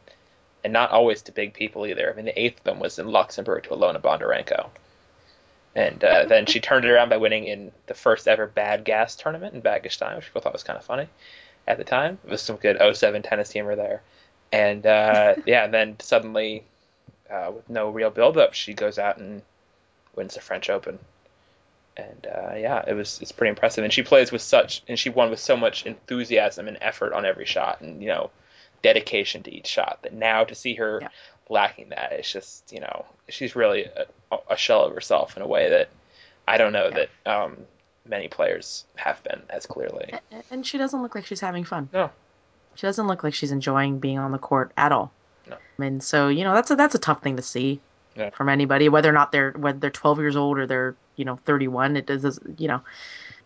and 0.64 0.72
not 0.72 0.90
always 0.90 1.22
to 1.22 1.32
big 1.32 1.54
people 1.54 1.86
either. 1.86 2.10
I 2.10 2.14
mean, 2.14 2.24
the 2.24 2.40
eighth 2.40 2.58
of 2.58 2.64
them 2.64 2.80
was 2.80 2.98
in 2.98 3.08
Luxembourg 3.08 3.64
to 3.64 3.70
Alona 3.70 4.00
Bondarenko. 4.00 4.68
And 5.74 6.02
uh, 6.04 6.24
then 6.28 6.46
she 6.46 6.60
turned 6.60 6.84
it 6.84 6.90
around 6.90 7.08
by 7.08 7.16
winning 7.16 7.46
in 7.46 7.72
the 7.86 7.94
first 7.94 8.28
ever 8.28 8.46
Bad 8.46 8.84
Gas 8.84 9.16
tournament 9.16 9.54
in 9.54 9.60
Bad 9.60 9.82
Gastein 9.82 10.16
which 10.16 10.26
people 10.26 10.40
thought 10.40 10.52
was 10.52 10.62
kind 10.62 10.78
of 10.78 10.84
funny 10.84 11.08
at 11.66 11.78
the 11.78 11.84
time. 11.84 12.18
It 12.24 12.30
was 12.30 12.42
some 12.42 12.56
good 12.56 12.78
07 12.94 13.22
tennis 13.22 13.52
teamer 13.52 13.76
there. 13.76 14.02
And 14.52 14.86
uh, 14.86 15.36
yeah, 15.46 15.64
and 15.64 15.74
then 15.74 15.96
suddenly, 16.00 16.64
uh, 17.30 17.52
with 17.54 17.68
no 17.68 17.90
real 17.90 18.10
build-up, 18.10 18.54
she 18.54 18.74
goes 18.74 18.98
out 18.98 19.18
and 19.18 19.42
wins 20.14 20.34
the 20.34 20.40
French 20.40 20.70
Open. 20.70 20.98
And 21.96 22.26
uh, 22.26 22.54
yeah, 22.56 22.82
it 22.86 22.94
was 22.94 23.20
it's 23.20 23.32
pretty 23.32 23.50
impressive. 23.50 23.84
And 23.84 23.92
she 23.92 24.02
plays 24.02 24.32
with 24.32 24.42
such, 24.42 24.82
and 24.88 24.98
she 24.98 25.10
won 25.10 25.30
with 25.30 25.40
so 25.40 25.56
much 25.56 25.84
enthusiasm 25.84 26.68
and 26.68 26.78
effort 26.80 27.12
on 27.12 27.26
every 27.26 27.44
shot, 27.44 27.82
and 27.82 28.00
you 28.00 28.08
know, 28.08 28.30
dedication 28.82 29.42
to 29.44 29.54
each 29.54 29.66
shot. 29.66 30.00
That 30.02 30.12
now 30.12 30.44
to 30.44 30.54
see 30.54 30.74
her 30.74 30.98
Yeah. 31.02 31.08
lacking 31.48 31.90
that, 31.90 32.12
it's 32.12 32.30
just 32.32 32.72
you 32.72 32.80
know, 32.80 33.06
she's 33.28 33.54
really 33.56 33.84
a, 33.84 34.36
a 34.50 34.56
shell 34.56 34.84
of 34.84 34.94
herself 34.94 35.36
in 35.36 35.42
a 35.42 35.46
way 35.46 35.70
that 35.70 35.88
I 36.46 36.58
don't 36.58 36.72
know 36.72 36.88
Yeah. 36.88 37.06
that 37.24 37.30
um, 37.32 37.56
many 38.06 38.28
players 38.28 38.84
have 38.96 39.22
been 39.22 39.40
as 39.50 39.66
clearly. 39.66 40.14
And 40.50 40.66
she 40.66 40.78
doesn't 40.78 41.00
look 41.02 41.14
like 41.14 41.24
she's 41.26 41.40
having 41.40 41.64
fun. 41.64 41.88
No. 41.92 42.10
She 42.74 42.86
doesn't 42.86 43.06
look 43.06 43.22
like 43.22 43.34
she's 43.34 43.52
enjoying 43.52 43.98
being 43.98 44.18
on 44.18 44.32
the 44.32 44.38
court 44.38 44.72
at 44.76 44.92
all. 44.92 45.12
No. 45.48 45.56
And 45.78 46.02
so, 46.02 46.28
you 46.28 46.42
know, 46.44 46.54
that's 46.54 46.70
a 46.70 46.76
that's 46.76 46.94
a 46.94 46.98
tough 46.98 47.22
thing 47.22 47.36
to 47.36 47.42
see 47.42 47.80
Yeah. 48.16 48.30
from 48.30 48.48
anybody, 48.48 48.88
whether 48.88 49.08
or 49.08 49.12
not 49.12 49.30
they're 49.32 49.52
whether 49.52 49.78
they're 49.78 49.90
12 49.90 50.18
years 50.18 50.36
old 50.36 50.58
or 50.58 50.66
they're, 50.66 50.94
you 51.16 51.24
know, 51.24 51.36
31. 51.44 51.96
It 51.96 52.06
does, 52.06 52.38
you 52.58 52.68
know, 52.68 52.80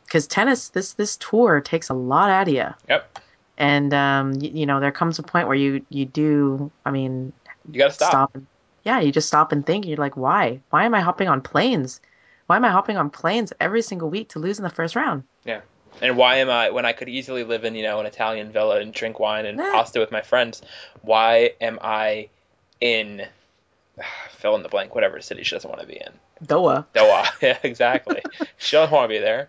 because 0.04 0.26
tennis 0.26 0.68
this 0.70 0.92
this 0.94 1.16
tour 1.16 1.60
takes 1.60 1.88
a 1.90 1.94
lot 1.94 2.30
out 2.30 2.48
of 2.48 2.54
you. 2.54 2.66
Yep, 2.88 3.18
And 3.58 3.94
um, 3.94 4.34
you, 4.34 4.50
you 4.52 4.66
know, 4.66 4.80
there 4.80 4.92
comes 4.92 5.18
a 5.18 5.22
point 5.22 5.48
where 5.48 5.56
you 5.56 5.84
you 5.88 6.04
do. 6.04 6.70
I 6.84 6.90
mean, 6.90 7.32
you 7.70 7.78
got 7.78 7.88
to 7.88 7.92
stop. 7.94 8.30
and 8.34 8.46
yeah, 8.84 9.00
you 9.00 9.10
just 9.12 9.28
stop 9.28 9.52
and 9.52 9.64
think. 9.64 9.86
You're 9.86 9.96
like, 9.96 10.16
why? 10.16 10.60
Why 10.70 10.84
am 10.84 10.94
I 10.94 11.00
hopping 11.00 11.28
on 11.28 11.40
planes? 11.40 12.00
Why 12.46 12.56
am 12.56 12.64
I 12.64 12.70
hopping 12.70 12.96
on 12.96 13.10
planes 13.10 13.52
every 13.58 13.82
single 13.82 14.08
week 14.10 14.28
to 14.30 14.38
lose 14.38 14.58
in 14.58 14.62
the 14.62 14.70
first 14.70 14.94
round? 14.94 15.24
Yeah. 15.44 15.60
And 16.02 16.16
why 16.16 16.36
am 16.36 16.50
I 16.50 16.70
when 16.70 16.84
I 16.84 16.92
could 16.92 17.08
easily 17.08 17.42
live 17.44 17.64
in 17.64 17.74
you 17.74 17.82
know 17.82 17.98
an 17.98 18.06
Italian 18.06 18.52
villa 18.52 18.80
and 18.80 18.92
drink 18.92 19.18
wine 19.18 19.46
and 19.46 19.58
Yeah. 19.58 19.72
pasta 19.72 19.98
with 19.98 20.12
my 20.12 20.20
friends? 20.22 20.62
Why 21.02 21.52
am 21.60 21.78
I 21.80 22.28
in 22.80 23.26
fill 24.30 24.54
in 24.56 24.62
the 24.62 24.68
blank 24.68 24.94
whatever 24.94 25.20
city 25.20 25.42
she 25.42 25.54
doesn't 25.56 25.68
want 25.68 25.80
to 25.80 25.86
be 25.86 25.96
in? 25.96 26.12
Doha. 26.46 26.84
Doha. 26.94 27.26
yeah, 27.40 27.58
exactly. 27.62 28.22
she 28.58 28.76
doesn't 28.76 28.92
want 28.94 29.04
to 29.04 29.14
be 29.14 29.18
there. 29.18 29.48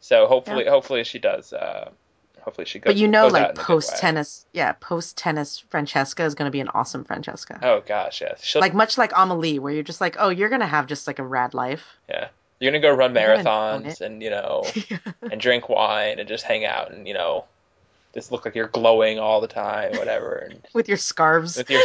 So 0.00 0.26
hopefully, 0.26 0.66
hopefully 0.66 1.02
she 1.04 1.18
does. 1.18 1.52
Uh, 1.52 1.90
hopefully 2.46 2.64
she 2.64 2.78
goes. 2.78 2.94
But 2.94 2.96
you 2.96 3.08
know, 3.08 3.26
like 3.26 3.42
in 3.42 3.44
a 3.44 3.48
good 3.48 3.58
way. 3.58 3.64
post 3.64 3.98
tennis, 3.98 4.46
yeah, 4.54 4.72
post 4.80 5.18
tennis, 5.18 5.58
Francesca 5.68 6.24
is 6.24 6.34
going 6.34 6.46
to 6.46 6.52
be 6.52 6.60
an 6.60 6.68
awesome 6.68 7.04
Francesca. 7.04 7.58
Oh 7.62 7.82
gosh, 7.86 8.22
yes. 8.22 8.42
She'll, 8.42 8.62
Like 8.62 8.72
much 8.72 8.96
like 8.96 9.12
Amelie, 9.14 9.58
where 9.58 9.74
you're 9.74 9.82
just 9.82 10.00
like, 10.00 10.16
oh, 10.18 10.30
you're 10.30 10.48
gonna 10.48 10.66
have 10.66 10.86
just 10.86 11.06
like 11.06 11.18
a 11.18 11.24
rad 11.24 11.52
life. 11.52 11.84
Yeah, 12.08 12.28
you're 12.60 12.70
gonna 12.70 12.80
go 12.80 12.94
run 12.94 13.14
You're 13.14 13.36
gonna 13.36 13.50
own 13.50 13.82
marathons 13.84 14.00
and 14.00 14.22
you 14.22 14.30
know 14.30 14.64
and 15.30 15.40
drink 15.40 15.68
wine 15.68 16.18
and 16.18 16.28
just 16.28 16.44
hang 16.44 16.64
out 16.64 16.92
and 16.92 17.06
you 17.06 17.14
know 17.14 17.44
just 18.14 18.32
look 18.32 18.46
like 18.46 18.54
you're 18.54 18.68
glowing 18.68 19.18
all 19.18 19.42
the 19.42 19.48
time, 19.48 19.92
whatever, 19.98 20.36
and 20.36 20.66
with 20.72 20.88
your 20.88 20.96
scarves, 20.96 21.58
with 21.58 21.68
your 21.68 21.80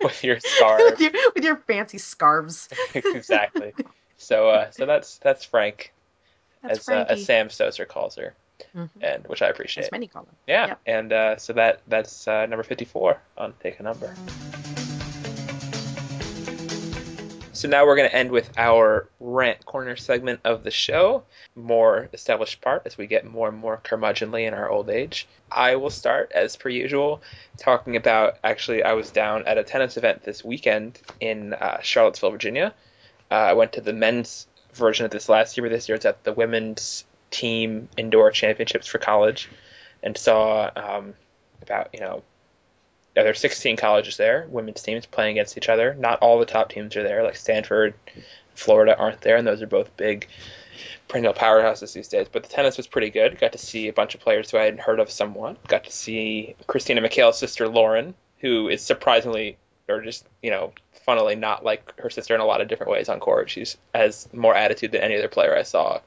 with 0.00 0.22
your 0.22 0.36
with 0.60 1.00
your 1.00 1.12
with 1.34 1.44
your 1.44 1.56
fancy 1.56 1.98
scarves. 1.98 2.68
exactly. 2.94 3.72
So 4.16 4.50
uh, 4.50 4.70
so 4.70 4.86
that's 4.86 5.18
that's 5.18 5.44
Frank, 5.44 5.92
That's 6.62 6.78
as 6.78 6.88
uh, 6.88 7.06
as 7.08 7.24
Sam 7.24 7.48
Stosur 7.48 7.88
calls 7.88 8.14
her, 8.16 8.34
Mhm. 8.74 8.88
and 9.00 9.26
which 9.26 9.42
I 9.42 9.48
appreciate. 9.48 9.84
As 9.84 9.92
many 9.92 10.06
them. 10.08 10.26
Yeah, 10.46 10.66
Yep. 10.68 10.80
and 10.86 11.12
uh, 11.12 11.36
so 11.36 11.52
that 11.54 11.80
that's 11.88 12.26
uh, 12.28 12.46
number 12.46 12.62
fifty 12.62 12.84
four 12.84 13.20
on 13.36 13.54
Take 13.62 13.80
a 13.80 13.82
Number. 13.82 14.14
So 17.52 17.68
now 17.68 17.86
we're 17.86 17.96
going 17.96 18.10
to 18.10 18.14
end 18.14 18.30
with 18.32 18.50
our 18.58 19.08
rant 19.20 19.64
corner 19.64 19.94
segment 19.96 20.40
of 20.44 20.64
the 20.64 20.70
show, 20.72 21.22
more 21.54 22.08
established 22.12 22.60
part 22.60 22.82
as 22.84 22.98
we 22.98 23.06
get 23.06 23.24
more 23.24 23.48
and 23.48 23.56
more 23.56 23.80
curmudgeonly 23.82 24.46
in 24.46 24.52
our 24.54 24.68
old 24.68 24.90
age. 24.90 25.26
I 25.52 25.76
will 25.76 25.88
start 25.90 26.32
as 26.34 26.56
per 26.56 26.68
usual, 26.68 27.22
talking 27.56 27.94
about 27.96 28.38
actually 28.42 28.82
I 28.82 28.92
was 28.94 29.10
down 29.12 29.46
at 29.46 29.56
a 29.56 29.62
tennis 29.62 29.96
event 29.96 30.24
this 30.24 30.44
weekend 30.44 31.00
in 31.20 31.54
uh, 31.54 31.80
Charlottesville, 31.80 32.32
Virginia. 32.32 32.74
Uh, 33.30 33.34
I 33.34 33.52
went 33.54 33.72
to 33.74 33.80
the 33.80 33.92
men's 33.92 34.46
version 34.74 35.06
of 35.06 35.12
this 35.12 35.28
last 35.28 35.56
year, 35.56 35.64
but 35.66 35.72
this 35.72 35.88
year 35.88 35.94
it's 35.96 36.04
at 36.04 36.24
the 36.24 36.32
women's 36.32 37.04
team 37.30 37.88
indoor 37.96 38.30
championships 38.30 38.86
for 38.86 38.98
college, 38.98 39.48
and 40.02 40.16
saw 40.16 40.70
um, 40.76 41.14
about 41.62 41.90
you 41.92 42.00
know 42.00 42.22
there 43.14 43.28
are 43.28 43.34
16 43.34 43.76
colleges 43.76 44.16
there, 44.16 44.46
women's 44.50 44.82
teams 44.82 45.06
playing 45.06 45.32
against 45.32 45.56
each 45.56 45.68
other. 45.68 45.94
Not 45.94 46.18
all 46.20 46.38
the 46.38 46.46
top 46.46 46.70
teams 46.70 46.96
are 46.96 47.02
there, 47.02 47.22
like 47.22 47.36
Stanford, 47.36 47.94
Florida 48.54 48.96
aren't 48.96 49.20
there, 49.20 49.36
and 49.36 49.46
those 49.46 49.62
are 49.62 49.66
both 49.66 49.96
big 49.96 50.28
perennial 51.08 51.34
powerhouses 51.34 51.92
these 51.92 52.08
days. 52.08 52.26
But 52.30 52.42
the 52.42 52.48
tennis 52.48 52.76
was 52.76 52.86
pretty 52.86 53.10
good. 53.10 53.38
Got 53.38 53.52
to 53.52 53.58
see 53.58 53.88
a 53.88 53.92
bunch 53.92 54.14
of 54.14 54.20
players 54.20 54.50
who 54.50 54.58
I 54.58 54.64
hadn't 54.64 54.80
heard 54.80 54.98
of 54.98 55.10
somewhat. 55.10 55.64
Got 55.68 55.84
to 55.84 55.92
see 55.92 56.56
Christina 56.66 57.00
McHale's 57.00 57.38
sister 57.38 57.68
Lauren, 57.68 58.14
who 58.40 58.68
is 58.68 58.82
surprisingly, 58.82 59.58
or 59.88 60.00
just 60.00 60.26
you 60.42 60.50
know, 60.50 60.72
funnily 61.04 61.36
not 61.36 61.64
like 61.64 61.98
her 62.00 62.10
sister 62.10 62.34
in 62.34 62.40
a 62.40 62.46
lot 62.46 62.60
of 62.60 62.68
different 62.68 62.90
ways 62.90 63.08
on 63.08 63.20
court. 63.20 63.48
She's 63.48 63.76
has 63.94 64.28
more 64.32 64.56
attitude 64.56 64.92
than 64.92 65.02
any 65.02 65.16
other 65.16 65.28
player 65.28 65.56
I 65.56 65.62
saw 65.62 66.00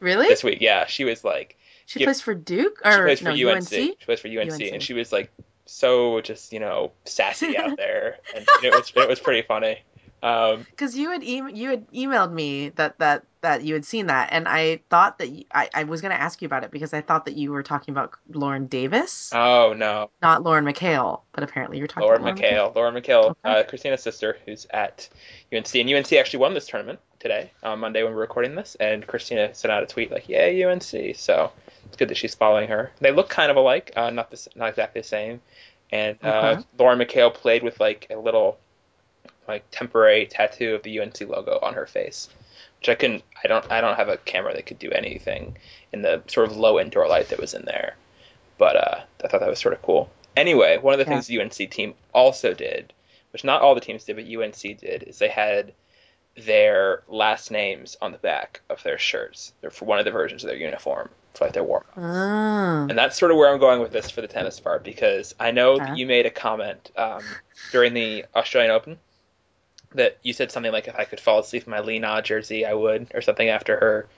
Really? 0.00 0.28
this 0.28 0.44
week. 0.44 0.58
Yeah, 0.60 0.86
she 0.86 1.04
was 1.04 1.24
like 1.24 1.56
She 1.86 2.00
Yep. 2.00 2.06
plays 2.06 2.20
for 2.20 2.34
Duke 2.34 2.80
or 2.84 2.92
she 2.92 3.00
plays 3.00 3.20
for 3.20 3.34
no 3.36 3.50
UNC. 3.50 3.68
She 3.68 3.96
plays 4.04 4.20
for 4.20 4.28
UNC, 4.28 4.52
UNC. 4.52 4.72
and 4.72 4.82
she 4.82 4.94
was 4.94 5.12
like 5.12 5.30
so 5.66 6.20
just 6.22 6.52
you 6.52 6.60
know 6.60 6.92
sassy 7.04 7.56
out 7.58 7.76
there, 7.76 8.16
and 8.34 8.46
it 8.62 8.72
was 8.72 8.92
it 8.94 9.08
was 9.08 9.20
pretty 9.20 9.42
funny. 9.42 9.78
Um, 10.20 10.66
Because 10.70 10.96
you 10.96 11.10
had 11.10 11.22
e- 11.22 11.42
you 11.54 11.68
had 11.70 11.88
emailed 11.92 12.32
me 12.32 12.70
that 12.70 12.98
that 12.98 13.24
that 13.42 13.62
you 13.62 13.74
had 13.74 13.84
seen 13.84 14.06
that, 14.06 14.30
and 14.32 14.48
I 14.48 14.80
thought 14.90 15.18
that 15.18 15.28
you, 15.28 15.44
I, 15.54 15.68
I 15.72 15.84
was 15.84 16.00
going 16.00 16.10
to 16.10 16.20
ask 16.20 16.42
you 16.42 16.46
about 16.46 16.64
it 16.64 16.72
because 16.72 16.92
I 16.92 17.02
thought 17.02 17.26
that 17.26 17.36
you 17.36 17.52
were 17.52 17.62
talking 17.62 17.92
about 17.94 18.14
Lauren 18.32 18.66
Davis, 18.66 19.30
Oh 19.32 19.74
no, 19.76 20.10
not 20.20 20.42
Lauren 20.42 20.64
McHale, 20.64 21.20
but 21.30 21.44
apparently 21.44 21.78
you're 21.78 21.86
talking 21.86 22.02
Lauren 22.08 22.22
about 22.22 22.36
McHale. 22.36 22.74
Laura 22.74 22.90
McHale, 22.90 23.30
Okay. 23.44 23.60
uh, 23.60 23.62
Christina's 23.62 24.02
sister, 24.02 24.38
who's 24.44 24.66
at 24.70 25.08
UNC, 25.52 25.72
and 25.76 25.88
UNC 25.88 26.12
actually 26.14 26.40
won 26.40 26.52
this 26.54 26.66
tournament 26.66 26.98
today 27.20 27.50
on 27.62 27.78
Monday 27.80 28.02
when 28.02 28.14
we're 28.14 28.20
recording 28.20 28.54
this. 28.54 28.76
And 28.80 29.06
Christina 29.06 29.54
sent 29.54 29.72
out 29.72 29.82
a 29.82 29.86
tweet 29.86 30.10
like, 30.10 30.28
"Yeah, 30.28 30.68
UNC." 30.68 31.16
So 31.16 31.52
it's 31.86 31.96
good 31.96 32.08
that 32.08 32.16
she's 32.16 32.34
following 32.34 32.68
her. 32.68 32.92
They 33.00 33.10
look 33.10 33.28
kind 33.28 33.50
of 33.50 33.56
alike, 33.56 33.92
uh, 33.96 34.10
not 34.10 34.30
the, 34.30 34.46
not 34.54 34.68
exactly 34.70 35.00
the 35.00 35.06
same. 35.08 35.40
And 35.90 36.18
uh, 36.22 36.56
Okay. 36.56 36.64
Laura 36.78 36.96
McHale 36.96 37.32
played 37.32 37.62
with 37.62 37.80
like 37.80 38.06
a 38.10 38.16
little 38.16 38.58
like 39.46 39.64
temporary 39.70 40.26
tattoo 40.26 40.74
of 40.74 40.82
the 40.82 41.00
UNC 41.00 41.20
logo 41.22 41.58
on 41.62 41.74
her 41.74 41.86
face, 41.86 42.28
which 42.80 42.88
I 42.88 42.94
couldn't. 42.94 43.24
I 43.42 43.48
don't. 43.48 43.64
I 43.70 43.80
don't 43.80 43.96
have 43.96 44.08
a 44.08 44.18
camera 44.18 44.54
that 44.54 44.66
could 44.66 44.78
do 44.78 44.90
anything 44.90 45.56
in 45.92 46.02
the 46.02 46.22
sort 46.26 46.50
of 46.50 46.56
low 46.56 46.78
indoor 46.78 47.08
light 47.08 47.28
that 47.30 47.40
was 47.40 47.54
in 47.54 47.64
there. 47.64 47.96
But 48.58 48.76
uh, 48.76 49.00
I 49.24 49.28
thought 49.28 49.40
that 49.40 49.48
was 49.48 49.58
sort 49.60 49.74
of 49.74 49.82
cool. 49.82 50.10
Anyway, 50.36 50.78
one 50.78 50.94
of 50.94 50.98
the 50.98 51.04
Yeah. 51.04 51.10
things 51.20 51.26
the 51.26 51.40
UNC 51.40 51.70
team 51.70 51.94
also 52.12 52.54
did, 52.54 52.92
which 53.32 53.44
not 53.44 53.62
all 53.62 53.74
the 53.74 53.80
teams 53.80 54.04
did, 54.04 54.16
but 54.16 54.26
UNC 54.26 54.60
did, 54.78 55.04
is 55.04 55.18
they 55.18 55.28
had 55.28 55.72
their 56.44 57.02
last 57.08 57.50
names 57.50 57.96
on 58.00 58.12
the 58.12 58.18
back 58.18 58.60
of 58.68 58.82
their 58.82 58.98
shirts 58.98 59.52
They're 59.60 59.70
for 59.70 59.84
one 59.84 59.98
of 59.98 60.04
the 60.04 60.10
versions 60.10 60.44
of 60.44 60.48
their 60.48 60.58
uniform 60.58 61.10
for 61.34 61.44
like 61.44 61.52
their 61.54 61.64
warm 61.64 61.84
up. 61.90 61.98
Ah, 61.98 62.86
And 62.88 62.98
that's 62.98 63.18
sort 63.18 63.30
of 63.30 63.36
where 63.36 63.52
I'm 63.52 63.60
going 63.60 63.80
with 63.80 63.92
this 63.92 64.10
for 64.10 64.20
the 64.20 64.28
tennis 64.28 64.60
part 64.60 64.84
because 64.84 65.34
I 65.38 65.50
know 65.50 65.78
that 65.78 65.96
you 65.96 66.06
made 66.06 66.26
a 66.26 66.30
comment 66.30 66.90
um, 66.96 67.22
during 67.72 67.94
the 67.94 68.24
Australian 68.34 68.72
Open 68.72 68.98
that 69.94 70.18
you 70.22 70.32
said 70.32 70.50
something 70.52 70.72
like 70.72 70.88
if 70.88 70.96
I 70.96 71.04
could 71.04 71.20
fall 71.20 71.38
asleep 71.38 71.64
in 71.66 71.70
my 71.70 71.80
Li 71.80 71.98
Na 71.98 72.20
jersey, 72.20 72.66
I 72.66 72.74
would, 72.74 73.08
or 73.14 73.22
something 73.22 73.48
after 73.48 73.78
her 73.78 74.08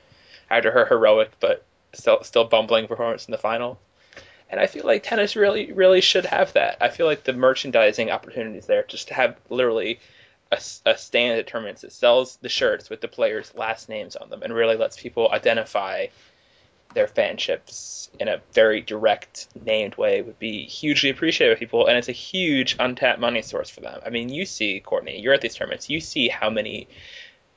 after 0.50 0.70
her 0.72 0.84
heroic 0.84 1.30
but 1.40 1.64
still 1.92 2.22
still 2.24 2.44
bumbling 2.44 2.88
performance 2.88 3.26
in 3.26 3.32
the 3.32 3.38
final. 3.38 3.78
And 4.50 4.58
I 4.58 4.66
feel 4.66 4.84
like 4.84 5.04
tennis 5.04 5.36
really 5.36 5.72
really 5.72 6.00
should 6.00 6.26
have 6.26 6.52
that. 6.54 6.78
I 6.80 6.88
feel 6.88 7.06
like 7.06 7.24
the 7.24 7.32
merchandising 7.32 8.10
opportunities 8.10 8.66
there 8.66 8.84
just 8.88 9.08
to 9.08 9.14
have 9.14 9.36
literally 9.48 10.00
a, 10.52 10.60
a 10.86 10.96
stand 10.96 11.38
at 11.38 11.46
tournaments 11.46 11.82
that 11.82 11.92
sells 11.92 12.36
the 12.36 12.48
shirts 12.48 12.90
with 12.90 13.00
the 13.00 13.08
players' 13.08 13.52
last 13.54 13.88
names 13.88 14.16
on 14.16 14.30
them 14.30 14.42
and 14.42 14.54
really 14.54 14.76
lets 14.76 15.00
people 15.00 15.30
identify 15.30 16.06
their 16.94 17.06
fanships 17.06 18.08
in 18.18 18.28
a 18.28 18.40
very 18.52 18.80
direct, 18.80 19.46
named 19.64 19.94
way 19.94 20.22
would 20.22 20.38
be 20.38 20.64
hugely 20.64 21.10
appreciated 21.10 21.54
by 21.54 21.58
people, 21.58 21.86
and 21.86 21.96
it's 21.96 22.08
a 22.08 22.12
huge 22.12 22.76
untapped 22.80 23.20
money 23.20 23.42
source 23.42 23.70
for 23.70 23.80
them. 23.80 24.00
I 24.04 24.10
mean, 24.10 24.28
you 24.28 24.44
see, 24.44 24.80
Courtney, 24.80 25.20
you're 25.20 25.34
at 25.34 25.40
these 25.40 25.54
tournaments, 25.54 25.88
you 25.88 26.00
see 26.00 26.28
how 26.28 26.50
many, 26.50 26.88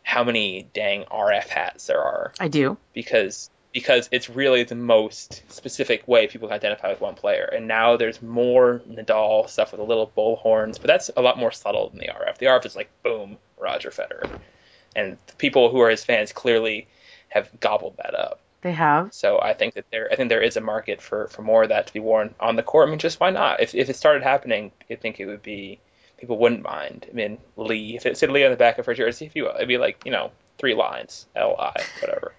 how 0.04 0.24
many 0.24 0.68
dang 0.74 1.06
RF 1.06 1.48
hats 1.48 1.88
there 1.88 2.02
are 2.02 2.34
I 2.40 2.48
do. 2.48 2.78
because 2.94 3.50
because 3.74 4.08
it's 4.12 4.30
really 4.30 4.64
the 4.64 4.76
most 4.76 5.44
specific 5.52 6.08
way 6.08 6.28
people 6.28 6.48
can 6.48 6.56
identify 6.56 6.90
with 6.90 7.02
one 7.02 7.16
player. 7.16 7.46
And 7.46 7.68
now 7.68 7.98
there's 7.98 8.22
more 8.22 8.82
Nadal 8.88 9.50
stuff 9.50 9.72
with 9.72 9.80
the 9.80 9.86
little 9.86 10.06
bull 10.06 10.36
horns, 10.36 10.78
but 10.78 10.88
that's 10.88 11.10
a 11.18 11.22
lot 11.22 11.40
more 11.40 11.52
subtle 11.52 11.90
than 11.90 12.00
the 12.00 12.08
RF. 12.08 12.38
The 12.38 12.46
RF 12.46 12.66
is 12.68 12.76
like 12.76 12.90
boom, 13.02 13.38
Roger 13.60 13.90
Federer, 13.90 14.40
and 14.96 15.18
the 15.26 15.34
people 15.36 15.72
who 15.72 15.82
are 15.82 15.90
his 15.90 16.06
fans 16.06 16.32
clearly 16.32 16.88
have 17.30 17.50
gobbled 17.60 17.98
that 17.98 18.14
up. 18.14 18.40
They 18.62 18.72
have. 18.72 19.14
So 19.14 19.42
I 19.42 19.54
think 19.54 19.74
that 19.74 19.86
there, 19.92 20.08
I 20.10 20.16
think 20.16 20.30
there 20.30 20.42
is 20.42 20.56
a 20.56 20.62
market 20.62 21.02
for, 21.02 21.28
for 21.28 21.42
more 21.42 21.64
of 21.64 21.70
that 21.70 21.88
to 21.88 21.94
be 21.94 22.00
worn 22.00 22.34
on 22.40 22.56
the 22.56 22.64
court. 22.64 22.88
I 22.88 22.92
mean, 22.92 23.00
just 23.00 23.20
why 23.20 23.32
not? 23.32 23.60
If 23.60 23.76
if 23.76 23.90
it 23.90 23.96
started 23.96 24.24
happening, 24.24 24.72
I 24.90 24.96
think 24.96 25.20
it 25.20 25.26
would 25.26 25.42
be 25.42 25.80
people 26.18 26.38
wouldn't 26.38 26.64
mind. 26.64 27.08
I 27.10 27.14
mean, 27.14 27.40
Li, 27.58 27.96
if 27.96 28.06
it 28.06 28.18
said 28.18 28.32
Li 28.32 28.46
on 28.46 28.52
the 28.52 28.58
back 28.58 28.78
of 28.78 28.86
her 28.86 28.94
jersey, 28.94 29.26
if 29.26 29.36
you 29.36 29.44
will, 29.44 29.56
it'd 29.56 29.68
be 29.68 29.78
like 29.78 30.06
you 30.06 30.12
know 30.12 30.32
three 30.60 30.76
lines, 30.76 31.26
L 31.36 31.56
I, 31.60 31.74
whatever. 32.00 32.34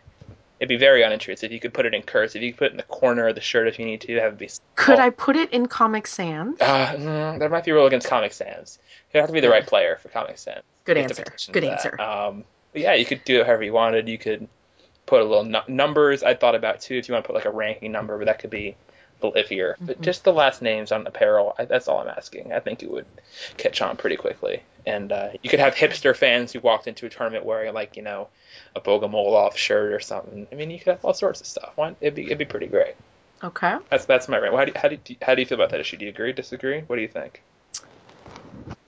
It'd 0.61 0.69
be 0.69 0.77
very 0.77 1.03
unintrusive. 1.03 1.51
You 1.51 1.61
could 1.61 1.75
put 1.75 1.85
it 1.85 1.95
in 1.95 2.03
cursive. 2.03 2.41
If 2.41 2.47
you 2.47 2.53
could 2.53 2.59
put 2.59 2.67
it 2.67 2.71
in 2.73 2.77
the 2.77 2.85
corner 2.85 3.29
of 3.29 3.35
the 3.35 3.41
shirt 3.41 3.67
if 3.67 3.79
you 3.79 3.85
need 3.85 4.01
to. 4.03 4.15
Have 4.21 4.35
it 4.35 4.39
be. 4.39 4.49
Could 4.77 4.99
I 4.99 5.11
put 5.11 5.37
it 5.37 5.53
in 5.53 5.67
Comic 5.67 6.07
Sans? 6.07 6.61
Uh, 6.61 6.95
mm, 6.95 7.39
there 7.39 7.49
might 7.49 7.65
be 7.65 7.73
a 7.73 7.75
rule 7.75 7.87
against 7.87 8.07
Comic 8.07 8.33
Sans. 8.33 8.79
You 9.13 9.21
have 9.21 9.29
to 9.29 9.33
be 9.33 9.41
the 9.41 9.51
right 9.51 9.67
player 9.67 9.99
for 10.01 10.09
Comic 10.09 10.39
Sans. 10.39 10.63
Good 10.85 10.97
You 10.97 11.03
have 11.03 11.13
to 11.13 11.33
answer. 11.33 11.53
Good 11.53 11.65
answer. 11.65 12.01
Um, 12.01 12.45
yeah, 12.73 12.95
you 12.95 13.05
could 13.05 13.25
do 13.25 13.41
it 13.41 13.47
however 13.47 13.63
you 13.65 13.73
wanted. 13.73 14.09
You 14.09 14.19
could 14.19 14.49
put 15.07 15.21
a 15.21 15.25
little 15.25 15.45
nu- 15.45 15.61
numbers. 15.69 16.23
I 16.23 16.35
thought 16.35 16.55
about 16.55 16.81
too 16.81 16.97
if 16.97 17.09
you 17.09 17.15
want 17.15 17.25
to 17.25 17.27
put 17.27 17.37
like 17.37 17.45
a 17.45 17.51
ranking 17.51 17.93
number, 17.93 18.17
but 18.19 18.27
that 18.27 18.39
could 18.39 18.51
be 18.51 18.77
a 19.21 19.27
little 19.27 19.41
iffier. 19.43 19.75
But 19.81 20.01
just 20.01 20.25
the 20.25 20.33
last 20.33 20.63
names 20.63 20.93
on 20.93 21.07
apparel. 21.07 21.55
I, 21.59 21.65
that's 21.65 21.89
all 21.89 21.99
I'm 21.99 22.09
asking. 22.09 22.53
I 22.53 22.61
think 22.61 22.83
it 22.83 22.91
would 22.91 23.07
catch 23.57 23.81
on 23.83 23.97
pretty 23.97 24.17
quickly. 24.17 24.63
And 24.87 25.13
uh, 25.13 25.31
you 25.43 25.49
could 25.49 25.61
have 25.61 25.75
hipster 25.75 26.15
fans 26.15 26.53
who 26.53 26.61
walked 26.61 26.87
into 26.87 27.07
a 27.07 27.09
tournament 27.09 27.45
wearing 27.45 27.73
like 27.73 27.97
you 27.97 28.03
know 28.03 28.29
a 28.77 28.81
Bogomolov 28.81 29.57
shirt 29.57 29.93
or 29.93 30.01
something. 30.01 30.47
I 30.53 30.55
mean, 30.55 30.71
you 30.71 30.79
could 30.79 30.89
have 30.89 31.05
all 31.05 31.15
sorts 31.15 31.41
of 31.41 31.47
stuff. 31.47 31.73
It'd 32.01 32.15
be 32.15 32.27
it'd 32.27 32.39
be 32.39 32.45
pretty 32.45 32.67
great. 32.67 32.95
Okay. 33.43 33.77
That's 33.91 34.05
that's 34.05 34.29
my 34.29 34.39
rant. 34.39 34.55
How 34.55 34.65
do 34.65 34.73
you, 34.73 34.79
how 34.81 34.89
do 34.89 34.99
you, 35.07 35.17
how 35.23 35.35
do 35.35 35.43
you 35.43 35.47
feel 35.47 35.57
about 35.57 35.71
that 35.71 35.81
issue? 35.81 35.97
Do 35.97 36.05
you 36.05 36.11
agree? 36.11 36.33
Disagree? 36.33 36.81
What 36.83 36.97
do 36.97 37.03
you 37.03 37.09
think? 37.09 37.43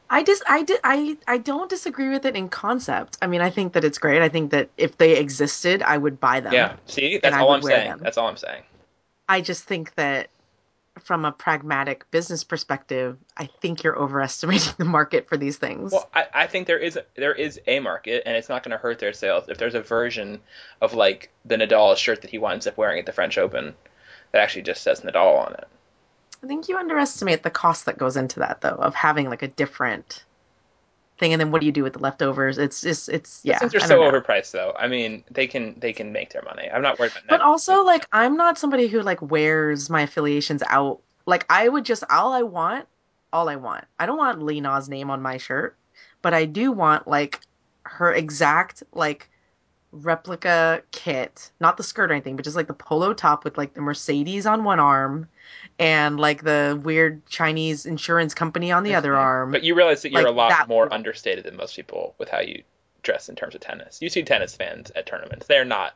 I 0.09 0.23
dis 0.23 0.43
I 0.48 0.62
di- 0.62 0.78
I 0.85 1.16
I 1.27 1.39
don't 1.39 1.68
disagree 1.68 2.09
with 2.09 2.24
it 2.27 2.36
in 2.36 2.48
concept. 2.48 3.18
I 3.20 3.27
mean, 3.27 3.40
I 3.40 3.51
think 3.51 3.73
that 3.73 3.85
it's 3.85 3.98
great. 3.98 4.23
I 4.23 4.28
think 4.28 4.51
that 4.52 4.70
if 4.77 4.97
they 4.98 5.18
existed, 5.18 5.82
I 5.82 5.98
would 5.98 6.20
buy 6.20 6.40
them. 6.40 6.52
Yeah. 6.52 6.77
See, 6.86 7.18
that's 7.18 7.36
all 7.36 7.51
I'm 7.51 7.62
saying. 7.62 7.90
them. 7.90 8.01
That's 8.02 8.16
all 8.16 8.28
I'm 8.28 8.36
saying. 8.36 8.62
I 9.28 9.40
just 9.40 9.64
think 9.64 9.94
that 9.97 10.28
from 11.07 11.24
a 11.24 11.31
pragmatic 11.31 12.11
business 12.11 12.43
perspective, 12.43 13.16
I 13.37 13.47
think 13.61 13.85
you're 13.85 13.97
overestimating 13.97 14.74
the 14.77 14.85
market 14.85 15.28
for 15.28 15.37
these 15.37 15.57
things. 15.57 15.93
Well, 15.93 16.11
I, 16.12 16.27
I 16.35 16.47
think 16.49 16.66
there 16.66 16.78
is 16.78 16.97
a, 16.97 17.05
there 17.15 17.33
is 17.33 17.61
a 17.69 17.78
market, 17.78 18.24
and 18.27 18.37
it's 18.37 18.49
not 18.49 18.65
going 18.65 18.73
to 18.73 18.78
hurt 18.78 18.99
their 18.99 19.12
sales 19.12 19.49
if 19.49 19.57
there's 19.57 19.77
a 19.77 19.81
version 19.81 20.41
of 20.81 20.95
like 20.95 21.31
the 21.45 21.57
Nadal 21.57 21.97
shirt 21.97 22.23
that 22.23 22.31
he 22.31 22.39
winds 22.39 22.66
up 22.66 22.77
wearing 22.77 22.99
at 22.99 23.07
the 23.07 23.12
French 23.12 23.39
Open 23.39 23.74
that 24.33 24.43
actually 24.43 24.62
just 24.62 24.83
says 24.83 25.03
Nadal 25.03 25.47
on 25.47 25.55
it. 25.55 25.69
I 26.43 26.49
think 26.49 26.69
you 26.69 26.77
underestimate 26.77 27.45
the 27.45 27.51
cost 27.51 27.87
that 27.87 27.99
goes 27.99 28.16
into 28.16 28.41
that, 28.41 28.61
though, 28.61 28.70
of 28.70 28.95
having 28.95 29.31
like 29.31 29.43
a 29.43 29.49
different 29.49 30.24
thing. 31.18 31.32
And 31.32 31.40
then 31.40 31.51
what 31.51 31.60
do 31.60 31.66
you 31.66 31.72
do 31.72 31.82
with 31.82 31.94
the 31.94 31.98
leftovers? 31.98 32.59
It's 32.59 32.80
just, 32.80 33.09
it's 33.09 33.40
yeah. 33.44 33.59
Things 33.59 33.74
are 33.74 33.80
so 33.80 34.02
know. 34.02 34.10
overpriced, 34.10 34.51
though. 34.52 34.74
I 34.78 34.88
mean, 34.88 35.24
they 35.30 35.47
can 35.47 35.74
they 35.78 35.93
can 35.93 36.12
make 36.12 36.32
their 36.32 36.43
money. 36.43 36.68
I'm 36.72 36.82
not 36.82 36.98
worried 36.98 37.12
about 37.12 37.22
that, 37.22 37.28
But 37.30 37.40
also, 37.40 37.82
like, 37.82 38.06
I'm 38.12 38.36
not 38.36 38.59
somebody 38.59 38.86
who 38.86 39.02
like 39.02 39.22
wears 39.22 39.90
my 39.90 40.02
affiliations 40.02 40.62
out. 40.68 41.01
Like, 41.26 41.47
I 41.51 41.68
would 41.68 41.84
just 41.84 42.05
all 42.10 42.32
I 42.32 42.43
want, 42.43 42.86
all 43.32 43.48
I 43.48 43.56
want. 43.56 43.84
I 43.98 44.06
don't 44.06 44.18
want 44.18 44.43
Li 44.43 44.60
Na's 44.60 44.88
name 44.88 45.10
on 45.10 45.22
my 45.22 45.36
shirt, 45.36 45.76
but 46.22 46.34
I 46.34 46.44
do 46.44 46.72
want 46.72 47.09
like 47.09 47.40
her 47.84 48.12
exact 48.12 48.82
like 48.93 49.28
replica 49.93 50.83
kit, 50.93 51.51
not 51.61 51.77
the 51.77 51.83
skirt 51.83 52.11
or 52.11 52.15
anything, 52.15 52.37
but 52.37 52.45
just 52.45 52.57
like 52.57 52.67
the 52.67 52.75
polo 52.75 53.13
top 53.13 53.45
with 53.45 53.57
like 53.57 53.75
the 53.75 53.81
Mercedes 53.81 54.47
on 54.47 54.65
one 54.65 54.81
arm 54.81 55.29
and 55.79 56.19
like 56.19 56.43
the 56.43 56.81
weird 56.83 57.25
Chinese 57.27 57.87
insurance 57.87 58.35
company 58.35 58.73
on 58.73 58.83
the 58.83 58.95
other 58.95 59.17
arm. 59.17 59.53
But 59.53 59.63
you 59.63 59.75
realize 59.75 60.03
that 60.03 60.13
you're 60.13 60.23
like 60.23 60.33
a 60.33 60.37
lot 60.37 60.51
that 60.51 60.69
more 60.69 60.93
understated 60.93 61.45
than 61.45 61.57
most 61.57 61.77
people 61.77 62.15
with 62.19 62.29
how 62.29 62.41
you 62.41 62.63
dress 63.03 63.29
in 63.29 63.37
terms 63.37 63.55
of 63.55 63.61
tennis. 63.61 64.03
You 64.03 64.09
see 64.09 64.23
tennis 64.23 64.55
fans 64.55 64.91
at 64.97 65.07
tournaments; 65.07 65.47
they're 65.47 65.65
not 65.65 65.95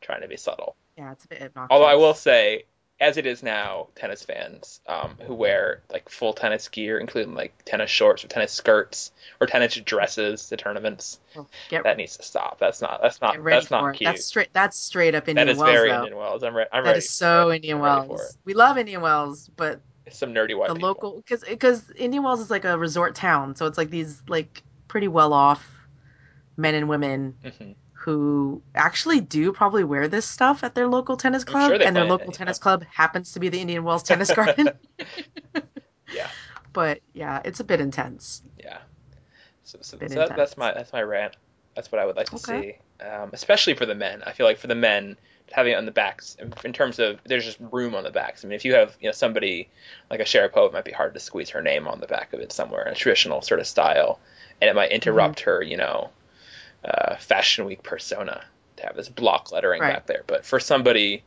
trying 0.00 0.22
to 0.22 0.28
be 0.28 0.36
subtle. 0.36 0.76
yeah, 0.96 1.12
it's 1.12 1.24
a 1.24 1.28
bit 1.28 1.42
obnoxious. 1.42 1.72
Although 1.72 1.86
I 1.86 1.94
will 1.94 2.14
say, 2.14 2.64
as 3.00 3.16
it 3.16 3.24
is 3.26 3.42
now, 3.42 3.88
tennis 3.96 4.22
fans 4.24 4.80
um, 4.86 5.16
who 5.26 5.34
wear 5.34 5.80
like 5.90 6.08
full 6.08 6.32
tennis 6.34 6.68
gear, 6.68 6.98
including 6.98 7.34
like 7.34 7.52
tennis 7.64 7.90
shorts 7.90 8.24
or 8.24 8.28
tennis 8.28 8.52
skirts 8.52 9.10
or 9.40 9.46
tennis 9.46 9.74
dresses 9.76 10.48
to 10.48 10.56
tournaments, 10.56 11.18
Well, 11.34 11.48
that 11.70 11.96
needs 11.96 12.16
to 12.18 12.22
stop. 12.22 12.58
That's 12.58 12.82
not 12.82 13.00
that's 13.02 13.20
not 13.22 13.42
that's 13.42 13.70
not 13.70 13.94
cute. 13.94 14.06
That's 14.08 14.26
straight. 14.26 14.48
That's 14.52 14.78
straight 14.78 15.14
up 15.14 15.24
that 15.24 15.30
Indian 15.30 15.48
is 15.48 15.58
Wells, 15.58 15.72
very 15.72 15.88
though. 15.88 15.96
Indian 15.96 16.16
Wells. 16.18 16.42
I'm, 16.42 16.54
re- 16.54 16.66
I'm 16.72 16.84
That 16.84 16.90
ready. 16.90 16.98
is 16.98 17.06
for 17.06 17.12
so. 17.14 17.52
Indian 17.52 17.76
I'm 17.78 18.08
Wells. 18.08 18.36
We 18.44 18.54
love 18.54 18.76
Indian 18.76 19.00
Wells, 19.00 19.50
but 19.56 19.80
It's 20.06 20.18
some 20.18 20.34
nerdy 20.34 20.56
white 20.56 20.68
the 20.68 20.74
people. 20.74 20.88
local 20.88 21.12
because 21.16 21.42
because 21.44 21.90
Indian 21.92 22.22
Wells 22.22 22.40
is 22.40 22.50
like 22.50 22.64
a 22.66 22.76
resort 22.76 23.14
town, 23.14 23.56
so 23.56 23.66
it's 23.66 23.78
like 23.78 23.90
these 23.90 24.22
like 24.28 24.62
pretty 24.88 25.08
well 25.08 25.32
off 25.32 25.66
men 26.56 26.74
and 26.74 26.88
women 26.88 27.34
Mhm. 27.44 27.74
Who 28.00 28.62
actually 28.74 29.20
do 29.20 29.52
probably 29.52 29.84
wear 29.84 30.08
this 30.08 30.26
stuff 30.28 30.64
at 30.64 30.74
their 30.74 30.88
local 30.88 31.16
tennis 31.16 31.44
club, 31.44 31.76
sure 31.76 31.82
and 31.82 31.96
their 31.96 32.04
play 32.04 32.10
it, 32.10 32.16
local 32.16 32.32
yeah. 32.32 32.32
tennis 32.32 32.58
club 32.58 32.84
happens 32.84 33.32
to 33.32 33.40
be 33.40 33.48
the 33.48 33.60
Indian 33.60 33.84
Wells 33.84 34.02
Tennis 34.02 34.32
Garden. 34.32 34.70
Yeah, 36.10 36.30
but 36.72 37.00
yeah, 37.12 37.40
it's 37.44 37.60
a 37.60 37.64
bit 37.64 37.80
intense. 37.80 38.42
yeah. 38.58 38.78
So, 39.64 39.78
so, 39.82 39.98
so 40.06 40.20
that, 40.20 40.36
that's 40.36 40.56
my 40.56 40.72
that's 40.74 40.92
my 40.92 41.02
rant. 41.02 41.36
That's 41.76 41.92
what 41.92 42.00
I 42.00 42.06
would 42.06 42.16
like 42.16 42.30
to 42.30 42.36
Okay. 42.36 42.62
see, 42.62 42.78
um, 43.00 43.30
especially 43.32 43.74
for 43.74 43.86
the 43.86 43.94
men. 43.94 44.22
I 44.26 44.32
feel 44.32 44.46
like 44.46 44.58
for 44.58 44.66
the 44.68 44.74
men 44.74 45.16
having 45.52 45.72
it 45.72 45.76
on 45.76 45.86
the 45.86 45.92
backs 45.92 46.36
in- 46.40 46.54
in 46.64 46.72
terms 46.72 46.98
of 47.00 47.20
there's 47.26 47.44
just 47.44 47.58
room 47.60 47.94
on 47.94 48.04
the 48.04 48.10
backs. 48.10 48.44
I 48.44 48.48
mean, 48.48 48.56
if 48.56 48.64
you 48.64 48.74
have 48.74 48.96
you 49.00 49.08
know 49.08 49.12
somebody 49.12 49.68
like 50.10 50.20
a 50.20 50.24
Sharapova, 50.24 50.68
it 50.68 50.72
might 50.74 50.84
be 50.84 50.92
hard 50.92 51.14
to 51.14 51.20
squeeze 51.20 51.50
her 51.50 51.62
name 51.62 51.88
on 51.88 52.00
the 52.00 52.06
back 52.08 52.32
of 52.32 52.40
it 52.40 52.52
somewhere 52.52 52.86
in 52.86 52.92
a 52.92 52.96
traditional 52.96 53.42
sort 53.42 53.60
of 53.60 53.66
style, 53.66 54.20
and 54.60 54.70
it 54.70 54.76
might 54.76 54.92
interrupt 54.92 55.40
Mm-hmm. 55.40 55.42
her 55.42 55.62
you 55.62 55.76
know 55.76 56.10
uh, 56.84 57.16
fashion 57.16 57.64
week 57.64 57.82
persona 57.82 58.42
to 58.76 58.86
have 58.86 58.96
this 58.96 59.08
block 59.08 59.52
lettering 59.52 59.80
Right. 59.80 59.94
back 59.94 60.06
there. 60.06 60.24
But 60.26 60.44
for 60.44 60.60
somebody 60.60 61.22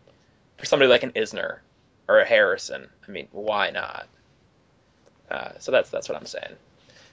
for 0.57 0.65
somebody 0.65 0.89
like 0.89 1.03
an 1.03 1.11
Isner 1.11 1.59
or 2.07 2.19
a 2.19 2.25
Harrison, 2.25 2.89
I 3.07 3.11
mean, 3.11 3.27
why 3.31 3.71
not? 3.71 4.07
Uh, 5.29 5.51
so 5.59 5.71
that's 5.71 5.89
that's 5.89 6.09
what 6.09 6.17
I'm 6.17 6.25
saying. 6.25 6.55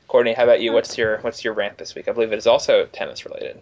Courtney, 0.08 0.32
how 0.34 0.44
about 0.44 0.60
you? 0.60 0.72
What's 0.72 0.98
your 0.98 1.18
what's 1.18 1.44
your 1.44 1.54
rant 1.54 1.78
this 1.78 1.94
week? 1.94 2.08
I 2.08 2.12
believe 2.12 2.32
it 2.32 2.38
is 2.38 2.46
also 2.46 2.86
tennis 2.86 3.24
related. 3.24 3.60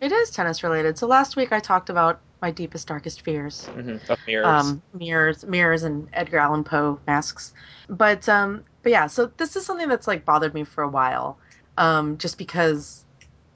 It 0.00 0.12
is 0.12 0.30
tennis 0.30 0.62
related. 0.62 0.98
So 0.98 1.06
last 1.06 1.36
week 1.36 1.52
I 1.52 1.60
talked 1.60 1.88
about 1.88 2.20
my 2.42 2.50
deepest, 2.50 2.88
darkest 2.88 3.22
fears. 3.22 3.64
hmm 3.64 3.96
Of 4.08 4.18
mirrors. 4.26 4.44
Um, 4.44 4.82
mirrors, 4.92 5.44
mirrors, 5.44 5.84
and 5.84 6.08
Edgar 6.12 6.38
Allan 6.38 6.64
Poe 6.64 7.00
masks. 7.06 7.54
But 7.88 8.28
um, 8.28 8.64
but 8.82 8.92
yeah. 8.92 9.06
So 9.06 9.26
this 9.38 9.56
is 9.56 9.64
something 9.64 9.88
that's 9.88 10.06
like 10.06 10.24
bothered 10.26 10.52
me 10.52 10.64
for 10.64 10.84
a 10.84 10.88
while. 10.88 11.38
Um, 11.78 12.18
just 12.18 12.36
because 12.36 13.05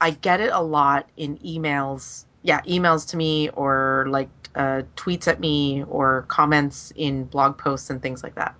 I 0.01 0.11
get 0.11 0.41
it 0.41 0.51
a 0.51 0.59
lot 0.61 1.07
in 1.15 1.37
emails. 1.37 2.25
Yeah, 2.41 2.61
emails 2.61 3.07
to 3.11 3.17
me 3.17 3.49
or 3.49 4.07
like 4.09 4.29
uh, 4.55 4.81
tweets 4.97 5.27
at 5.27 5.39
me 5.39 5.83
or 5.87 6.25
comments 6.27 6.91
in 6.95 7.25
blog 7.25 7.57
posts 7.57 7.89
and 7.89 8.01
things 8.01 8.23
like 8.23 8.35
that. 8.35 8.55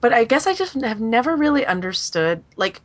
But 0.00 0.12
I 0.12 0.24
guess 0.24 0.46
I 0.46 0.52
just 0.54 0.74
have 0.74 1.00
never 1.00 1.36
really 1.36 1.64
understood 1.64 2.42
like 2.56 2.82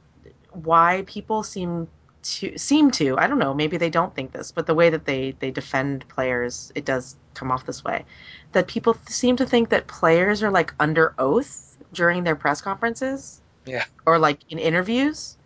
why 0.51 1.03
people 1.07 1.43
seem 1.43 1.88
to 2.23 2.55
seem 2.57 2.91
to 2.91 3.18
I 3.18 3.26
don't 3.26 3.39
know 3.39 3.53
maybe 3.53 3.77
they 3.77 3.89
don't 3.89 4.13
think 4.13 4.31
this 4.31 4.51
but 4.51 4.68
the 4.68 4.76
way 4.76 4.91
that 4.91 5.05
they 5.05 5.35
they 5.39 5.49
defend 5.49 6.07
players 6.07 6.72
it 6.76 6.85
does 6.85 7.15
come 7.34 7.51
off 7.51 7.65
this 7.65 7.84
way 7.84 8.05
that 8.51 8.68
people 8.68 8.95
seem 9.07 9.35
to 9.38 9.45
think 9.45 9.69
that 9.69 9.88
players 9.88 10.43
are 10.43 10.51
like 10.51 10.73
under 10.80 11.15
oath 11.18 11.76
during 11.93 12.23
their 12.23 12.35
press 12.35 12.61
conferences 12.61 13.41
Yeah. 13.65 13.85
or 14.05 14.19
like 14.19 14.39
in 14.49 14.59
interviews 14.59 15.38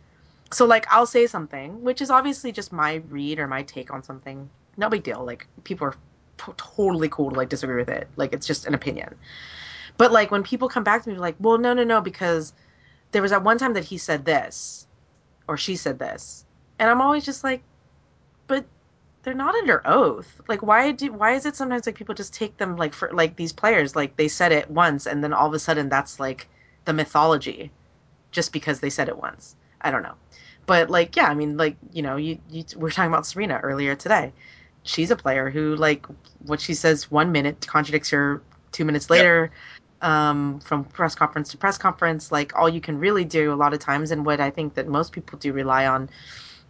so 0.51 0.65
like 0.65 0.85
I'll 0.89 1.05
say 1.05 1.27
something 1.27 1.81
which 1.81 2.01
is 2.01 2.09
obviously 2.09 2.51
just 2.51 2.72
my 2.72 2.95
read 3.09 3.39
or 3.39 3.47
my 3.47 3.63
take 3.63 3.91
on 3.91 4.03
something. 4.03 4.49
No 4.77 4.89
big 4.89 5.03
deal. 5.03 5.26
Like 5.26 5.47
people 5.63 5.88
are 5.88 5.95
totally 6.38 7.09
cool 7.09 7.31
to 7.31 7.38
like 7.38 7.49
disagree 7.49 7.77
with 7.77 7.89
it. 7.89 8.07
Like 8.15 8.34
it's 8.34 8.47
just 8.47 8.65
an 8.65 8.73
opinion. 8.73 9.15
But 9.97 10.11
like 10.11 10.31
when 10.31 10.43
people 10.43 10.69
come 10.69 10.84
back 10.84 11.03
to 11.03 11.09
me 11.09 11.17
like 11.17 11.35
well 11.39 11.57
no 11.57 11.73
no 11.73 11.84
no 11.84 12.01
because 12.01 12.53
there 13.11 13.22
was 13.22 13.31
that 13.31 13.43
one 13.43 13.57
time 13.57 13.73
that 13.73 13.85
he 13.85 13.97
said 13.97 14.26
this 14.26 14.88
or 15.47 15.57
she 15.57 15.76
said 15.76 15.99
this. 15.99 16.45
And 16.77 16.89
i'm 16.89 17.01
always 17.01 17.26
just 17.26 17.43
like 17.43 17.63
but 18.47 18.65
they're 19.23 19.34
not 19.34 19.55
under 19.55 19.81
oath. 19.85 20.39
Like 20.47 20.61
why 20.61 20.91
do 20.91 21.11
why 21.11 21.31
is 21.34 21.45
it 21.45 21.55
sometimes 21.55 21.88
like 21.88 21.95
people 21.95 22.13
just 22.13 22.34
take 22.34 22.57
them 22.57 22.77
like 22.77 22.93
for 22.93 23.09
like 23.11 23.35
these 23.35 23.51
players 23.51 23.95
like 23.95 24.15
they 24.17 24.27
said 24.27 24.51
it 24.51 24.69
once 24.69 25.07
and 25.07 25.23
then 25.23 25.34
all 25.34 25.47
of 25.47 25.53
a 25.53 25.59
sudden 25.59 25.89
that's 25.89 26.19
like 26.19 26.47
the 26.85 26.93
mythology 26.93 27.72
just 28.31 28.53
because 28.53 28.80
they 28.80 28.89
said 28.89 29.09
it 29.09 29.17
once 29.17 29.55
i 29.81 29.91
don't 29.91 30.03
know 30.03 30.15
but 30.65 30.89
like 30.89 31.15
yeah 31.15 31.27
i 31.27 31.34
mean 31.34 31.57
like 31.57 31.76
you 31.91 32.02
know 32.02 32.15
you, 32.15 32.38
you 32.49 32.64
we 32.77 32.88
are 32.88 32.91
talking 32.91 33.11
about 33.11 33.26
serena 33.26 33.60
earlier 33.64 33.95
today 33.95 34.31
she's 34.84 35.11
a 35.11 35.15
player 35.15 35.49
who 35.49 35.76
like 35.76 36.06
what 36.45 36.60
she 36.60 36.73
says 36.73 37.10
one 37.10 37.31
minute 37.31 37.65
contradicts 37.68 38.10
her 38.10 38.41
two 38.72 38.85
minutes 38.85 39.10
later 39.10 39.52
um, 40.02 40.60
from 40.60 40.84
press 40.85 41.15
conference 41.15 41.49
to 41.49 41.57
press 41.57 41.77
conference. 41.77 42.31
Like 42.31 42.56
all 42.56 42.69
you 42.69 42.80
can 42.80 42.99
really 42.99 43.26
do 43.26 43.52
a 43.52 43.56
lot 43.56 43.73
of 43.73 43.80
times, 43.80 44.11
and 44.11 44.26
what 44.26 44.39
I 44.39 44.49
think 44.49 44.76
that 44.76 44.88
most 44.88 45.11
people 45.11 45.39
do 45.39 45.52
rely 45.52 45.88
on, 45.88 46.10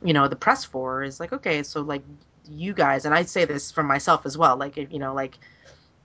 you 0.04 0.14
know, 0.14 0.28
the 0.28 0.36
press 0.36 0.64
for 0.64 1.04
is 1.04 1.20
like, 1.20 1.34
okay, 1.34 1.62
so 1.62 1.82
like 1.82 2.02
you 2.50 2.74
guys, 2.74 3.06
and 3.06 3.14
I 3.14 3.24
say 3.24 3.46
this 3.46 3.72
for 3.72 3.84
myself 3.84 4.26
as 4.26 4.38
well. 4.38 4.56
Like 4.56 4.78
if 4.78 4.92
you 4.92 5.00
know, 5.00 5.14
like 5.14 5.38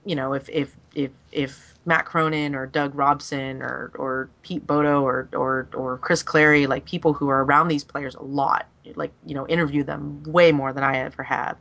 you 0.04 0.16
know, 0.16 0.32
if 0.32 0.48
if 0.48 0.74
if 0.94 1.12
if 1.30 1.69
Matt 1.86 2.04
Cronin 2.04 2.54
or 2.54 2.66
Doug 2.66 2.94
Robson 2.94 3.62
or 3.62 3.90
or 3.94 4.28
Pete 4.42 4.66
Bodo 4.66 5.02
or 5.02 5.28
or 5.32 5.68
or 5.74 5.98
Chris 5.98 6.22
Clarey, 6.22 6.68
like 6.68 6.84
people 6.84 7.12
who 7.12 7.28
are 7.28 7.42
around 7.44 7.68
these 7.68 7.84
players 7.84 8.14
a 8.14 8.22
lot, 8.22 8.66
like 8.96 9.12
you 9.26 9.34
know, 9.34 9.46
interview 9.48 9.82
them 9.82 10.22
way 10.24 10.52
more 10.52 10.72
than 10.72 10.84
I 10.84 10.98
ever 10.98 11.22
have 11.22 11.56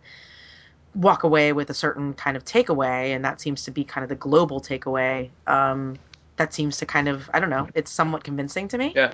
walk 0.96 1.24
away 1.24 1.54
with 1.54 1.70
a 1.70 1.74
certain 1.74 2.14
kind 2.16 2.36
of 2.36 2.44
takeaway, 2.46 3.16
and 3.16 3.24
that 3.24 3.40
seems 3.40 3.64
to 3.64 3.72
be 3.72 3.84
kind 3.84 4.04
of 4.04 4.10
the 4.10 4.16
global 4.16 4.60
takeaway. 4.60 5.30
Um, 5.48 5.98
that 6.38 6.54
seems 6.54 6.78
to 6.78 6.86
kind 6.86 7.08
of 7.08 7.30
I 7.34 7.40
don't 7.40 7.50
know, 7.50 7.68
it's 7.76 7.92
somewhat 7.92 8.24
convincing 8.24 8.68
to 8.70 8.78
me. 8.78 8.94
Yeah. 8.96 9.14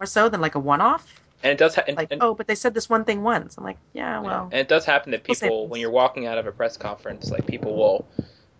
More 0.00 0.06
so 0.06 0.28
than 0.28 0.40
like 0.40 0.54
a 0.54 0.58
one-off. 0.60 1.20
and 1.42 1.52
it 1.52 1.58
does 1.58 1.74
ha- 1.74 1.82
and, 1.86 1.96
Like, 1.96 2.08
and- 2.10 2.22
oh, 2.22 2.34
but 2.34 2.46
they 2.46 2.54
said 2.54 2.72
this 2.74 2.88
one 2.88 3.04
thing 3.04 3.22
once. 3.22 3.58
I'm 3.58 3.64
like, 3.64 3.76
yeah, 3.92 4.18
well, 4.20 4.44
and 4.50 4.60
it 4.60 4.68
does 4.68 4.84
happen 4.86 5.12
that 5.12 5.24
people 5.24 5.68
when 5.68 5.80
you're 5.80 5.90
walking 5.90 6.26
out 6.26 6.38
of 6.38 6.46
a 6.46 6.52
press 6.52 6.76
conference, 6.76 7.30
like 7.30 7.46
people 7.46 7.76
will 7.76 8.06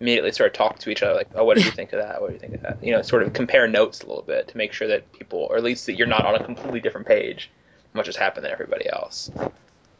immediately 0.00 0.32
start 0.32 0.54
talking 0.54 0.78
to 0.78 0.90
each 0.90 1.02
other, 1.02 1.14
like, 1.14 1.28
"Oh, 1.34 1.44
what 1.44 1.56
do 1.56 1.62
you 1.62 1.70
think 1.70 1.92
of 1.92 2.00
that? 2.00 2.20
What 2.20 2.28
do 2.28 2.34
you 2.34 2.40
think 2.40 2.54
of 2.54 2.62
that?" 2.62 2.82
You 2.82 2.92
know, 2.92 3.02
sort 3.02 3.22
of 3.22 3.32
compare 3.32 3.68
notes 3.68 4.00
a 4.00 4.06
little 4.06 4.22
bit 4.22 4.48
to 4.48 4.56
make 4.56 4.72
sure 4.72 4.88
that 4.88 5.12
people, 5.12 5.46
or 5.50 5.56
at 5.56 5.62
least 5.62 5.86
that 5.86 5.94
you're 5.94 6.06
not 6.06 6.24
on 6.24 6.34
a 6.34 6.44
completely 6.44 6.80
different 6.80 7.06
page, 7.06 7.50
from 7.92 7.98
what 7.98 8.06
just 8.06 8.18
happened 8.18 8.44
than 8.44 8.52
everybody 8.52 8.88
else. 8.88 9.30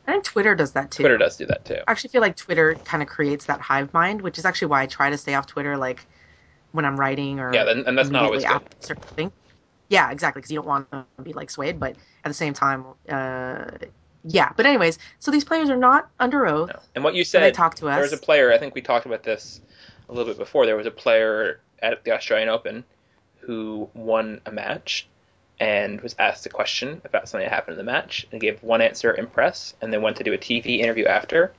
I 0.06 0.12
think 0.12 0.24
Twitter 0.24 0.55
does 0.55 0.72
that 0.72 0.90
too. 0.90 1.02
Twitter 1.02 1.18
does 1.18 1.36
do 1.36 1.47
that 1.47 1.64
too. 1.64 1.78
I 1.86 1.90
actually 1.90 2.10
feel 2.10 2.22
like 2.22 2.36
Twitter 2.36 2.74
kind 2.85 3.02
of 3.02 3.09
creates 3.09 3.44
that 3.47 3.60
hive 3.60 3.93
mind, 3.93 4.22
which 4.22 4.39
is 4.39 4.44
actually 4.44 4.68
why 4.68 4.82
I 4.82 4.86
try 4.86 5.10
to 5.10 5.18
stay 5.18 5.35
off 5.35 5.47
Twitter, 5.47 5.77
like 5.77 6.05
when 6.72 6.85
I'm 6.85 6.98
writing 6.98 7.39
or 7.39 7.52
Yeah, 7.52 7.68
and, 7.70 7.97
that's 7.97 8.10
not 8.10 8.24
always 8.24 8.43
good. 8.44 8.52
after 8.52 8.77
certain 8.81 9.02
thing. 9.16 9.32
Yeah, 9.89 10.10
exactly, 10.10 10.40
because 10.40 10.51
you 10.52 10.59
don't 10.59 10.68
want 10.68 10.90
to 10.93 11.05
be 11.22 11.32
like 11.32 11.51
swayed, 11.51 11.78
but 11.81 11.97
at 12.24 12.28
the 12.28 12.35
same 12.35 12.55
time, 12.55 12.85
uh, 13.09 13.64
yeah. 14.24 14.52
But 14.56 14.66
anyways, 14.66 14.98
so 15.18 15.31
these 15.31 15.44
players 15.44 15.68
are 15.68 15.77
not 15.77 16.09
under 16.20 16.47
oath. 16.47 16.68
No. 16.68 16.81
And 16.94 17.05
what 17.05 17.14
you 17.14 17.24
So 17.24 17.40
they 17.40 17.47
said, 17.47 17.55
talk 17.55 17.74
to 17.77 17.89
us. 17.89 17.94
there 17.97 18.02
was 18.02 18.12
a 18.12 18.16
player. 18.16 18.52
I 18.52 18.59
think 18.59 18.74
we 18.74 18.82
talked 18.82 19.06
about 19.06 19.22
this 19.24 19.60
a 20.11 20.15
little 20.15 20.32
bit 20.32 20.39
before. 20.39 20.66
There 20.66 20.77
was 20.77 20.87
a 20.87 20.91
player 20.91 21.61
at 21.81 22.05
the 22.05 22.12
Australian 22.12 22.49
Open 22.49 22.85
who 23.41 23.89
won 23.95 24.41
a 24.45 24.53
match 24.53 25.09
and 25.59 26.01
was 26.01 26.16
asked 26.19 26.47
a 26.47 26.49
question 26.49 27.01
about 27.05 27.28
something 27.28 27.47
that 27.47 27.55
happened 27.55 27.78
in 27.78 27.87
the 27.87 27.91
match 27.91 28.27
and 28.32 28.41
gave 28.41 28.62
one 28.62 28.81
answer 28.81 29.12
in 29.12 29.27
press 29.27 29.74
and 29.81 29.93
then 29.93 30.03
went 30.03 30.16
to 30.16 30.24
do 30.24 30.32
a 30.32 30.39
TV 30.39 30.78
interview 30.78 31.07
after. 31.07 31.53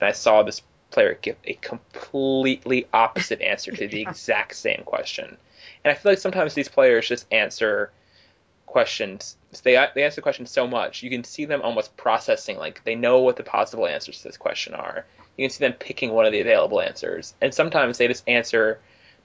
And 0.00 0.08
I 0.08 0.12
saw 0.12 0.42
this 0.42 0.62
player 0.90 1.18
give 1.20 1.36
a 1.44 1.54
completely 1.54 2.86
opposite 2.92 3.40
answer 3.40 3.70
to 3.72 3.86
the 3.86 4.02
exact 4.08 4.56
same 4.56 4.82
question. 4.84 5.36
And 5.84 5.92
I 5.92 5.94
feel 5.94 6.12
like 6.12 6.18
sometimes 6.18 6.54
these 6.54 6.68
players 6.68 7.08
just 7.08 7.26
answer 7.32 7.92
questions. 8.66 9.36
They 9.62 9.86
they 9.94 10.02
answer 10.02 10.20
questions 10.20 10.50
so 10.50 10.66
much 10.66 11.02
you 11.02 11.10
can 11.10 11.22
see 11.22 11.44
them 11.44 11.62
almost 11.62 11.96
processing 11.96 12.56
like 12.56 12.82
they 12.82 12.96
know 12.96 13.20
what 13.20 13.36
the 13.36 13.44
possible 13.44 13.86
answers 13.86 14.18
to 14.18 14.24
this 14.24 14.36
question 14.36 14.74
are. 14.74 15.06
You 15.36 15.44
can 15.44 15.50
see 15.50 15.64
them 15.64 15.72
picking 15.74 16.12
one 16.12 16.26
of 16.26 16.32
the 16.32 16.40
available 16.40 16.80
answers, 16.80 17.34
and 17.40 17.52
sometimes 17.52 17.98
they 17.98 18.08
just 18.08 18.28
answer 18.28 18.80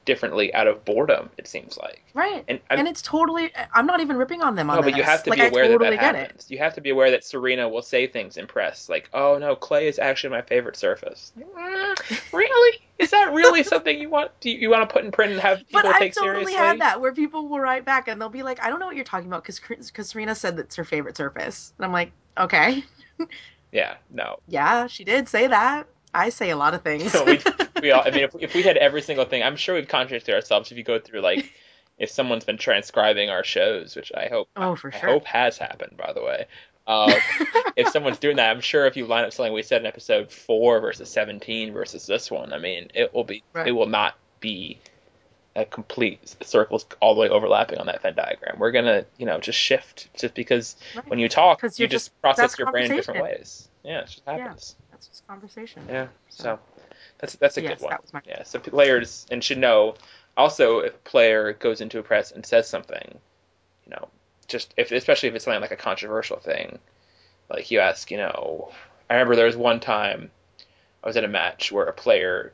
differently 0.06 0.52
out 0.56 0.66
of 0.66 0.84
boredom. 0.86 1.30
It 1.38 1.48
seems 1.48 1.78
like. 1.78 2.04
Right. 2.16 2.44
And, 2.48 2.60
And, 2.72 2.88
it's 2.88 3.02
totally. 3.02 3.52
I'm 3.74 3.86
not 3.86 4.00
even 4.00 4.18
ripping 4.18 4.42
on 4.42 4.56
them 4.56 4.70
on 4.70 4.78
no, 4.78 4.82
but 4.82 4.96
you 4.96 5.04
have 5.04 5.24
to 5.24 5.30
like, 5.30 5.40
be 5.40 5.46
aware 5.46 5.68
totally 5.68 5.92
that 5.92 6.02
that 6.02 6.14
get 6.14 6.16
it. 6.16 6.22
happens. 6.22 6.50
You 6.50 6.58
have 6.58 6.74
to 6.76 6.82
be 6.82 6.90
aware 6.90 7.12
that 7.12 7.24
Serena 7.24 7.70
will 7.70 7.84
say 7.84 8.08
things 8.08 8.38
in 8.38 8.48
press 8.48 8.90
like, 8.90 9.10
"Oh 9.14 9.38
no, 9.38 9.56
clay 9.56 9.88
is 9.88 10.00
actually 10.00 10.32
my 10.32 10.42
favorite 10.42 10.78
surface." 10.78 11.32
Mm, 11.38 12.22
really? 12.34 12.80
Is 12.98 13.12
that 13.12 13.34
really 13.34 13.64
something 13.64 14.00
you 14.00 14.10
want? 14.10 14.32
Do 14.40 14.50
you, 14.50 14.58
you 14.58 14.70
want 14.70 14.90
to 14.90 14.92
put 14.92 15.06
in 15.06 15.12
print 15.12 15.32
and 15.34 15.42
have 15.42 15.60
people 15.68 15.82
take 15.82 15.84
seriously? 15.84 15.84
But 15.84 15.86
I've 15.96 16.00
take 16.00 16.14
totally 16.16 16.34
seriously? 16.54 16.68
had 16.68 16.82
that 16.82 17.02
where 17.02 17.14
people 17.14 17.48
will 17.48 17.60
write 17.60 17.86
back 17.86 18.08
and 18.08 18.20
they'll 18.20 18.30
be 18.30 18.44
like, 18.44 18.62
"I 18.64 18.70
don't 18.70 18.80
know 18.80 18.88
what 18.88 18.96
you're 18.96 19.06
talking 19.06 19.28
about," 19.28 19.44
because 19.44 19.60
because 19.60 20.10
Serena 20.10 20.34
said 20.34 20.58
that's 20.58 20.76
her 20.76 20.84
favorite 20.84 21.18
surface, 21.18 21.74
and 21.78 21.86
I'm 21.86 21.92
like, 21.94 22.12
okay, 22.38 22.84
Yeah, 23.72 23.98
no. 24.10 24.38
yeah, 24.48 24.88
she 24.88 25.04
did 25.04 25.30
say 25.30 25.48
that. 25.48 25.88
I 26.14 26.30
say 26.30 26.50
a 26.50 26.56
lot 26.56 26.74
of 26.74 26.82
things. 26.82 27.14
we, 27.26 27.40
we 27.82 27.92
all, 27.92 28.02
I 28.06 28.12
mean, 28.12 28.24
if, 28.24 28.36
if 28.40 28.54
we 28.54 28.64
had 28.64 28.78
every 28.78 29.02
single 29.02 29.26
thing, 29.26 29.44
I'm 29.44 29.56
sure 29.56 29.76
we'd 29.76 29.90
contradict 29.90 30.30
ourselves 30.30 30.72
if 30.72 30.78
you 30.78 30.84
go 30.84 31.00
through 31.00 31.22
like 31.22 31.52
if 31.98 32.10
someone's 32.10 32.46
been 32.46 32.58
transcribing 32.58 33.30
our 33.30 33.44
shows, 33.44 33.96
which 33.96 34.12
I 34.16 34.28
hope 34.28 34.50
oh, 34.56 34.76
for 34.76 34.94
I 34.94 35.00
sure. 35.00 35.10
hope 35.10 35.26
has 35.26 35.58
happened, 35.58 35.98
by 35.98 36.14
the 36.14 36.24
way. 36.24 36.46
Uh, 36.88 37.14
if 37.76 37.88
someone's 37.92 38.18
doing 38.18 38.38
that, 38.38 38.50
I'm 38.50 38.62
sure 38.62 38.88
if 38.88 38.98
you 38.98 39.06
line 39.06 39.26
up 39.26 39.34
something 39.34 39.54
we 39.54 39.62
said 39.62 39.82
in 39.82 39.88
episode 39.88 40.32
four 40.32 40.80
versus 40.80 41.10
17 41.10 41.72
versus 41.74 42.08
this 42.08 42.32
one, 42.32 42.52
I 42.54 42.58
mean, 42.58 42.90
it 42.96 43.14
will 43.14 43.26
be 43.26 43.44
Right. 43.54 43.68
it 43.68 43.72
will 43.74 43.86
not 43.88 44.16
be 44.40 44.80
a 45.56 45.66
complete 45.66 46.36
circles 46.42 46.86
all 47.02 47.14
the 47.16 47.22
way 47.22 47.30
overlapping 47.30 47.80
on 47.80 47.88
that 47.88 48.02
Venn 48.02 48.16
diagram. 48.16 48.58
We're 48.60 48.72
gonna, 48.72 49.06
you 49.18 49.26
know, 49.26 49.40
just 49.40 49.60
shift 49.60 50.10
just 50.18 50.34
because 50.34 50.78
Right. 50.96 51.08
when 51.08 51.20
you 51.20 51.28
talk, 51.30 51.62
you 51.62 51.70
just 51.70 51.90
just- 51.90 52.22
process 52.22 52.58
your 52.58 52.72
brain 52.72 52.90
in 52.90 52.96
different 52.96 53.22
ways. 53.24 53.68
Yeah, 53.84 54.00
it 54.00 54.06
just 54.08 54.22
happens. 54.26 54.76
That's 55.00 55.08
just 55.08 55.28
conversation. 55.28 55.82
Yeah. 55.88 56.08
So 56.30 56.60
that's 57.20 57.36
that's 57.38 57.58
a 57.58 57.62
Yes, 57.62 57.80
good 57.80 57.84
one. 57.86 57.92
that 57.92 58.02
was 58.02 58.14
my- 58.14 58.22
Yeah. 58.28 58.44
So 58.44 58.60
players 58.60 59.26
and 59.32 59.42
should 59.42 59.58
know 59.58 59.96
also 60.36 60.80
if 60.80 60.94
a 60.94 60.98
player 61.00 61.54
goes 61.54 61.80
into 61.80 62.00
a 62.00 62.04
press 62.04 62.32
and 62.32 62.46
says 62.46 62.68
something, 62.68 63.18
you 63.86 63.92
know, 63.92 64.10
just 64.48 64.74
if 64.76 64.92
especially 64.92 65.30
if 65.30 65.36
it's 65.36 65.46
something 65.46 65.62
like 65.62 65.72
a 65.72 65.78
controversial 65.78 66.38
thing, 66.38 66.80
like 67.50 67.72
you 67.72 67.80
ask, 67.80 68.12
you 68.12 68.18
know, 68.18 68.72
I 69.10 69.14
remember 69.14 69.38
there 69.38 69.46
was 69.46 69.56
one 69.56 69.80
time 69.80 70.32
I 71.02 71.08
was 71.08 71.16
in 71.16 71.24
a 71.24 71.30
match 71.30 71.72
where 71.72 71.86
a 71.86 71.94
player 71.94 72.52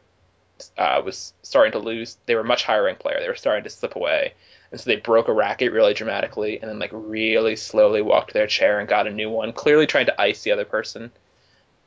uh, 0.78 1.02
was 1.04 1.34
starting 1.42 1.72
to 1.72 1.80
lose. 1.80 2.18
They 2.28 2.36
were 2.36 2.42
a 2.42 2.46
much 2.46 2.64
higher 2.64 2.84
ranked 2.84 3.02
player. 3.02 3.20
They 3.20 3.28
were 3.28 3.36
starting 3.36 3.64
to 3.64 3.70
slip 3.72 3.96
away. 3.96 4.34
And 4.72 4.80
so 4.80 4.88
they 4.90 4.98
broke 4.98 5.30
a 5.30 5.34
racket 5.34 5.72
really 5.72 5.96
dramatically 5.96 6.60
and 6.62 6.70
then 6.70 6.78
like 6.80 6.92
really 6.94 7.56
slowly 7.56 8.02
walked 8.04 8.30
to 8.30 8.34
their 8.34 8.48
chair 8.48 8.80
and 8.80 8.88
got 8.88 9.08
a 9.08 9.12
new 9.12 9.30
one, 9.32 9.52
clearly 9.52 9.88
trying 9.88 10.06
to 10.06 10.22
ice 10.22 10.44
the 10.44 10.52
other 10.52 10.66
person. 10.66 11.12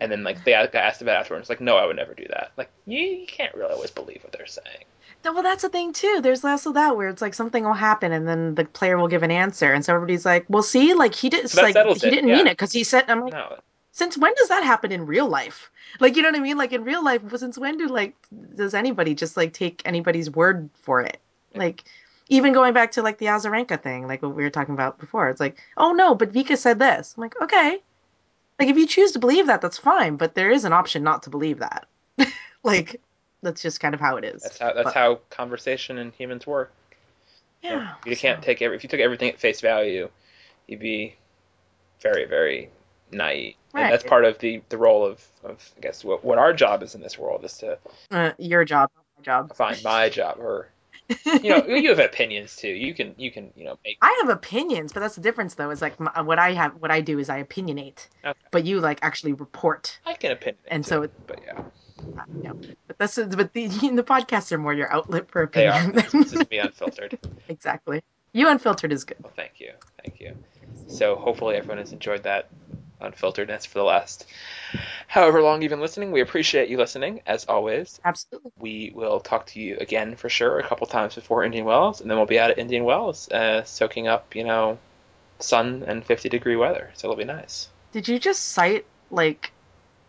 And 0.00 0.12
then 0.12 0.22
like 0.22 0.44
they 0.44 0.52
got 0.52 0.74
asked 0.74 1.02
about 1.02 1.16
it 1.16 1.20
afterwards, 1.20 1.48
like, 1.48 1.60
no, 1.60 1.76
I 1.76 1.86
would 1.86 1.96
never 1.96 2.14
do 2.14 2.26
that. 2.30 2.52
Like 2.56 2.70
you, 2.86 3.00
you 3.00 3.26
can't 3.26 3.54
really 3.54 3.72
always 3.72 3.90
believe 3.90 4.22
what 4.22 4.32
they're 4.32 4.46
saying. 4.46 4.84
No, 5.24 5.32
well, 5.32 5.42
that's 5.42 5.62
the 5.62 5.68
thing 5.68 5.92
too. 5.92 6.20
There's 6.22 6.44
also 6.44 6.72
that 6.72 6.96
where 6.96 7.08
it's 7.08 7.20
like 7.22 7.34
something 7.34 7.64
will 7.64 7.72
happen 7.72 8.12
and 8.12 8.28
then 8.28 8.54
the 8.54 8.64
player 8.64 8.96
will 8.96 9.08
give 9.08 9.24
an 9.24 9.32
answer, 9.32 9.72
and 9.72 9.84
so 9.84 9.94
everybody's 9.94 10.24
like, 10.24 10.46
"Well, 10.48 10.62
see, 10.62 10.94
like 10.94 11.14
he 11.14 11.28
did, 11.28 11.50
So 11.50 11.62
like 11.62 11.74
he 11.74 12.08
it, 12.08 12.10
didn't 12.10 12.28
yeah. 12.28 12.36
mean 12.36 12.46
it 12.46 12.52
because 12.52 12.72
he 12.72 12.84
said." 12.84 13.04
I'm 13.08 13.22
like, 13.22 13.32
No, 13.32 13.58
since 13.92 14.16
when 14.16 14.32
does 14.34 14.48
that 14.48 14.62
happen 14.62 14.92
in 14.92 15.06
real 15.06 15.28
life? 15.28 15.70
Like, 15.98 16.14
you 16.16 16.22
know 16.22 16.28
what 16.28 16.38
I 16.38 16.42
mean? 16.42 16.56
Like 16.56 16.72
in 16.72 16.84
real 16.84 17.02
life, 17.02 17.22
since 17.36 17.58
when 17.58 17.76
do 17.78 17.88
like 17.88 18.14
does 18.54 18.74
anybody 18.74 19.14
just 19.14 19.36
like 19.36 19.52
take 19.52 19.82
anybody's 19.84 20.30
word 20.30 20.70
for 20.74 21.00
it? 21.00 21.18
Like, 21.54 21.84
even 22.28 22.52
going 22.52 22.72
back 22.74 22.92
to 22.92 23.02
like 23.02 23.18
the 23.18 23.26
Azarenka 23.26 23.82
thing, 23.82 24.06
like 24.06 24.22
what 24.22 24.34
we 24.36 24.42
were 24.44 24.50
talking 24.50 24.74
about 24.74 24.98
before, 24.98 25.28
it's 25.28 25.40
like, 25.40 25.58
oh 25.76 25.92
no, 25.92 26.14
but 26.14 26.32
Vika 26.32 26.56
said 26.56 26.78
this. 26.78 27.14
I'm 27.16 27.22
like, 27.22 27.40
okay, 27.42 27.82
Like 28.58 28.68
if 28.68 28.76
you 28.76 28.86
choose 28.86 29.12
to 29.12 29.18
believe 29.18 29.46
that, 29.46 29.60
that's 29.60 29.78
fine, 29.78 30.16
but 30.16 30.34
there 30.34 30.50
is 30.50 30.64
an 30.64 30.72
option 30.72 31.02
not 31.02 31.22
to 31.24 31.30
believe 31.30 31.58
that. 31.60 31.86
like 32.64 33.00
that's 33.42 33.62
just 33.62 33.80
kind 33.80 33.94
of 33.94 34.00
how 34.00 34.16
it 34.16 34.24
is. 34.24 34.42
That's 34.42 34.58
how 34.58 34.72
that's 34.72 34.84
But- 34.84 34.94
how 34.94 35.20
conversation 35.30 35.98
and 35.98 36.12
humans 36.12 36.46
work. 36.46 36.72
Yeah. 37.62 37.94
you 38.06 38.16
can't 38.16 38.40
so- 38.42 38.46
take 38.46 38.62
every 38.62 38.76
if 38.76 38.82
you 38.82 38.88
took 38.88 39.00
everything 39.00 39.28
at 39.30 39.38
face 39.38 39.60
value, 39.60 40.08
you'd 40.66 40.80
be 40.80 41.16
very 42.00 42.24
very 42.24 42.70
naive. 43.12 43.54
Right. 43.72 43.84
And 43.84 43.92
that's 43.92 44.04
part 44.04 44.24
of 44.24 44.38
the 44.38 44.62
the 44.70 44.78
role 44.78 45.04
of 45.04 45.24
of 45.44 45.70
I 45.76 45.80
guess 45.80 46.04
what 46.04 46.24
what 46.24 46.38
our 46.38 46.52
job 46.52 46.82
is 46.82 46.94
in 46.94 47.00
this 47.00 47.18
world 47.18 47.44
is 47.44 47.58
to 47.58 47.78
uh, 48.10 48.32
your 48.38 48.64
job, 48.64 48.90
my 49.18 49.22
job. 49.24 49.54
find 49.54 49.82
my 49.84 50.08
job 50.20 50.38
or 50.40 50.68
you 51.24 51.50
know 51.50 51.64
you 51.66 51.88
have 51.88 51.98
opinions 51.98 52.56
too. 52.56 52.68
You 52.68 52.94
can 52.94 53.14
you 53.16 53.30
can 53.30 53.50
you 53.56 53.64
know 53.64 53.78
make 53.84 53.98
I 54.02 54.16
have 54.22 54.30
opinions, 54.30 54.92
but 54.92 55.00
that's 55.00 55.14
the 55.14 55.20
difference, 55.20 55.54
though. 55.54 55.70
Is 55.70 55.82
like 55.82 55.98
my, 55.98 56.10
uh, 56.14 56.24
what 56.24 56.38
I 56.38 56.52
have, 56.52 56.74
what 56.76 56.90
I 56.90 57.00
do 57.00 57.18
is 57.18 57.28
I 57.28 57.42
opinionate, 57.42 58.08
Okay. 58.24 58.38
but 58.50 58.64
you 58.64 58.80
like 58.80 58.98
actually 59.02 59.32
report. 59.32 59.98
I 60.04 60.14
can 60.14 60.32
opinion. 60.32 60.58
And 60.68 60.84
so 60.84 61.02
it- 61.02 61.26
but 61.26 61.40
yeah, 61.44 61.62
know, 62.42 62.52
but 62.86 62.98
that's 62.98 63.16
but 63.16 63.52
the 63.52 63.66
the 63.68 64.04
podcasts 64.04 64.52
are 64.52 64.58
more 64.58 64.74
your 64.74 64.92
outlet 64.92 65.30
for 65.30 65.46
they 65.52 65.66
are. 65.66 65.80
opinion. 65.80 66.04
This 66.12 66.32
is 66.32 66.50
me 66.50 66.58
unfiltered. 66.58 67.16
exactly. 67.48 68.02
You 68.32 68.48
unfiltered 68.48 68.92
is 68.92 69.04
good. 69.04 69.16
Well, 69.22 69.32
thank 69.34 69.60
you, 69.60 69.72
thank 70.04 70.20
you. 70.20 70.36
So 70.86 71.16
hopefully 71.16 71.56
everyone 71.56 71.78
has 71.78 71.92
enjoyed 71.92 72.22
that 72.24 72.50
unfilteredness 73.00 73.66
for 73.66 73.78
the 73.78 73.84
last 73.84 74.26
however 75.06 75.42
long 75.42 75.62
you've 75.62 75.70
been 75.70 75.80
listening. 75.80 76.12
We 76.12 76.20
appreciate 76.20 76.68
you 76.68 76.76
listening 76.76 77.20
as 77.26 77.44
always. 77.46 78.00
Absolutely. 78.04 78.52
We 78.58 78.92
will 78.94 79.20
talk 79.20 79.46
to 79.48 79.60
you 79.60 79.76
again 79.80 80.16
for 80.16 80.28
sure 80.28 80.58
a 80.58 80.66
couple 80.66 80.86
times 80.86 81.14
before 81.14 81.44
Indian 81.44 81.64
Wells, 81.64 82.00
and 82.00 82.10
then 82.10 82.16
we'll 82.16 82.26
be 82.26 82.38
out 82.38 82.50
at 82.50 82.58
Indian 82.58 82.84
Wells, 82.84 83.30
uh, 83.30 83.64
soaking 83.64 84.08
up 84.08 84.34
you 84.34 84.44
know 84.44 84.78
sun 85.38 85.84
and 85.86 86.04
50 86.04 86.28
degree 86.28 86.56
weather. 86.56 86.90
So 86.94 87.06
it'll 87.06 87.16
be 87.16 87.24
nice. 87.24 87.68
Did 87.92 88.08
you 88.08 88.18
just 88.18 88.48
cite 88.48 88.86
like? 89.10 89.52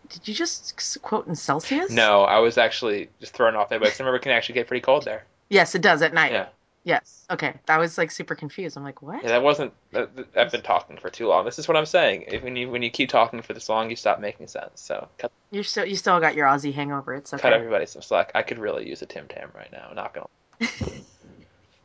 Did 0.08 0.26
you 0.26 0.34
just 0.34 1.00
quote 1.02 1.28
in 1.28 1.36
Celsius? 1.36 1.90
No, 1.90 2.22
I 2.22 2.38
was 2.40 2.58
actually 2.58 3.08
just 3.20 3.32
thrown 3.32 3.54
off 3.54 3.68
there, 3.68 3.78
but 3.78 3.96
remember 3.98 4.16
it 4.16 4.22
can 4.22 4.32
actually 4.32 4.56
get 4.56 4.66
pretty 4.66 4.82
cold 4.82 5.04
there. 5.04 5.24
Yes, 5.48 5.74
it 5.74 5.82
does 5.82 6.02
at 6.02 6.12
night. 6.12 6.32
Yeah, 6.32 6.46
Yes. 6.84 7.26
Okay. 7.30 7.54
That 7.66 7.78
was 7.78 7.98
like 7.98 8.10
super 8.10 8.34
confused. 8.34 8.76
I'm 8.76 8.82
like, 8.82 9.02
what? 9.02 9.22
yeah, 9.22 9.30
that 9.30 9.42
wasn't. 9.42 9.72
That, 9.92 10.16
that- 10.16 10.36
I've 10.36 10.50
been 10.50 10.62
talking 10.62 10.96
for 10.96 11.10
too 11.10 11.26
long. 11.28 11.44
This 11.44 11.58
is 11.58 11.68
what 11.68 11.76
I'm 11.76 11.86
saying. 11.86 12.24
If, 12.28 12.42
when 12.42 12.56
you 12.56 12.70
when 12.70 12.82
you 12.82 12.90
keep 12.90 13.10
talking 13.10 13.42
for 13.42 13.52
this 13.52 13.68
long, 13.68 13.90
you 13.90 13.96
stop 13.96 14.20
making 14.20 14.48
sense. 14.48 14.80
So 14.80 15.08
cut 15.18 15.30
You 15.50 15.62
still 15.62 15.84
you 15.84 15.96
still 15.96 16.18
got 16.20 16.34
your 16.34 16.46
Aussie 16.46 16.72
hangover. 16.72 17.14
It's 17.14 17.34
okay. 17.34 17.42
cut 17.42 17.52
everybody 17.52 17.86
some 17.86 18.02
slack. 18.02 18.32
I 18.34 18.42
could 18.42 18.58
really 18.58 18.88
use 18.88 19.02
a 19.02 19.06
Tim 19.06 19.28
Tam 19.28 19.50
right 19.54 19.70
now. 19.70 19.92
Not 19.94 20.14
gonna 20.14 20.70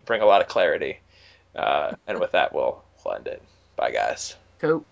bring 0.05 0.21
a 0.21 0.25
lot 0.25 0.41
of 0.41 0.47
clarity. 0.47 0.99
Uh, 1.55 1.93
and 2.07 2.19
with 2.19 2.33
that, 2.33 2.53
we'll, 2.53 2.83
we'll 3.03 3.15
end 3.15 3.27
it. 3.27 3.41
Bye, 3.77 3.91
guys. 3.91 4.35
Go. 4.59 4.85